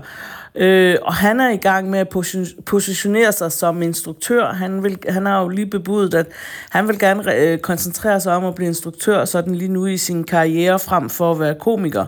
[0.57, 4.45] Øh, og han er i gang med at posi- positionere sig som instruktør.
[4.53, 6.27] Han, vil, han har jo lige bebudet, at
[6.69, 10.23] han vil gerne øh, koncentrere sig om at blive instruktør, sådan lige nu i sin
[10.23, 12.05] karriere frem for at være komiker.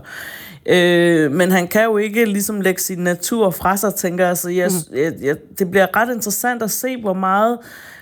[0.65, 4.37] Øh, men han kan jo ikke ligesom lægge sin natur fra sig, tænker jeg.
[4.37, 7.57] Så jeg, jeg, jeg, det bliver ret interessant at se, hvor meget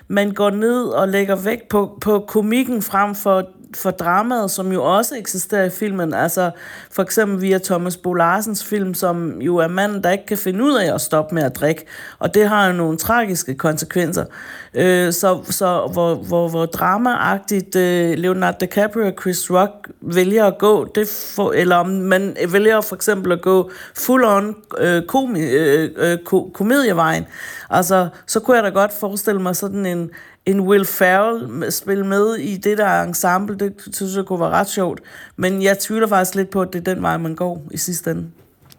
[0.07, 4.83] man går ned og lægger vægt på, på komikken frem for for dramaet, som jo
[4.83, 6.13] også eksisterer i filmen.
[6.13, 6.51] Altså
[6.91, 10.63] for eksempel via Thomas Bo Larsens film, som jo er manden, der ikke kan finde
[10.63, 11.85] ud af at stoppe med at drikke.
[12.19, 14.25] Og det har jo nogle tragiske konsekvenser.
[14.73, 20.57] Øh, så så hvor, hvor, hvor dramaagtigt øh, Leonardo DiCaprio og Chris Rock vælger at
[20.57, 25.41] gå, det for, eller om man vælger for eksempel at gå full on øh, komi,
[25.41, 27.25] øh, øh, ko, komedievejen,
[27.69, 30.09] altså så kunne jeg da godt forestille mig sådan en
[30.45, 34.69] en Will Ferrell spille med i det der ensemble, det synes jeg kunne være ret
[34.69, 35.01] sjovt.
[35.35, 38.11] Men jeg tvivler faktisk lidt på, at det er den vej, man går i sidste
[38.11, 38.27] ende.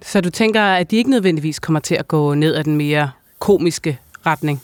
[0.03, 3.11] Så du tænker, at de ikke nødvendigvis kommer til at gå ned ad den mere
[3.39, 4.63] komiske retning?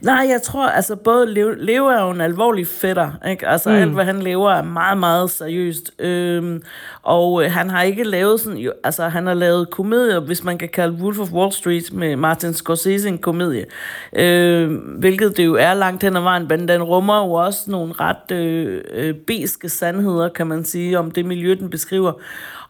[0.00, 3.48] Nej, jeg tror, altså både Leo, Leo er jo en alvorlig fætter, ikke?
[3.48, 3.76] Altså mm.
[3.76, 5.90] alt, hvad han lever, er meget, meget seriøst.
[5.98, 6.62] Øhm,
[7.02, 10.58] og øh, han har ikke lavet sådan, jo, altså han har lavet komedier, hvis man
[10.58, 13.64] kan kalde Wolf of Wall Street med Martin Scorsese en komedie.
[14.12, 17.94] Øhm, hvilket det jo er langt hen ad vejen, men den rummer jo også nogle
[18.00, 22.12] ret øh, øh, beske sandheder, kan man sige, om det miljø, den beskriver.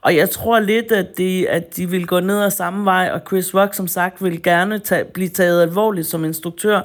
[0.02, 3.20] Og jeg tror lidt, at de, at de vil gå ned ad samme vej, og
[3.26, 6.80] Chris Rock som sagt vil gerne tage, blive taget alvorligt som instruktør,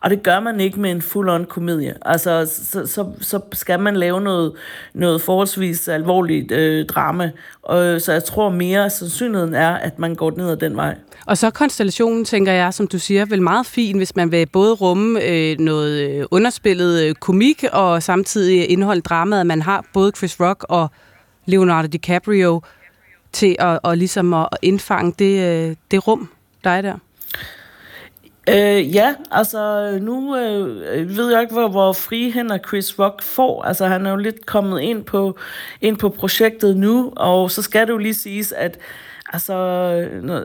[0.00, 1.94] og det gør man ikke med en full-on komedie.
[2.02, 4.52] Altså, så, så, så skal man lave noget,
[4.94, 7.30] noget forholdsvis alvorligt øh, drama,
[7.62, 10.96] og, så jeg tror mere, at sandsynligheden er, at man går ned ad den vej.
[11.26, 14.74] Og så konstellationen, tænker jeg, som du siger, vel meget fin, hvis man vil både
[14.74, 20.40] rumme øh, noget øh, underspillet øh, komik, og samtidig indholde dramaet, man har både Chris
[20.40, 20.90] Rock og
[21.48, 22.62] Leonardo DiCaprio
[23.32, 26.28] til at, og ligesom at indfange det, øh, det rum,
[26.64, 26.94] der er der?
[28.48, 33.62] Øh, ja, altså nu øh, ved jeg ikke, hvor, hvor frie hænder Chris Rock får.
[33.62, 35.38] Altså han er jo lidt kommet ind på,
[35.80, 38.78] ind på projektet nu, og så skal det jo lige siges, at
[39.32, 39.54] Altså,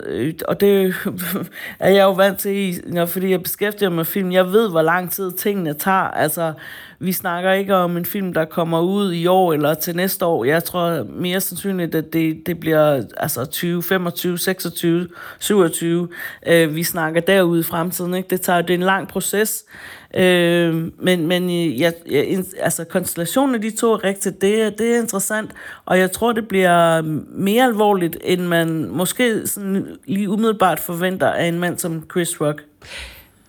[0.07, 0.95] øh, og det
[1.79, 4.31] er jeg jo vant til, fordi jeg beskæftiger mig med film.
[4.31, 5.97] Jeg ved, hvor lang tid tingene tager.
[5.97, 6.53] Altså,
[6.99, 10.45] vi snakker ikke om en film, der kommer ud i år eller til næste år.
[10.45, 15.07] Jeg tror mere sandsynligt, at det, det bliver altså 20, 25, 26,
[15.39, 16.07] 27.
[16.47, 18.13] Øh, vi snakker derude i fremtiden.
[18.13, 18.29] Ikke?
[18.29, 19.65] Det tager det er en lang proces.
[20.13, 22.23] Øh, men men øh, ja, ja,
[22.59, 24.41] altså, konstellationen af de to er rigtigt.
[24.41, 25.51] Det, det er interessant,
[25.85, 27.01] og jeg tror, det bliver
[27.31, 32.63] mere alvorligt, end man måske sådan lige umiddelbart forventer af en mand som Chris Rock.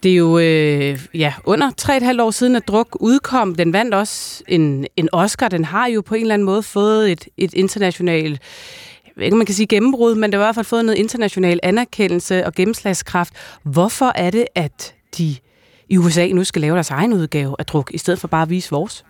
[0.02, 1.70] Det er jo øh, ja, under
[2.18, 3.54] 3,5 år siden, at Druk udkom.
[3.54, 5.48] Den vandt også en, en Oscar.
[5.48, 8.40] Den har jo på en eller anden måde fået et, et internationalt
[9.22, 12.46] ikke man kan sige gennembrud, men det har i hvert fald fået noget international anerkendelse
[12.46, 13.34] og gennemslagskraft.
[13.62, 15.36] Hvorfor er det, at de
[15.94, 18.50] i USA nu skal lave deres egen udgave af druk, i stedet for bare at
[18.50, 19.04] vise vores?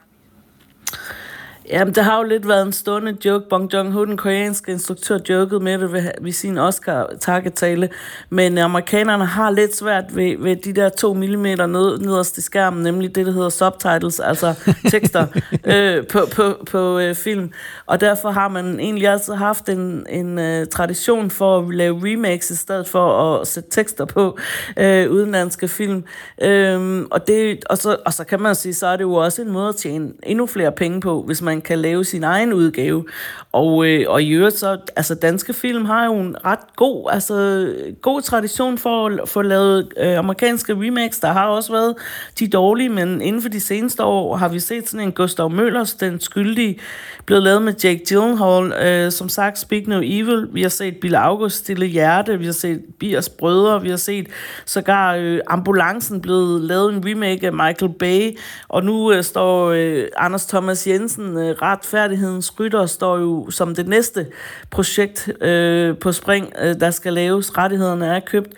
[1.74, 3.48] Jamen, det har jo lidt været en stående joke.
[3.50, 7.88] Bong Joon-ho, den koreanske instruktør, jokede med det ved, ved sin Oscar-takketale.
[8.30, 12.82] Men amerikanerne har lidt svært ved, ved de der to millimeter ned, nederst i skærmen,
[12.82, 14.54] nemlig det, der hedder subtitles, altså
[14.90, 15.26] tekster
[15.64, 17.52] øh, på, på, på øh, film.
[17.86, 22.50] Og derfor har man egentlig altid haft en, en uh, tradition for at lave remakes,
[22.50, 24.38] i stedet for at sætte tekster på
[24.76, 26.04] øh, udenlandske film.
[26.42, 29.42] Øhm, og, det, og, så, og så kan man sige, så er det jo også
[29.42, 33.04] en måde at tjene endnu flere penge på, hvis man kan lave sin egen udgave.
[33.52, 37.68] Og, øh, og i øvrigt så, altså danske film har jo en ret god, altså
[38.02, 41.18] god tradition for at få lavet øh, amerikanske remakes.
[41.18, 41.94] Der har også været
[42.38, 45.94] de dårlige, men inden for de seneste år har vi set sådan en Gustav Møllers,
[45.94, 46.78] den skyldige,
[47.26, 50.48] blev lavet med Jake Gyllenhaal, øh, som sagt Speak No Evil.
[50.52, 54.26] Vi har set Bill August Stille Hjerte, vi har set Biers Brødre, vi har set
[54.64, 58.38] sågar øh, Ambulancen blevet lavet en remake af Michael Bay,
[58.68, 63.88] og nu øh, står øh, Anders Thomas Jensen, øh, Retfærdighedens Rytter, står jo som det
[63.88, 64.26] næste
[64.70, 67.58] projekt øh, på spring, øh, der skal laves.
[67.58, 68.50] Rettighederne er købt.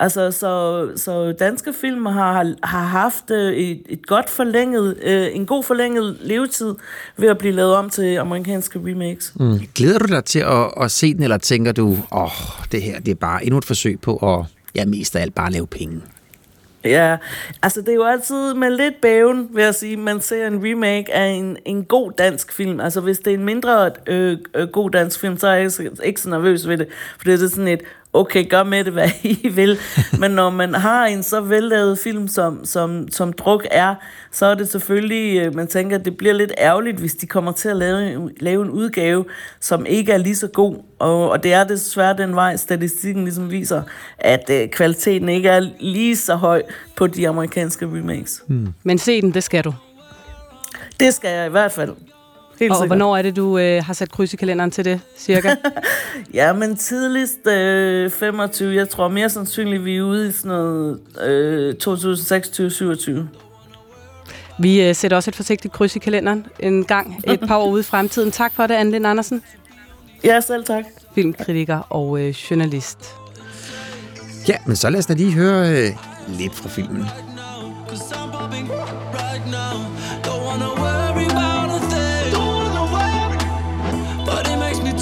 [0.00, 5.46] Altså, så, så danske film har, har haft øh, et, et godt forlænget, øh, en
[5.46, 6.74] god forlænget levetid
[7.16, 9.32] ved at blive lavet om til amerikanske remakes.
[9.40, 9.58] Mm.
[9.74, 12.30] Glæder du dig til at, at se den, eller tænker du, åh, oh,
[12.72, 15.52] det her det er bare endnu et forsøg på at, ja, mest af alt bare
[15.52, 16.02] lave penge?
[16.84, 17.16] Ja,
[17.62, 21.14] altså det er jo altid med lidt bæven, vil jeg sige, man ser en remake
[21.14, 22.80] af en, en god dansk film.
[22.80, 25.90] Altså hvis det er en mindre øh, øh, god dansk film, så er jeg ikke,
[26.04, 26.86] ikke så nervøs ved det.
[27.18, 27.80] For det er sådan et,
[28.12, 29.78] okay, gør med det, hvad I vil.
[30.18, 33.94] Men når man har en så vellavet film, som, som, som Druk er,
[34.32, 37.52] så er det selvfølgelig, øh, man tænker, at det bliver lidt ærgerligt, hvis de kommer
[37.52, 39.24] til at lave, lave en udgave,
[39.60, 40.76] som ikke er lige så god.
[40.98, 43.82] Og, og det er desværre den vej, statistikken ligesom viser,
[44.18, 46.62] at øh, kvaliteten ikke er lige så høj
[46.96, 48.42] på de amerikanske remakes.
[48.46, 48.68] Hmm.
[48.82, 49.74] Men se den, det skal du.
[51.00, 51.94] Det skal jeg i hvert fald.
[52.60, 52.88] Helt og sikkert.
[52.88, 55.54] hvornår er det, du øh, har sat kryds i kalenderen til det, cirka?
[56.34, 58.74] ja, men tidligst øh, 25.
[58.74, 63.10] Jeg tror mere sandsynligt, vi er ude i sådan noget øh, 2026-27.
[64.58, 67.80] Vi øh, sætter også et forsigtigt kryds i kalenderen en gang et par år ude
[67.80, 68.30] i fremtiden.
[68.30, 69.42] Tak for det, Anne Lind Andersen.
[70.24, 70.84] Ja, selv tak.
[71.14, 72.98] Filmkritiker og øh, journalist.
[74.48, 75.90] Ja, men så lad os da lige høre øh,
[76.28, 77.04] lidt fra filmen.
[80.22, 80.99] Don't wanna worry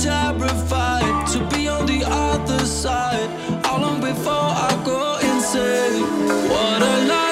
[0.03, 3.29] terrified to be on the other side.
[3.65, 6.03] How long before I go insane?
[6.49, 7.28] What a life.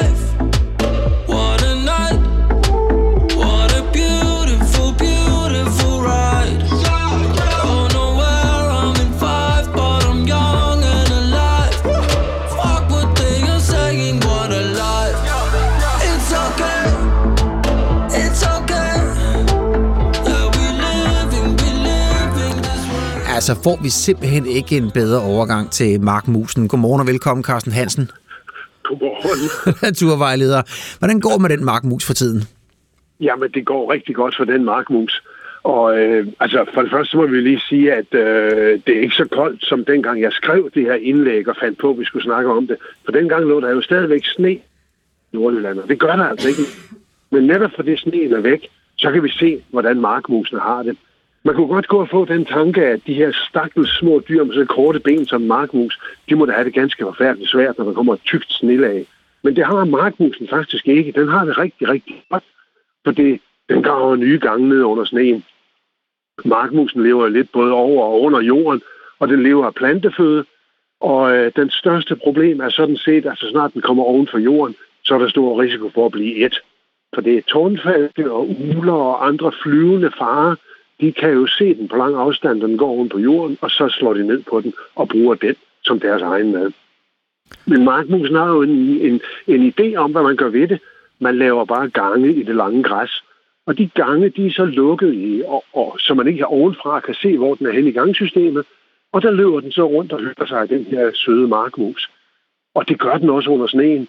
[23.48, 26.68] Altså får vi simpelthen ikke en bedre overgang til Mark Musen.
[26.68, 28.10] Godmorgen og velkommen, Carsten Hansen.
[28.82, 29.40] Godmorgen.
[29.86, 30.62] Naturvejleder.
[30.98, 32.42] Hvordan går med den Mark Mus for tiden?
[33.20, 35.22] Jamen, det går rigtig godt for den markmus.
[35.62, 39.00] Og øh, altså, for det første så må vi lige sige, at øh, det er
[39.00, 42.04] ikke så koldt, som dengang jeg skrev det her indlæg og fandt på, at vi
[42.04, 42.76] skulle snakke om det.
[43.04, 44.62] For dengang lå der jo stadigvæk sne i
[45.32, 46.62] Nordjylland, og det gør der altså ikke.
[47.30, 50.96] Men netop fordi sneen er væk, så kan vi se, hvordan markmusene har det.
[51.46, 54.54] Man kunne godt gå og få den tanke, at de her stakkels små dyr med
[54.54, 57.92] så korte ben som markmus, de må da have det ganske forfærdeligt svært, når der
[57.92, 59.06] kommer et tykt snelag.
[59.42, 61.12] Men det har markmusen faktisk ikke.
[61.12, 62.44] Den har det rigtig, rigtig godt,
[63.04, 65.44] fordi den graver nye gange ned under sneen.
[66.44, 68.82] Markmusen lever lidt både over og under jorden,
[69.18, 70.44] og den lever af planteføde.
[71.00, 74.38] Og øh, den største problem er sådan set, at så snart den kommer oven for
[74.38, 76.60] jorden, så er der stor risiko for at blive et.
[77.14, 80.54] For det er tårnfalke og uler og andre flyvende farer,
[81.00, 83.88] de kan jo se den på lang afstand, den går rundt på jorden, og så
[83.88, 86.72] slår de ned på den og bruger den som deres egen mad.
[87.66, 90.80] Men markmusen har jo en, en, en idé om, hvad man gør ved det.
[91.20, 93.22] Man laver bare gange i det lange græs.
[93.66, 97.14] Og de gange, de er så lukket i, og, og, så man ikke ovenfra kan
[97.14, 98.64] se, hvor den er hen i gangsystemet.
[99.12, 102.10] Og der løber den så rundt og hygger sig i den her søde markmus.
[102.74, 104.08] Og det gør den også under sneen.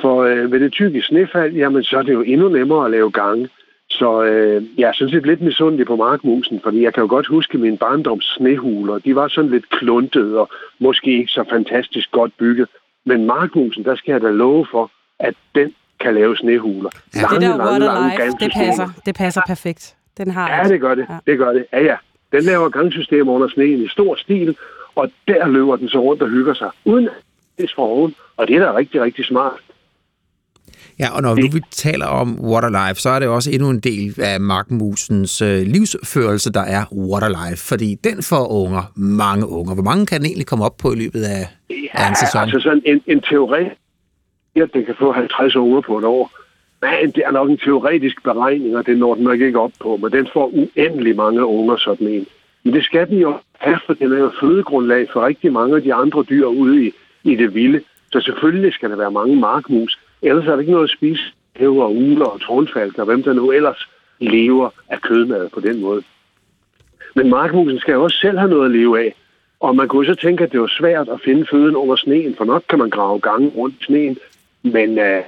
[0.00, 3.10] For øh, ved det tykke snefald, jamen så er det jo endnu nemmere at lave
[3.10, 3.48] gange.
[3.98, 7.26] Så øh, jeg er sådan set lidt misundelig på markmusen, fordi jeg kan jo godt
[7.26, 8.98] huske min barndoms snehuler.
[8.98, 10.48] De var sådan lidt kluntede og
[10.78, 12.68] måske ikke så fantastisk godt bygget.
[13.04, 16.90] Men markmusen, der skal jeg da love for, at den kan lave snehuler.
[17.14, 19.96] Ja, det der Waterlife, det passer, det passer perfekt.
[20.18, 21.06] Den har Ja, det gør det.
[21.10, 21.18] Ja.
[21.26, 21.64] Det gør det.
[21.72, 21.96] Ja, ja.
[22.32, 24.56] Den laver gangsystemer under sneen i stor stil,
[24.94, 27.08] og der løber den så rundt og hygger sig, uden
[27.74, 28.14] fra oven.
[28.36, 29.60] Og det er da rigtig, rigtig smart.
[30.98, 34.14] Ja, og når nu vi taler om Waterlife, så er det også endnu en del
[34.20, 39.74] af Mark Musens øh, livsførelse, der er Waterlife, fordi den får unger, mange unger.
[39.74, 42.42] Hvor mange kan den egentlig komme op på i løbet af, Ja, af en sæson?
[42.42, 43.64] altså sådan en, en teori,
[44.56, 46.30] at den kan få 50 unger på et år.
[46.82, 49.96] Men det er nok en teoretisk beregning, og det når den nok ikke op på,
[50.02, 52.26] men den får uendelig mange unger, sådan en.
[52.64, 55.82] Men det skal den jo have, for den er jo fødegrundlag for rigtig mange af
[55.82, 56.92] de andre dyr ude i,
[57.24, 57.80] i det vilde.
[58.12, 59.98] Så selvfølgelig skal der være mange markmus.
[60.22, 61.22] Ellers er der ikke noget at spise
[61.56, 66.02] hæver, uler og tårnfalker, hvem der nu ellers lever af kødmad på den måde.
[67.14, 69.14] Men markmusen skal jo også selv have noget at leve af.
[69.60, 72.44] Og man kunne så tænke, at det var svært at finde føden under sneen, for
[72.44, 74.18] nok kan man grave gange rundt i sneen.
[74.62, 75.22] Men øh,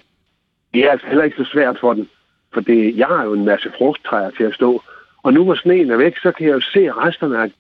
[0.75, 2.09] det er altså heller ikke så svært for den.
[2.53, 4.83] For det, jeg har jo en masse frugttræer til at stå.
[5.23, 7.53] Og nu hvor sneen er væk, så kan jeg jo se resterne af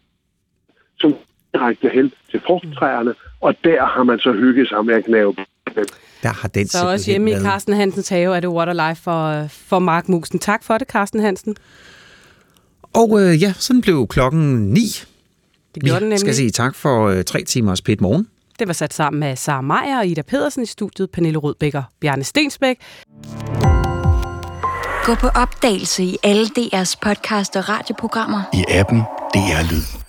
[0.98, 1.14] som
[1.52, 3.14] direkte hen til frugttræerne.
[3.40, 5.34] Og der har man så hygget sig med at knave
[6.24, 9.78] der har den Så også hjemme i Carsten Hansens have er det Waterlife for, for
[9.78, 10.38] Mark Musen.
[10.38, 11.56] Tak for det, Carsten Hansen.
[12.92, 14.80] Og øh, ja, sådan blev klokken 9.
[15.74, 16.36] Det gjorde den Vi skal nemlig.
[16.36, 18.26] sige tak for øh, tre timers pæt morgen.
[18.58, 21.82] Det var sat sammen med Sara Meier og Ida Pedersen i studiet, Pernille Rødbæk og
[22.00, 22.76] Bjarne Stensbæk.
[25.04, 28.42] Gå på opdagelse i alle DR's podcast og radioprogrammer.
[28.52, 28.98] I appen
[29.34, 30.03] DR Lyd.